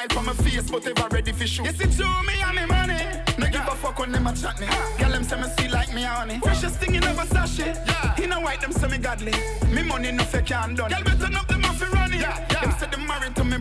smile 0.00 0.22
for 0.22 0.26
my 0.26 0.44
face, 0.44 0.70
but 0.70 0.86
ever 0.86 1.08
ready 1.14 1.32
for 1.32 1.46
shoot. 1.46 1.66
You 1.66 1.72
see 1.72 1.86
through 1.86 2.22
me 2.22 2.34
and 2.42 2.56
me 2.56 2.66
money. 2.66 3.02
No 3.38 3.46
give 3.46 3.60
a 3.60 3.74
fuck 3.76 3.98
when 3.98 4.12
them 4.12 4.26
a 4.26 4.34
chat 4.34 4.60
me. 4.60 4.66
Girl 4.98 5.10
them 5.10 5.24
say 5.24 5.40
me 5.40 5.48
see 5.58 5.68
like 5.68 5.92
me 5.94 6.02
honey. 6.02 6.38
Freshest 6.40 6.76
thing 6.76 6.94
in 6.94 7.00
never 7.00 7.26
sachet. 7.26 7.74
Yeah. 7.86 8.22
In 8.22 8.32
a 8.32 8.40
white 8.40 8.60
them 8.60 8.72
say 8.72 8.88
me 8.88 8.98
godly. 8.98 9.32
Me 9.72 9.82
money 9.82 10.12
no 10.12 10.24
fake 10.24 10.52
and 10.52 10.76
done. 10.76 10.90
Girl 10.90 11.02
better 11.02 11.36
up 11.36 11.48
them 11.48 11.64
off 11.64 11.78
fi 11.78 11.86
run 11.88 12.12
it. 12.12 12.20
Yeah. 12.20 12.60
Them 12.60 12.74
say 12.78 12.86
them 12.86 13.06
married 13.06 13.36
to 13.36 13.44
me. 13.44 13.58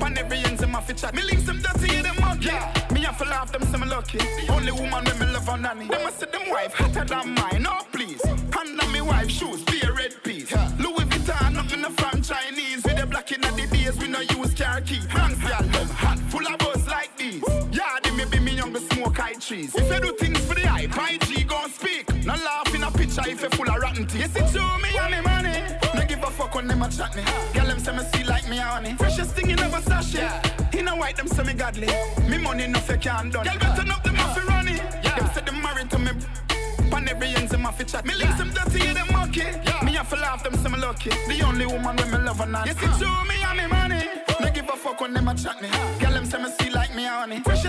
Pan 0.00 0.18
every 0.18 0.38
ends 0.38 0.60
them 0.60 0.74
off 0.74 0.94
chat. 0.94 1.14
Me 1.14 1.22
links 1.22 1.44
them 1.44 1.60
dirty, 1.60 2.02
them 2.02 2.16
monkey. 2.20 2.46
Yeah. 2.46 2.88
Me 2.92 3.00
have 3.00 3.18
to 3.18 3.24
laugh 3.24 3.52
them 3.52 3.62
say 3.62 3.78
me 3.78 3.86
lucky. 3.86 4.20
Only 4.48 4.72
woman 4.72 5.04
when 5.04 5.18
me 5.18 5.26
love 5.26 5.48
a 5.48 5.56
nanny. 5.56 5.88
Them 5.88 6.06
a 6.06 6.12
say 6.12 6.26
them 6.30 6.50
wife 6.50 6.74
hotter 6.74 7.04
than 7.04 7.34
mine. 7.34 7.62
No 7.62 7.80
please. 7.92 8.22
Hand 8.24 8.80
on 8.80 8.92
me 8.92 9.00
wife 9.00 9.30
shoes, 9.30 9.62
be 9.64 9.80
a 9.80 9.92
red 9.92 10.22
piece. 10.22 10.52
Louis 10.78 11.04
Vuitton, 11.04 11.54
nothing 11.54 11.82
no 11.82 11.90
from 11.90 12.22
Chinese. 12.22 12.82
With 12.84 12.96
the 12.96 13.06
black 13.06 13.32
in 13.32 13.40
the 13.40 13.68
days, 13.84 13.96
we 13.98 14.08
no 14.08 14.20
use 14.20 14.54
car 14.54 14.80
key. 14.80 15.00
Hands 15.08 15.33
trees. 19.46 19.74
If 19.74 19.92
you 19.92 20.00
do 20.00 20.16
things 20.16 20.38
for 20.46 20.54
the 20.54 20.66
hype, 20.66 20.96
IG 20.96 21.46
gon' 21.46 21.70
speak. 21.70 22.08
No 22.24 22.34
laugh 22.34 22.74
in 22.74 22.82
a 22.82 22.90
picture 22.90 23.22
if 23.26 23.42
you 23.42 23.50
full 23.50 23.68
of 23.68 23.76
rotten 23.76 24.06
teeth. 24.06 24.22
You 24.22 24.46
see 24.46 24.52
through 24.52 24.78
me 24.78 24.96
and 24.96 25.10
me 25.12 25.20
money. 25.20 25.56
No 25.94 26.06
give 26.06 26.22
a 26.22 26.30
fuck 26.30 26.54
when 26.54 26.66
them 26.66 26.82
a 26.82 26.88
chat 26.88 27.14
me. 27.14 27.22
Girl, 27.52 27.66
them 27.66 27.78
say 27.78 27.94
me 27.96 28.04
see 28.12 28.24
like 28.24 28.48
me 28.48 28.56
honey. 28.56 28.94
Freshest 28.94 29.34
thing 29.34 29.50
in 29.50 29.56
never 29.56 29.80
sachet. 29.82 30.30
In 30.78 30.88
a 30.88 30.96
white, 30.96 31.16
them 31.16 31.28
say 31.28 31.42
me 31.44 31.52
godly. 31.52 31.88
Me 32.28 32.38
money 32.38 32.66
no 32.66 32.78
fake 32.80 33.06
and 33.06 33.32
done. 33.32 33.44
Girl, 33.44 33.58
better 33.58 33.92
up 33.92 34.02
them 34.02 34.16
off 34.16 34.38
fi 34.38 34.46
run 34.46 34.68
it. 34.68 34.80
Them 35.02 35.30
say 35.34 35.42
them 35.42 35.60
married 35.60 35.90
to 35.90 35.98
me. 35.98 36.12
Pan 36.90 37.08
every 37.08 37.28
ends 37.34 37.54
off 37.54 37.78
fi 37.78 37.84
chat. 37.84 38.06
Me 38.06 38.14
links 38.14 38.38
them 38.38 38.50
dirty, 38.50 38.92
them 38.92 39.08
monkey. 39.12 39.44
Me 39.84 39.92
have 39.92 40.08
to 40.08 40.16
laugh, 40.16 40.42
them 40.42 40.54
say 40.54 40.70
me 40.70 40.78
lucky. 40.78 41.10
The 41.10 41.42
only 41.44 41.66
woman 41.66 41.96
when 41.96 42.10
me 42.10 42.18
love 42.18 42.40
a 42.40 42.46
night. 42.46 42.66
You 42.66 42.72
see 42.72 42.86
through 42.98 43.24
me 43.28 43.36
and 43.42 43.58
me 43.58 43.66
money. 43.66 44.08
No 44.40 44.50
give 44.50 44.68
a 44.68 44.76
fuck 44.76 45.00
when 45.00 45.12
them 45.12 45.28
a 45.28 45.34
chat 45.34 45.60
me. 45.60 45.68
Girl, 46.00 46.12
them 46.12 46.24
say 46.24 46.42
me 46.42 46.50
see 46.58 46.70
like 46.70 46.94
me 46.94 47.04
honey. 47.04 47.40
Freshest 47.40 47.63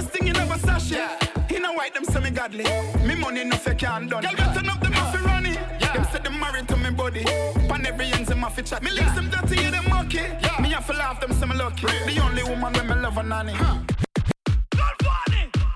godly. 2.46 2.64
Me 3.06 3.16
money 3.16 3.44
no 3.44 3.58
fake 3.58 3.84
and 3.84 4.10
done. 4.10 4.24
Girl, 4.24 4.36
better 4.36 4.70
up 4.70 4.82
them 4.82 4.94
off 4.94 5.14
fi 5.14 5.22
run 5.24 5.46
it. 5.46 5.60
Them 5.80 6.06
say 6.12 6.20
them 6.20 6.40
married 6.40 6.68
to 6.68 6.78
me 6.78 6.90
body. 6.92 7.24
Pan 7.24 7.86
every 7.86 8.12
ends 8.12 8.30
them 8.30 8.44
off 8.44 8.56
fi 8.56 8.62
chat. 8.62 8.84
Me 8.84 8.92
links 8.92 9.14
them 9.14 9.30
dirty, 9.30 9.70
them 9.70 9.90
monkey. 9.90 10.22
Me 10.62 10.70
have 10.70 10.86
to 10.88 10.94
laugh, 10.94 11.20
them 11.20 11.34
say 11.34 11.46
me 11.46 11.56
lucky. 11.56 11.88
The 11.88 12.22
only 12.24 12.44
woman 12.44 12.74
when 12.74 12.88
me 12.88 12.96
love 12.96 13.18
a 13.18 13.24
nanny. 13.24 13.54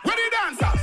Where 0.03 0.15
the 0.15 0.29
dancers? 0.31 0.78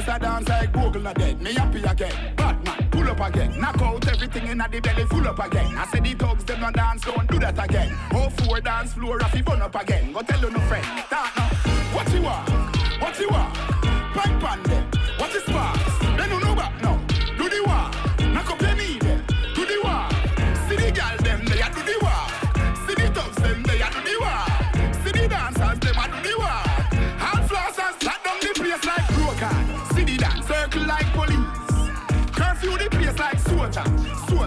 Does 0.00 0.16
a 0.16 0.18
dance 0.18 0.48
like 0.48 0.72
Google 0.72 1.02
not 1.02 1.16
dead. 1.16 1.42
Me 1.42 1.52
happy 1.52 1.82
again. 1.82 2.34
Batman, 2.34 2.88
pull 2.90 3.06
up 3.10 3.20
again. 3.20 3.60
Knock 3.60 3.82
out 3.82 4.08
everything 4.08 4.46
in 4.46 4.56
the 4.56 4.80
belly, 4.80 5.04
full 5.04 5.28
up 5.28 5.38
again. 5.38 5.76
I 5.76 5.84
say 5.88 6.00
the 6.00 6.14
thugs 6.14 6.42
them 6.44 6.60
no 6.60 6.70
dance, 6.70 7.02
don't 7.02 7.30
do 7.30 7.38
that 7.38 7.62
again. 7.62 7.94
Oh 8.14 8.30
four 8.30 8.60
dance 8.62 8.94
floor, 8.94 9.18
Rafi 9.18 9.44
burn 9.44 9.60
up 9.60 9.74
again. 9.74 10.12
Go 10.12 10.22
tell 10.22 10.40
you 10.40 10.50
no 10.50 10.60
friend. 10.60 10.86
Start 11.06 11.36
now. 11.36 11.48
What 11.92 12.10
you 12.14 12.22
want? 12.22 12.48
What 12.98 13.20
you 13.20 13.28
want? 13.28 13.54
Pipe 14.14 14.50
on 14.50 14.62
them. 14.62 14.90
What 15.18 15.34
is 15.34 15.42
sparks? 15.42 15.79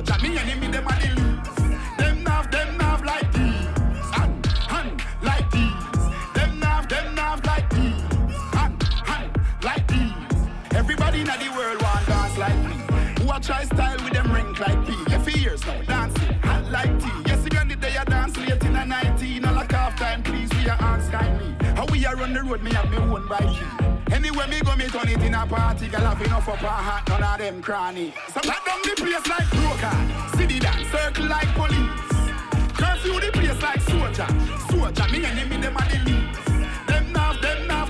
Soldier, 0.06 0.22
me 0.22 0.38
enemy 0.38 0.68
them 0.68 0.88
a 0.88 0.94
the 1.00 1.22
loose. 1.22 1.98
Them 1.98 2.24
nav, 2.24 2.52
them 2.52 2.78
nav 2.78 3.04
like 3.04 3.32
these. 3.32 3.68
Hand, 4.12 4.46
hand, 4.46 5.02
like 5.22 5.50
these. 5.52 6.06
Them 6.34 6.60
nav, 6.60 6.90
them 6.90 7.16
nav 7.16 7.46
like 7.46 7.70
these. 7.70 8.02
Hand, 8.54 8.84
hand, 9.06 9.32
like 9.64 9.88
these. 9.88 10.76
Everybody 10.76 11.22
in 11.22 11.28
the 11.28 11.54
world 11.56 11.82
want 11.82 12.06
dance 12.08 12.38
like 12.38 12.58
me. 12.66 13.24
Who 13.24 13.32
a 13.32 13.40
try 13.40 13.64
style 13.66 13.98
with 14.04 14.14
them 14.14 14.32
rink 14.32 14.60
like 14.60 14.80
me. 14.88 14.96
If 15.08 15.42
years 15.42 15.66
now, 15.66 15.82
dancing, 15.84 16.34
hot 16.42 16.70
like 16.72 17.00
tea. 17.00 17.24
Yes, 17.26 17.46
again 17.46 17.68
the 17.70 17.76
day 17.76 17.96
I 17.98 18.04
dance 18.04 18.38
late 18.38 18.64
in 18.64 18.76
a 18.76 18.86
19. 18.86 19.46
All 19.46 19.54
like 19.56 19.72
half 19.72 19.98
time, 19.98 20.24
please, 20.24 20.50
we 20.56 20.68
are 20.70 20.82
ask 20.82 21.12
kindly. 21.12 21.56
How 21.76 21.86
we 21.86 22.06
are 22.06 22.20
on 22.22 22.34
the 22.34 22.44
road, 22.44 22.62
me 22.62 22.74
have 22.74 22.90
me 22.92 22.98
own 22.98 23.28
bike. 23.28 24.03
Anywhere 24.14 24.48
me 24.48 24.60
go, 24.62 24.76
me 24.76 24.86
turn 24.86 25.10
it 25.10 25.22
in 25.24 25.34
a 25.34 25.46
party. 25.48 25.88
Girl 25.88 26.02
have 26.02 26.22
enough 26.22 26.48
up 26.48 26.62
a 26.62 26.68
hat, 26.68 27.10
none 27.10 27.24
of 27.24 27.38
them 27.40 27.62
cranny. 27.64 28.14
So 28.32 28.42
lock 28.48 28.64
down 28.64 28.80
the 28.84 28.94
place 28.96 29.28
like 29.28 29.50
broker. 29.50 30.38
City 30.38 30.60
dance, 30.60 30.88
circle 30.92 31.26
like 31.26 31.50
police. 31.56 31.90
Curfew 32.78 33.20
the 33.20 33.32
place 33.34 33.62
like 33.62 33.82
soldier. 33.82 34.28
Soldier, 34.70 35.12
me 35.12 35.26
enemy, 35.26 35.58
them 35.58 35.76
are 35.78 35.90
the 35.90 36.00
leads. 36.06 36.46
Them 36.86 37.12
nav, 37.12 37.42
them 37.42 37.68
nav 37.68 37.90